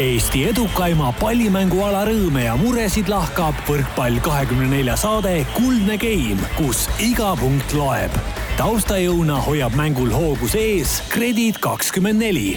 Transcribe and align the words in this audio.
Eesti 0.00 0.46
edukaima 0.48 1.10
pallimänguala 1.18 2.06
rõõme 2.08 2.46
ja 2.46 2.54
muresid 2.56 3.10
lahkab 3.12 3.58
võrkpall 3.68 4.16
kahekümne 4.24 4.70
nelja 4.70 4.94
saade 4.96 5.42
Kuldne 5.52 5.98
Game, 6.00 6.40
kus 6.56 6.86
iga 6.96 7.34
punkt 7.36 7.74
loeb. 7.76 8.14
taustajõuna 8.56 9.36
hoiab 9.44 9.76
mängul 9.76 10.08
hoogus 10.08 10.56
ees 10.56 11.02
Kredit 11.12 11.60
kakskümmend 11.60 12.24
neli. 12.24 12.56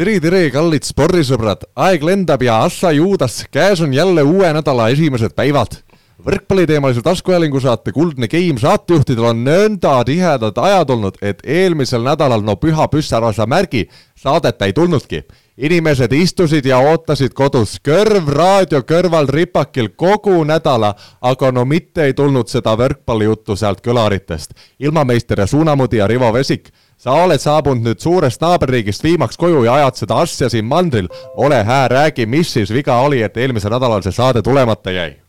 Tere, 0.00 0.16
tere, 0.20 0.46
kallid 0.52 0.88
spordisõbrad, 0.88 1.68
aeg 1.76 2.08
lendab 2.08 2.40
ja 2.40 2.62
Assa 2.64 2.88
Juudas, 2.92 3.42
käes 3.52 3.84
on 3.84 3.92
jälle 3.92 4.24
uue 4.24 4.48
nädala 4.56 4.88
esimesed 4.96 5.36
päevad 5.36 5.76
võrkpalliteemalise 6.24 7.02
taskuhäälingu 7.02 7.60
saate 7.60 7.92
Kuldne 7.92 8.28
Game 8.28 8.60
saatejuhtidel 8.60 9.24
on 9.24 9.42
nõnda 9.44 9.98
tihedad 10.04 10.56
ajad 10.56 10.90
olnud, 10.90 11.18
et 11.22 11.42
eelmisel 11.44 12.04
nädalal 12.06 12.44
no 12.44 12.56
püha 12.56 12.88
püssarasa 12.88 13.46
märgi 13.46 13.88
saadet 14.16 14.62
ei 14.62 14.72
tulnudki. 14.72 15.24
inimesed 15.56 16.12
istusid 16.12 16.66
ja 16.66 16.78
ootasid 16.78 17.32
kodus, 17.32 17.78
kõrv 17.88 18.28
raadio 18.28 18.82
kõrval 18.82 19.28
ripakil 19.28 19.88
kogu 19.96 20.44
nädala, 20.44 20.94
aga 21.20 21.52
no 21.52 21.64
mitte 21.64 22.04
ei 22.04 22.14
tulnud 22.14 22.48
seda 22.48 22.76
võrkpallijuttu 22.76 23.56
sealt 23.56 23.80
kõlaritest. 23.80 24.50
ilmameister 24.78 25.40
ja 25.40 25.46
suunamudija 25.46 26.06
Rivo 26.06 26.32
Vesik 26.32 26.70
sa 26.96 27.12
oled 27.12 27.40
saabunud 27.40 27.84
nüüd 27.84 28.00
suurest 28.00 28.40
naaberriigist 28.40 29.04
viimaks 29.04 29.36
koju 29.36 29.64
ja 29.64 29.74
ajad 29.74 29.94
seda 29.94 30.14
asja 30.14 30.48
siin 30.48 30.64
mandril. 30.64 31.08
ole 31.36 31.64
hää, 31.64 31.88
räägi, 31.88 32.26
mis 32.26 32.52
siis 32.52 32.72
viga 32.72 33.00
oli, 33.00 33.22
et 33.22 33.36
eelmisel 33.36 33.70
nädalal 33.70 34.02
see 34.02 34.12
saade 34.12 34.42
tulemata 34.42 34.90
jäi 34.90 35.25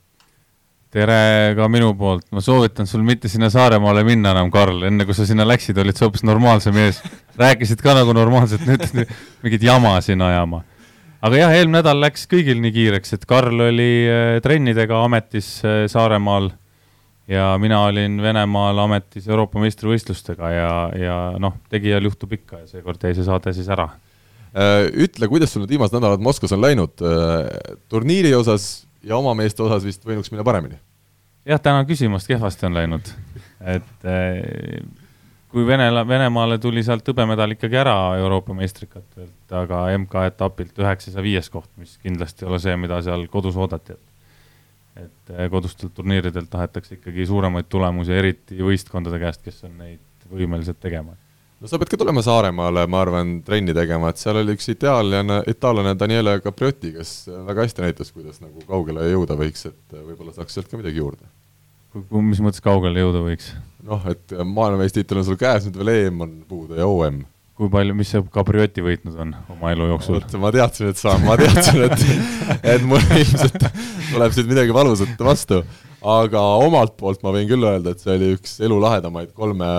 tere 0.98 1.54
ka 1.58 1.68
minu 1.70 1.92
poolt, 1.98 2.26
ma 2.34 2.42
soovitan 2.44 2.88
sul 2.90 3.04
mitte 3.06 3.30
sinna 3.30 3.52
Saaremaale 3.54 4.04
minna 4.08 4.32
enam, 4.34 4.50
Karl, 4.54 4.82
enne 4.88 5.06
kui 5.06 5.16
sa 5.18 5.28
sinna 5.30 5.46
läksid, 5.46 5.78
olid 5.82 5.98
sa 5.98 6.08
hoopis 6.08 6.24
normaalse 6.26 6.74
mees. 6.74 7.02
rääkisid 7.38 7.84
ka 7.86 7.94
nagu 8.00 8.16
normaalselt, 8.18 8.64
nüüd 8.66 9.04
mingit 9.46 9.66
jama 9.68 9.98
siin 10.02 10.24
ajama. 10.26 10.64
aga 11.22 11.42
jah, 11.44 11.54
eelmine 11.54 11.82
nädal 11.82 12.02
läks 12.02 12.26
kõigil 12.32 12.62
nii 12.64 12.74
kiireks, 12.74 13.14
et 13.14 13.28
Karl 13.30 13.68
oli 13.68 13.92
äh, 14.10 14.40
trennidega 14.42 15.04
ametis 15.06 15.52
äh, 15.66 15.84
Saaremaal 15.92 16.50
ja 17.30 17.52
mina 17.62 17.84
olin 17.86 18.18
Venemaal 18.24 18.82
ametis 18.88 19.28
Euroopa 19.30 19.62
meistrivõistlustega 19.62 20.52
ja, 20.54 20.74
ja 20.98 21.20
noh, 21.42 21.60
tegijal 21.70 22.10
juhtub 22.10 22.34
ikka 22.40 22.64
ja 22.64 22.68
seekord 22.74 23.04
jäi 23.04 23.14
see 23.18 23.28
saade 23.28 23.54
siis 23.54 23.70
ära. 23.70 23.92
Äh, 24.58 24.88
ütle, 25.06 25.30
kuidas 25.30 25.54
sul 25.54 25.66
need 25.66 25.76
viimased 25.76 26.00
nädalad 26.00 26.26
Moskvas 26.26 26.58
on 26.58 26.66
läinud, 26.66 27.08
turniiri 27.92 28.34
osas 28.40 28.88
ja 29.06 29.18
oma 29.22 29.38
meeste 29.38 29.62
osas 29.66 29.86
vist 29.86 30.06
võinuks 30.08 30.34
minna 30.34 30.46
paremini? 30.48 30.82
Jah, 31.48 31.62
tänan 31.62 31.88
küsimast, 31.88 32.28
kehvasti 32.28 32.66
on 32.68 32.78
läinud. 32.78 33.12
et 33.62 34.08
eh, 34.08 34.82
kui 35.52 35.66
Vene, 35.68 35.88
Venemaale 36.08 36.58
tuli 36.62 36.84
sealt 36.84 37.08
hõbemedal 37.08 37.56
ikkagi 37.56 37.80
ära 37.80 37.96
Euroopa 38.20 38.56
meistrikatelt, 38.58 39.54
aga 39.62 39.86
MK-etapilt 39.98 40.84
üheksas 40.84 41.16
ja 41.18 41.24
viies 41.26 41.50
koht, 41.50 41.70
mis 41.78 41.98
kindlasti 42.04 42.46
ei 42.46 42.52
ole 42.52 42.60
see, 42.64 42.76
mida 42.80 43.00
seal 43.06 43.28
kodus 43.32 43.58
oodati, 43.58 43.96
et 44.98 45.32
eh, 45.34 45.48
kodustelt 45.54 45.96
turniiridelt 45.96 46.52
tahetakse 46.52 47.00
ikkagi 47.00 47.30
suuremaid 47.30 47.70
tulemusi, 47.70 48.14
eriti 48.18 48.60
võistkondade 48.64 49.22
käest, 49.24 49.46
kes 49.46 49.64
on 49.70 49.80
neid 49.80 50.04
võimelised 50.28 50.80
tegema 50.84 51.16
no 51.62 51.70
sa 51.70 51.80
pead 51.82 51.90
ka 51.90 52.00
tulema 52.00 52.22
Saaremaale, 52.26 52.86
ma 52.92 53.02
arvan, 53.02 53.38
trenni 53.46 53.74
tegema, 53.74 54.12
et 54.12 54.22
seal 54.22 54.42
oli 54.42 54.54
üks 54.58 54.70
itaallane, 54.74 55.42
itaallane 55.50 55.96
Daniele 56.00 56.38
Capriotti, 56.44 56.94
kes 56.98 57.14
väga 57.48 57.66
hästi 57.66 57.86
näitas, 57.86 58.14
kuidas 58.14 58.42
nagu 58.44 58.62
kaugele 58.68 59.08
jõuda 59.10 59.38
võiks, 59.40 59.66
et 59.72 59.98
võib-olla 59.98 60.36
saaks 60.36 60.58
sealt 60.58 60.70
ka 60.72 60.80
midagi 60.80 61.02
juurde. 61.02 61.26
Mis 62.12 62.44
mõttes 62.44 62.64
kaugele 62.64 63.04
jõuda 63.04 63.24
võiks? 63.26 63.54
noh, 63.88 64.04
et 64.12 64.36
maailmameistritiitel 64.44 65.22
on 65.22 65.28
sul 65.30 65.40
käes, 65.40 65.66
nüüd 65.68 65.80
veel 65.80 65.94
EM 65.94 66.24
on 66.26 66.38
puudu 66.48 66.80
ja 66.80 66.88
OM. 66.90 67.22
kui 67.58 67.72
palju, 67.74 67.96
mis 67.98 68.12
see 68.14 68.22
Capriotti 68.34 68.84
võitnud 68.86 69.18
on 69.24 69.34
oma 69.56 69.74
elu 69.74 69.90
jooksul? 69.94 70.22
ma 70.44 70.54
teadsin, 70.56 70.92
et 70.94 71.02
sa, 71.02 71.18
ma 71.24 71.38
teadsin, 71.40 71.84
et, 71.88 72.08
et 72.76 72.88
mul 72.88 73.04
ilmselt 73.18 73.60
tuleb 74.12 74.36
siit 74.36 74.50
midagi 74.50 74.76
valusat 74.76 75.28
vastu 75.30 75.64
aga 76.08 76.42
omalt 76.64 76.98
poolt 77.00 77.24
ma 77.26 77.34
võin 77.36 77.48
küll 77.50 77.66
öelda, 77.66 77.94
et 77.94 78.04
see 78.04 78.16
oli 78.16 78.34
üks 78.38 78.60
elu 78.66 78.82
lahedamaid 78.84 79.34
kolme 79.38 79.70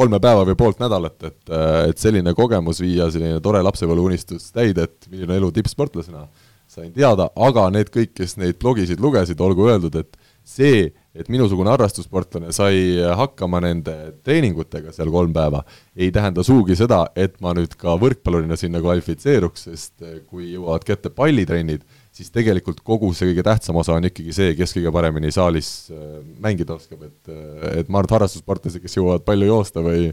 kolme 0.00 0.20
päeva 0.22 0.44
või 0.46 0.56
poolt 0.58 0.78
nädalat, 0.80 1.16
et, 1.26 1.52
et 1.90 2.00
selline 2.00 2.32
kogemus 2.36 2.80
viia, 2.80 3.08
selline 3.12 3.40
tore 3.42 3.60
lapsepõlveunistus 3.66 4.48
täide, 4.54 4.86
et 4.86 5.08
milline 5.10 5.36
elu 5.40 5.50
tippsportlasena, 5.56 6.24
sain 6.70 6.92
teada, 6.94 7.26
aga 7.34 7.66
need 7.74 7.90
kõik, 7.92 8.14
kes 8.16 8.36
neid 8.40 8.58
blogisid 8.62 9.02
lugesid, 9.02 9.40
olgu 9.42 9.66
öeldud, 9.68 9.98
et 10.00 10.16
see, 10.46 10.86
et 11.14 11.30
minusugune 11.32 11.72
harrastussportlane 11.72 12.52
sai 12.54 13.00
hakkama 13.18 13.58
nende 13.64 13.94
treeningutega 14.22 14.92
seal 14.94 15.10
kolm 15.10 15.32
päeva, 15.34 15.64
ei 15.98 16.12
tähenda 16.14 16.44
sugugi 16.46 16.76
seda, 16.78 17.02
et 17.18 17.40
ma 17.42 17.54
nüüd 17.56 17.74
ka 17.80 17.96
võrkpallurina 17.98 18.58
sinna 18.58 18.82
kvalifitseeruks, 18.82 19.66
sest 19.66 20.04
kui 20.30 20.52
jõuavad 20.52 20.86
kätte 20.86 21.10
pallitrennid, 21.14 21.82
siis 22.14 22.30
tegelikult 22.34 22.82
kogu 22.86 23.10
see 23.14 23.30
kõige 23.30 23.44
tähtsam 23.46 23.78
osa 23.80 23.96
on 23.96 24.06
ikkagi 24.06 24.34
see, 24.34 24.54
kes 24.58 24.74
kõige 24.76 24.92
paremini 24.94 25.32
saalis 25.34 25.70
äh, 25.94 26.20
mängida 26.42 26.76
oskab, 26.76 27.02
et 27.06 27.32
äh, 27.32 27.80
et 27.80 27.90
ma 27.90 28.00
arvan, 28.00 28.10
et 28.10 28.16
harrastussportlasi, 28.18 28.82
kes 28.82 28.98
jõuavad 28.98 29.26
palju 29.26 29.50
joosta 29.50 29.82
või 29.84 30.10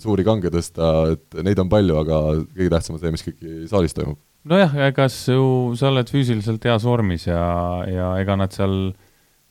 suuri 0.00 0.24
kange 0.26 0.52
tõsta, 0.52 0.92
et 1.14 1.40
neid 1.44 1.60
on 1.60 1.72
palju, 1.72 1.98
aga 2.00 2.20
kõige 2.52 2.70
tähtsam 2.76 2.96
on 2.96 3.02
see, 3.02 3.14
mis 3.14 3.24
ikkagi 3.24 3.56
saalis 3.70 3.96
toimub. 3.96 4.20
nojah, 4.48 4.76
ega 4.88 5.08
ju 5.08 5.48
sa 5.78 5.88
oled 5.88 6.12
füüsiliselt 6.12 6.64
heas 6.68 6.84
vormis 6.84 7.28
ja, 7.28 7.44
ja 7.88 8.12
ega 8.20 8.36
nad 8.40 8.52
seal 8.56 8.94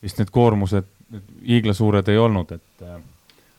vist 0.04 0.20
need 0.20 0.30
koormused 0.34 0.88
hiiglasuured 1.46 2.08
ei 2.12 2.20
olnud, 2.20 2.54
et 2.56 2.86
äh, 2.86 3.00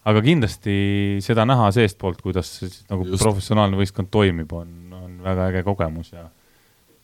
aga 0.05 0.23
kindlasti 0.25 0.77
seda 1.25 1.45
näha 1.49 1.71
seestpoolt, 1.75 2.21
kuidas 2.21 2.57
nagu 2.89 3.07
Just. 3.07 3.21
professionaalne 3.23 3.79
võistkond 3.79 4.11
toimib, 4.13 4.51
on, 4.53 4.73
on 4.93 5.15
väga 5.25 5.49
äge 5.51 5.63
kogemus 5.65 6.13
ja 6.13 6.27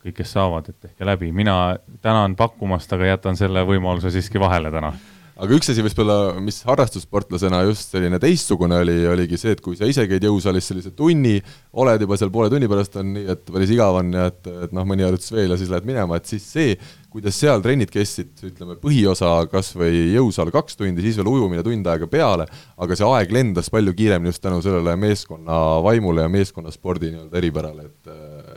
kõik, 0.02 0.18
kes 0.18 0.34
saavad, 0.34 0.68
et 0.70 0.78
tehke 0.88 1.06
läbi, 1.06 1.30
mina 1.34 1.76
tänan 2.02 2.36
pakkumast, 2.38 2.92
aga 2.94 3.12
jätan 3.14 3.38
selle 3.38 3.64
võimaluse 3.66 4.10
siiski 4.14 4.40
vahele 4.42 4.70
täna 4.74 4.94
aga 5.42 5.56
üks 5.56 5.70
asi 5.72 5.82
võib-olla, 5.84 6.16
mis 6.44 6.60
harrastussportlasena 6.66 7.62
just 7.66 7.94
selline 7.94 8.18
teistsugune 8.22 8.78
oli, 8.82 8.96
oligi 9.10 9.38
see, 9.40 9.54
et 9.56 9.62
kui 9.64 9.78
sa 9.78 9.88
ise 9.88 10.04
käid 10.10 10.24
jõusaalis 10.26 10.68
sellise 10.70 10.92
tunni, 10.96 11.38
oled 11.82 12.04
juba 12.04 12.18
seal 12.20 12.32
poole 12.34 12.50
tunni 12.52 12.68
pärast 12.70 12.98
on 13.00 13.14
nii, 13.16 13.24
et 13.34 13.46
päris 13.48 13.72
igav 13.74 13.98
on 14.02 14.12
ja 14.14 14.28
et, 14.30 14.50
et 14.68 14.76
noh, 14.76 14.86
mõni 14.88 15.06
harjutus 15.06 15.32
veel 15.34 15.54
ja 15.54 15.58
siis 15.60 15.72
lähed 15.72 15.88
minema, 15.88 16.20
et 16.20 16.28
siis 16.30 16.46
see, 16.46 16.76
kuidas 17.12 17.36
seal 17.36 17.60
trennid 17.64 17.90
kestsid, 17.92 18.32
ütleme 18.48 18.78
põhiosa 18.80 19.30
kas 19.52 19.72
või 19.76 20.14
jõusaal 20.14 20.50
kaks 20.54 20.78
tundi, 20.80 21.04
siis 21.04 21.18
veel 21.20 21.28
ujumine 21.28 21.64
tund 21.66 21.86
aega 21.92 22.08
peale, 22.10 22.46
aga 22.80 22.96
see 22.98 23.08
aeg 23.08 23.32
lendas 23.36 23.68
palju 23.72 23.94
kiiremini 23.98 24.32
just 24.32 24.42
tänu 24.44 24.62
sellele 24.64 24.96
meeskonna 25.00 25.58
vaimule 25.84 26.24
ja 26.24 26.32
meeskonnaspordi 26.32 27.12
nii-öelda 27.12 27.40
eripärale, 27.42 27.88
et, 27.90 28.12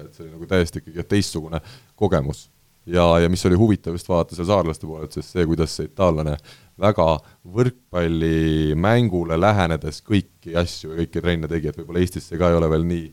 et 0.05 0.11
see 0.15 0.25
oli 0.25 0.33
nagu 0.37 0.49
täiesti 0.49 0.81
ikkagi 0.81 1.07
teistsugune 1.15 1.61
kogemus. 1.99 2.47
Ja, 2.85 3.03
ja 3.17 3.29
mis 3.33 3.41
oli 3.49 3.57
huvitav 3.57 3.95
just 3.97 4.09
vaadata 4.09 4.35
seal 4.37 4.45
saarlaste 4.45 4.85
poolelt, 4.85 5.15
sest 5.15 5.33
see, 5.33 5.45
kuidas 5.49 5.73
see 5.73 5.87
itaallane 5.89 6.35
väga 6.79 7.07
võrkpallimängule 7.55 9.39
lähenedes 9.41 10.03
kõiki 10.05 10.53
asju 10.61 10.91
ja 10.91 10.99
kõiki 10.99 11.23
trenne 11.23 11.49
tegi, 11.49 11.71
et 11.71 11.79
võib-olla 11.79 12.03
Eestis 12.03 12.29
see 12.29 12.37
ka 12.37 12.51
ei 12.51 12.59
ole 12.59 12.69
veel 12.69 12.85
nii 12.85 13.07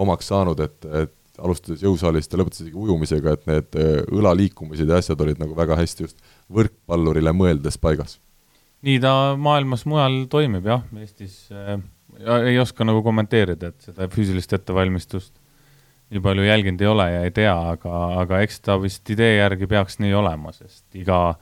omaks 0.00 0.30
saanud, 0.32 0.62
et, 0.64 0.88
et 1.02 1.17
alustades 1.38 1.82
jõusaalist 1.84 2.32
ja 2.32 2.40
lõpetades 2.40 2.64
isegi 2.64 2.78
ujumisega, 2.78 3.34
et 3.34 3.44
need 3.50 3.78
äh, 3.80 3.98
õlaliikumised 4.14 4.88
ja 4.90 5.00
asjad 5.02 5.20
olid 5.24 5.42
nagu 5.42 5.56
väga 5.58 5.78
hästi 5.78 6.06
just 6.06 6.32
võrkpallurile 6.52 7.34
mõeldes 7.36 7.78
paigas. 7.80 8.18
nii 8.82 8.98
ta 9.02 9.12
maailmas 9.38 9.84
mujal 9.90 10.24
toimib 10.30 10.66
jah, 10.66 10.86
Eestis 11.00 11.46
äh, 11.52 11.76
ei 12.50 12.58
oska 12.58 12.86
nagu 12.86 13.02
kommenteerida, 13.06 13.72
et 13.72 13.90
seda 13.90 14.08
füüsilist 14.12 14.52
ettevalmistust 14.56 15.34
nii 16.08 16.24
palju 16.24 16.46
jälginud 16.46 16.80
ei 16.80 16.88
ole 16.88 17.06
ja 17.12 17.22
ei 17.26 17.30
tea, 17.36 17.54
aga, 17.74 17.94
aga 18.22 18.40
eks 18.46 18.62
ta 18.64 18.78
vist 18.80 19.10
idee 19.12 19.36
järgi 19.36 19.68
peaks 19.68 19.98
nii 20.00 20.14
olema, 20.16 20.54
sest 20.56 20.84
iga 20.96 21.36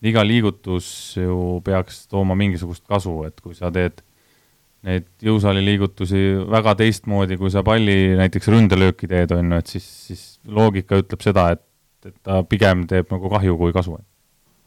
iga 0.00 0.22
liigutus 0.24 1.16
ju 1.16 1.60
peaks 1.64 2.06
tooma 2.08 2.36
mingisugust 2.38 2.86
kasu, 2.88 3.20
et 3.28 3.40
kui 3.40 3.54
sa 3.56 3.70
teed 3.72 4.00
neid 4.86 5.08
jõusaali 5.24 5.62
liigutusi 5.64 6.20
väga 6.50 6.74
teistmoodi, 6.80 7.36
kui 7.40 7.52
sa 7.52 7.64
palli 7.66 8.14
näiteks 8.18 8.48
ründelööki 8.52 9.08
teed, 9.10 9.34
on 9.36 9.52
ju, 9.52 9.62
et 9.62 9.72
siis, 9.74 9.88
siis 10.08 10.22
loogika 10.48 11.00
ütleb 11.00 11.24
seda, 11.24 11.50
et, 11.56 11.64
et 12.06 12.16
ta 12.24 12.40
pigem 12.48 12.86
teeb 12.88 13.10
nagu 13.12 13.32
kahju 13.32 13.58
kui 13.60 13.74
kasu. 13.76 13.98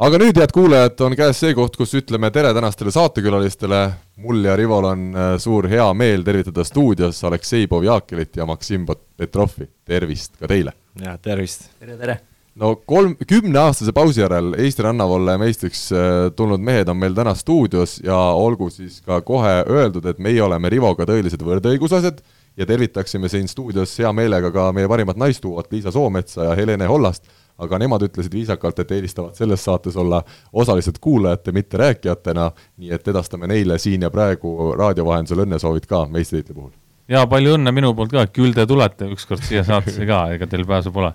aga 0.03 0.19
nüüd, 0.21 0.37
head 0.37 0.53
kuulajad, 0.53 0.99
on 1.07 1.15
käes 1.17 1.39
see 1.41 1.55
koht, 1.57 1.77
kus 1.79 1.95
ütleme 1.97 2.29
tere 2.35 2.53
tänastele 2.53 2.93
saatekülalistele, 2.93 3.81
mul 4.25 4.43
ja 4.45 4.57
Rivol 4.59 4.89
on 4.91 5.07
äh, 5.15 5.31
suur 5.41 5.69
hea 5.71 5.87
meel 5.97 6.25
tervitada 6.27 6.65
stuudios 6.67 7.23
Aleksei 7.23 7.65
Povjakilit 7.71 8.37
ja 8.37 8.45
Maksim 8.49 8.85
Petrovi, 9.17 9.69
tervist 9.85 10.37
ka 10.37 10.51
teile! 10.51 10.77
jaa, 11.01 11.17
tervist! 11.17 11.71
tere, 11.79 11.97
tere! 11.97 12.19
No 12.55 12.75
kolm, 12.75 13.15
kümneaastase 13.27 13.91
pausi 13.95 14.21
järel 14.21 14.53
Eesti 14.61 14.85
rannavalle 14.85 15.37
meistriks 15.41 15.87
äh, 15.91 16.13
tulnud 16.35 16.61
mehed 16.61 16.89
on 16.91 16.99
meil 17.01 17.15
täna 17.17 17.33
stuudios 17.37 17.99
ja 18.03 18.17
olgu 18.17 18.69
siis 18.73 19.01
ka 19.01 19.21
kohe 19.21 19.61
öeldud, 19.69 20.05
et 20.05 20.19
meie 20.19 20.41
oleme 20.43 20.69
Rivoga 20.69 21.07
tõelised 21.09 21.41
võrdõiguslased 21.45 22.21
ja 22.57 22.65
tervitaksime 22.65 23.29
siin 23.29 23.47
stuudios 23.47 23.95
hea 23.99 24.11
meelega 24.13 24.51
ka 24.51 24.71
meie 24.75 24.87
parimat 24.87 25.17
naistuuat 25.17 25.71
Liisa 25.71 25.91
Soometsa 25.91 26.43
ja 26.43 26.55
Helene 26.55 26.85
Hollast, 26.85 27.25
aga 27.57 27.79
nemad 27.81 28.05
ütlesid 28.05 28.33
viisakalt, 28.33 28.79
et 28.79 28.91
eelistavad 28.91 29.35
selles 29.37 29.63
saates 29.65 29.97
olla 29.97 30.21
osalised 30.53 30.99
kuulajate, 31.01 31.51
mitte 31.51 31.77
rääkijatena, 31.77 32.51
nii 32.77 32.93
et 32.93 33.07
edastame 33.07 33.49
neile 33.49 33.77
siin 33.77 34.05
ja 34.05 34.09
praegu 34.13 34.73
raadio 34.77 35.05
vahendusel 35.05 35.45
õnnesoovid 35.45 35.89
ka 35.89 36.05
meistritiitli 36.09 36.55
puhul. 36.55 36.71
Ja 37.09 37.25
palju 37.27 37.57
õnne 37.57 37.73
minu 37.75 37.91
poolt 37.97 38.13
ka, 38.13 38.25
küll 38.31 38.55
te 38.55 38.65
tulete 38.67 39.09
ükskord 39.11 39.43
siia 39.43 39.63
saatesse 39.67 40.05
ka, 40.07 40.25
ega 40.35 40.47
teil 40.47 40.65
pääsu 40.67 40.93
pole. 40.93 41.11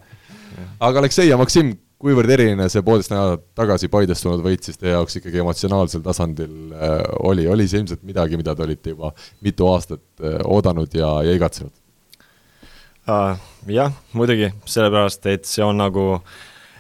Aga 0.81 1.02
Aleksei 1.02 1.28
ja 1.28 1.38
Maksim, 1.40 1.75
kuivõrd 1.99 2.31
eriline 2.31 2.69
see 2.70 2.84
poolteist 2.87 3.12
nädalat 3.12 3.44
tagasi 3.58 3.90
Paidest 3.90 4.25
tulnud 4.25 4.44
võit 4.44 4.66
siis 4.66 4.78
teie 4.78 4.94
jaoks 4.94 5.19
ikkagi 5.19 5.43
emotsionaalsel 5.43 6.05
tasandil 6.05 6.75
äh, 6.75 7.00
oli, 7.26 7.49
oli 7.50 7.66
see 7.69 7.82
ilmselt 7.82 8.05
midagi, 8.06 8.38
mida 8.40 8.55
te 8.55 8.66
olite 8.66 8.94
juba 8.94 9.12
mitu 9.44 9.66
aastat 9.70 10.05
äh, 10.22 10.38
oodanud 10.44 10.94
ja, 10.94 11.10
ja 11.26 11.37
igatsenud 11.38 11.75
uh,? 13.08 13.38
Jah, 13.69 13.93
muidugi, 14.16 14.52
sellepärast 14.64 15.26
et 15.28 15.49
see 15.49 15.64
on 15.66 15.76
nagu 15.76 16.05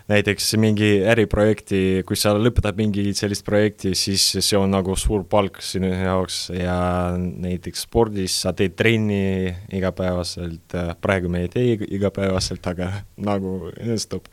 näiteks 0.08 0.54
mingi 0.56 0.88
äriprojekti, 1.04 1.80
kui 2.08 2.16
sa 2.16 2.32
lõpetad 2.36 2.78
mingi 2.78 3.10
sellist 3.16 3.44
projekti, 3.44 3.92
siis 3.98 4.24
see 4.40 4.56
on 4.56 4.72
nagu 4.72 4.94
suur 4.96 5.26
palk 5.28 5.60
sinu 5.64 5.90
jaoks 5.92 6.46
ja 6.54 6.78
näiteks 7.18 7.84
spordis 7.84 8.38
sa 8.44 8.54
teed 8.56 8.76
trenni 8.78 9.52
igapäevaselt, 9.76 10.76
praegu 11.04 11.28
me 11.32 11.44
ei 11.44 11.52
tee 11.52 11.76
igapäevaselt, 11.98 12.64
aga 12.72 12.92
nagu 13.30 13.58
õnnestub. 13.74 14.30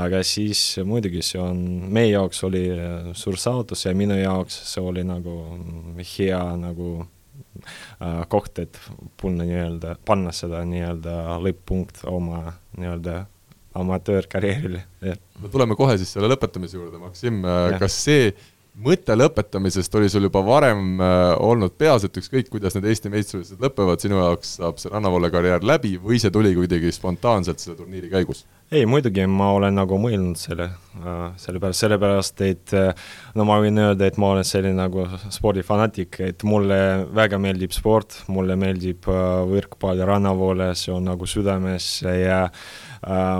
Aga 0.00 0.20
siis 0.22 0.78
muidugi 0.86 1.22
see 1.26 1.40
on, 1.42 1.58
meie 1.90 2.12
jaoks 2.12 2.44
oli 2.46 2.62
äh, 2.70 3.08
suur 3.18 3.34
saavutus 3.42 3.88
ja 3.88 3.94
minu 3.98 4.14
jaoks 4.14 4.60
see 4.70 4.84
oli 4.86 5.02
nagu 5.02 5.34
hea 5.98 6.38
nagu 6.60 6.92
äh, 7.02 8.22
koht, 8.30 8.62
et 8.62 8.78
panna 9.20 9.48
nii-öelda, 9.48 9.96
panna 10.06 10.30
seda 10.36 10.62
nii-öelda 10.70 11.40
lõpp-punkt 11.42 12.04
oma 12.06 12.54
nii-öelda 12.78 13.24
amatöörkarjäärile. 13.74 14.84
no 15.42 15.48
tuleme 15.52 15.76
kohe 15.78 15.98
siis 15.98 16.12
selle 16.16 16.30
lõpetamise 16.32 16.78
juurde, 16.78 16.98
Maksim, 16.98 17.42
kas 17.78 18.00
see 18.04 18.32
mõte 18.80 19.14
lõpetamisest 19.16 19.94
oli 19.98 20.08
sul 20.10 20.26
juba 20.28 20.42
varem 20.44 21.00
äh, 21.02 21.32
olnud 21.42 21.74
peas, 21.78 22.04
et 22.06 22.16
ükskõik, 22.16 22.48
kuidas 22.52 22.76
need 22.76 22.86
Eesti 22.90 23.10
meistrivõistlused 23.12 23.62
lõpevad, 23.62 24.02
sinu 24.02 24.20
jaoks 24.20 24.56
saab 24.60 24.80
see 24.80 24.92
rannavalle 24.92 25.30
karjäär 25.32 25.64
läbi 25.66 25.96
või 26.00 26.20
see 26.22 26.32
tuli 26.32 26.54
kuidagi 26.56 26.92
spontaanselt 26.94 27.62
selle 27.62 27.78
turniiri 27.80 28.10
käigus? 28.12 28.46
ei, 28.70 28.84
muidugi 28.86 29.24
ma 29.26 29.48
olen 29.56 29.74
nagu 29.74 29.96
mõelnud 29.98 30.38
selle 30.38 30.68
äh,, 30.70 31.24
sellepärast, 31.42 31.82
sellepärast 31.82 32.44
et 32.46 32.74
äh, 32.78 33.08
no 33.34 33.46
ma 33.48 33.58
võin 33.62 33.80
öelda, 33.82 34.06
et 34.06 34.20
ma 34.20 34.34
olen 34.36 34.46
selline 34.46 34.78
nagu 34.78 35.08
spordifanatik, 35.34 36.20
et 36.28 36.46
mulle 36.46 36.78
väga 37.16 37.40
meeldib 37.42 37.74
sport, 37.74 38.22
mulle 38.30 38.56
meeldib 38.60 39.08
võrkpall, 39.50 40.04
rannavoole, 40.06 40.70
see 40.78 40.94
on 40.94 41.10
nagu 41.10 41.26
südames 41.28 41.96
ja 42.06 42.44
äh, 42.46 42.62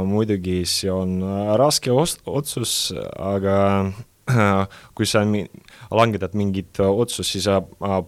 muidugi 0.06 0.62
see 0.68 0.90
on 0.92 1.20
äh, 1.22 1.54
raske 1.60 1.92
otsus, 1.92 2.92
aga 3.18 3.56
kui 4.96 5.08
sa 5.08 5.24
langetad 5.90 6.36
mingit 6.38 6.80
otsust, 6.80 7.32
siis 7.32 7.48
sa 7.48 7.60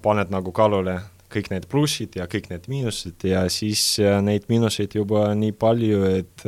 paned 0.03 0.31
nagu 0.33 0.53
kaalule 0.55 1.01
kõik 1.33 1.49
need 1.49 1.67
plussid 1.71 2.17
ja 2.19 2.27
kõik 2.31 2.51
need 2.51 2.67
miinused 2.69 3.25
ja 3.25 3.47
siis 3.53 3.81
neid 4.25 4.45
miinuseid 4.53 4.93
juba 4.99 5.31
nii 5.39 5.55
palju, 5.57 6.03
et, 6.19 6.45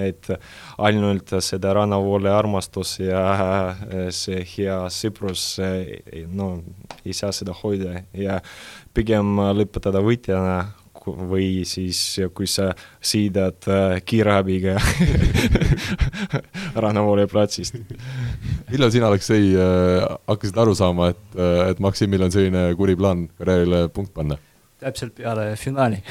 et 0.00 0.30
ainult 0.88 1.34
seda 1.44 1.74
rannavoole 1.76 2.32
armastus 2.32 2.96
ja 3.02 3.20
see 4.14 4.40
hea 4.54 4.78
sõprus, 4.92 5.44
no 6.32 6.50
ei 7.04 7.16
saa 7.16 7.34
seda 7.36 7.56
hoida 7.60 8.00
ja 8.16 8.40
pigem 8.96 9.36
lõpetada 9.60 10.00
võitjana 10.04 10.56
või 11.06 11.64
siis 11.68 11.98
kui 12.34 12.48
sa 12.50 12.70
sõidad 13.00 13.68
äh, 13.70 13.98
kiirabiga 14.04 14.76
Rannavoole 16.82 17.26
platsist. 17.30 17.78
millal 18.70 18.92
sina, 18.94 19.10
Aleksei, 19.10 19.52
äh, 19.54 20.06
hakkasid 20.26 20.58
aru 20.62 20.74
saama, 20.78 21.10
et, 21.14 21.24
äh, 21.38 21.70
et 21.70 21.82
Maksimil 21.82 22.26
on 22.26 22.34
selline 22.34 22.68
kuri 22.78 22.96
plaan 22.98 23.26
karjäärile 23.38 23.86
punkt 23.94 24.14
panna? 24.16 24.38
täpselt 24.76 25.14
peale 25.16 25.54
finaali 25.56 26.02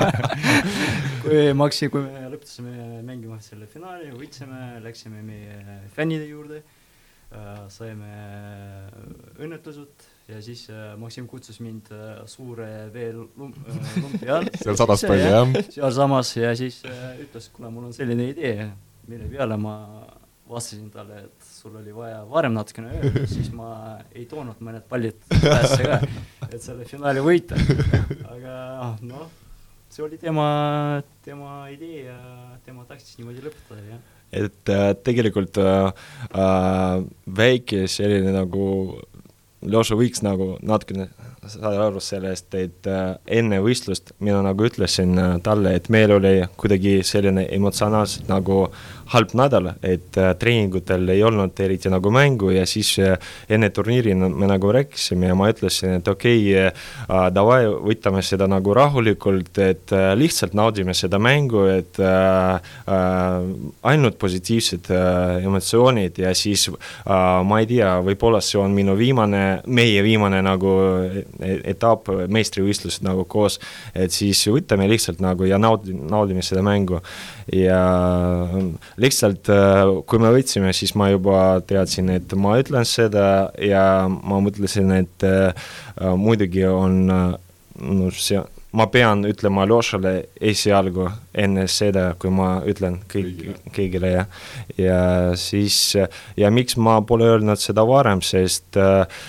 kui 1.22 1.50
Maksi, 1.54 1.90
kui 1.92 2.06
me 2.06 2.24
lõpetasime 2.32 3.02
mängima 3.04 3.36
selle 3.44 3.68
finaali, 3.68 4.08
võitsime, 4.14 4.78
läksime 4.80 5.20
meie 5.20 5.82
fännide 5.92 6.24
juurde, 6.30 6.62
saime 7.68 8.08
õnnetlused 9.38 10.08
ja 10.30 10.40
siis 10.44 10.66
äh, 10.70 10.94
Maksim 11.00 11.26
kutsus 11.28 11.60
mind 11.60 11.90
äh, 11.94 12.22
suure 12.30 12.68
veelumpi 12.94 14.26
äh, 14.26 14.32
all 14.36 14.48
seal 14.60 14.78
sadas 14.78 15.04
palju, 15.06 15.26
jah? 15.26 15.52
sealsamas 15.74 16.32
ja 16.38 16.54
siis 16.58 16.80
äh, 16.88 17.20
ütles, 17.24 17.50
kuule, 17.54 17.70
mul 17.74 17.88
on 17.90 17.96
selline 17.96 18.30
idee, 18.30 18.70
mille 19.10 19.28
peale 19.32 19.58
ma 19.60 19.74
vastasin 20.50 20.88
talle, 20.90 21.24
et 21.28 21.46
sul 21.46 21.76
oli 21.78 21.92
vaja 21.94 22.22
varem 22.30 22.56
natukene 22.56 22.94
öelda, 22.98 23.26
siis 23.30 23.52
ma 23.54 23.98
ei 24.10 24.26
toonud 24.30 24.62
mõned 24.66 24.86
pallid 24.90 25.20
päässe 25.30 25.84
ka, 25.84 26.00
et 26.48 26.58
selle 26.62 26.86
finaali 26.88 27.22
võita. 27.22 27.58
aga 28.32 28.54
noh, 29.06 29.28
see 29.90 30.02
oli 30.06 30.18
tema, 30.18 30.48
tema 31.26 31.68
idee 31.70 32.08
ja 32.08 32.18
tema 32.66 32.86
tahtis 32.88 33.14
niimoodi 33.20 33.46
lõpetada, 33.46 33.84
jah 33.92 34.08
et 34.32 34.70
äh, 34.70 34.92
tegelikult 35.04 35.58
äh, 35.58 35.90
äh, 36.30 37.02
väike 37.26 37.86
selline 37.90 38.32
nagu 38.34 38.66
Ljoša 39.60 39.96
võiks 40.00 40.22
nagu 40.24 40.54
natukene 40.64 41.10
saada 41.44 41.86
aru 41.86 42.00
sellest, 42.00 42.54
et 42.56 42.88
äh, 42.88 43.18
enne 43.40 43.58
võistlust 43.60 44.14
mina 44.24 44.40
nagu 44.44 44.64
ütlesin 44.64 45.18
äh, 45.20 45.34
talle, 45.44 45.74
et 45.76 45.90
meil 45.92 46.14
oli 46.14 46.32
kuidagi 46.60 47.00
selline 47.04 47.44
emotsionaalselt 47.52 48.30
nagu 48.32 48.62
halb 49.10 49.32
nädal, 49.34 49.72
et 49.82 50.16
äh, 50.20 50.32
treeningutel 50.38 51.08
ei 51.10 51.22
olnud 51.26 51.58
eriti 51.60 51.90
nagu 51.90 52.12
mängu 52.14 52.52
ja 52.54 52.66
siis 52.68 52.92
äh, 53.02 53.16
enne 53.50 53.70
turniiri 53.74 54.14
me 54.14 54.46
nagu 54.50 54.70
rääkisime 54.74 55.30
ja 55.30 55.36
ma 55.38 55.48
ütlesin, 55.50 55.96
et 55.98 56.08
okei 56.08 56.44
okay, 56.44 56.70
äh,, 56.70 57.26
davai, 57.34 57.64
võtame 57.90 58.22
seda 58.26 58.46
nagu 58.50 58.74
rahulikult, 58.76 59.58
et 59.62 59.92
lihtsalt 60.16 60.54
naudime 60.54 60.94
seda 60.94 61.18
mängu, 61.22 61.64
et 61.70 61.98
ainult 63.90 64.18
positiivsed 64.20 64.90
emotsioonid 65.44 66.20
ja 66.22 66.32
siis 66.36 66.68
ma 67.06 67.60
ei 67.60 67.68
tea, 67.70 67.92
võib-olla 68.04 68.40
see 68.44 68.60
on 68.60 68.74
minu 68.74 68.94
viimane, 68.98 69.42
meie 69.66 70.02
viimane 70.06 70.40
nagu 70.44 70.74
e-, 71.06 71.58
etapp 71.72 72.10
meistrivõistlused 72.30 73.04
nagu 73.06 73.26
koos, 73.30 73.58
et 73.94 74.14
siis 74.14 74.42
võtame 74.50 74.88
lihtsalt 74.90 75.22
nagu 75.24 75.48
ja 75.48 75.58
naudi-, 75.60 75.96
naudime 75.96 76.44
seda 76.46 76.64
mängu 76.66 77.00
ja 77.52 77.80
lihtsalt 79.00 79.50
äh, 79.52 79.82
kui 80.06 80.22
me 80.22 80.32
võtsime, 80.34 80.72
siis 80.76 80.94
ma 80.98 81.10
juba 81.10 81.42
teadsin, 81.66 82.10
et 82.14 82.34
ma 82.38 82.56
ütlen 82.60 82.86
seda 82.88 83.50
ja 83.64 83.84
ma 84.08 84.40
mõtlesin, 84.44 84.92
et 85.00 85.26
äh, 85.26 85.68
muidugi 86.16 86.66
on 86.68 87.02
äh, 87.10 87.28
no 87.80 88.10
see, 88.14 88.40
ma 88.76 88.86
pean 88.92 89.24
ütlema 89.28 89.64
Aljošale 89.66 90.14
esialgu 90.52 91.08
enne 91.34 91.66
seda, 91.70 92.10
kui 92.18 92.32
ma 92.34 92.58
ütlen 92.66 92.98
kõik, 93.10 93.42
kõigile. 93.74 94.10
ja, 94.10 94.24
ja 94.78 95.00
siis 95.38 95.96
ja 96.36 96.50
miks 96.50 96.76
ma 96.76 97.00
pole 97.06 97.28
öelnud 97.30 97.60
seda 97.60 97.84
varem, 97.86 98.22
sest 98.24 98.78
äh, 98.80 99.22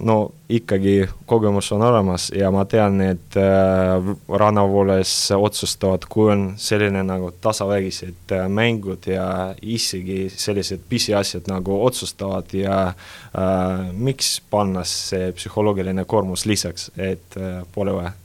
no 0.00 0.18
ikkagi 0.50 1.08
kogemus 1.30 1.70
on 1.72 1.82
olemas 1.82 2.30
ja 2.34 2.50
ma 2.50 2.64
tean, 2.64 3.00
et 3.04 3.36
äh, 3.38 4.08
rannavooles 4.28 5.12
otsustavad, 5.36 6.08
kui 6.10 6.30
on 6.32 6.46
selline 6.60 7.04
nagu 7.06 7.30
tasavägised 7.44 8.34
äh, 8.34 8.48
mängud 8.48 9.06
ja 9.10 9.26
isegi 9.62 10.30
sellised 10.32 10.88
pisiasjad 10.88 11.50
nagu 11.52 11.76
otsustavad 11.84 12.54
ja 12.56 12.80
äh, 12.88 13.92
miks 13.92 14.38
panna 14.50 14.84
see 14.88 15.30
psühholoogiline 15.36 16.04
koormus 16.08 16.46
lisaks, 16.48 16.90
et 16.96 17.38
äh, 17.38 17.62
pole 17.74 17.94
vaja 18.00 18.16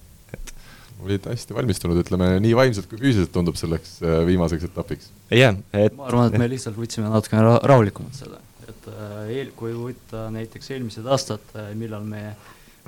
olid 1.06 1.28
hästi 1.30 1.56
valmistunud, 1.56 2.00
ütleme 2.02 2.36
nii 2.44 2.56
vaimselt 2.58 2.90
kui 2.90 3.00
füüsiliselt 3.00 3.34
tundub 3.36 3.58
selleks 3.60 4.00
äh, 4.04 4.22
viimaseks 4.28 4.68
etapiks. 4.70 5.12
jah 5.34 5.58
et 5.74 5.96
ma 5.96 6.10
arvan, 6.10 6.32
et 6.32 6.40
me 6.42 6.50
lihtsalt 6.52 6.78
võtsime 6.80 7.10
natukene 7.12 7.58
rahulikumalt 7.64 8.18
selle 8.18 8.42
et 8.66 8.90
äh, 8.92 9.20
eel, 9.38 9.52
kui 9.58 9.76
võtta 9.78 10.28
näiteks 10.34 10.72
eelmised 10.76 11.08
aastad, 11.10 11.46
äh, 11.58 11.72
millal 11.78 12.06
me 12.08 12.28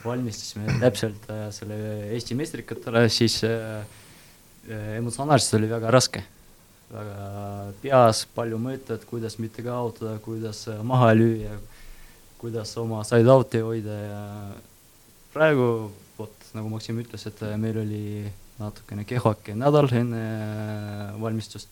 valmistasime 0.03 0.77
täpselt 0.81 1.24
selle 1.55 1.77
Eesti 2.13 2.36
meistrikatele, 2.38 3.07
siis 3.09 3.39
emotsionaalselt 4.69 5.55
oli 5.57 5.69
väga 5.71 5.89
raske. 5.91 6.21
väga 6.91 7.24
peas 7.81 8.21
palju 8.36 8.59
mõtteid, 8.62 9.07
kuidas 9.09 9.39
mitte 9.41 9.65
kaotada, 9.65 10.19
kuidas 10.24 10.67
maha 10.86 11.09
lüüa, 11.17 11.57
kuidas 12.38 12.77
oma 12.77 13.01
side 13.09 13.33
out'i 13.33 13.63
hoida 13.65 13.97
ja 14.05 14.21
praegu 15.33 15.67
nagu 16.58 16.70
Maksim 16.74 17.00
ütles, 17.02 17.24
et 17.30 17.44
meil 17.62 17.78
oli 17.84 18.04
natukene 18.58 19.06
kehvake 19.06 19.54
nädal 19.58 19.90
enne 19.94 20.24
valmistust 21.22 21.70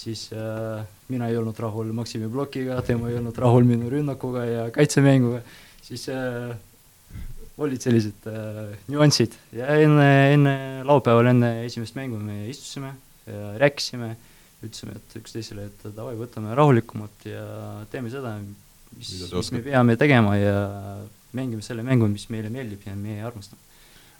siis 0.00 0.30
äh, 0.32 0.86
mina 1.08 1.28
ei 1.28 1.36
olnud 1.36 1.58
rahul 1.58 1.92
Maksimi 1.96 2.30
plokiga, 2.30 2.80
tema 2.86 3.10
ei 3.10 3.18
olnud 3.20 3.36
rahul 3.38 3.66
minu 3.68 3.90
rünnakuga 3.92 4.44
ja 4.46 4.64
kaitsemänguga, 4.74 5.42
siis 5.84 6.06
äh, 6.12 6.54
olid 7.60 7.82
sellised 7.84 8.28
äh, 8.30 8.72
nüansid. 8.90 9.36
Ja 9.56 9.68
enne, 9.76 10.08
enne 10.34 10.56
laupäeval, 10.88 11.32
enne 11.34 11.52
esimest 11.66 11.98
mängu 11.98 12.20
me 12.22 12.44
istusime 12.50 12.94
ja 13.26 13.54
rääkisime, 13.60 14.14
ütlesime, 14.64 14.96
et 14.96 15.16
üksteisele, 15.20 15.68
et 15.70 15.88
davai, 15.96 16.16
võtame 16.18 16.54
rahulikumalt 16.56 17.28
ja 17.28 17.44
teeme 17.92 18.12
seda, 18.12 18.36
mis, 18.96 19.14
mis 19.32 19.52
me 19.56 19.64
peame 19.64 19.96
tegema 20.00 20.36
ja 20.36 20.60
mängime 21.36 21.64
selle 21.64 21.84
mängu, 21.86 22.08
mis 22.10 22.28
meile 22.32 22.50
meeldib 22.52 22.88
ja 22.88 22.96
meie 22.98 23.24
armastame 23.26 23.68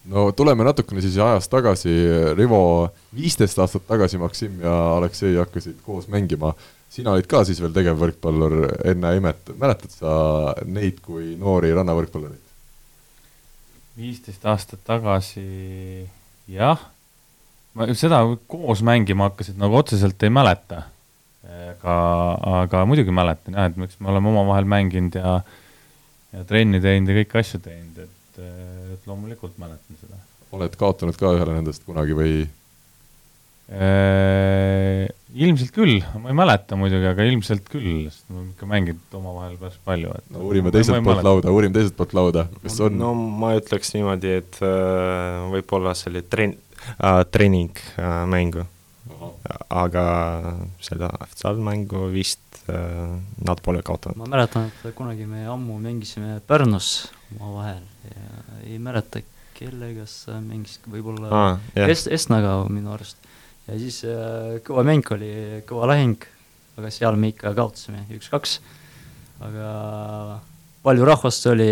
no 0.08 0.30
tuleme 0.32 0.64
natukene 0.64 1.02
siis 1.04 1.18
ajas 1.20 1.48
tagasi, 1.52 1.92
Rivo, 2.36 2.90
viisteist 3.16 3.58
aastat 3.60 3.86
tagasi 3.88 4.20
Maksim 4.20 4.60
ja 4.64 4.76
Aleksei 4.96 5.36
hakkasid 5.36 5.82
koos 5.86 6.08
mängima. 6.08 6.54
sina 6.90 7.12
olid 7.12 7.26
ka 7.30 7.44
siis 7.44 7.60
veel 7.62 7.72
tegevvõrkpallur 7.72 8.54
enne 8.90 9.16
Imet, 9.16 9.52
mäletad 9.58 9.92
sa 9.94 10.54
neid 10.64 11.00
kui 11.04 11.36
noori 11.38 11.74
rannavõrkpallureid? 11.74 12.46
viisteist 14.00 14.46
aastat 14.46 14.80
tagasi 14.86 16.06
jah, 16.48 16.80
ma 17.74 17.86
seda 17.94 18.22
koos 18.48 18.82
mängima 18.86 19.28
hakkasid 19.28 19.58
nagu 19.60 19.76
otseselt 19.76 20.22
ei 20.22 20.32
mäleta. 20.32 20.86
aga, 21.70 21.94
aga 22.62 22.84
muidugi 22.86 23.12
mäletan 23.14 23.54
jah, 23.56 23.70
et 23.70 23.76
miks 23.76 24.00
me 24.00 24.10
oleme 24.12 24.28
omavahel 24.28 24.64
mänginud 24.64 25.14
ja 25.14 25.40
ja 26.30 26.44
trenni 26.46 26.80
teinud 26.82 27.10
ja 27.10 27.16
kõiki 27.20 27.38
asju 27.40 27.60
teinud, 27.64 28.04
et, 28.04 28.42
et 29.00 29.10
loomulikult 29.10 29.58
mäletan 29.58 30.00
seda. 30.00 30.20
oled 30.52 30.76
kaotanud 30.76 31.16
ka 31.16 31.34
ühele 31.36 31.56
nendest 31.56 31.86
kunagi 31.88 32.16
või? 32.16 32.40
ilmselt 35.30 35.70
küll, 35.70 36.00
ma 36.18 36.32
ei 36.32 36.34
mäleta 36.34 36.74
muidugi, 36.78 37.06
aga 37.06 37.26
ilmselt 37.28 37.68
küll, 37.70 38.08
sest 38.10 38.26
me 38.34 38.48
ikka 38.48 38.66
mänginud 38.66 39.14
omavahel 39.14 39.54
päris 39.60 39.76
palju, 39.86 40.14
et 40.18 40.32
no 40.34 40.42
uurime 40.48 40.72
teiselt 40.74 41.04
poolt 41.06 41.22
lauda, 41.22 41.52
uurime 41.54 41.76
teiselt 41.76 41.94
poolt 41.98 42.16
lauda, 42.18 42.48
kas 42.64 42.80
on? 42.82 42.98
no 42.98 43.12
ma 43.14 43.52
ütleks 43.60 43.94
niimoodi, 43.94 44.34
et 44.40 44.58
äh, 44.66 45.46
võib-olla 45.54 45.94
selle 45.98 46.24
tren- 46.26 46.56
äh,, 46.96 47.22
treeningmängu 47.30 48.64
äh,, 48.64 48.74
aga 49.70 50.04
seda 50.82 51.12
ofitsiaalmängu 51.22 52.08
vist 52.10 52.64
äh, 52.66 53.14
nad 53.46 53.62
pole 53.62 53.86
kaotanud. 53.86 54.18
ma 54.18 54.34
mäletan, 54.34 54.66
et 54.66 54.98
kunagi 54.98 55.30
me 55.30 55.46
ammu 55.46 55.78
mängisime 55.78 56.40
Pärnus 56.50 56.90
omavahel 57.38 57.84
ja 58.10 58.44
ei 58.64 58.78
mäleta, 58.82 59.22
kellega 59.56 60.06
sa 60.08 60.38
mängisid, 60.40 60.86
võib-olla 60.90 61.30
ah, 61.30 61.56
yeah. 61.76 61.90
Est-, 61.92 62.10
Estnaga 62.12 62.56
minu 62.72 62.92
arust 62.94 63.20
ja 63.68 63.78
siis 63.78 64.02
äh, 64.08 64.58
kõva 64.66 64.84
mäng 64.88 65.06
oli, 65.14 65.32
kõva 65.68 65.90
lahing, 65.92 66.18
aga 66.80 66.92
seal 66.94 67.18
me 67.20 67.32
ikka 67.34 67.52
kaotasime 67.56 68.06
üks-kaks. 68.16 68.60
aga 69.44 69.72
palju 70.84 71.04
rahvast 71.08 71.46
oli, 71.52 71.68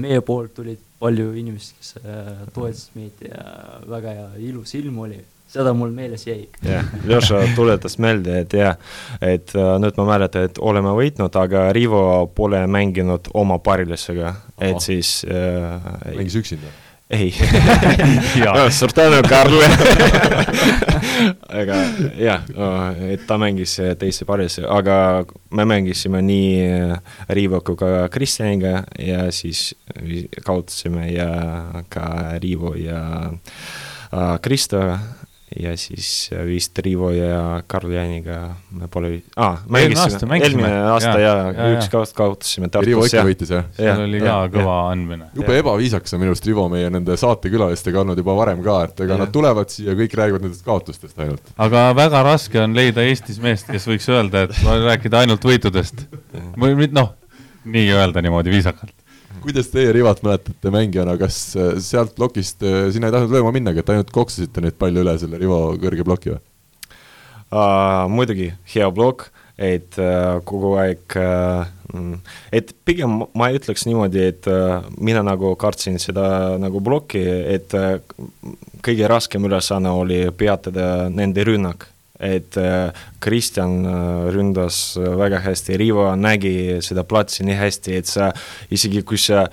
meie 0.00 0.20
poolt 0.26 0.56
tulid 0.58 0.82
palju 0.98 1.32
inimesi, 1.38 1.76
kes 1.78 1.94
äh, 2.02 2.44
toetasid 2.54 2.98
meid 2.98 3.22
ja 3.24 3.44
väga 3.90 4.18
hea, 4.18 4.28
ilus 4.50 4.74
ilm 4.78 4.98
oli 5.06 5.20
seda 5.54 5.74
mul 5.76 5.92
meeles 5.94 6.26
jäi. 6.26 6.48
jah, 6.66 6.86
Ljoša 7.06 7.42
tuletas 7.56 7.98
meelde, 8.02 8.40
et 8.44 8.56
jah, 8.58 8.78
et 9.22 9.54
äh, 9.56 9.74
nüüd 9.82 9.98
ma 10.00 10.08
mäletan, 10.14 10.48
et 10.48 10.58
oleme 10.62 10.94
võitnud, 10.96 11.34
aga 11.38 11.68
Rivo 11.76 12.04
pole 12.34 12.64
mänginud 12.70 13.30
oma 13.34 13.60
parilisega, 13.62 14.34
et 14.58 14.82
siis 14.84 15.20
äh, 15.28 15.92
mängis 16.14 16.40
üksinda? 16.42 16.72
ei. 17.14 17.34
Suur 18.78 18.92
tänu, 18.96 19.20
Karl. 19.28 19.60
Aga 21.54 21.76
jah, 22.18 22.46
et 23.12 23.26
ta 23.28 23.36
mängis 23.38 23.76
teise 24.00 24.26
paris, 24.26 24.56
aga 24.58 24.96
me 25.54 25.66
mängisime 25.68 26.22
nii 26.24 26.96
Riivo 27.36 27.60
kui 27.66 27.78
ka 27.78 28.08
Kristjaniga 28.12 28.82
ja 28.98 29.28
siis 29.32 29.74
kaotasime 30.44 31.10
ja 31.12 31.28
ka 31.92 32.08
Riivo 32.42 32.74
ja 32.80 33.04
Kristo 34.42 34.80
ja 35.60 35.74
siis 35.78 36.30
vist 36.46 36.78
Rivo 36.82 37.10
ja 37.14 37.62
Karl 37.66 37.92
Jaaniga 37.94 38.38
me 38.74 38.88
pole 38.90 39.10
ah,, 39.36 39.60
mängisime, 39.70 40.38
eelmine 40.40 40.70
aasta 40.90 41.14
ja, 41.20 41.34
ja, 41.36 41.52
ja 41.52 41.68
üks 41.76 41.90
kord 41.92 42.10
kaotasime 42.16 42.70
Tartus. 42.72 42.88
Rivo 42.88 43.04
ikka 43.06 43.24
võitis, 43.28 43.52
jah? 43.54 43.68
seal 43.76 44.04
oli 44.06 44.22
ka 44.24 44.38
kõva 44.54 44.78
andmine. 44.90 45.30
jube 45.38 45.58
ebaviisakas 45.60 46.16
on 46.16 46.24
minu 46.24 46.34
arust 46.34 46.48
Rivo 46.48 46.66
meie 46.72 46.90
nende 46.94 47.18
saatekülalistega 47.20 48.02
olnud 48.02 48.18
juba 48.24 48.36
varem 48.40 48.64
ka, 48.66 48.80
et 48.88 49.04
ega 49.06 49.14
ja. 49.14 49.20
nad 49.22 49.34
tulevad 49.34 49.70
siia, 49.74 49.94
kõik 49.98 50.18
räägivad 50.20 50.46
nendest 50.48 50.66
kaotustest 50.66 51.22
ainult. 51.22 51.54
aga 51.68 51.86
väga 51.96 52.24
raske 52.26 52.62
on 52.64 52.74
leida 52.76 53.06
Eestis 53.06 53.38
meest, 53.42 53.70
kes 53.70 53.86
võiks 53.90 54.10
öelda, 54.10 54.48
et 54.48 54.58
rääkida 54.88 55.22
ainult 55.22 55.46
võitudest. 55.46 56.06
või 56.58 56.90
noh, 56.90 57.14
nii 57.64 57.88
öelda 57.94 58.24
niimoodi 58.24 58.52
viisakalt 58.54 59.03
kuidas 59.42 59.70
teie 59.72 59.92
Rivat 59.92 60.22
mäletate 60.24 60.72
mängijana, 60.72 61.16
kas 61.20 61.38
äh, 61.56 61.76
sealt 61.82 62.14
plokist 62.16 62.62
äh, 62.62 62.88
sinna 62.94 63.10
ei 63.10 63.14
tahtnud 63.16 63.34
lööma 63.34 63.52
minnagi, 63.54 63.82
et 63.82 63.94
ainult 63.94 64.12
koksasite 64.14 64.64
neid 64.64 64.78
palju 64.80 65.04
üle 65.04 65.16
selle 65.20 65.40
Rivo 65.40 65.60
kõrge 65.80 66.06
ploki 66.06 66.34
või 66.34 66.40
uh,? 66.40 68.04
muidugi, 68.10 68.50
hea 68.74 68.90
plokk, 68.90 69.28
et 69.60 69.98
uh, 70.02 70.40
kogu 70.48 70.74
aeg 70.82 71.18
uh, 71.20 71.64
et 72.54 72.72
pigem 72.86 73.20
ma 73.38 73.50
ütleks 73.54 73.84
niimoodi, 73.86 74.22
et 74.32 74.48
mina 74.98 75.20
nagu 75.22 75.52
kartsin 75.60 76.00
seda 76.02 76.56
nagu 76.58 76.80
plokki, 76.82 77.22
et 77.54 77.76
kõige 78.82 79.10
raskem 79.10 79.46
ülesanne 79.46 79.92
oli 79.94 80.24
peatada 80.34 81.06
nende 81.12 81.44
rünnak 81.46 81.86
et 82.20 82.56
äh, 82.56 82.92
Kristjan 83.20 83.84
äh, 83.84 84.30
ründas 84.30 84.96
äh, 84.96 85.18
väga 85.18 85.40
hästi, 85.42 85.76
Rivo 85.76 86.06
nägi 86.16 86.78
seda 86.84 87.02
platsi 87.02 87.42
nii 87.46 87.56
hästi, 87.58 87.96
et 87.98 88.06
sa 88.06 88.30
isegi 88.70 89.02
kui 89.02 89.18
sa 89.18 89.48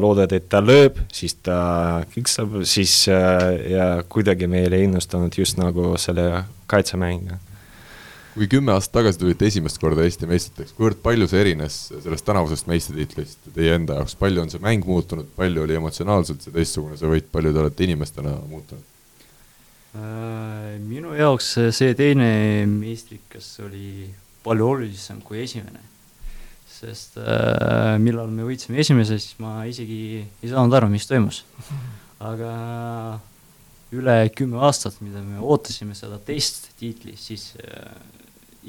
loodad, 0.00 0.32
et 0.32 0.46
ta 0.48 0.60
lööb, 0.62 1.00
siis 1.12 1.34
ta 1.42 2.04
kiksab, 2.14 2.60
siis 2.64 2.94
ja 3.10 3.86
kuidagi 4.08 4.48
meil 4.50 4.72
ei 4.72 4.86
õnnestunud 4.86 5.34
just 5.36 5.58
nagu 5.60 5.92
selle 6.00 6.44
kaitsemäng 6.70 7.34
kui 8.30 8.46
kümme 8.48 8.72
aastat 8.72 9.00
tagasi 9.00 9.18
tulite 9.20 9.48
esimest 9.50 9.80
korda 9.82 10.04
Eesti 10.06 10.28
meistriteks, 10.30 10.72
kuivõrd 10.76 11.00
palju 11.02 11.26
see 11.28 11.42
erines 11.42 11.80
sellest 11.90 12.24
tänavusest 12.24 12.70
meistritiitlist 12.70 13.50
teie 13.56 13.74
enda 13.74 13.98
jaoks, 13.98 14.14
palju 14.20 14.44
on 14.44 14.52
see 14.52 14.62
mäng 14.62 14.86
muutunud, 14.86 15.28
palju 15.36 15.66
oli 15.66 15.76
emotsionaalselt 15.76 16.46
see 16.46 16.54
teistsugune 16.54 16.96
see 16.96 17.10
võit, 17.10 17.28
palju 17.34 17.52
te 17.52 17.62
olete 17.64 17.88
inimestena 17.88 18.38
muutunud? 18.48 18.89
Äh, 19.90 20.76
minu 20.86 21.16
jaoks 21.18 21.56
see 21.74 21.94
teine 21.98 22.28
meistrikas 22.70 23.56
oli 23.64 24.06
palju 24.44 24.68
olulisem 24.76 25.18
kui 25.26 25.40
esimene. 25.42 25.82
sest 26.70 27.18
äh, 27.18 27.96
millal 28.00 28.30
me 28.32 28.46
võitsime 28.46 28.78
esimese, 28.80 29.18
siis 29.20 29.34
ma 29.42 29.64
isegi 29.68 30.22
ei 30.22 30.52
saanud 30.52 30.76
aru, 30.78 30.92
mis 30.92 31.08
toimus. 31.10 31.42
aga 32.30 32.52
üle 33.90 34.14
kümme 34.30 34.62
aastat, 34.62 35.00
mida 35.02 35.24
me 35.26 35.42
ootasime 35.42 35.98
seda 35.98 36.20
teist 36.22 36.70
tiitli, 36.78 37.16
siis 37.18 37.50
äh, 37.58 37.90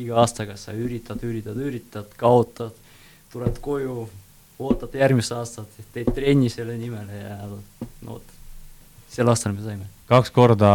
iga 0.01 0.17
aastaga 0.25 0.57
sa 0.57 0.73
üritad, 0.73 1.21
üritad, 1.21 1.61
üritad, 1.61 2.11
kaotad, 2.17 2.73
tuled 3.29 3.61
koju, 3.61 4.09
ootad 4.57 4.97
järgmist 4.97 5.37
aastat, 5.37 5.79
teed 5.93 6.09
trenni 6.17 6.49
selle 6.49 6.81
nimel 6.81 7.13
ja 7.13 7.39
no 7.45 7.61
vot, 8.09 8.37
sel 9.13 9.29
aastal 9.29 9.53
me 9.53 9.69
saime 9.69 10.00
kaks 10.11 10.31
korda 10.35 10.71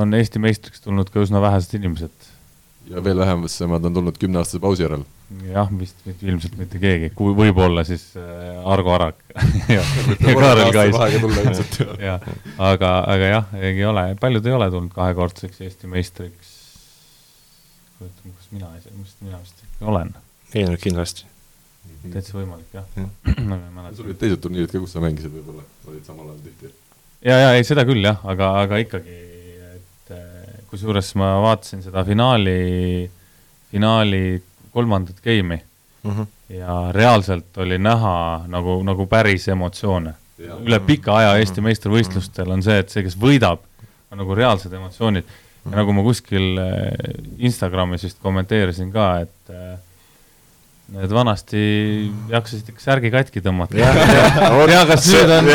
on 0.00 0.14
Eesti 0.16 0.40
meistriks 0.42 0.82
tulnud 0.84 1.10
ka 1.12 1.22
üsna 1.24 1.42
vähesed 1.44 1.76
inimesed. 1.78 2.30
ja 2.88 3.00
veel 3.04 3.18
vähemad 3.18 3.84
on 3.88 3.94
tulnud 3.94 4.18
kümneaastase 4.20 4.60
pausi 4.60 4.84
järel. 4.84 5.04
jah, 5.50 5.68
vist, 5.78 6.00
vist 6.06 6.22
ilmselt 6.22 6.56
mitte 6.60 6.80
keegi, 6.80 7.10
kui 7.16 7.34
võib-olla 7.36 7.84
siis 7.88 8.06
äh, 8.20 8.60
Argo 8.74 8.94
Arak 8.96 9.20
ja, 9.76 9.82
ja 9.82 10.34
Kaarel 10.40 10.72
Kais. 10.72 11.70
jah, 12.00 12.26
aga, 12.58 12.92
aga 13.14 13.30
jah, 13.34 13.54
ei 13.60 13.84
ole, 13.88 14.06
paljud 14.20 14.46
ei 14.46 14.56
ole 14.56 14.70
tulnud 14.72 14.92
kahekordseks 14.96 15.60
Eesti 15.68 15.90
meistriks. 15.92 16.56
kujutan, 17.98 18.36
kas 18.38 18.50
mina, 18.52 18.72
vist 19.00 19.20
mina 19.20 19.40
vist 19.40 19.64
ikka 19.64 19.92
olen. 19.92 20.14
ei 20.54 20.68
no 20.68 20.80
kindlasti. 20.80 21.28
täitsa 22.12 22.38
võimalik 22.38 22.80
jah 22.80 22.88
ja. 23.00 23.08
sul 23.96 24.08
olid 24.08 24.20
teised 24.20 24.44
turniirid 24.44 24.72
ka, 24.72 24.80
kus 24.80 24.96
sa 24.96 25.04
mängisid 25.04 25.32
võib-olla, 25.32 25.64
olid 25.88 26.08
samal 26.08 26.32
ajal 26.32 26.42
tihti 26.48 26.72
ja, 27.24 27.36
ja 27.40 27.52
ei, 27.56 27.64
seda 27.66 27.84
küll 27.88 28.04
jah, 28.04 28.20
aga, 28.28 28.50
aga 28.64 28.80
ikkagi, 28.82 29.18
et 29.74 30.14
eh, 30.14 30.58
kusjuures 30.70 31.14
ma 31.20 31.34
vaatasin 31.44 31.84
seda 31.84 32.04
finaali, 32.06 32.58
finaali 33.70 34.24
kolmandat 34.74 35.22
game'i 35.24 35.60
mm 36.04 36.10
-hmm. 36.10 36.26
ja 36.58 36.78
reaalselt 36.92 37.56
oli 37.58 37.78
näha 37.78 38.44
nagu, 38.48 38.82
nagu 38.82 39.06
päris 39.06 39.48
emotsioone. 39.48 40.14
üle 40.38 40.80
pika 40.80 41.16
aja 41.16 41.36
Eesti 41.36 41.60
mhm. 41.60 41.64
meistrivõistlustel 41.68 42.50
on 42.50 42.62
see, 42.62 42.78
et 42.78 42.90
see, 42.90 43.02
kes 43.02 43.14
võidab, 43.16 43.60
on 44.10 44.18
nagu 44.18 44.34
reaalsed 44.34 44.72
emotsioonid. 44.72 45.24
ja 45.24 45.70
mhm. 45.70 45.76
nagu 45.78 45.92
ma 45.92 46.02
kuskil 46.02 46.58
eh, 46.58 46.92
Instagramis 47.38 48.04
vist 48.04 48.18
kommenteerisin 48.22 48.92
ka, 48.92 49.18
et 49.20 49.50
äh, 49.50 49.78
Need 50.92 51.12
vanasti 51.16 51.60
jaksasid 52.28 52.68
ikka 52.70 52.82
särgi 52.82 53.10
katki 53.10 53.40
tõmmata. 53.42 53.78
ja 54.74 54.82
kas 54.88 55.06
nüüd 55.08 55.32
on, 55.32 55.48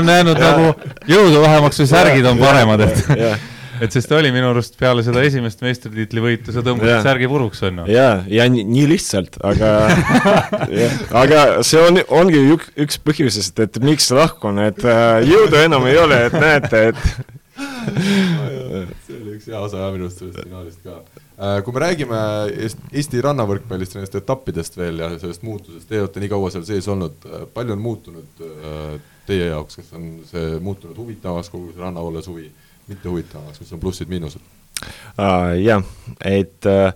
on 0.00 0.10
jäänud 0.16 0.40
ja. 0.40 0.48
nagu 0.50 0.94
jõudu 1.08 1.42
vähemaks 1.44 1.78
või 1.84 1.90
särgid 1.92 2.26
on 2.26 2.42
paremad, 2.42 2.82
et 2.88 3.04
et 3.82 3.94
sest 3.94 4.12
oli 4.14 4.30
minu 4.34 4.50
arust 4.52 4.76
peale 4.78 5.02
seda 5.06 5.22
esimest 5.26 5.62
meistritiitli 5.64 6.22
võitu, 6.22 6.54
sa 6.54 6.62
tõmbasid 6.66 7.06
särgi 7.06 7.30
puruks, 7.30 7.62
on 7.66 7.82
ju. 7.82 7.86
ja, 7.94 8.08
ja 8.30 8.46
nii, 8.50 8.64
nii 8.70 8.86
lihtsalt, 8.94 9.38
aga 9.46 9.72
aga 11.22 11.40
see 11.66 11.82
on, 11.82 12.00
ongi 12.20 12.42
ük, 12.54 12.68
üks 12.86 13.00
põhjusest, 13.02 13.58
et 13.64 13.80
miks 13.84 14.10
lahkun, 14.14 14.62
et 14.68 14.80
äh, 14.86 15.20
jõudu 15.26 15.60
enam 15.62 15.86
ei 15.90 15.98
ole, 16.00 16.24
et 16.28 16.38
näete, 16.38 16.88
et 16.92 16.98
see 19.06 19.18
oli 19.18 19.36
üks 19.38 19.50
hea 19.50 19.60
osa 19.60 19.90
minu 19.94 20.08
arust 20.08 20.22
sellest 20.22 20.42
finaalist 20.42 20.82
ka 20.82 21.23
kui 21.36 21.74
me 21.74 21.82
räägime 21.82 22.18
Eesti 22.94 23.22
rannavõrkpallist, 23.24 23.96
nendest 23.96 24.18
etappidest 24.20 24.76
veel 24.78 25.02
ja 25.02 25.08
sellest 25.18 25.42
muutusest, 25.46 25.88
teie 25.88 26.04
olete 26.04 26.22
nii 26.22 26.30
kaua 26.30 26.50
seal 26.54 26.66
sees 26.68 26.86
olnud, 26.92 27.26
äh, 27.26 27.46
palju 27.54 27.74
on 27.74 27.82
muutunud 27.82 28.42
äh, 28.44 28.68
äh, 28.70 28.92
teie 29.26 29.48
jaoks, 29.48 29.80
kas 29.80 29.90
on 29.98 30.10
see 30.28 30.60
muutunud 30.62 30.98
huvitavamaks, 31.00 31.50
kogu 31.50 31.72
see 31.72 31.82
rannavoole 31.82 32.22
suvi, 32.22 32.46
mitte 32.86 33.10
huvitavamaks, 33.10 33.64
mis 33.64 33.74
on 33.74 33.82
plussid-miinused? 33.82 34.52
Jah, 35.14 35.84
et 36.26 36.66
uh, 36.66 36.90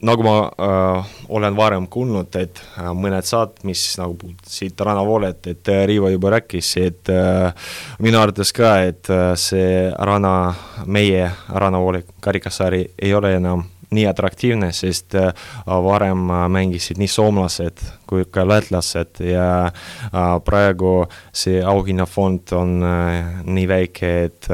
nagu 0.00 0.24
ma 0.24 0.36
uh, 0.48 1.10
olen 1.28 1.56
varem 1.56 1.86
kuulnud, 1.92 2.32
et 2.40 2.62
uh, 2.78 2.92
mõned 2.96 3.26
saad, 3.26 3.58
mis 3.68 3.82
nagu 4.00 4.16
puudutasid 4.20 4.80
rannavoolet, 4.80 5.50
et 5.52 5.72
uh, 5.72 5.82
Riivo 5.88 6.12
juba 6.12 6.32
rääkis, 6.38 6.72
et 6.80 7.12
uh, 7.12 7.52
minu 8.02 8.20
arvates 8.20 8.54
ka, 8.56 8.74
et 8.88 9.12
uh, 9.12 9.32
see 9.36 9.90
ranna, 9.98 10.54
meie 10.86 11.28
rannavoole 11.52 12.04
karikasari 12.24 12.86
ei 13.02 13.14
ole 13.14 13.36
enam 13.36 13.66
nii 13.92 14.06
atraktiivne, 14.08 14.72
sest 14.72 15.14
äh, 15.14 15.32
varem 15.66 16.30
äh, 16.30 16.46
mängisid 16.48 17.00
nii 17.00 17.10
soomlased 17.10 17.82
kui 18.08 18.24
ka 18.30 18.44
lätlased 18.48 19.22
ja 19.26 19.48
äh, 19.68 20.36
praegu 20.44 20.94
see 21.32 21.62
auhinnafond 21.64 22.54
on 22.56 22.78
nii 23.44 23.66
väike, 23.68 24.12
et 24.28 24.48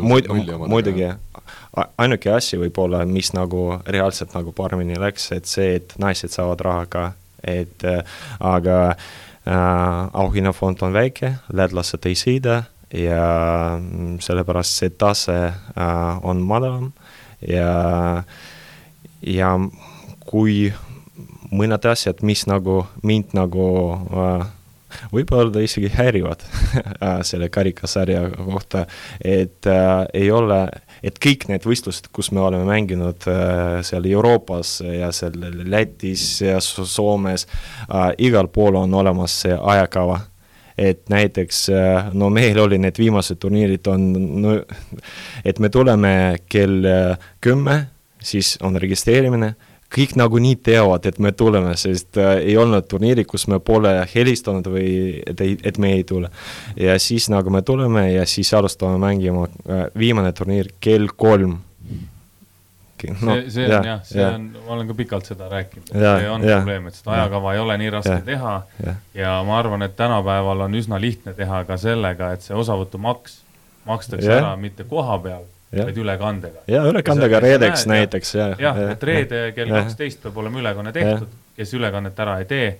muid-, 0.00 0.28
muidugi 0.68 1.10
ainuke 1.76 2.32
asi 2.32 2.58
võib-olla, 2.60 3.04
mis 3.08 3.32
nagu 3.36 3.80
reaalselt 3.86 4.34
nagu 4.36 4.52
paremini 4.56 4.98
läks, 5.00 5.30
et 5.36 5.50
see, 5.50 5.76
et 5.80 5.94
naised 6.00 6.32
saavad 6.32 6.64
raha 6.64 6.86
ka, 6.90 7.04
et 7.44 7.84
aga 8.40 8.78
äh, 8.90 9.54
auhinnafond 10.24 10.82
on 10.86 10.96
väike, 10.96 11.36
lätlased 11.52 12.08
ei 12.08 12.16
sõida 12.18 12.62
ja 12.96 13.22
mm, 13.76 14.18
sellepärast 14.24 14.80
see 14.80 14.92
tase 14.96 15.38
äh, 15.46 16.26
on 16.26 16.40
madalam 16.46 16.92
ja 17.44 17.72
äh, 18.22 18.44
ja 19.26 19.54
kui 20.26 20.72
mõned 21.54 21.88
asjad, 21.88 22.22
mis 22.26 22.44
nagu 22.50 22.82
mind 23.06 23.34
nagu 23.36 23.66
äh, 23.94 24.46
võib-olla 25.12 25.62
isegi 25.64 25.90
häirivad 25.94 26.42
äh, 26.46 27.20
selle 27.26 27.50
karikasarja 27.52 28.28
kohta, 28.36 28.86
et 29.20 29.68
äh, 29.70 30.06
ei 30.14 30.30
ole, 30.34 30.66
et 31.02 31.18
kõik 31.22 31.48
need 31.50 31.66
võistlused, 31.66 32.10
kus 32.12 32.30
me 32.32 32.42
oleme 32.44 32.66
mänginud 32.68 33.26
äh, 33.30 33.80
seal 33.86 34.06
Euroopas 34.10 34.78
ja 34.84 35.10
seal 35.12 35.36
Lätis 35.66 36.42
ja 36.44 36.60
Soomes 36.60 37.46
äh,, 37.46 38.12
igal 38.18 38.48
pool 38.52 38.80
on 38.82 38.94
olemas 38.94 39.42
see 39.44 39.56
ajakava. 39.56 40.20
Et 40.76 41.08
näiteks 41.08 41.60
äh, 41.72 42.08
no 42.12 42.28
meil 42.30 42.58
oli 42.60 42.78
need 42.78 42.98
viimased 43.00 43.40
turniirid 43.40 43.86
on 43.88 44.08
no, 44.42 44.56
et 45.44 45.58
me 45.58 45.72
tuleme 45.72 46.12
kell 46.52 46.84
kümme 47.40 47.78
siis 48.26 48.56
on 48.62 48.76
registreerimine, 48.80 49.54
kõik 49.92 50.16
nagunii 50.18 50.56
teavad, 50.66 51.06
et 51.06 51.18
me 51.22 51.32
tuleme, 51.32 51.76
sest 51.78 52.18
äh, 52.20 52.40
ei 52.42 52.56
olnud 52.58 52.88
turniiri, 52.90 53.24
kus 53.28 53.46
me 53.50 53.60
pole 53.62 53.92
helistanud 54.14 54.66
või 54.70 54.88
et 55.26 55.40
ei, 55.44 55.56
et 55.62 55.78
me 55.78 55.92
ei 55.98 56.04
tule. 56.04 56.30
ja 56.76 56.98
siis 57.02 57.28
nagu 57.32 57.50
me 57.50 57.62
tuleme 57.62 58.08
ja 58.12 58.26
siis 58.26 58.52
alustame 58.54 58.98
mängima 58.98 59.46
äh,, 59.46 59.86
viimane 59.98 60.32
turniir 60.32 60.72
kell 60.80 61.08
kolm 61.16 61.58
no, 63.20 63.34
see, 63.34 63.50
see 63.50 63.66
on 63.68 63.86
jah, 63.86 64.04
see 64.04 64.20
ja. 64.22 64.30
on, 64.34 64.50
ma 64.66 64.74
olen 64.76 64.88
ka 64.88 64.94
pikalt 64.98 65.28
seda 65.28 65.48
rääkinud, 65.52 65.90
see 65.92 66.30
on 66.30 66.44
ja, 66.46 66.60
probleem, 66.60 66.86
et 66.90 66.98
seda 66.98 67.16
ajakava 67.18 67.52
ja, 67.52 67.58
ei 67.58 67.64
ole 67.64 67.76
nii 67.82 67.90
raske 67.98 68.14
ja, 68.14 68.22
teha 68.26 68.54
ja. 68.84 68.94
ja 69.14 69.34
ma 69.46 69.58
arvan, 69.60 69.84
et 69.86 69.96
tänapäeval 69.98 70.66
on 70.66 70.78
üsna 70.78 71.00
lihtne 71.00 71.34
teha 71.36 71.62
ka 71.68 71.78
sellega, 71.80 72.32
et 72.36 72.46
see 72.46 72.56
osavõtumaks 72.56 73.42
makstakse 73.86 74.30
ja. 74.30 74.40
ära 74.40 74.56
mitte 74.60 74.88
koha 74.88 75.18
peal 75.22 75.44
vaid 75.72 75.98
ülekandega. 75.98 76.62
ja 76.70 76.84
ülekandega 76.86 77.40
reedeks 77.40 77.86
näiteks, 77.90 78.34
jah. 78.34 78.54
jah, 78.60 78.78
et 78.92 79.02
reede 79.02 79.42
kell 79.56 79.72
kaksteist 79.74 80.22
peab 80.22 80.38
olema 80.42 80.60
ülekanne 80.62 80.92
tehtud, 80.94 81.28
kes 81.56 81.74
ülekannet 81.74 82.18
ära 82.22 82.38
ei 82.42 82.48
tee, 82.50 82.70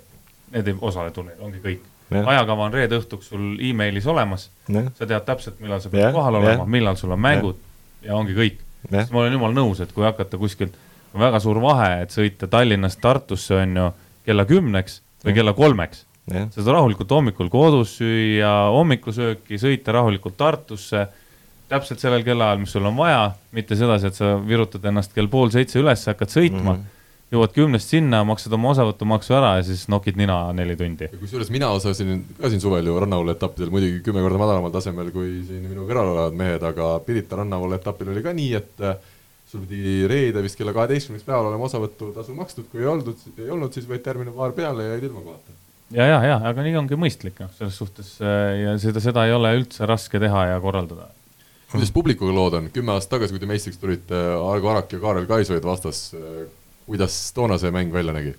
need 0.55 0.71
ei 0.71 0.78
osale 0.81 1.11
turniiril, 1.14 1.43
ongi 1.49 1.62
kõik. 1.64 1.85
ajakava 2.16 2.69
on 2.69 2.75
reede 2.75 2.99
õhtuks 3.00 3.33
sul 3.33 3.57
emailis 3.71 4.07
olemas, 4.07 4.49
sa 4.71 5.07
tead 5.07 5.26
täpselt, 5.26 5.61
millal 5.61 5.83
sa 5.83 5.90
pead 5.93 6.12
kohal 6.14 6.40
olema, 6.40 6.66
millal 6.78 6.99
sul 7.00 7.14
on 7.16 7.21
mängud 7.21 7.62
ja 8.07 8.16
ongi 8.16 8.37
kõik. 8.37 8.62
sest 8.90 9.14
ma 9.14 9.25
olen 9.25 9.38
jumala 9.38 9.57
nõus, 9.57 9.83
et 9.83 9.93
kui 9.93 10.07
hakata 10.07 10.38
kuskilt, 10.38 10.76
on 11.14 11.21
väga 11.21 11.40
suur 11.43 11.61
vahe, 11.63 12.02
et 12.04 12.15
sõita 12.15 12.47
Tallinnast 12.50 13.00
Tartusse, 13.02 13.54
on 13.63 13.76
ju, 13.76 13.91
kella 14.26 14.45
kümneks 14.47 15.00
või 15.25 15.34
kella 15.34 15.54
kolmeks. 15.56 16.04
Sa 16.26 16.58
saad 16.58 16.73
rahulikult 16.75 17.13
hommikul 17.15 17.49
kodus 17.50 17.93
süüa 18.00 18.50
hommikusööki, 18.75 19.61
sõita 19.63 19.95
rahulikult 19.95 20.34
Tartusse 20.39 21.04
täpselt 21.71 22.02
sellel 22.02 22.25
kellaajal, 22.26 22.61
mis 22.63 22.75
sul 22.75 22.87
on 22.87 22.99
vaja, 22.99 23.31
mitte 23.57 23.79
sedasi, 23.79 24.11
et 24.11 24.19
sa 24.19 24.37
virutad 24.43 24.85
ennast 24.87 25.15
kell 25.17 25.31
pool 25.31 25.50
seitse 25.55 25.81
üles, 25.81 26.05
hakkad 26.11 26.31
sõitma 26.31 26.76
mm, 26.76 26.76
-hmm. 26.76 27.35
jõuad 27.35 27.57
kümnest 27.57 27.91
sinna, 27.91 28.23
maksad 28.29 28.55
oma 28.55 28.71
osavõtumaksu 28.75 29.35
ära 29.39 29.57
ja 29.59 29.67
siis 29.67 29.87
nokid 29.91 30.19
nina 30.21 30.39
neli 30.55 30.76
tundi. 30.79 31.11
kusjuures 31.21 31.50
mina 31.50 31.73
osalesin 31.75 32.23
ka 32.39 32.50
siin 32.52 32.63
suvel 32.63 32.87
ju 32.87 33.00
rannavoolu 33.02 33.35
etappidel, 33.35 33.73
muidugi 33.75 34.00
kümme 34.07 34.23
korda 34.23 34.39
madalamal 34.39 34.71
tasemel 34.71 35.11
kui 35.11 35.43
siin 35.49 35.67
minu 35.67 35.89
kõrval 35.91 36.15
olevad 36.15 36.39
mehed, 36.39 36.63
aga 36.63 36.95
Pirita 37.07 37.43
rannavoolu 37.43 37.75
etapil 37.81 38.15
oli 38.15 38.23
ka 38.23 38.33
nii, 38.33 38.55
et 38.55 38.87
äh, 38.87 38.97
sul 39.50 39.67
pidi 39.67 40.07
reede 40.07 40.43
vist 40.43 40.59
kella 40.59 40.75
kaheteistkümneks 40.75 41.26
päeval 41.26 41.50
olema 41.50 41.67
osavõtutasu 41.67 42.35
makstud, 42.35 42.71
kui 42.71 42.83
ei 42.83 42.91
olnud, 42.95 43.15
ei 43.39 43.50
olnud, 43.50 43.75
siis 43.75 43.87
võeti 43.91 44.11
järgmine 44.11 44.35
paar 44.35 44.55
peale 44.55 44.87
ja 44.87 44.95
jäid 44.95 45.11
ilma 45.11 45.23
kohata 45.26 45.59
ja, 45.91 46.07
ja, 46.07 46.23
ja, 46.25 46.41
aga 46.47 46.63
nii 46.63 46.79
ongi 46.79 46.99
mõistlik, 46.99 47.39
noh, 47.43 47.50
selles 47.59 47.76
suhtes 47.79 48.17
äh, 48.23 48.55
ja 48.63 48.79
seda, 48.83 49.02
seda 49.02 49.26
ei 49.26 49.35
ole 49.35 49.55
üldse 49.59 49.87
raske 49.87 50.23
teha 50.23 50.47
ja 50.52 50.59
korraldada 50.63 51.11
kuidas 51.71 51.93
publikuga 51.95 52.35
lood 52.35 52.57
on, 52.61 52.69
kümme 52.75 52.95
aastat 52.95 53.17
tagasi, 53.17 53.35
kui 53.35 53.43
te 53.43 53.49
meistriks 53.50 53.79
tulite, 53.83 54.19
Argo 54.39 54.71
Arak 54.71 54.93
ja 54.95 55.00
Kaarel 55.02 55.26
Kais 55.29 55.50
olid 55.50 55.67
vastas, 55.67 56.02
kuidas 56.87 57.17
toona 57.35 57.59
see 57.59 57.73
mäng 57.75 57.95
välja 57.95 58.15
nägi? 58.17 58.37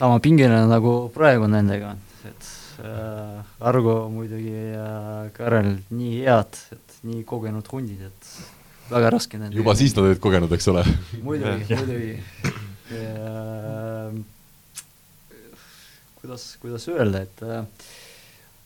sama 0.00 0.20
pingeline 0.22 0.64
nagu 0.70 1.10
praegu 1.12 1.44
nendega, 1.50 1.90
et 2.24 2.46
äh, 2.80 3.42
Argo 3.68 3.96
muidugi 4.12 4.54
ja 4.72 4.86
Kaarel 5.36 5.74
nii 5.92 6.22
head, 6.24 6.56
et 6.72 7.02
nii 7.04 7.24
kogenud 7.28 7.68
hundid, 7.68 8.06
et 8.08 8.30
väga 8.88 9.10
raske 9.12 9.36
nendega. 9.36 9.58
juba 9.60 9.74
siis 9.76 9.92
nad 9.96 10.06
olid 10.08 10.22
kogenud, 10.22 10.54
eks 10.56 10.70
ole? 10.72 10.86
muidugi, 11.26 11.76
muidugi. 11.82 12.14
kuidas, 16.22 16.46
kuidas 16.62 16.88
öelda, 16.88 17.26
et 17.28 17.44
äh, 17.44 17.92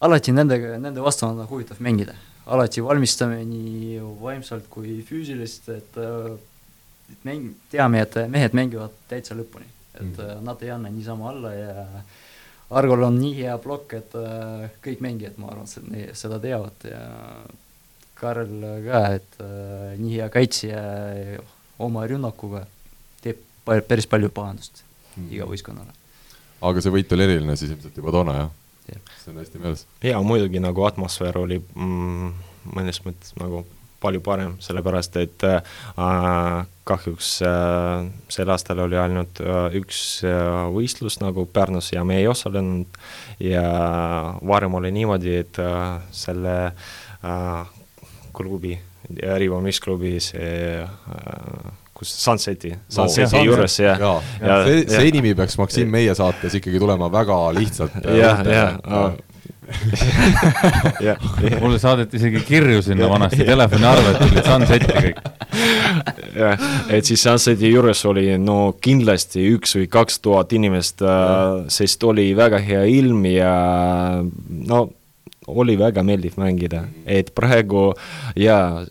alati 0.06 0.36
nendega, 0.36 0.76
nende 0.78 1.02
vastu 1.02 1.26
on 1.26 1.42
huvitav 1.50 1.82
mängida 1.82 2.14
alati 2.46 2.82
valmistame 2.84 3.40
nii 3.48 4.00
vaimselt 4.20 4.68
kui 4.72 4.98
füüsilist, 5.06 5.70
et 5.72 5.98
et 7.12 7.24
mäng, 7.24 7.50
teame, 7.70 8.00
et 8.00 8.16
mehed 8.32 8.54
mängivad 8.56 8.94
täitsa 9.08 9.36
lõpuni, 9.36 9.66
et 9.94 10.06
mm. 10.16 10.44
nad 10.44 10.62
ei 10.64 10.70
anna 10.72 10.92
niisama 10.92 11.28
alla 11.30 11.52
ja 11.52 11.84
Argol 12.74 13.04
on 13.06 13.18
nii 13.20 13.34
hea 13.42 13.54
plokk, 13.60 13.92
et 13.98 14.16
äh, 14.18 14.70
kõik 14.82 15.02
mängijad, 15.04 15.36
ma 15.38 15.50
arvan, 15.52 15.68
seda 16.16 16.40
teavad 16.42 16.86
ja 16.88 17.02
Karl 18.18 18.64
ka, 18.86 19.02
et 19.18 19.36
äh, 19.44 19.92
nii 20.00 20.16
hea 20.16 20.30
kaitsja 20.32 20.80
oma 21.84 22.06
rünnakuga 22.08 22.64
teeb 23.22 23.44
päris 23.64 24.08
palju 24.10 24.32
pahandust 24.34 24.82
mm. 25.16 25.30
iga 25.36 25.48
võistkonnale. 25.50 25.92
aga 26.64 26.82
see 26.82 26.94
võit 26.94 27.12
oli 27.14 27.26
eriline 27.28 27.56
siis 27.60 27.74
ilmselt 27.74 28.00
juba 28.00 28.14
toona, 28.14 28.36
jah? 28.42 28.52
See 28.92 29.30
on 29.32 29.40
hästi 29.40 29.62
meeles. 29.62 29.86
jaa, 30.04 30.22
muidugi 30.22 30.60
nagu 30.62 30.84
atmosfäär 30.88 31.38
oli 31.40 31.60
mm, 31.60 32.34
mõnes 32.74 33.00
mõttes 33.06 33.34
nagu 33.40 33.64
palju 34.04 34.20
parem, 34.20 34.56
sellepärast 34.60 35.16
et 35.16 35.44
äh, 35.48 35.62
kahjuks 36.84 37.30
äh, 37.48 38.08
sel 38.32 38.50
aastal 38.52 38.82
oli 38.84 38.98
ainult 39.00 39.40
äh, 39.40 39.78
üks 39.80 40.00
äh, 40.28 40.66
võistlus 40.74 41.20
nagu 41.22 41.46
Pärnus 41.48 41.92
ja 41.94 42.04
me 42.04 42.18
ei 42.20 42.28
osalenud 42.28 42.98
ja 43.40 43.64
varem 44.44 44.76
oli 44.80 44.92
niimoodi, 44.92 45.38
et 45.40 45.60
äh, 45.62 46.02
selle 46.12 46.58
äh, 47.24 47.78
klubi, 48.36 48.76
Rivo 49.38 49.60
Mis-klubi 49.64 50.18
see 50.20 50.84
äh, 50.84 51.83
kus 51.94 52.14
Sunseti, 52.24 52.72
Sunseti 52.90 53.36
no, 53.36 53.44
juures 53.46 53.78
ja, 53.78 53.94
ja, 53.94 54.14
ja, 54.40 54.48
ja 54.48 54.56
see, 54.66 54.80
see 54.90 55.12
nimi 55.14 55.34
peaks 55.38 55.58
Maksim 55.60 55.92
meie 55.92 56.14
saates 56.18 56.58
ikkagi 56.58 56.82
tulema 56.82 57.10
väga 57.12 57.38
lihtsalt. 57.54 58.00
jah, 58.18 58.42
jah, 58.50 59.14
mulle 61.62 61.78
saadeti 61.80 62.18
isegi 62.18 62.42
kirju 62.44 62.82
sinna 62.84 63.08
vanasti, 63.08 63.44
telefoniarved 63.46 64.18
tulid 64.20 64.44
Sunseti 64.44 64.90
kõik. 64.92 65.22
jah, 66.36 66.66
et 66.92 67.08
siis 67.08 67.22
Sunseti 67.22 67.70
juures 67.72 68.04
oli 68.10 68.26
no 68.40 68.58
kindlasti 68.82 69.46
üks 69.54 69.78
või 69.78 69.88
kaks 69.92 70.20
tuhat 70.24 70.52
inimest, 70.56 71.04
äh, 71.06 71.64
sest 71.72 72.04
oli 72.04 72.32
väga 72.36 72.60
hea 72.64 72.84
ilm 72.98 73.24
ja 73.30 73.54
no 74.20 74.84
oli 75.46 75.76
väga 75.78 76.02
meeldiv 76.06 76.38
mängida, 76.40 76.84
et 77.06 77.32
praegu 77.36 77.92
jaa, 78.38 78.84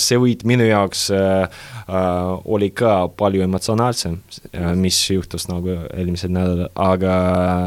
see 0.00 0.18
võit 0.20 0.44
minu 0.48 0.66
jaoks 0.66 1.06
äh, 1.14 1.44
äh, 1.88 2.30
oli 2.44 2.70
ka 2.76 3.08
palju 3.16 3.44
emotsionaalsem 3.46 4.18
äh,, 4.52 4.72
mis 4.78 4.98
juhtus 5.10 5.48
nagu 5.48 5.78
eelmisel 5.88 6.34
nädalal, 6.34 6.70
aga 6.74 7.14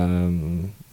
äh, 0.06 0.16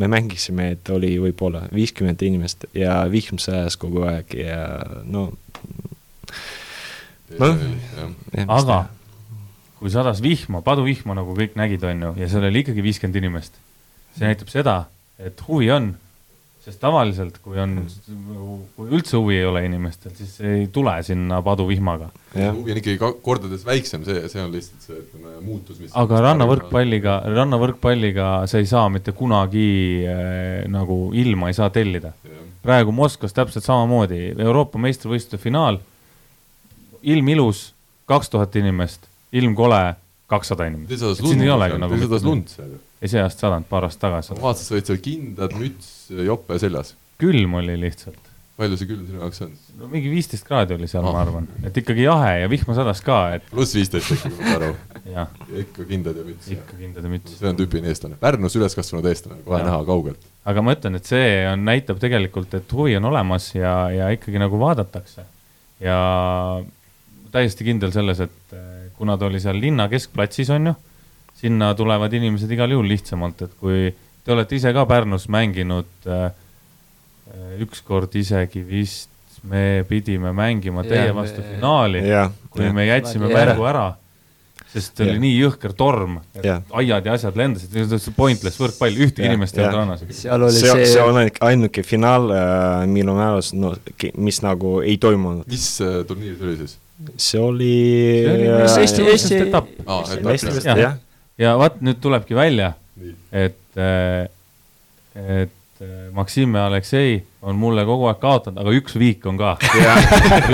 me 0.00 0.10
mängisime, 0.10 0.72
et 0.74 0.90
oli 0.90 1.14
võib-olla 1.22 1.66
viiskümmend 1.74 2.22
inimest 2.26 2.66
ja 2.74 3.02
vihm 3.10 3.38
sajas 3.42 3.76
kogu 3.80 4.06
aeg 4.08 4.34
ja 4.40 4.64
no 5.04 5.28
noh, 7.38 7.64
aga 8.48 8.84
kui 9.78 9.92
sadas 9.92 10.22
vihma, 10.24 10.62
paduvihma, 10.64 11.16
nagu 11.18 11.34
kõik 11.36 11.58
nägid, 11.60 11.82
on 11.84 12.08
ju, 12.08 12.14
ja 12.22 12.28
seal 12.32 12.46
oli 12.48 12.62
ikkagi 12.64 12.84
viiskümmend 12.84 13.20
inimest, 13.20 13.58
see 14.16 14.24
näitab 14.24 14.48
seda, 14.52 14.76
et 15.20 15.42
huvi 15.44 15.68
on, 15.74 15.92
sest 16.64 16.80
tavaliselt, 16.80 17.36
kui 17.44 17.58
on, 17.60 17.74
kui 18.76 18.92
üldse 18.96 19.18
huvi 19.18 19.36
ei 19.36 19.46
ole 19.48 19.64
inimestel, 19.66 20.14
siis 20.16 20.36
ei 20.40 20.66
tule 20.72 20.94
sinna 21.04 21.40
paduvihmaga. 21.44 22.08
huvi 22.34 22.72
on 22.72 22.80
ikkagi 22.80 22.96
ka 23.00 23.10
kordades 23.24 23.66
väiksem, 23.66 24.04
see, 24.06 24.22
see 24.32 24.40
on 24.40 24.52
lihtsalt 24.54 24.86
see, 24.86 25.00
ütleme, 25.02 25.34
muutus, 25.44 25.80
mis 25.82 25.92
aga 26.00 26.22
rannavõrkpalliga, 26.30 27.18
rannavõrkpalliga 27.34 28.30
sa 28.50 28.62
ei 28.62 28.70
saa 28.70 28.86
mitte 28.92 29.12
kunagi 29.16 29.66
äh, 30.08 30.62
nagu 30.72 31.10
ilma 31.12 31.52
ei 31.52 31.58
saa 31.58 31.68
tellida. 31.74 32.14
praegu 32.64 32.94
Moskvas 32.96 33.36
täpselt 33.36 33.66
samamoodi, 33.66 34.30
Euroopa 34.40 34.80
meistrivõistluste 34.80 35.42
finaal, 35.42 35.82
ilm 37.04 37.28
ilus, 37.36 37.66
kaks 38.08 38.32
tuhat 38.32 38.56
inimest, 38.56 39.04
ilm 39.36 39.52
kole, 39.54 39.82
kakssada 40.32 40.70
inimest. 40.70 40.96
siin 41.20 41.44
ei 41.44 41.52
olegi 41.52 41.76
nagu. 41.82 42.00
Lund 42.24 42.48
seal 42.48 42.72
ju 42.72 42.82
ei 43.04 43.10
see 43.12 43.20
aasta 43.20 43.46
sadanud, 43.46 43.68
paar 43.68 43.84
aastat 43.88 44.08
tagasi. 44.08 44.36
ma 44.38 44.48
vaatasin, 44.48 44.66
sa 44.68 44.76
olid 44.76 44.90
seal 44.90 45.02
kindad, 45.04 45.56
müts, 45.60 45.90
jope 46.24 46.56
seljas. 46.60 46.94
külm 47.20 47.58
oli 47.60 47.76
lihtsalt. 47.82 48.30
palju 48.56 48.78
see 48.78 48.88
külm 48.88 49.02
sinu 49.08 49.20
jaoks 49.20 49.42
on? 49.44 49.50
no 49.80 49.88
mingi 49.92 50.12
viisteist 50.12 50.46
kraadi 50.48 50.76
oli 50.78 50.88
seal 50.88 51.04
oh., 51.04 51.12
ma 51.12 51.24
arvan, 51.24 51.48
et 51.68 51.76
ikkagi 51.82 52.06
jahe 52.06 52.30
ja 52.40 52.50
vihma 52.50 52.76
sadas 52.78 53.02
ka, 53.04 53.18
et. 53.36 53.48
pluss 53.50 53.76
viisteist 53.76 54.14
ikkagi, 54.16 54.38
ma 54.38 54.46
saan 54.46 54.56
aru. 54.60 55.02
ja 55.10 55.26
ikka 55.64 55.88
kindad 55.90 56.20
ja 56.20 56.24
müts. 56.28 56.48
ikka 56.56 56.78
kindad 56.78 57.04
ja 57.04 57.12
müts. 57.12 57.34
see 57.40 57.50
on 57.50 57.60
tüüpiline 57.60 57.92
eestlane, 57.92 58.16
Pärnus 58.22 58.56
üles 58.60 58.78
kasvanud 58.78 59.10
eestlane, 59.10 59.42
kohe 59.44 59.60
ja. 59.60 59.68
näha 59.68 59.82
kaugelt. 59.90 60.24
aga 60.54 60.64
ma 60.64 60.76
ütlen, 60.78 60.96
et 61.00 61.12
see 61.12 61.28
on, 61.50 61.66
näitab 61.68 62.00
tegelikult, 62.00 62.56
et 62.56 62.78
huvi 62.78 62.96
on 63.00 63.10
olemas 63.10 63.50
ja, 63.58 63.74
ja 63.92 64.08
ikkagi 64.16 64.40
nagu 64.40 64.62
vaadatakse. 64.62 65.28
ja 65.84 66.00
täiesti 67.34 67.68
kindel 67.68 67.92
selles, 67.92 68.24
et 68.24 68.56
eh, 68.56 68.88
kuna 68.96 69.18
ta 69.20 69.28
oli 69.28 69.42
seal 69.42 69.60
linna 69.60 69.90
keskplatsis, 69.92 70.54
on 70.54 70.72
ju 70.72 70.76
sinna 71.44 71.74
tulevad 71.76 72.12
inimesed 72.16 72.50
igal 72.56 72.72
juhul 72.72 72.88
lihtsamalt, 72.88 73.44
et 73.44 73.58
kui 73.60 73.90
te 74.24 74.32
olete 74.32 74.56
ise 74.56 74.72
ka 74.72 74.86
Pärnus 74.88 75.28
mänginud 75.32 76.08
äh, 76.08 76.30
ükskord 77.64 78.14
isegi 78.16 78.62
vist 78.64 79.10
me 79.44 79.84
pidime 79.88 80.32
mängima 80.32 80.84
teie 80.86 81.10
yeah, 81.10 81.16
vastu 81.16 81.42
me, 81.42 81.50
finaali, 81.52 82.00
kui 82.50 82.64
yeah. 82.64 82.74
me 82.74 82.86
jätsime 82.86 83.28
yeah. 83.28 83.50
mängu 83.50 83.66
ära, 83.68 83.84
sest 84.72 85.00
yeah. 85.00 85.10
oli 85.10 85.20
nii 85.26 85.32
jõhker 85.34 85.74
torm, 85.76 86.16
et 86.32 86.46
yeah. 86.46 86.62
aiad 86.80 87.10
ja 87.10 87.16
asjad 87.18 87.36
lendasid, 87.36 88.14
pointless 88.16 88.60
võrkpall, 88.62 88.96
ühtegi 88.96 89.26
yeah. 89.26 89.34
inimest 89.34 89.58
ei 89.58 89.66
olnud 89.66 89.80
rannas. 89.82 90.06
seal 90.16 90.46
oli 90.48 90.56
see, 90.56 90.70
see, 90.70 90.88
see 90.94 91.04
on 91.04 91.20
ainuke 91.50 91.84
finaal 91.84 92.32
äh, 92.32 92.78
minu 92.88 93.18
määrus, 93.18 93.52
no 93.56 93.74
mis 94.16 94.40
nagu 94.46 94.78
ei 94.84 94.96
toimunud. 95.02 95.44
mis 95.50 95.68
äh, 95.84 96.00
turniir 96.08 96.40
see 96.40 96.48
oli 96.48 96.60
siis? 96.62 96.78
see 97.16 97.42
oli. 97.42 97.72
see 98.24 98.36
oli 98.38 98.52
äh, 98.54 98.78
Eesti, 98.80 99.08
Eesti 99.12 99.42
etapp. 99.44 99.74
meistrivõistlused, 99.84 100.86
jah 100.86 101.00
ja 101.38 101.54
vaat 101.58 101.80
nüüd 101.84 102.00
tulebki 102.02 102.36
välja, 102.36 102.72
et, 103.32 103.58
äh, 103.76 104.26
et 105.14 105.82
äh, 105.82 106.10
Maksim 106.14 106.54
ja 106.54 106.66
Aleksei 106.68 107.18
on 107.42 107.58
mulle 107.60 107.84
kogu 107.84 108.06
aeg 108.08 108.20
kaotanud, 108.22 108.60
aga 108.62 108.74
üks 108.78 108.96
viik 108.98 109.26
on 109.28 109.38
ka. 109.40 109.54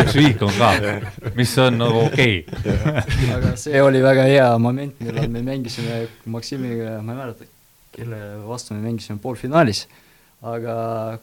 Üks 0.01 0.17
viik 0.17 0.43
on 0.47 0.53
ka, 0.57 0.73
mis 1.37 1.53
on 1.63 1.79
nagu 1.81 2.05
okei. 2.09 2.43
Okay. 2.49 3.31
aga 3.37 3.55
see 3.61 3.83
oli 3.85 4.03
väga 4.05 4.27
hea 4.31 4.51
moment, 4.59 4.97
millal 5.05 5.29
me 5.31 5.45
mängisime 5.47 6.05
Maksimiga, 6.33 6.99
ma 7.05 7.15
ei 7.15 7.23
mäleta, 7.23 7.51
kelle 7.95 8.21
vastu 8.49 8.75
me 8.75 8.85
mängisime 8.89 9.21
poolfinaalis, 9.23 9.85
aga 10.41 10.77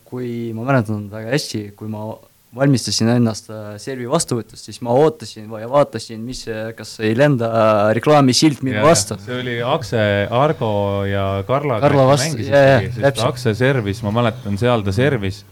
kui 0.06 0.54
ma 0.54 0.68
mäletan 0.70 1.08
väga 1.12 1.34
hästi, 1.34 1.64
kui 1.76 1.90
ma 1.92 2.12
valmistasin 2.58 3.12
ennast 3.14 3.52
äh, 3.54 3.76
servi 3.82 4.08
vastuvõtust, 4.10 4.70
siis 4.70 4.80
ma 4.86 4.96
ootasin 4.98 5.50
ja 5.62 5.70
vaatasin, 5.70 6.24
mis, 6.26 6.44
kas 6.78 6.96
ei 7.06 7.14
lenda 7.18 7.50
reklaamisilt 7.96 8.64
minu 8.66 8.82
vastu. 8.86 9.18
see 9.24 9.40
oli 9.42 9.58
Akse, 9.66 10.00
Argo 10.34 10.72
ja 11.10 11.28
Karla 11.48 11.80
Karla 11.84 12.08
vastu, 12.10 12.42
jaa, 12.42 12.82
jaa. 12.88 13.14
Akse 13.28 13.54
servis, 13.58 14.02
ma 14.06 14.14
mäletan, 14.16 14.58
seal 14.60 14.86
ta 14.86 14.96
servis 14.96 15.44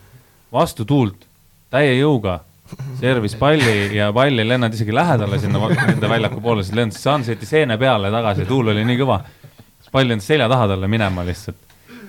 vastu 0.54 0.86
tuult, 0.88 1.28
täie 1.74 1.96
jõuga, 2.00 2.40
servis 3.00 3.36
palli 3.38 3.96
ja 3.98 4.10
pall 4.16 4.42
ei 4.42 4.48
lennanud 4.48 4.74
isegi 4.74 4.96
lähedale 4.96 5.40
sinna 5.42 5.70
nende 5.76 6.10
väljaku 6.10 6.42
poole, 6.42 6.66
siis 6.66 6.78
lendas 6.78 7.04
Sunseti 7.04 7.50
seene 7.50 7.78
peale 7.82 8.12
tagasi, 8.14 8.48
tuul 8.50 8.74
oli 8.74 8.86
nii 8.88 9.00
kõva. 9.04 9.22
pall 9.92 10.10
lendas 10.10 10.28
selja 10.28 10.50
taha 10.52 10.74
talle 10.74 10.90
minema 10.92 11.24
lihtsalt. 11.24 11.62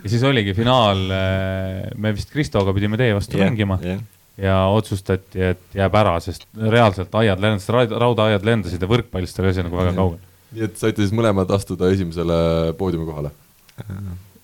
ja 0.03 0.11
siis 0.11 0.23
oligi 0.23 0.55
finaal, 0.55 1.07
äh, 1.11 1.89
me 1.97 2.15
vist 2.17 2.33
Kristoga 2.33 2.73
pidime 2.73 2.97
teie 2.97 3.15
vastu 3.15 3.37
yeah, 3.39 3.51
mängima 3.51 3.79
yeah 3.83 4.01
ja 4.39 4.57
otsustati, 4.69 5.41
et 5.53 5.77
jääb 5.77 5.95
ära, 5.97 6.19
sest 6.21 6.45
reaalselt 6.61 7.15
aiad 7.17 7.41
lendasid, 7.41 7.97
raudaiad 7.97 8.45
lendasid 8.45 8.83
ja 8.83 8.89
võrkpallist 8.91 9.41
oli 9.41 9.53
asi 9.53 9.65
nagu 9.65 9.79
väga 9.81 9.95
kaugel. 9.97 10.21
nii 10.57 10.67
et 10.69 10.77
saite 10.81 11.03
siis 11.03 11.15
mõlemad 11.17 11.51
astuda 11.57 11.89
esimesele 11.95 12.37
poodiumi 12.77 13.09
kohale? 13.09 13.33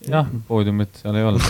jah, 0.08 0.30
poodiumit 0.48 0.96
seal 1.02 1.18
ei 1.20 1.26
olnud 1.28 1.44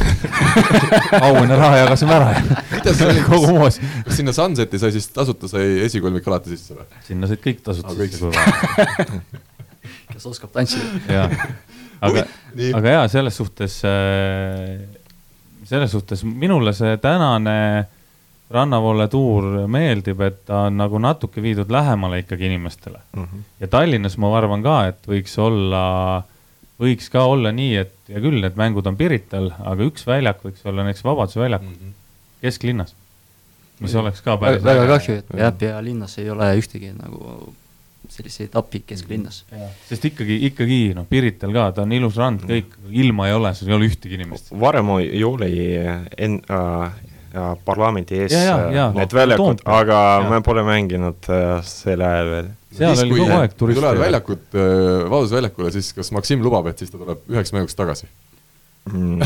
auhinna 1.29 1.61
raha 1.61 1.79
jagasime 1.85 2.17
ära 2.19 2.35
ja 2.35 3.15
kogu 3.31 3.55
moos. 3.55 3.79
kas 4.09 4.19
sinna 4.19 4.35
Sunseti 4.35 4.83
sai 4.83 4.93
siis 4.97 5.09
tasuta, 5.15 5.51
sai 5.51 5.79
esikolmik 5.87 6.27
alati 6.27 6.57
sisse 6.57 6.77
või? 6.77 6.91
sinna 7.07 7.31
said 7.31 7.43
kõik 7.47 7.63
tasuta 7.63 7.95
ah, 7.95 8.03
sisse. 8.03 9.31
kes 10.13 10.29
oskab 10.35 10.51
tantsida. 10.53 11.29
aga, 12.03 12.27
aga 12.75 12.99
jaa, 12.99 13.09
selles 13.15 13.39
suhtes, 13.39 13.79
äh, 13.87 14.83
selles 15.71 15.95
suhtes 15.95 16.27
minule 16.27 16.75
see 16.77 16.99
tänane 17.03 17.59
äh, 17.79 17.91
rannavoole 18.53 19.07
tuur 19.13 19.47
meeldib, 19.71 20.21
et 20.27 20.43
ta 20.49 20.67
on 20.69 20.77
nagu 20.81 21.01
natuke 21.03 21.43
viidud 21.45 21.71
lähemale 21.73 22.23
ikkagi 22.23 22.47
inimestele 22.51 22.99
mm. 23.17 23.25
-hmm. 23.25 23.47
ja 23.61 23.69
Tallinnas 23.69 24.19
ma 24.19 24.33
arvan 24.39 24.63
ka, 24.63 24.77
et 24.93 25.09
võiks 25.09 25.39
olla, 25.41 25.85
võiks 26.81 27.11
ka 27.13 27.25
olla 27.25 27.53
nii, 27.53 27.77
et 27.77 27.95
hea 28.13 28.21
küll, 28.21 28.41
need 28.45 28.59
mängud 28.61 28.87
on 28.87 28.97
Pirital, 28.97 29.53
aga 29.59 29.89
üks 29.89 30.07
väljak 30.07 30.45
võiks 30.45 30.67
olla 30.69 30.85
näiteks 30.89 31.05
Vabaduse 31.05 31.41
väljak 31.41 31.63
mm 31.63 31.73
-hmm. 31.73 31.97
kesklinnas, 32.45 32.95
mis 33.81 33.95
oleks 33.95 34.21
ka 34.21 34.37
päris 34.37 34.65
väga 34.65 34.87
kahju, 34.87 35.19
et 35.23 35.35
jah, 35.39 35.55
pealinnas 35.59 36.19
ei 36.19 36.31
ole 36.31 36.55
ühtegi 36.61 36.93
nagu 36.97 37.55
selliseid 38.13 38.51
appi 38.59 38.83
kesklinnas 38.87 39.45
sest 39.89 40.05
ikkagi, 40.05 40.37
ikkagi 40.51 40.81
noh, 40.95 41.07
Pirital 41.09 41.53
ka, 41.53 41.71
ta 41.73 41.87
on 41.87 41.93
ilus 41.93 42.17
rand, 42.21 42.45
kõik, 42.49 42.77
ilma 42.91 43.29
ei 43.29 43.39
ole, 43.39 43.55
sul 43.55 43.71
ei 43.71 43.75
ole 43.75 43.89
ühtegi 43.89 44.19
inimest. 44.19 44.53
varem 44.61 44.91
ei 44.99 45.25
ole 45.25 45.49
en- 46.19 46.43
äh,, 46.51 46.93
parlamendi 47.65 48.19
ees 48.25 48.35
ja, 48.35 48.57
ja, 48.73 48.89
äh, 48.89 48.97
need 48.99 49.15
väljakud, 49.17 49.63
aga 49.65 50.01
ja. 50.21 50.25
me 50.29 50.41
pole 50.45 50.65
mänginud 50.67 51.29
äh, 51.33 51.55
sel 51.67 52.03
ajal 52.05 52.33
veel. 52.33 52.51
seal 52.73 52.97
siis, 52.97 53.05
oli 53.07 53.21
kogu 53.23 53.39
aeg 53.39 53.55
turiste. 53.57 53.81
tulevad 53.81 54.03
väljakud 54.03 54.43
äh,, 54.53 54.67
Vabaduse 55.07 55.39
väljakule, 55.39 55.73
siis 55.73 55.93
kas 55.97 56.13
Maksim 56.13 56.45
lubab, 56.45 56.69
et 56.73 56.83
siis 56.83 56.93
ta 56.93 57.01
tuleb 57.01 57.23
üheks 57.33 57.55
mänguks 57.57 57.79
tagasi 57.79 58.09
mm. 58.93 59.23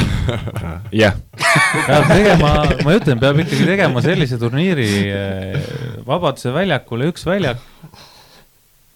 jah. 1.02 1.16
peab 1.88 2.06
tegema, 2.12 2.52
ma 2.86 2.98
ütlen, 2.98 3.22
peab 3.22 3.40
ikkagi 3.42 3.66
tegema 3.72 4.02
sellise 4.04 4.38
turniiri 4.42 4.90
Vabaduse 6.06 6.52
väljakule, 6.54 7.10
üks 7.10 7.26
väljak. 7.26 7.64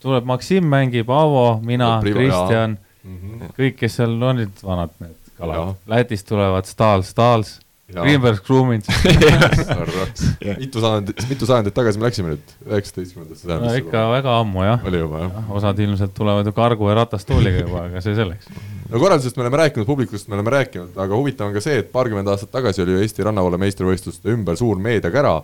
tuleb 0.05 0.29
Maksim 0.29 0.71
mängib, 0.71 1.11
Aavo, 1.11 1.59
mina, 1.67 1.97
Kristjan 2.05 2.79
-hmm. 3.05 3.51
kõik, 3.59 3.81
kes 3.81 3.99
seal 3.99 4.15
olid, 4.23 4.55
vanad 4.63 4.95
need 5.03 5.35
kalad. 5.41 5.75
Lätist 5.91 6.29
tulevad 6.29 6.69
Stahls, 6.69 7.11
Stahls 7.11 7.59
Greenberg 7.95 8.43
Krumins 8.47 8.87
mitu 10.63 10.83
sajandit, 10.83 11.23
mitu 11.31 11.49
sajandit 11.49 11.75
tagasi 11.75 12.01
me 12.01 12.07
läksime 12.07 12.35
nüüd, 12.35 12.53
üheksateistkümnendasse 12.69 13.47
sajandisse 13.47 13.77
no,? 13.77 13.85
ikka 13.85 14.05
väga 14.13 14.35
ammu 14.43 14.67
jah. 14.67 14.85
oli 14.87 15.01
juba 15.03 15.23
jah? 15.25 15.49
osad 15.59 15.81
ilmselt 15.83 16.15
tulevad 16.17 16.47
ju 16.47 16.55
kargu 16.57 16.91
ja 16.91 16.99
ratastooliga 17.01 17.65
juba, 17.65 17.87
aga 17.89 18.03
see 18.05 18.15
selleks. 18.19 18.51
no 18.91 19.03
korraldusest 19.03 19.39
me 19.39 19.47
oleme 19.47 19.63
rääkinud, 19.65 19.89
publikust 19.89 20.31
me 20.31 20.39
oleme 20.39 20.55
rääkinud, 20.57 20.95
aga 20.95 21.19
huvitav 21.19 21.51
on 21.51 21.57
ka 21.57 21.65
see, 21.65 21.81
et 21.83 21.91
paarkümmend 21.93 22.31
aastat 22.31 22.53
tagasi 22.55 22.85
oli 22.85 22.97
ju 22.97 23.03
Eesti 23.07 23.27
rannavalle 23.27 23.59
meistrivõistluste 23.63 24.31
ümber 24.35 24.59
suur 24.61 24.79
meediakära, 24.83 25.35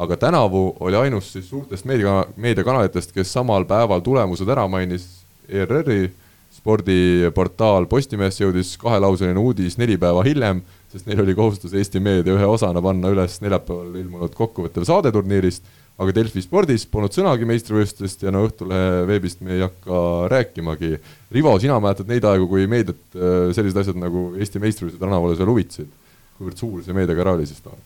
aga 0.00 0.16
tänavu 0.16 0.64
oli 0.80 0.96
ainus 0.96 1.32
siis 1.34 1.50
suurtest 1.50 1.84
meedia, 1.84 2.24
meediakanalitest, 2.36 3.12
kes 3.12 3.32
samal 3.36 3.68
päeval 3.68 4.00
tulemused 4.04 4.48
ära 4.48 4.66
mainis, 4.68 5.06
ERR-i 5.50 6.08
spordiportaal 6.54 7.86
Postimees 7.90 8.40
jõudis 8.40 8.74
kahelauseline 8.80 9.38
uudis 9.38 9.78
neli 9.78 9.96
päeva 10.00 10.24
hiljem 10.26 10.62
sest 10.90 11.06
neil 11.06 11.22
oli 11.22 11.36
kohustus 11.38 11.74
Eesti 11.76 12.00
meedia 12.02 12.34
ühe 12.34 12.46
osana 12.50 12.82
panna 12.82 13.12
üles 13.12 13.38
neljapäeval 13.44 13.94
ilmunud 14.00 14.34
kokkuvõttev 14.34 14.86
saade 14.88 15.12
turniirist, 15.14 15.66
aga 16.00 16.14
Delfi 16.16 16.42
spordis 16.42 16.86
polnud 16.90 17.14
sõnagi 17.14 17.46
meistrivõistlustest 17.48 18.24
ja 18.26 18.32
no 18.34 18.42
Õhtulehe 18.48 19.04
veebist 19.10 19.44
me 19.44 19.54
ei 19.58 19.62
hakka 19.62 20.00
rääkimagi. 20.32 20.96
Rivo, 21.36 21.52
sina 21.62 21.76
mäletad 21.82 22.10
neid 22.10 22.24
aegu, 22.26 22.48
kui 22.50 22.66
meediat 22.70 23.14
äh, 23.14 23.52
sellised 23.56 23.84
asjad 23.84 24.00
nagu 24.00 24.30
Eesti 24.38 24.62
meistrivõistlused 24.62 25.06
Rannavallas 25.06 25.40
veel 25.42 25.54
huvitasid? 25.54 25.96
kuivõrd 26.40 26.56
suur 26.56 26.80
see 26.80 26.96
meediakära 26.96 27.34
oli 27.36 27.46
siis 27.46 27.60
toona? 27.60 27.82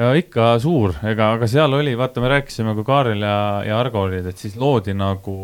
ja 0.00 0.14
ikka 0.16 0.54
suur, 0.62 0.94
ega, 1.04 1.34
aga 1.36 1.46
seal 1.50 1.74
oli, 1.76 1.92
vaata, 1.98 2.22
me 2.24 2.30
rääkisime, 2.32 2.72
kui 2.78 2.86
Kaarel 2.88 3.20
ja, 3.20 3.36
ja 3.66 3.76
Argo 3.76 4.06
olid, 4.06 4.24
et 4.30 4.40
siis 4.40 4.56
loodi 4.56 4.94
nagu. 4.96 5.34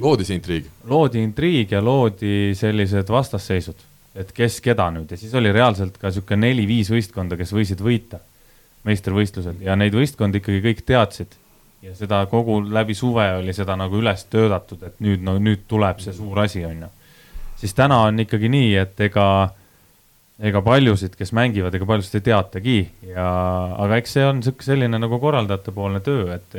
loodi 0.00 0.24
see 0.24 0.38
intriig? 0.38 0.70
loodi 0.88 1.22
intriig 1.22 1.76
ja 1.76 1.82
loodi 1.84 2.56
sellised 2.56 3.12
vastasseisud 3.12 3.84
et 4.18 4.32
kes 4.34 4.60
keda 4.64 4.88
nüüd 4.94 5.12
ja 5.12 5.18
siis 5.20 5.34
oli 5.38 5.52
reaalselt 5.54 5.98
ka 6.00 6.10
niisugune 6.10 6.48
neli-viis 6.48 6.90
võistkonda, 6.92 7.38
kes 7.38 7.52
võisid 7.54 7.82
võita 7.84 8.20
meistrivõistlused 8.88 9.62
ja 9.64 9.76
neid 9.78 9.94
võistkondi 9.94 10.42
ikkagi 10.42 10.62
kõik 10.64 10.82
teadsid. 10.86 11.36
ja 11.82 11.94
seda 11.94 12.24
kogu 12.26 12.58
läbi 12.74 12.94
suve 12.98 13.28
oli 13.38 13.52
seda 13.54 13.76
nagu 13.78 14.00
üles 14.00 14.24
töötatud, 14.26 14.82
et 14.82 15.00
nüüd, 15.00 15.22
no 15.22 15.36
nüüd 15.38 15.68
tuleb 15.70 16.00
see 16.02 16.12
suur 16.12 16.40
asi, 16.42 16.64
on 16.66 16.82
ju. 16.82 16.90
siis 17.60 17.74
täna 17.74 18.02
on 18.08 18.18
ikkagi 18.18 18.50
nii, 18.50 18.74
et 18.82 19.00
ega 19.08 19.28
ega 20.38 20.62
paljusid, 20.62 21.16
kes 21.18 21.32
mängivad, 21.34 21.74
ega 21.74 21.86
paljusid 21.86 22.20
ei 22.20 22.26
teatagi 22.30 22.78
ja, 23.10 23.28
aga 23.78 23.98
eks 23.98 24.12
see 24.18 24.26
on 24.26 24.42
sihuke 24.42 24.66
selline 24.66 24.98
nagu 24.98 25.18
korraldajatepoolne 25.18 26.00
töö, 26.06 26.36
et 26.36 26.58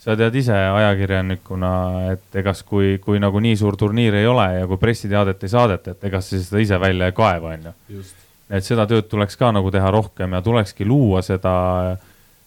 sa 0.00 0.16
tead 0.16 0.36
ise 0.40 0.56
ajakirjanikuna, 0.56 1.72
et 2.14 2.38
egas 2.40 2.62
kui, 2.64 2.94
kui 3.04 3.20
nagu 3.20 3.40
nii 3.42 3.56
suur 3.60 3.76
turniir 3.76 4.16
ei 4.16 4.28
ole 4.28 4.46
ja 4.60 4.68
kui 4.68 4.80
pressiteadet 4.80 5.44
ei 5.44 5.52
saadeta, 5.52 5.92
et 5.92 6.06
ega 6.08 6.22
sa 6.24 6.40
seda 6.40 6.62
ise 6.62 6.78
välja 6.80 7.10
ei 7.10 7.16
kaeva, 7.16 7.56
on 7.56 7.66
ju. 7.68 8.04
et 8.50 8.64
seda 8.66 8.86
tööd 8.88 9.10
tuleks 9.10 9.36
ka 9.36 9.50
nagu 9.52 9.70
teha 9.70 9.90
rohkem 9.92 10.38
ja 10.38 10.40
tulekski 10.42 10.88
luua 10.88 11.20
seda, 11.22 11.52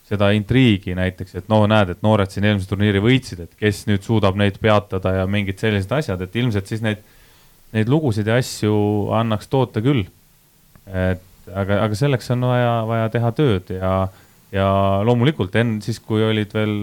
seda 0.09 0.31
intriigi 0.33 0.97
näiteks, 0.97 1.37
et 1.39 1.51
no 1.53 1.61
näed, 1.69 1.93
et 1.93 2.01
noored 2.05 2.33
siin 2.33 2.49
eelmise 2.49 2.71
turniiri 2.71 3.03
võitsid, 3.03 3.45
et 3.45 3.53
kes 3.59 3.85
nüüd 3.91 4.01
suudab 4.03 4.39
neid 4.39 4.57
peatada 4.61 5.19
ja 5.21 5.29
mingid 5.29 5.61
sellised 5.61 5.93
asjad, 5.93 6.25
et 6.25 6.41
ilmselt 6.41 6.73
siis 6.73 6.81
neid, 6.81 7.05
neid 7.77 7.89
lugusid 7.89 8.27
ja 8.27 8.41
asju 8.41 8.73
annaks 9.13 9.47
toota 9.53 9.81
küll 9.85 10.03
et 10.87 11.23
aga, 11.53 11.79
aga 11.85 11.97
selleks 11.97 12.29
on 12.35 12.45
vaja, 12.47 12.73
vaja 12.89 13.09
teha 13.13 13.31
tööd 13.37 13.71
ja, 13.75 13.93
ja 14.53 14.67
loomulikult 15.07 15.55
enne, 15.59 15.81
siis 15.85 15.99
kui 16.03 16.23
olid 16.25 16.53
veel 16.55 16.75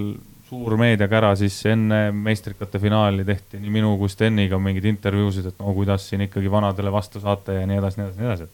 suur 0.51 0.75
meediakära, 0.77 1.35
siis 1.39 1.55
enne 1.71 2.09
meistrikate 2.11 2.81
finaali 2.83 3.25
tehti 3.25 3.61
nii 3.63 3.71
minu 3.71 3.93
kui 4.01 4.11
Steniga 4.11 4.59
mingeid 4.59 4.89
intervjuusid, 4.91 5.47
et 5.47 5.61
no 5.63 5.75
kuidas 5.77 6.09
siin 6.11 6.25
ikkagi 6.27 6.51
vanadele 6.51 6.91
vastu 6.93 7.23
saate 7.23 7.61
ja 7.61 7.69
nii 7.71 7.79
edasi, 7.79 8.01
nii 8.01 8.07
edasi, 8.09 8.19
nii 8.19 8.31
edasi. 8.31 8.49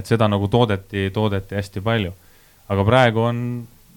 et 0.00 0.08
seda 0.08 0.28
nagu 0.32 0.48
toodeti, 0.48 1.10
toodeti 1.12 1.58
hästi 1.58 1.84
palju. 1.84 2.14
aga 2.72 2.86
praegu 2.88 3.26
on 3.26 3.42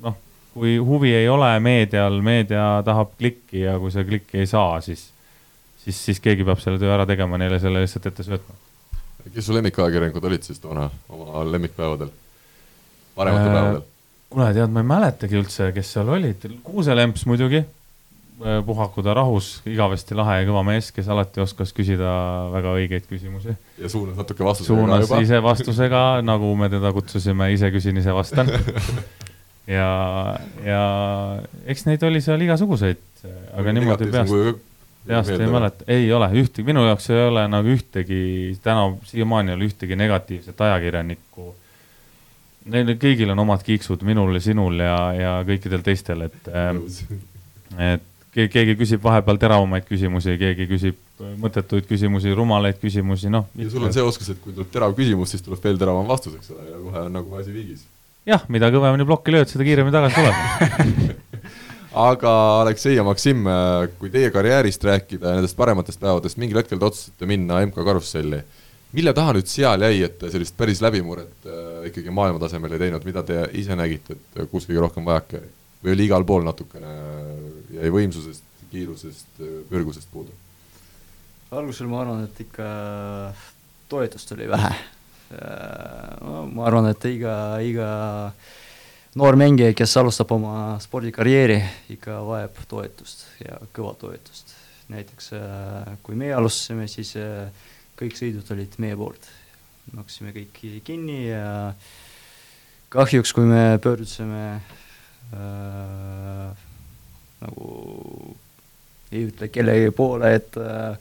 noh, 0.03 0.19
kui 0.53 0.75
huvi 0.77 1.13
ei 1.15 1.29
ole 1.29 1.53
meedial, 1.63 2.19
meedia 2.21 2.67
tahab 2.85 3.15
klikki 3.17 3.63
ja 3.63 3.77
kui 3.79 3.95
see 3.95 4.03
klikki 4.03 4.43
ei 4.43 4.51
saa, 4.51 4.81
siis, 4.81 5.07
siis, 5.85 6.05
siis 6.09 6.19
keegi 6.19 6.43
peab 6.43 6.59
selle 6.59 6.81
töö 6.81 6.91
ära 6.97 7.07
tegema, 7.07 7.39
neile 7.39 7.61
selle 7.63 7.85
lihtsalt 7.85 8.11
ette 8.11 8.27
söötma 8.27 8.59
kes 9.31 9.45
su 9.45 9.55
lemmikajakirjanikud 9.55 10.27
olid 10.27 10.43
siis 10.43 10.59
toona 10.59 10.89
oma 11.09 11.45
lemmikpäevadel, 11.47 12.11
parematel 13.15 13.47
äh, 13.47 13.53
päevadel? 13.53 13.81
Kuule, 14.33 14.49
tead, 14.55 14.73
ma 14.73 14.83
ei 14.83 14.89
mäletagi 14.89 15.39
üldse, 15.39 15.69
kes 15.75 15.93
seal 15.95 16.11
olid, 16.13 16.45
Kuuselemps 16.65 17.25
muidugi, 17.29 17.61
äh, 17.63 18.59
puhaku 18.65 19.03
ta 19.05 19.15
rahus, 19.17 19.55
igavesti 19.69 20.17
lahe 20.17 20.41
ja 20.41 20.49
kõva 20.49 20.65
mees, 20.67 20.91
kes 20.95 21.09
alati 21.13 21.43
oskas 21.43 21.73
küsida 21.75 22.13
väga 22.53 22.75
õigeid 22.79 23.07
küsimusi. 23.09 23.55
ja 23.79 23.91
suunas 23.91 24.19
natuke 24.19 24.45
vastusega 24.45 24.73
suunas 24.73 25.07
juba. 25.07 25.21
ise 25.25 25.41
vastusega, 25.43 26.03
nagu 26.25 26.51
me 26.59 26.69
teda 26.73 26.93
kutsusime, 26.95 27.51
ise 27.53 27.71
küsin, 27.73 28.01
ise 28.01 28.13
vastan 28.15 28.51
ja, 29.77 29.89
ja 30.65 30.83
eks 31.65 31.87
neid 31.87 32.03
oli 32.03 32.21
seal 32.21 32.41
igasuguseid, 32.45 33.01
aga 33.57 33.75
niimoodi 33.79 34.11
peast 34.11 34.61
peast 35.07 35.29
ei 35.29 35.47
mäleta, 35.47 35.85
ei 35.87 36.13
ole 36.13 36.29
ühtegi, 36.41 36.65
minu 36.67 36.85
jaoks 36.87 37.09
ei 37.11 37.25
ole 37.27 37.43
nagu 37.51 37.73
ühtegi, 37.75 38.21
täna 38.63 38.87
siiamaani 39.09 39.51
ei 39.51 39.57
ole 39.57 39.69
ühtegi 39.69 39.97
negatiivset 39.99 40.61
ajakirjanikku. 40.61 41.55
Neil 42.71 42.93
kõigil 42.95 43.31
on 43.33 43.43
omad 43.43 43.63
kiiksud, 43.65 44.05
minul 44.07 44.37
ja 44.37 44.41
sinul 44.43 44.79
ja, 44.79 44.97
ja 45.17 45.31
kõikidel 45.47 45.83
teistel, 45.83 46.27
et, 46.29 46.51
et 47.75 48.05
keegi 48.33 48.77
küsib 48.79 49.03
vahepeal 49.03 49.39
teravamaid 49.41 49.87
küsimusi, 49.89 50.37
keegi 50.39 50.67
küsib 50.69 50.99
mõttetuid 51.43 51.87
küsimusi, 51.89 52.31
rumalaid 52.35 52.79
küsimusi, 52.81 53.29
noh. 53.33 53.49
ja 53.59 53.69
sul 53.71 53.83
on 53.85 53.93
see 53.95 54.05
oskus, 54.05 54.31
et 54.33 54.39
kui 54.41 54.55
tuleb 54.55 54.71
terav 54.73 54.95
küsimus, 54.97 55.33
siis 55.33 55.43
tuleb 55.45 55.61
veel 55.63 55.81
teravam 55.81 56.07
vastus, 56.09 56.37
eks 56.39 56.53
ole, 56.55 56.69
ja 56.71 56.79
kohe 56.81 57.03
on 57.09 57.19
nagu 57.19 57.37
asi 57.39 57.53
viigis. 57.53 57.83
jah, 58.29 58.47
mida 58.53 58.71
kõvemini 58.73 59.05
plokki 59.07 59.35
lööd, 59.35 59.51
seda 59.51 59.67
kiiremini 59.67 59.93
tagasi 59.93 60.17
tuleb 60.17 61.19
aga 62.07 62.33
Aleksei 62.63 62.95
ja 62.97 63.05
Maksim, 63.05 63.45
kui 63.99 64.09
teie 64.13 64.31
karjäärist 64.33 64.83
rääkida 64.87 65.29
ja 65.29 65.39
nendest 65.39 65.57
parematest 65.57 66.01
päevadest, 66.01 66.39
mingil 66.41 66.57
hetkel 66.61 66.81
te 66.81 66.89
otsustasite 66.89 67.29
minna 67.29 67.61
MK 67.67 67.85
Karusselli. 67.85 68.41
Mille 68.93 69.13
taha 69.13 69.33
nüüd 69.37 69.49
seal 69.49 69.83
jäi, 69.87 70.03
et 70.07 70.23
sellist 70.31 70.57
päris 70.57 70.81
läbimurret 70.83 71.49
äh, 71.49 71.89
ikkagi 71.89 72.13
maailmatasemel 72.13 72.77
ei 72.77 72.85
teinud, 72.85 73.05
mida 73.09 73.25
te 73.27 73.43
ise 73.59 73.77
nägite, 73.79 74.17
et 74.17 74.49
kus 74.51 74.69
kõige 74.69 74.85
rohkem 74.87 75.05
vajaka 75.09 75.41
jäi? 75.41 75.51
või 75.83 75.97
oli 75.97 76.05
igal 76.07 76.23
pool 76.23 76.45
natukene, 76.47 76.91
jäi 77.75 77.89
võimsusest, 77.91 78.45
kiirusest, 78.71 79.41
kõrgusest 79.67 80.07
puudu? 80.13 80.31
algusel 81.53 81.89
ma 81.91 82.01
arvan, 82.01 82.23
et 82.25 82.39
ikka 82.45 82.67
toetust 83.91 84.31
oli 84.33 84.47
vähe. 84.49 84.73
ma 86.53 86.65
arvan, 86.67 86.87
et 86.89 87.05
iga, 87.09 87.35
iga 87.65 87.87
noor 89.19 89.37
mängija, 89.39 89.73
kes 89.77 89.95
alustab 90.01 90.31
oma 90.35 90.77
spordikarjääri, 90.81 91.59
ikka 91.93 92.19
vajab 92.25 92.59
toetust 92.69 93.25
ja 93.43 93.59
kõva 93.75 93.95
toetust. 93.99 94.55
näiteks 94.93 95.29
äh, 95.33 95.93
kui 96.03 96.15
meie 96.19 96.33
alustasime, 96.35 96.87
siis 96.91 97.15
äh, 97.17 97.47
kõik 97.99 98.17
sõidud 98.17 98.51
olid 98.55 98.77
meie 98.83 98.97
poolt. 98.99 99.29
maksime 99.93 100.31
kõik 100.31 100.61
kinni 100.83 101.27
ja 101.27 101.73
kahjuks, 102.93 103.33
kui 103.33 103.43
me 103.43 103.77
pöördusime 103.83 104.43
äh, 105.33 106.63
nagu 107.43 107.67
ei 109.11 109.27
ütle 109.27 109.49
kellegi 109.51 109.91
poole, 109.93 110.33
et 110.39 110.57
äh, 110.57 110.97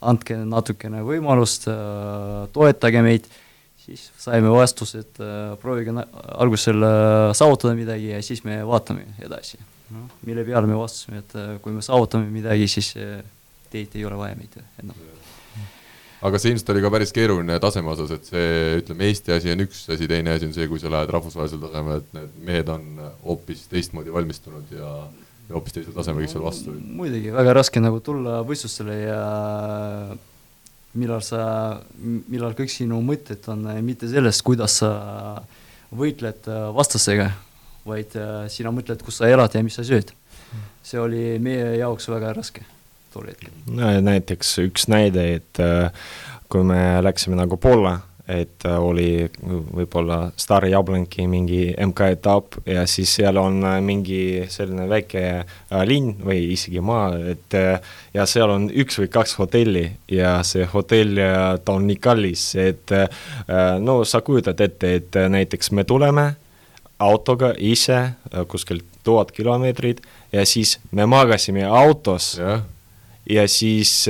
andke 0.00 0.36
natukene 0.44 1.02
võimalust 1.06 1.66
äh,, 1.72 2.46
toetage 2.54 3.02
meid 3.02 3.26
siis 3.88 4.10
saime 4.20 4.50
vastuse, 4.52 5.02
et 5.04 5.20
äh, 5.24 5.56
proovige 5.62 5.94
algusel 6.36 6.84
äh, 6.84 7.32
saavutada 7.38 7.74
midagi 7.78 8.12
ja 8.12 8.22
siis 8.22 8.44
me 8.44 8.60
vaatame 8.66 9.06
edasi 9.24 9.58
no,. 9.90 10.06
mille 10.26 10.44
peale 10.44 10.68
me 10.68 10.78
vastasime, 10.78 11.22
et 11.24 11.36
äh, 11.38 11.54
kui 11.64 11.74
me 11.74 11.84
saavutame 11.84 12.28
midagi, 12.32 12.68
siis 12.68 12.92
äh, 13.00 13.22
teid 13.72 13.96
ei 13.96 14.04
ole 14.08 14.18
vaja 14.20 14.36
meid 14.38 14.60
enam. 14.82 15.06
Aga 16.22 16.40
see 16.40 16.52
ilmselt 16.54 16.72
oli 16.74 16.82
ka 16.82 16.90
päris 16.90 17.14
keeruline 17.14 17.60
taseme 17.62 17.92
osas, 17.92 18.10
et 18.16 18.26
see, 18.26 18.50
ütleme, 18.80 19.08
Eesti 19.12 19.36
asi 19.36 19.54
on 19.54 19.64
üks 19.66 19.84
asi, 19.94 20.08
teine 20.10 20.34
asi 20.34 20.48
on 20.48 20.54
see, 20.56 20.66
kui 20.70 20.82
sa 20.82 20.90
lähed 20.92 21.12
rahvusvahelisel 21.14 21.62
tasemel, 21.62 22.02
et 22.02 22.18
need 22.18 22.44
mehed 22.50 22.72
on 22.74 22.88
hoopis 23.22 23.66
teistmoodi 23.70 24.14
valmistunud 24.14 24.74
ja 24.74 24.92
ja 25.48 25.56
hoopis 25.56 25.78
teisel 25.78 25.94
tasemel, 25.96 26.26
kes 26.26 26.34
seal 26.36 26.44
vastu 26.44 26.74
muidugi, 26.76 27.32
väga 27.32 27.54
raske 27.56 27.80
nagu 27.80 28.02
tulla 28.04 28.42
võistlustele 28.46 28.96
ja 29.00 29.20
millal 30.98 31.22
sa, 31.24 31.42
millal 32.02 32.56
kõik 32.58 32.72
sinu 32.72 33.00
mõtted 33.04 33.44
on 33.52 33.66
äh, 33.72 33.82
mitte 33.84 34.08
sellest, 34.10 34.44
kuidas 34.46 34.80
sa 34.82 34.90
võitled 35.94 36.48
äh, 36.50 36.64
vastasega, 36.76 37.30
vaid 37.88 38.16
äh, 38.18 38.46
sina 38.52 38.72
mõtled, 38.74 39.02
kus 39.04 39.20
sa 39.20 39.30
elad 39.30 39.56
ja 39.56 39.64
mis 39.64 39.78
sa 39.78 39.86
sööd. 39.86 40.12
see 40.82 41.00
oli 41.00 41.38
meie 41.42 41.76
jaoks 41.76 42.08
väga 42.08 42.32
raske 42.32 42.62
tol 43.14 43.30
hetkel. 43.30 43.54
no 43.72 43.94
näiteks 44.04 44.56
üks 44.66 44.88
näide, 44.92 45.24
et 45.40 45.62
kui 46.48 46.64
me 46.64 47.02
läksime 47.04 47.36
nagu 47.38 47.56
Poola 47.60 47.98
et 48.28 48.64
äh, 48.68 48.76
oli 48.76 49.24
võib-olla 49.48 50.28
Stari 50.36 50.72
Jablonki 50.74 51.24
mingi 51.30 51.62
MK-etapp 51.80 52.60
ja 52.68 52.84
siis 52.90 53.14
seal 53.16 53.40
on 53.40 53.62
äh, 53.64 53.78
mingi 53.84 54.20
selline 54.52 54.84
väike 54.90 55.22
äh, 55.40 55.84
linn 55.88 56.12
või 56.24 56.42
isegi 56.52 56.82
maa, 56.84 57.14
et 57.32 57.56
ja 58.14 58.26
seal 58.28 58.52
on 58.52 58.68
üks 58.68 59.00
või 59.00 59.08
kaks 59.12 59.38
hotelli 59.40 59.86
ja 60.12 60.36
see 60.44 60.66
hotell, 60.68 61.16
ta 61.64 61.74
on 61.74 61.86
nii 61.88 61.98
kallis, 62.02 62.50
et 62.60 62.92
no 63.80 63.98
sa 64.08 64.20
kujutad 64.24 64.60
ette, 64.60 64.92
et 65.00 65.18
näiteks 65.32 65.72
me 65.76 65.84
tuleme 65.88 66.26
autoga 66.98 67.52
ise 67.56 68.00
kuskil 68.50 68.82
tuhat 69.06 69.32
kilomeetrit 69.32 70.02
ja 70.32 70.44
siis 70.46 70.76
me 70.92 71.06
magasime 71.08 71.64
autos 71.64 72.34
ja, 72.40 72.58
ja 73.28 73.48
siis 73.48 74.08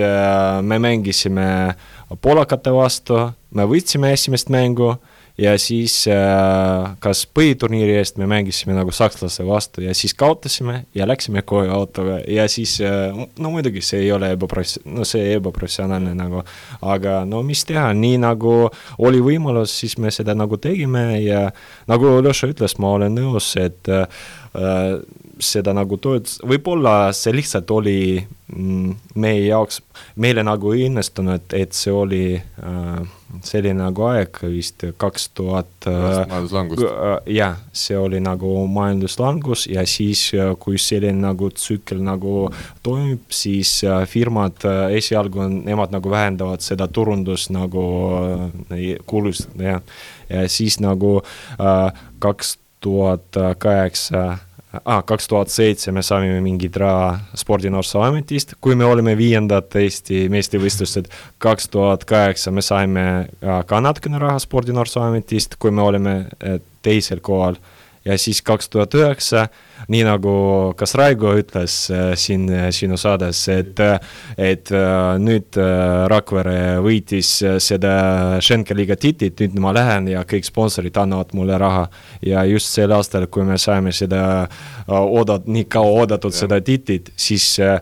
me 0.62 0.78
mängisime 0.78 1.74
poolakate 2.22 2.72
vastu 2.72 3.18
me 3.50 3.64
võitsime 3.68 4.12
esimest 4.12 4.50
mängu 4.52 4.94
ja 5.38 5.52
siis 5.60 6.02
äh, 6.10 6.96
kas 7.02 7.22
põhiturniiri 7.30 7.94
eest 8.00 8.18
me 8.18 8.26
mängisime 8.28 8.74
nagu 8.76 8.92
sakslaste 8.94 9.46
vastu 9.46 9.84
ja 9.84 9.94
siis 9.94 10.14
kaotasime 10.18 10.82
ja 10.94 11.06
läksime 11.06 11.44
koju 11.46 11.70
autoga. 11.72 12.18
Ja 12.26 12.48
siis 12.50 12.80
äh, 12.82 13.14
no 13.38 13.52
muidugi 13.54 13.82
see 13.84 14.02
ei 14.06 14.12
ole 14.12 14.32
ebaprofes-, 14.34 14.80
no 14.84 15.06
see 15.08 15.36
ebaprofessionaalne 15.36 16.16
nagu, 16.18 16.42
aga 16.82 17.22
no 17.28 17.44
mis 17.46 17.62
teha, 17.68 17.92
nii 17.94 18.18
nagu 18.24 18.56
oli 18.98 19.22
võimalus, 19.24 19.78
siis 19.78 19.96
me 20.02 20.12
seda 20.14 20.34
nagu 20.36 20.58
tegime 20.58 21.22
ja 21.22 21.46
nagu 21.88 22.18
Ljoša 22.18 22.50
ütles, 22.52 22.76
ma 22.82 22.96
olen 22.98 23.16
nõus, 23.20 23.54
et 23.62 23.88
äh, 23.94 24.04
seda 25.38 25.72
nagu 25.76 25.98
toetas, 26.00 26.38
võib-olla 26.46 27.12
see 27.16 27.32
lihtsalt 27.36 27.70
oli 27.70 27.98
mm, 28.18 28.94
meie 29.20 29.44
jaoks, 29.46 29.80
meile 30.20 30.42
nagu 30.46 30.72
ei 30.74 30.86
õnnestunud, 30.88 31.54
et 31.56 31.76
see 31.76 31.92
oli 31.94 32.22
äh, 32.38 32.98
selline 33.46 33.78
nagu 33.80 34.06
aeg 34.08 34.40
vist 34.50 34.84
kaks 35.00 35.28
tuhat. 35.38 35.70
Äh. 35.86 36.20
Äh, 36.26 37.06
jah, 37.38 37.58
see 37.72 37.98
oli 37.98 38.20
nagu 38.24 38.52
majanduslangus 38.72 39.66
ja 39.70 39.84
siis, 39.86 40.28
äh, 40.34 40.54
kui 40.60 40.80
selline 40.82 41.20
nagu 41.22 41.50
tsükkel 41.54 42.02
nagu 42.04 42.48
toimub, 42.86 43.28
siis 43.30 43.78
firmad 44.10 44.66
esialgu, 44.96 45.46
nemad 45.62 45.94
nagu 45.94 46.10
vähendavad 46.10 46.64
seda 46.64 46.88
turundust 46.90 47.52
nagu 47.54 47.84
kulust, 49.06 49.52
jah. 49.60 49.82
ja 50.28 50.48
siis 50.50 50.80
nagu 50.82 51.18
kaks 52.18 52.58
tuhat 52.80 53.34
kaheksa 53.58 54.38
ah, 54.72 55.02
kaks 55.06 55.28
tuhat 55.28 55.52
seitse 55.52 55.92
me 55.92 56.02
saime 56.02 56.40
mingit 56.44 56.76
raha 56.80 57.18
Spordi 57.36 57.70
Noorsooametist, 57.72 58.54
kui 58.60 58.76
me 58.76 58.84
olime 58.84 59.16
viiendad 59.18 59.72
Eesti 59.80 60.26
meistrivõistlused, 60.32 61.08
kaks 61.44 61.70
tuhat 61.72 62.04
kaheksa 62.08 62.52
me 62.54 62.64
saime 62.64 63.04
äh, 63.08 63.62
ka 63.66 63.80
natukene 63.84 64.20
raha 64.22 64.38
Spordi 64.42 64.76
Noorsooametist, 64.76 65.58
kui 65.58 65.74
me 65.74 65.84
olime 65.84 66.16
äh, 66.24 66.60
teisel 66.82 67.20
kohal. 67.24 67.58
Ja 68.04 68.16
siis 68.18 68.40
kaks 68.42 68.70
tuhat 68.72 68.94
üheksa 68.94 69.48
nii 69.88 70.02
nagu 70.06 70.34
kas 70.78 70.94
Raigo 70.98 71.32
ütles 71.38 71.76
äh, 71.94 72.12
siin 72.18 72.48
äh, 72.52 72.68
sinu 72.74 72.98
saades, 73.00 73.40
et, 73.52 73.78
äh, 73.80 73.98
et 74.36 74.72
nüüd 75.22 75.56
Rakvere 76.10 76.78
võitis 76.84 77.30
seda 77.62 77.92
Schenke 78.44 78.76
liiga 78.76 78.96
tiitlit, 78.98 79.38
nüüd 79.40 79.58
ma 79.62 79.72
lähen 79.76 80.10
ja 80.12 80.24
kõik 80.28 80.46
sponsorid 80.48 80.96
annavad 81.00 81.32
mulle 81.36 81.58
raha. 81.58 81.88
ja 82.22 82.44
just 82.44 82.72
sel 82.74 82.92
aastal, 82.92 83.26
kui 83.26 83.44
me 83.44 83.58
saime 83.58 83.92
seda 83.92 84.48
oodat-, 84.88 85.46
nii 85.46 85.64
kaua 85.70 86.02
oodatud 86.02 86.32
ja. 86.32 86.38
seda 86.42 86.60
tiitlit, 86.64 87.12
siis 87.16 87.46
äh, 87.60 87.78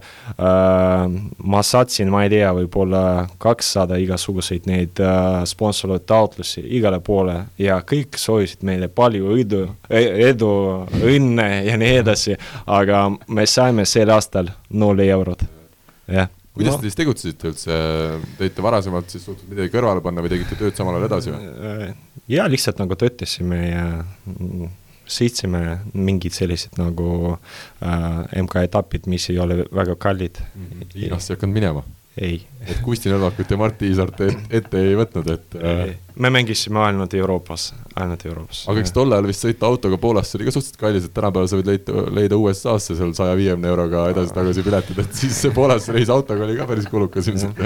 ma 1.42 1.62
saatsin, 1.62 2.11
ma 2.12 2.24
ei 2.26 2.32
tea, 2.32 2.50
võib-olla 2.56 3.02
kakssada 3.42 3.98
igasuguseid 4.02 4.66
neid 4.68 5.00
äh, 5.02 5.42
sponsoritaotlusi 5.48 6.64
igale 6.78 7.00
poole 7.04 7.38
ja 7.62 7.78
kõik 7.87 8.18
soovisid 8.20 8.64
meile 8.66 8.88
palju 8.88 9.37
edu, 9.40 9.62
edu, 9.90 10.52
õnne 11.02 11.48
ja 11.66 11.76
nii 11.80 11.86
nii 11.87 12.01
edasi, 12.03 12.37
aga 12.66 13.07
me 13.29 13.46
saime 13.51 13.87
sel 13.88 14.11
aastal 14.14 14.51
null 14.75 15.07
eurot, 15.07 15.46
jah 16.12 16.33
kuidas 16.57 16.72
no. 16.72 16.81
te 16.81 16.88
siis 16.88 16.96
tegutsesite 16.96 17.51
üldse, 17.51 17.77
tõite 18.38 18.64
varasemalt 18.64 19.12
siis 19.12 19.27
suutnud 19.29 19.53
midagi 19.53 19.72
kõrvale 19.75 20.01
panna 20.05 20.25
või 20.25 20.33
tegite 20.33 20.57
tööd 20.57 20.79
samal 20.79 20.96
ajal 20.96 21.09
edasi 21.11 21.35
või? 21.35 21.90
jaa, 22.33 22.46
lihtsalt 22.49 22.81
nagu 22.81 22.96
töötasime 22.96 23.59
ja 23.61 23.85
sõitsime 25.07 25.61
mingid 25.94 26.35
sellised 26.35 26.81
nagu 26.81 27.11
äh, 27.37 28.40
MK-etapid, 28.42 29.07
mis 29.11 29.29
ei 29.31 29.38
ole 29.42 29.61
väga 29.68 29.99
kallid 30.01 30.40
mm. 30.40 30.64
-hmm. 30.64 30.96
Hiinasse 30.96 31.33
ei 31.33 31.38
hakanud 31.38 31.61
minema? 31.61 31.85
Ei. 32.16 32.37
et 32.64 32.79
Kusti 32.85 33.11
Nõlvakut 33.12 33.50
ja 33.50 33.59
Mart 33.61 33.83
Iisart 33.85 34.20
et, 34.24 34.44
ette 34.61 34.81
ei 34.81 34.96
võtnud, 34.98 35.29
et 35.35 35.57
äh... 35.61 35.83
me 36.22 36.31
mängisime 36.33 36.81
ainult 36.87 37.14
Euroopas, 37.18 37.68
ainult 37.94 38.24
Euroopas. 38.29 38.62
aga 38.72 38.83
eks 38.83 38.94
tol 38.96 39.12
ajal 39.12 39.29
vist 39.29 39.44
sõita 39.44 39.68
autoga 39.68 39.98
Poolasse 40.00 40.38
oli 40.38 40.48
ka 40.48 40.55
suhteliselt 40.57 40.81
kallis, 40.81 41.09
et 41.09 41.16
tänapäeval 41.16 41.50
sa 41.50 41.61
võid 41.61 41.72
leida, 41.72 42.07
leida 42.20 42.38
USA-sse 42.40 42.96
seal 42.98 43.12
saja 43.18 43.37
viiekümne 43.38 43.72
euroga 43.72 44.07
edasi-tagasi 44.14 44.64
piletid, 44.66 45.02
et 45.05 45.18
siis 45.20 45.42
see 45.44 45.57
Poolasse 45.57 45.96
reis 45.96 46.12
autoga 46.12 46.46
oli 46.48 46.57
ka 46.59 46.68
päris 46.70 46.88
kulukas 46.92 47.29
ilmselt. 47.33 47.61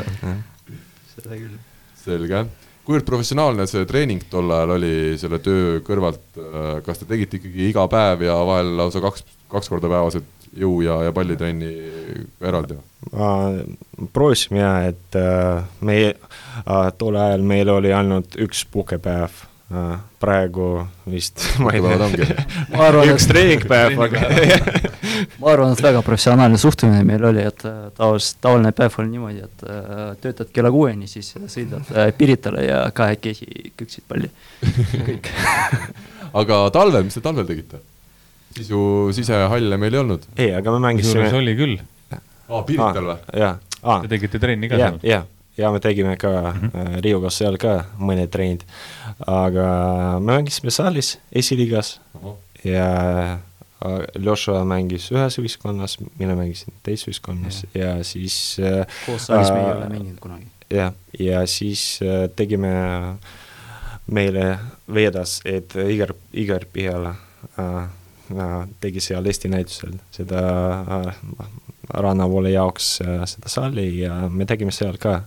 seda 1.14 1.36
küll. 1.36 1.54
selge 2.00 2.44
kuivõrd 2.90 3.06
professionaalne 3.06 3.66
see 3.70 3.86
treening 3.86 4.24
tol 4.32 4.50
ajal 4.50 4.74
oli 4.74 4.94
selle 5.20 5.38
töö 5.44 5.78
kõrvalt, 5.86 6.24
äh, 6.40 6.70
kas 6.82 6.98
te 6.98 7.06
tegite 7.06 7.38
ikkagi 7.38 7.70
iga 7.70 7.86
päev 7.92 8.24
ja 8.26 8.34
vahel 8.48 8.74
lausa 8.80 9.02
kaks, 9.04 9.22
kaks 9.52 9.70
korda 9.70 9.90
päevas, 9.92 10.18
et 10.18 10.39
jõu- 10.56 10.80
ja, 10.84 11.02
ja 11.06 11.12
pallitrenni 11.12 11.70
eraldi? 12.40 12.78
proovisime 14.12 14.60
ja, 14.60 14.72
et 14.90 15.16
äh, 15.16 15.62
me 15.80 16.00
äh, 16.10 16.90
tol 16.98 17.16
ajal 17.16 17.44
meil 17.46 17.70
oli 17.72 17.94
ainult 17.96 18.36
üks 18.40 18.66
puhkepäev. 18.72 19.46
Äh,, 19.70 19.98
praegu 20.18 20.80
vist 21.06 21.44
ma 21.62 21.70
ei 21.70 21.80
tea, 21.80 23.04
üks 23.14 23.28
treeningpäev, 23.30 24.00
aga 24.02 24.24
ma 25.38 25.52
arvan, 25.52 25.76
et 25.76 25.82
väga 25.84 26.02
professionaalne 26.02 26.58
suhtumine 26.58 27.04
meil 27.06 27.22
oli, 27.28 27.44
et 27.46 27.62
tavaliselt, 27.62 28.40
tavaline 28.42 28.72
päev 28.74 28.98
oli 28.98 29.12
niimoodi, 29.12 29.46
et 29.46 29.64
töötad 30.24 30.50
kella 30.50 30.74
kuueni, 30.74 31.06
siis 31.08 31.30
sõidad 31.46 31.86
äh, 31.94 32.10
Piritale 32.18 32.66
ja 32.66 32.82
kahekesi 32.90 33.70
küksid 33.78 34.10
palli, 34.10 34.32
kõik. 35.08 35.30
Aga 36.42 36.64
talvel, 36.74 37.06
mis 37.06 37.14
te 37.14 37.22
talvel 37.22 37.46
tegite? 37.46 37.78
Siis 38.56 38.70
ju 38.70 39.10
sisehalle 39.16 39.76
meil 39.80 39.94
ei 39.94 40.00
olnud. 40.00 40.24
ei, 40.36 40.54
aga 40.54 40.72
me 40.76 40.78
mängisime. 40.88 41.28
oli 41.36 41.56
küll. 41.58 41.76
aa, 42.12 42.62
Pirital 42.62 43.12
või? 43.12 43.18
jaa. 43.44 43.58
Te 43.80 44.08
tegite 44.12 44.38
trenni 44.38 44.68
ka 44.68 44.80
seal? 44.80 44.98
jah, 45.06 45.26
ja 45.56 45.70
me 45.72 45.80
tegime 45.80 46.16
ka 46.20 46.30
mm 46.30 46.70
-hmm. 46.70 47.00
Riiuga 47.04 47.30
seal 47.30 47.56
ka 47.58 47.84
mõned 47.98 48.30
trennid. 48.30 48.64
aga 49.26 49.68
me 50.20 50.32
mängisime 50.32 50.70
saalis 50.70 51.18
esiliigas 51.32 52.00
uh 52.14 52.22
-huh. 52.22 52.36
ja 52.64 53.38
Ljoša 54.18 54.64
mängis 54.64 55.06
ühes 55.12 55.38
võistkonnas, 55.40 55.96
mina 56.18 56.34
mängisin 56.36 56.74
teises 56.82 57.06
võistkonnas 57.08 57.62
ja, 57.74 57.96
ja 57.96 58.04
siis 58.04 58.56
koos 59.06 59.26
saalis 59.26 59.48
äh, 59.48 59.54
me 59.54 59.60
ei 59.60 59.72
ole 59.72 59.88
mänginud 59.88 60.18
kunagi. 60.20 60.46
jah, 60.70 60.92
ja 61.18 61.46
siis 61.46 62.00
äh, 62.02 62.28
tegime, 62.36 62.72
meile 64.06 64.58
veedas, 64.94 65.40
et 65.44 65.72
Igor, 65.88 66.12
Igor 66.32 66.66
Pihala 66.72 67.14
äh, 67.58 67.88
tegi 68.80 69.02
seal 69.04 69.26
Eesti 69.26 69.50
näitusel 69.52 69.98
seda 70.14 70.40
äh, 70.80 71.10
rannavoole 71.90 72.52
jaoks 72.54 72.96
äh, 73.04 73.20
seda 73.28 73.52
saali 73.52 73.86
ja 74.02 74.22
me 74.28 74.46
tegime 74.48 74.74
seal 74.74 74.98
ka 75.00 75.20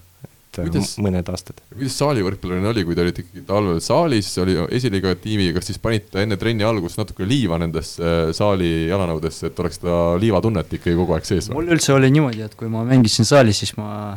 et 0.53 0.59
äh, 0.61 0.69
kuidas, 0.69 0.93
mõned 1.01 1.29
aastad. 1.33 1.61
kuidas 1.73 1.97
saali 1.97 2.23
võrkpallurile 2.25 2.69
oli, 2.69 2.83
kui 2.87 2.97
te 2.97 3.05
olite 3.05 3.23
ikkagi 3.25 3.45
talvel 3.47 3.79
saalis, 3.83 4.29
oli 4.43 4.57
esiliiga 4.77 5.15
tiimiga, 5.21 5.57
kas 5.57 5.71
siis 5.71 5.81
panite 5.81 6.21
enne 6.23 6.37
trenni 6.41 6.65
algust 6.67 6.99
natuke 7.01 7.27
liiva 7.27 7.59
nendesse 7.61 8.13
saali 8.37 8.69
jalanõudesse, 8.91 9.49
et 9.49 9.63
oleks 9.63 9.81
seda 9.81 9.97
liivatunnet 10.21 10.77
ikkagi 10.79 10.97
kogu 10.99 11.17
aeg 11.17 11.27
sees? 11.29 11.49
mul 11.53 11.73
üldse 11.73 11.95
oli 11.95 12.11
niimoodi, 12.13 12.45
et 12.45 12.55
kui 12.59 12.71
ma 12.71 12.85
mängisin 12.87 13.27
saalis, 13.27 13.63
siis 13.63 13.75
ma 13.79 14.15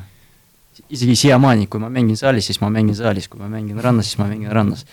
isegi 0.93 1.17
siiamaani, 1.25 1.71
kui 1.73 1.81
ma 1.83 1.91
mängin 1.93 2.19
saalis, 2.21 2.51
siis 2.51 2.61
ma 2.63 2.71
mängin 2.73 2.97
saalis, 2.99 3.31
kui 3.33 3.41
ma 3.41 3.51
mängin 3.51 3.81
rannas, 3.83 4.11
siis 4.11 4.21
ma 4.21 4.29
mängin 4.31 4.53
rannas 4.53 4.85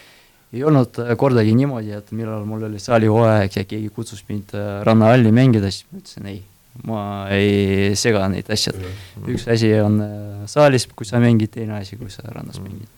ei 0.53 0.63
olnud 0.67 0.99
äh, 1.01 1.13
kordagi 1.19 1.53
niimoodi, 1.57 1.93
et 1.97 2.09
millal 2.15 2.45
mul 2.47 2.67
oli 2.69 2.81
saalihooaeg 2.81 3.55
ja 3.57 3.65
keegi 3.67 3.89
kutsus 3.93 4.23
mind 4.29 4.53
äh, 4.57 4.81
rannahalli 4.87 5.31
mängida, 5.33 5.71
siis 5.73 5.87
ma 5.89 6.01
ütlesin 6.01 6.27
ei, 6.29 6.41
ma 6.89 7.05
ei 7.33 7.93
sega 7.99 8.25
neid 8.31 8.49
asju, 8.53 8.73
üks 9.33 9.47
asi 9.53 9.71
on 9.81 10.01
äh, 10.05 10.43
saalis, 10.49 10.85
kui 10.93 11.09
sa 11.09 11.21
mängid, 11.23 11.53
teine 11.55 11.79
asi, 11.79 11.97
kui 11.97 12.11
sa 12.13 12.25
rannas 12.29 12.59
mm. 12.61 12.67
mängid. 12.67 12.91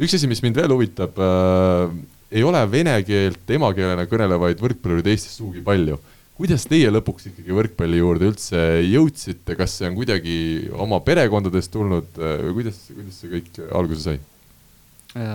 üks 0.00 0.16
asi, 0.16 0.30
mis 0.30 0.40
mind 0.44 0.60
veel 0.60 0.72
huvitab 0.72 1.20
äh,, 1.20 1.98
ei 2.30 2.46
ole 2.46 2.62
vene 2.72 2.94
keelt 3.04 3.52
emakeelena 3.58 4.06
kõnelevaid 4.08 4.62
võrkpallureid 4.62 5.12
Eestis 5.12 5.36
sugugi 5.36 5.60
palju. 5.66 5.98
kuidas 6.40 6.64
teie 6.70 6.88
lõpuks 6.88 7.28
ikkagi 7.28 7.52
võrkpalli 7.52 8.00
juurde 8.00 8.30
üldse 8.30 8.62
jõudsite, 8.86 9.58
kas 9.58 9.76
see 9.76 9.90
on 9.90 9.98
kuidagi 9.98 10.38
oma 10.72 11.02
perekondadest 11.04 11.74
tulnud 11.74 12.16
või 12.16 12.56
kuidas, 12.62 12.80
kuidas 12.88 13.20
see 13.20 13.34
kõik 13.34 13.60
alguse 13.68 14.06
sai 14.06 14.16
äh,? 15.18 15.28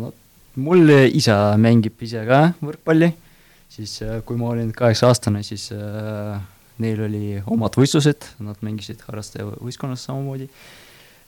no 0.00 0.10
mul 0.60 0.90
isa 1.08 1.54
mängib 1.60 2.00
ise 2.04 2.24
ka 2.28 2.40
võrkpalli, 2.60 3.12
siis 3.72 3.98
äh, 4.04 4.20
kui 4.26 4.36
ma 4.40 4.50
olin 4.52 4.72
kaheksa-aastane, 4.76 5.42
siis 5.46 5.70
äh, 5.72 6.40
neil 6.82 7.02
oli 7.06 7.36
omad 7.52 7.76
võistlused, 7.78 8.26
nad 8.44 8.60
mängisid 8.64 9.04
harrastajavõistkonnas 9.06 10.04
samamoodi. 10.08 10.48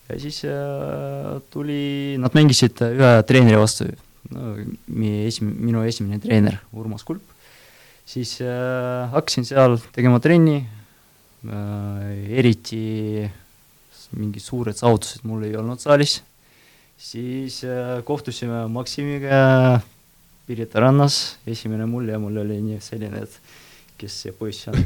ja 0.09 0.19
siis 0.21 0.43
äh, 0.49 1.39
tuli, 1.51 2.17
nad 2.21 2.37
mängisid 2.37 2.83
ühe 2.91 3.15
treeneri 3.29 3.61
vastu, 3.61 3.89
no 4.35 4.57
meie 4.89 5.29
esim-, 5.31 5.55
minu 5.61 5.85
esimene 5.89 6.21
treener, 6.21 6.61
Urmas 6.73 7.05
Kulp. 7.05 7.25
siis 8.05 8.37
äh, 8.45 9.09
hakkasin 9.15 9.49
seal 9.49 9.79
tegema 9.93 10.21
trenni. 10.21 10.65
Äh,, 11.45 12.39
eriti 12.41 13.27
mingid 14.17 14.41
suured 14.41 14.79
saavutused 14.79 15.27
mul 15.29 15.43
ei 15.45 15.57
olnud 15.59 15.81
saalis 15.83 16.23
siis 16.99 17.65
äh, 17.65 18.03
kohtusime 18.05 18.67
Maksimiga 18.69 19.81
Pirita 20.45 20.81
rannas, 20.81 21.39
esimene 21.49 21.87
mulje 21.89 22.19
mul 22.21 22.37
oli 22.43 22.59
nii 22.61 22.81
selline, 22.85 23.23
et 23.25 23.37
kes 23.97 24.17
see 24.25 24.33
poiss 24.37 24.69
on 24.69 24.77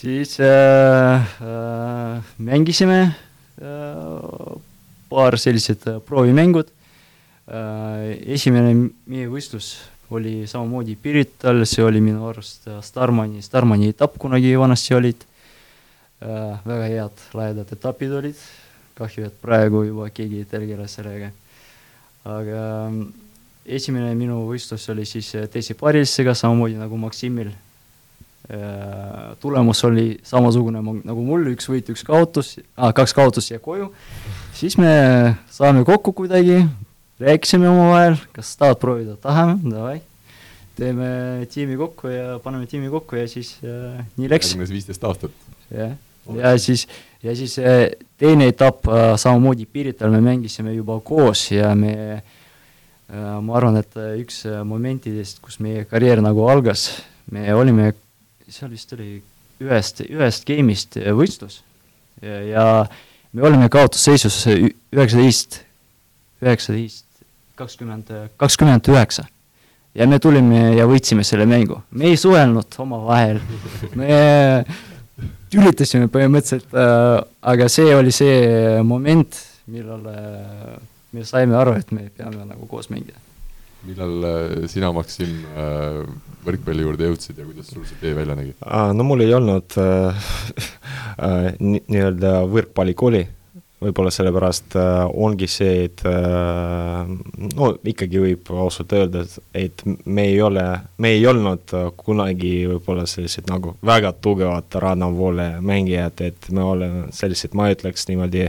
siis 0.00 0.34
äh, 0.42 1.36
äh, 1.44 2.32
mängisime 2.38 2.98
äh, 3.04 4.56
paar 5.10 5.38
sellised 5.38 5.86
äh, 5.86 6.00
proovimängud 6.02 6.72
äh,. 7.46 8.18
esimene 8.34 8.74
meie 9.06 9.30
võistlus 9.30 9.76
oli 10.14 10.42
samamoodi 10.50 10.96
Pirital, 11.00 11.62
see 11.68 11.84
oli 11.84 12.02
minu 12.02 12.26
arust 12.28 12.66
äh, 12.66 12.82
Starmani, 12.82 13.44
Starmani 13.46 13.92
etapp 13.94 14.18
kunagi 14.18 14.56
vanasti 14.58 14.98
olid 14.98 15.22
äh,. 16.18 16.58
väga 16.66 16.90
head 16.90 17.24
lahedad 17.38 17.72
etapid 17.78 18.18
olid 18.22 18.42
kahju, 18.98 19.28
et 19.28 19.36
praegu 19.42 19.84
juba 19.88 20.08
keegi 20.14 20.42
ei 20.42 20.48
tegele 20.48 20.86
sellega. 20.88 21.30
aga 22.24 22.60
ähm, 22.86 23.02
esimene 23.64 24.14
minu 24.16 24.44
võistlus 24.48 24.86
oli 24.92 25.04
siis 25.08 25.34
äh, 25.36 25.48
Daisy 25.52 25.76
Parilsega, 25.78 26.34
samamoodi 26.34 26.78
nagu 26.80 26.96
Maksimil. 27.00 27.52
Äh, 28.44 29.34
tulemus 29.40 29.80
oli 29.88 30.18
samasugune 30.24 30.82
nagu 30.84 31.24
mul, 31.24 31.46
üks 31.54 31.68
võit, 31.70 31.88
üks 31.92 32.04
kaotus 32.04 32.58
ah,, 32.76 32.92
kaks 32.96 33.16
kaotust 33.16 33.54
ja 33.54 33.60
koju. 33.60 33.88
siis 34.52 34.76
me 34.76 34.90
saame 35.50 35.84
kokku 35.88 36.12
kuidagi, 36.12 36.66
rääkisime 37.20 37.70
omavahel, 37.70 38.18
kas 38.36 38.52
tahad 38.60 38.82
proovida, 38.82 39.16
tahame, 39.20 39.56
davai 39.64 40.02
teeme 40.76 41.46
tiimi 41.52 41.76
kokku 41.78 42.10
ja 42.10 42.38
paneme 42.42 42.66
tiimi 42.66 42.90
kokku 42.92 43.16
ja 43.16 43.28
siis 43.30 43.56
äh, 43.64 44.04
nii 44.18 44.28
läks. 44.30 44.52
viisteist 44.58 45.04
aastat. 45.04 45.32
jah, 45.70 45.96
ja 46.36 46.54
siis 46.58 46.84
äh, 46.88 47.13
ja 47.24 47.34
siis 47.36 47.58
äh, 47.58 47.90
teine 48.20 48.48
etapp 48.52 48.88
äh, 48.88 49.14
samamoodi 49.20 49.66
Pirital 49.66 50.12
me 50.12 50.20
mängisime 50.20 50.74
juba 50.74 51.00
koos 51.00 51.50
ja 51.52 51.74
me 51.74 52.22
ma 53.14 53.52
arvan, 53.58 53.76
et 53.78 53.92
üks 54.18 54.40
momentidest, 54.64 55.36
kus 55.44 55.58
meie 55.62 55.84
karjäär 55.86 56.22
nagu 56.24 56.46
algas, 56.48 56.86
me 57.30 57.44
olime, 57.54 57.90
seal 58.48 58.72
vist 58.72 58.94
oli 58.96 59.18
ühest, 59.62 60.00
ühest 60.08 60.46
game'ist 60.48 60.96
võistlus 61.14 61.60
ja, 62.24 62.38
ja 62.48 62.64
me 63.32 63.44
olime 63.44 63.68
kaotusseisus 63.68 64.38
üheksateist, 64.48 65.60
üheksateist, 66.42 67.06
kakskümmend, 67.60 68.10
kakskümmend 68.40 68.88
üheksa. 68.90 69.28
ja 69.94 70.08
me 70.10 70.18
tulime 70.18 70.72
ja 70.74 70.88
võitsime 70.90 71.22
selle 71.22 71.46
mängu. 71.46 71.82
me 71.90 72.08
ei 72.08 72.16
suhelnud 72.16 72.78
omavahel, 72.78 73.40
me 73.94 74.64
üritasime 75.58 76.08
põhimõtteliselt 76.12 76.74
äh,, 76.76 77.18
aga 77.52 77.68
see 77.72 77.94
oli 77.96 78.14
see 78.14 78.80
moment, 78.86 79.38
millal 79.70 80.08
äh, 80.10 80.74
me 81.14 81.26
saime 81.28 81.56
aru, 81.58 81.76
et 81.80 81.92
me 81.94 82.08
peame 82.14 82.44
nagu 82.48 82.68
koos 82.70 82.90
mängida. 82.92 83.20
millal 83.84 84.28
äh, 84.28 84.66
sina, 84.70 84.92
Maksim, 84.96 85.32
äh, 85.54 86.02
võrkpalli 86.44 86.84
juurde 86.86 87.08
jõudsid 87.10 87.38
ja 87.40 87.46
kuidas 87.46 87.70
sul 87.72 87.86
see 87.88 88.00
tee 88.00 88.14
välja 88.16 88.36
nägi? 88.38 88.54
no 88.64 89.06
mul 89.06 89.24
ei 89.24 89.34
olnud 89.36 89.78
äh, 89.80 90.28
äh, 91.28 91.48
nii-öelda 91.60 92.36
võrkpallikooli 92.50 93.24
võib-olla 93.84 94.10
sellepärast 94.14 94.76
äh, 94.80 95.00
ongi 95.24 95.48
see, 95.50 95.84
et 95.88 96.02
äh, 96.08 97.04
no 97.54 97.70
ikkagi 97.84 98.22
võib 98.22 98.50
ausalt 98.64 98.94
öelda, 98.96 99.24
et 99.56 99.84
me 99.86 100.26
ei 100.30 100.40
ole, 100.42 100.64
me 101.02 101.14
ei 101.16 101.26
olnud 101.28 101.74
äh, 101.76 101.86
kunagi 101.96 102.54
võib-olla 102.70 103.06
sellised 103.10 103.50
nagu 103.50 103.76
väga 103.84 104.14
tugevad 104.24 104.78
rannavoole 104.84 105.48
mängijad, 105.64 106.24
et 106.24 106.50
me 106.54 106.64
oleme 106.64 107.06
sellised, 107.14 107.54
ma 107.56 107.70
ütleks 107.74 108.08
niimoodi 108.10 108.48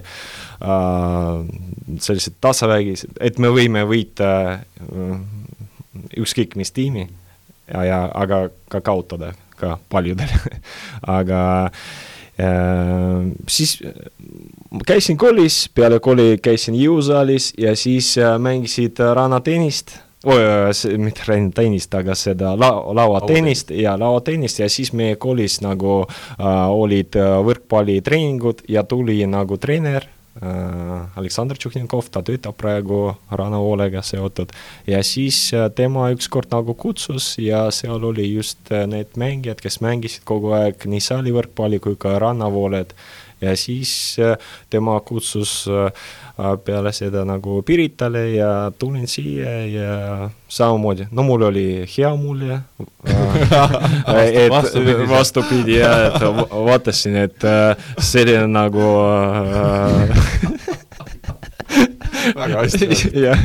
sellised 2.02 2.40
tasavägised, 2.42 3.20
et 3.24 3.40
me 3.44 3.52
võime 3.54 3.84
võita 3.88 4.30
ükskõik 6.18 6.56
mis 6.60 6.72
tiimi 6.76 7.06
ja, 7.06 7.84
ja 7.86 8.00
aga 8.14 8.48
ka 8.72 8.82
kaotada 8.86 9.34
ka 9.56 9.78
paljudele. 9.90 10.40
Aga 11.18 11.70
siis 13.48 13.78
käisin 14.88 15.18
koolis, 15.18 15.70
peale 15.76 16.00
kooli 16.04 16.38
käisin 16.44 16.76
jõusaalis 16.76 17.54
ja 17.58 17.76
siis 17.80 18.18
äh, 18.18 18.36
mängisid 18.40 19.00
äh, 19.00 19.14
rannatennist 19.16 19.96
mitte 20.98 21.22
rannatennist, 21.28 21.94
aga 21.96 22.16
seda 22.18 22.56
la-, 22.58 22.94
lauatennist 22.98 23.72
ja 23.76 23.96
lauatennist 24.00 24.60
ja 24.60 24.70
siis 24.70 24.92
meie 24.94 25.16
koolis 25.22 25.60
nagu 25.62 26.02
äh, 26.06 26.50
olid 26.72 27.16
äh, 27.20 27.38
võrkpallitreeningud 27.46 28.66
ja 28.70 28.84
tuli 28.84 29.22
nagu 29.30 29.58
treener. 29.58 30.04
äh, 30.04 30.25
Aleksandr 30.36 31.56
Tšuhninkov, 31.56 32.10
ta 32.12 32.20
töötab 32.26 32.58
praegu 32.60 33.14
rannavoolega 33.32 34.02
seotud. 34.04 34.52
Ja 34.88 35.00
siis 35.04 35.38
äh, 35.56 35.70
tema 35.72 36.10
ükskord 36.12 36.52
nagu 36.52 36.76
kutsus 36.76 37.38
ja 37.40 37.70
seal 37.72 38.04
oli 38.04 38.28
just 38.34 38.72
äh, 38.72 38.84
need 38.90 39.16
mängijad, 39.16 39.64
kes 39.64 39.80
mängisid 39.86 40.28
kogu 40.28 40.52
aeg 40.58 40.84
nii 40.92 41.04
saalivõrkpalli 41.08 41.80
kui 41.80 41.96
ka 41.96 42.18
rannavooled 42.20 42.92
ja 43.42 43.56
siis 43.56 44.18
äh, 44.20 44.38
tema 44.70 45.00
kutsus 45.00 45.66
äh, 45.68 45.92
peale 46.66 46.92
seda 46.92 47.24
nagu 47.26 47.62
Piritale 47.64 48.26
ja 48.36 48.72
tulin 48.80 49.08
siia 49.08 49.54
ja 49.68 50.30
samamoodi, 50.48 51.08
no 51.12 51.24
mul 51.24 51.48
oli 51.48 51.66
hea 51.98 52.16
mulje. 52.16 52.60
Et 54.36 54.50
vastupidi, 54.52 55.10
vastupidi 55.10 55.78
jah, 55.80 56.08
et 56.08 56.22
vaatasin, 56.52 57.16
et 57.16 57.44
äh, 57.44 57.78
selline 58.00 58.48
nagu 58.48 58.84
väga 62.36 62.62
hästi. 62.64 62.88
jah, 63.26 63.44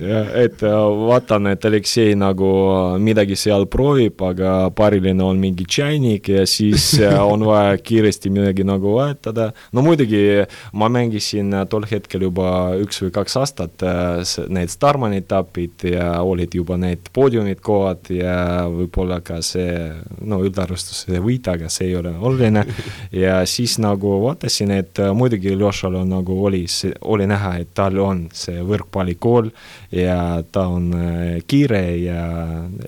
jah, 0.00 0.28
et 0.44 0.62
äh, 0.62 0.76
vaatan, 1.08 1.48
et 1.52 1.64
Aleksei 1.64 2.14
nagu 2.18 2.50
äh, 2.70 2.98
midagi 3.02 3.36
seal 3.38 3.66
proovib, 3.70 4.20
aga 4.26 4.54
paariline 4.76 5.24
on 5.24 5.40
mingi 5.40 5.66
tšainik 5.68 6.28
ja 6.34 6.44
siis 6.48 6.92
äh, 7.00 7.16
on 7.32 7.46
vaja 7.46 7.76
kiiresti 7.78 8.32
midagi 8.34 8.66
nagu 8.66 8.96
vahetada. 8.98 9.52
no 9.72 9.82
muidugi 9.82 10.44
ma 10.72 10.88
mängisin 10.88 11.52
tol 11.70 11.86
hetkel 11.90 12.26
juba 12.28 12.74
üks 12.80 13.02
või 13.04 13.12
kaks 13.14 13.36
aastat 13.40 13.84
need 14.52 14.72
Starmani 14.72 15.20
etapid 15.22 15.86
ja 15.88 16.08
olid 16.22 16.54
juba 16.54 16.76
need 16.80 17.08
poodiumid 17.14 17.60
kohad 17.64 18.10
ja 18.12 18.66
võib-olla 18.70 19.20
ka 19.24 19.40
see, 19.44 19.72
no 20.26 20.40
üldarvestuse 20.44 21.20
võit, 21.24 21.48
aga 21.50 21.70
see 21.72 21.90
ei 21.90 21.96
ole 21.98 22.14
oluline. 22.14 22.64
ja 23.24 23.40
siis 23.48 23.76
nagu 23.82 24.18
vaatasin, 24.24 24.74
et 24.74 25.00
muidugi 25.14 25.54
Ljošal 25.54 26.00
on 26.02 26.12
nagu 26.14 26.38
oli, 26.46 26.64
oli 27.00 27.28
näha, 27.30 27.53
et 27.60 27.70
tal 27.74 27.98
on 28.02 28.24
see 28.34 28.62
võrkpallikool 28.64 29.50
ja 29.94 30.42
ta 30.52 30.66
on 30.72 30.90
äh, 30.96 31.38
kiire 31.46 31.82
ja 32.00 32.24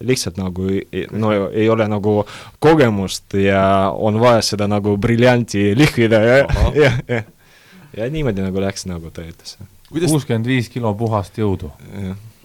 lihtsalt 0.01 0.41
nagu 0.41 0.69
no 1.17 1.33
ei 1.51 1.69
ole 1.73 1.89
nagu 1.91 2.19
kogemust 2.63 3.39
ja 3.41 3.93
on 3.93 4.21
vaja 4.23 4.45
seda 4.45 4.69
nagu 4.71 4.97
briljanti 5.01 5.71
lihvida 5.79 6.23
ja, 6.23 6.39
ja, 6.83 6.93
ja, 7.09 7.23
ja 7.97 8.09
niimoodi 8.13 8.45
nagu 8.45 8.63
läks, 8.63 8.87
nagu 8.91 9.11
ta 9.11 9.25
ütles. 9.27 9.59
kuuskümmend 9.91 10.49
viis 10.49 10.71
kilo 10.73 10.95
puhast 10.99 11.39
jõudu. 11.39 11.73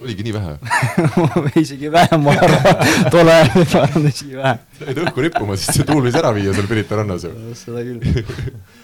oligi 0.02 0.26
nii 0.26 0.34
vähe 0.34 0.54
isegi 1.62 1.90
vähem, 1.92 2.22
ma 2.26 2.36
arvan, 2.36 2.86
tol 3.14 3.28
ajal 3.28 3.50
võib-olla 3.56 3.88
on 3.96 4.06
isegi 4.10 4.38
vähem. 4.38 4.62
jäid 4.86 5.02
õhku 5.06 5.26
rippuma, 5.26 5.58
siis 5.58 5.78
see 5.78 5.88
tuul 5.88 6.06
võis 6.06 6.18
ära 6.18 6.32
viia 6.36 6.54
seal 6.54 6.70
Pirita 6.70 7.02
rannas 7.02 7.26
ju. 7.28 7.34
seda 7.58 7.84
küll 7.86 8.00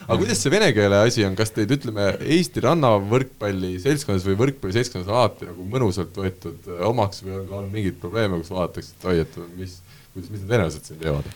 aga 0.09 0.19
kuidas 0.23 0.41
see 0.41 0.53
vene 0.53 0.71
keele 0.77 1.03
asi 1.05 1.25
on, 1.27 1.37
kas 1.39 1.53
teid, 1.53 1.73
ütleme, 1.77 2.09
Eesti 2.37 2.63
rannavõrkpalli 2.65 3.75
seltskonnas 3.83 4.25
või 4.25 4.39
võrkpalliseltskonnas 4.41 5.11
alati 5.13 5.49
nagu 5.51 5.67
mõnusalt 5.75 6.17
võetud 6.17 6.71
äh, 6.73 6.83
omaks 6.89 7.23
või 7.27 7.37
on 7.37 7.47
ka 7.51 7.59
olnud 7.61 7.77
mingeid 7.77 7.99
probleeme, 8.01 8.41
kus 8.41 8.53
vaadatakse, 8.55 8.97
et 8.97 9.09
oi, 9.13 9.19
et 9.27 9.39
mis, 9.61 9.79
kuidas, 10.15 10.31
mis 10.33 10.41
need 10.41 10.53
venelased 10.55 10.89
siin 10.89 11.01
teevad? 11.03 11.29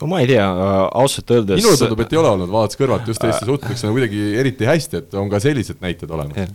no 0.00 0.08
ma 0.08 0.22
ei 0.22 0.30
tea, 0.30 0.46
äh, 0.46 0.78
ausalt 1.02 1.34
öeldes 1.34 1.58
minule 1.58 1.80
tundub, 1.80 2.04
et 2.04 2.14
ei 2.14 2.22
ole 2.22 2.30
olnud, 2.36 2.52
vaadates 2.54 2.80
kõrvalt 2.80 3.10
just 3.10 3.26
Eesti 3.26 3.50
suhtutakse 3.50 3.88
nagu 3.88 3.98
kuidagi 3.98 4.22
eriti 4.44 4.68
hästi, 4.68 5.02
et 5.02 5.18
on 5.18 5.32
ka 5.32 5.42
sellised 5.42 5.82
näited 5.82 6.14
olemas. 6.14 6.54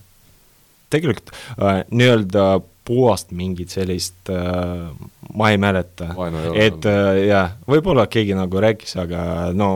tegelikult 0.93 1.35
äh, 1.59 1.83
nii-öelda 1.91 2.47
puhast 2.87 3.33
mingit 3.35 3.73
sellist 3.75 4.31
äh, 4.31 4.87
ma 5.37 5.49
ei 5.51 5.59
mäleta, 5.61 6.09
et 6.55 6.85
äh, 6.87 7.21
jah, 7.27 7.57
võib-olla 7.67 8.07
keegi 8.11 8.35
nagu 8.37 8.61
rääkis, 8.63 8.95
aga 9.03 9.23
no 9.57 9.71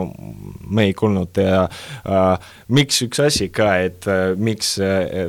me 0.72 0.88
ei 0.88 0.94
kuulnud 0.96 1.42
ja 1.42 1.66
äh, 1.66 2.54
miks 2.72 3.02
üks 3.06 3.20
asi 3.22 3.50
ka, 3.54 3.74
et 3.84 4.08
äh, 4.10 4.32
miks 4.36 4.74
äh, 4.82 5.28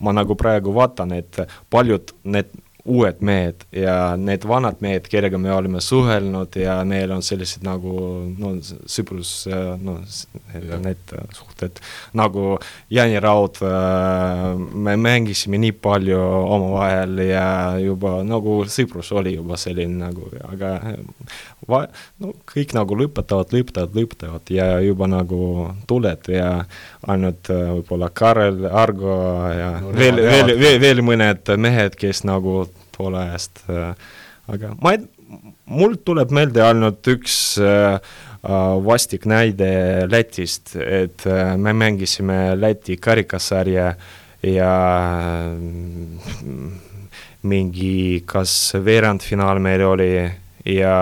ma 0.00 0.16
nagu 0.16 0.38
praegu 0.40 0.74
vaatan, 0.76 1.14
et 1.18 1.42
paljud 1.70 2.14
need 2.32 2.54
uued 2.88 3.20
mehed 3.24 3.64
ja 3.72 4.16
need 4.16 4.44
vanad 4.48 4.80
mehed, 4.84 5.08
kellega 5.12 5.38
me 5.38 5.52
oleme 5.52 5.80
suhelnud 5.84 6.56
ja 6.56 6.78
neil 6.88 7.12
on 7.12 7.22
sellised 7.24 7.64
nagu 7.66 7.92
no 8.38 8.54
sõprus, 8.88 9.32
no 9.84 9.98
need 10.84 11.14
suhted, 11.36 11.80
nagu 12.18 12.56
Jani 12.90 13.20
Raud, 13.22 13.60
me 14.72 14.96
mängisime 14.96 15.60
nii 15.60 15.74
palju 15.84 16.18
omavahel 16.18 17.20
ja 17.28 17.46
juba 17.82 18.18
nagu 18.26 18.60
sõprus 18.72 19.12
oli 19.16 19.36
juba 19.36 19.60
selline 19.60 20.00
nagu, 20.00 20.30
aga 20.48 20.72
va-, 21.68 21.86
no 22.22 22.32
kõik 22.48 22.74
nagu 22.76 22.98
lõpetavad, 22.98 23.52
lõpetavad, 23.54 23.96
lõpetavad 23.98 24.54
ja 24.54 24.70
juba 24.84 25.10
nagu 25.10 25.42
tuled 25.90 26.32
ja 26.32 26.50
ainult 27.08 27.52
võib-olla 27.52 28.10
Karel, 28.14 28.64
Argo 28.68 29.14
ja 29.52 29.70
no, 29.82 29.94
veel, 29.96 30.22
veel, 30.24 30.54
veel, 30.58 30.82
veel 30.82 31.04
mõned 31.04 31.56
mehed, 31.60 31.96
kes 31.98 32.24
nagu 32.28 32.64
poole 32.98 33.22
ajast, 33.22 33.62
äh, 33.70 33.94
aga 34.50 34.74
ma 34.82 34.94
ei, 34.96 35.04
mul 35.70 35.98
tuleb 36.04 36.32
meelde 36.34 36.64
ainult 36.64 37.06
üks 37.14 37.38
äh, 37.62 37.96
äh, 37.96 38.74
vastik 38.84 39.28
näide 39.30 39.70
Lätist, 40.10 40.74
et 40.76 41.26
me 41.56 41.74
mängisime 41.76 42.56
Läti 42.58 42.98
karikasarja 43.00 43.92
ja 44.42 44.72
mingi 47.48 48.22
kas 48.26 48.52
veerandfinaal 48.84 49.60
meil 49.62 49.84
oli 49.86 50.12
ja 50.66 50.94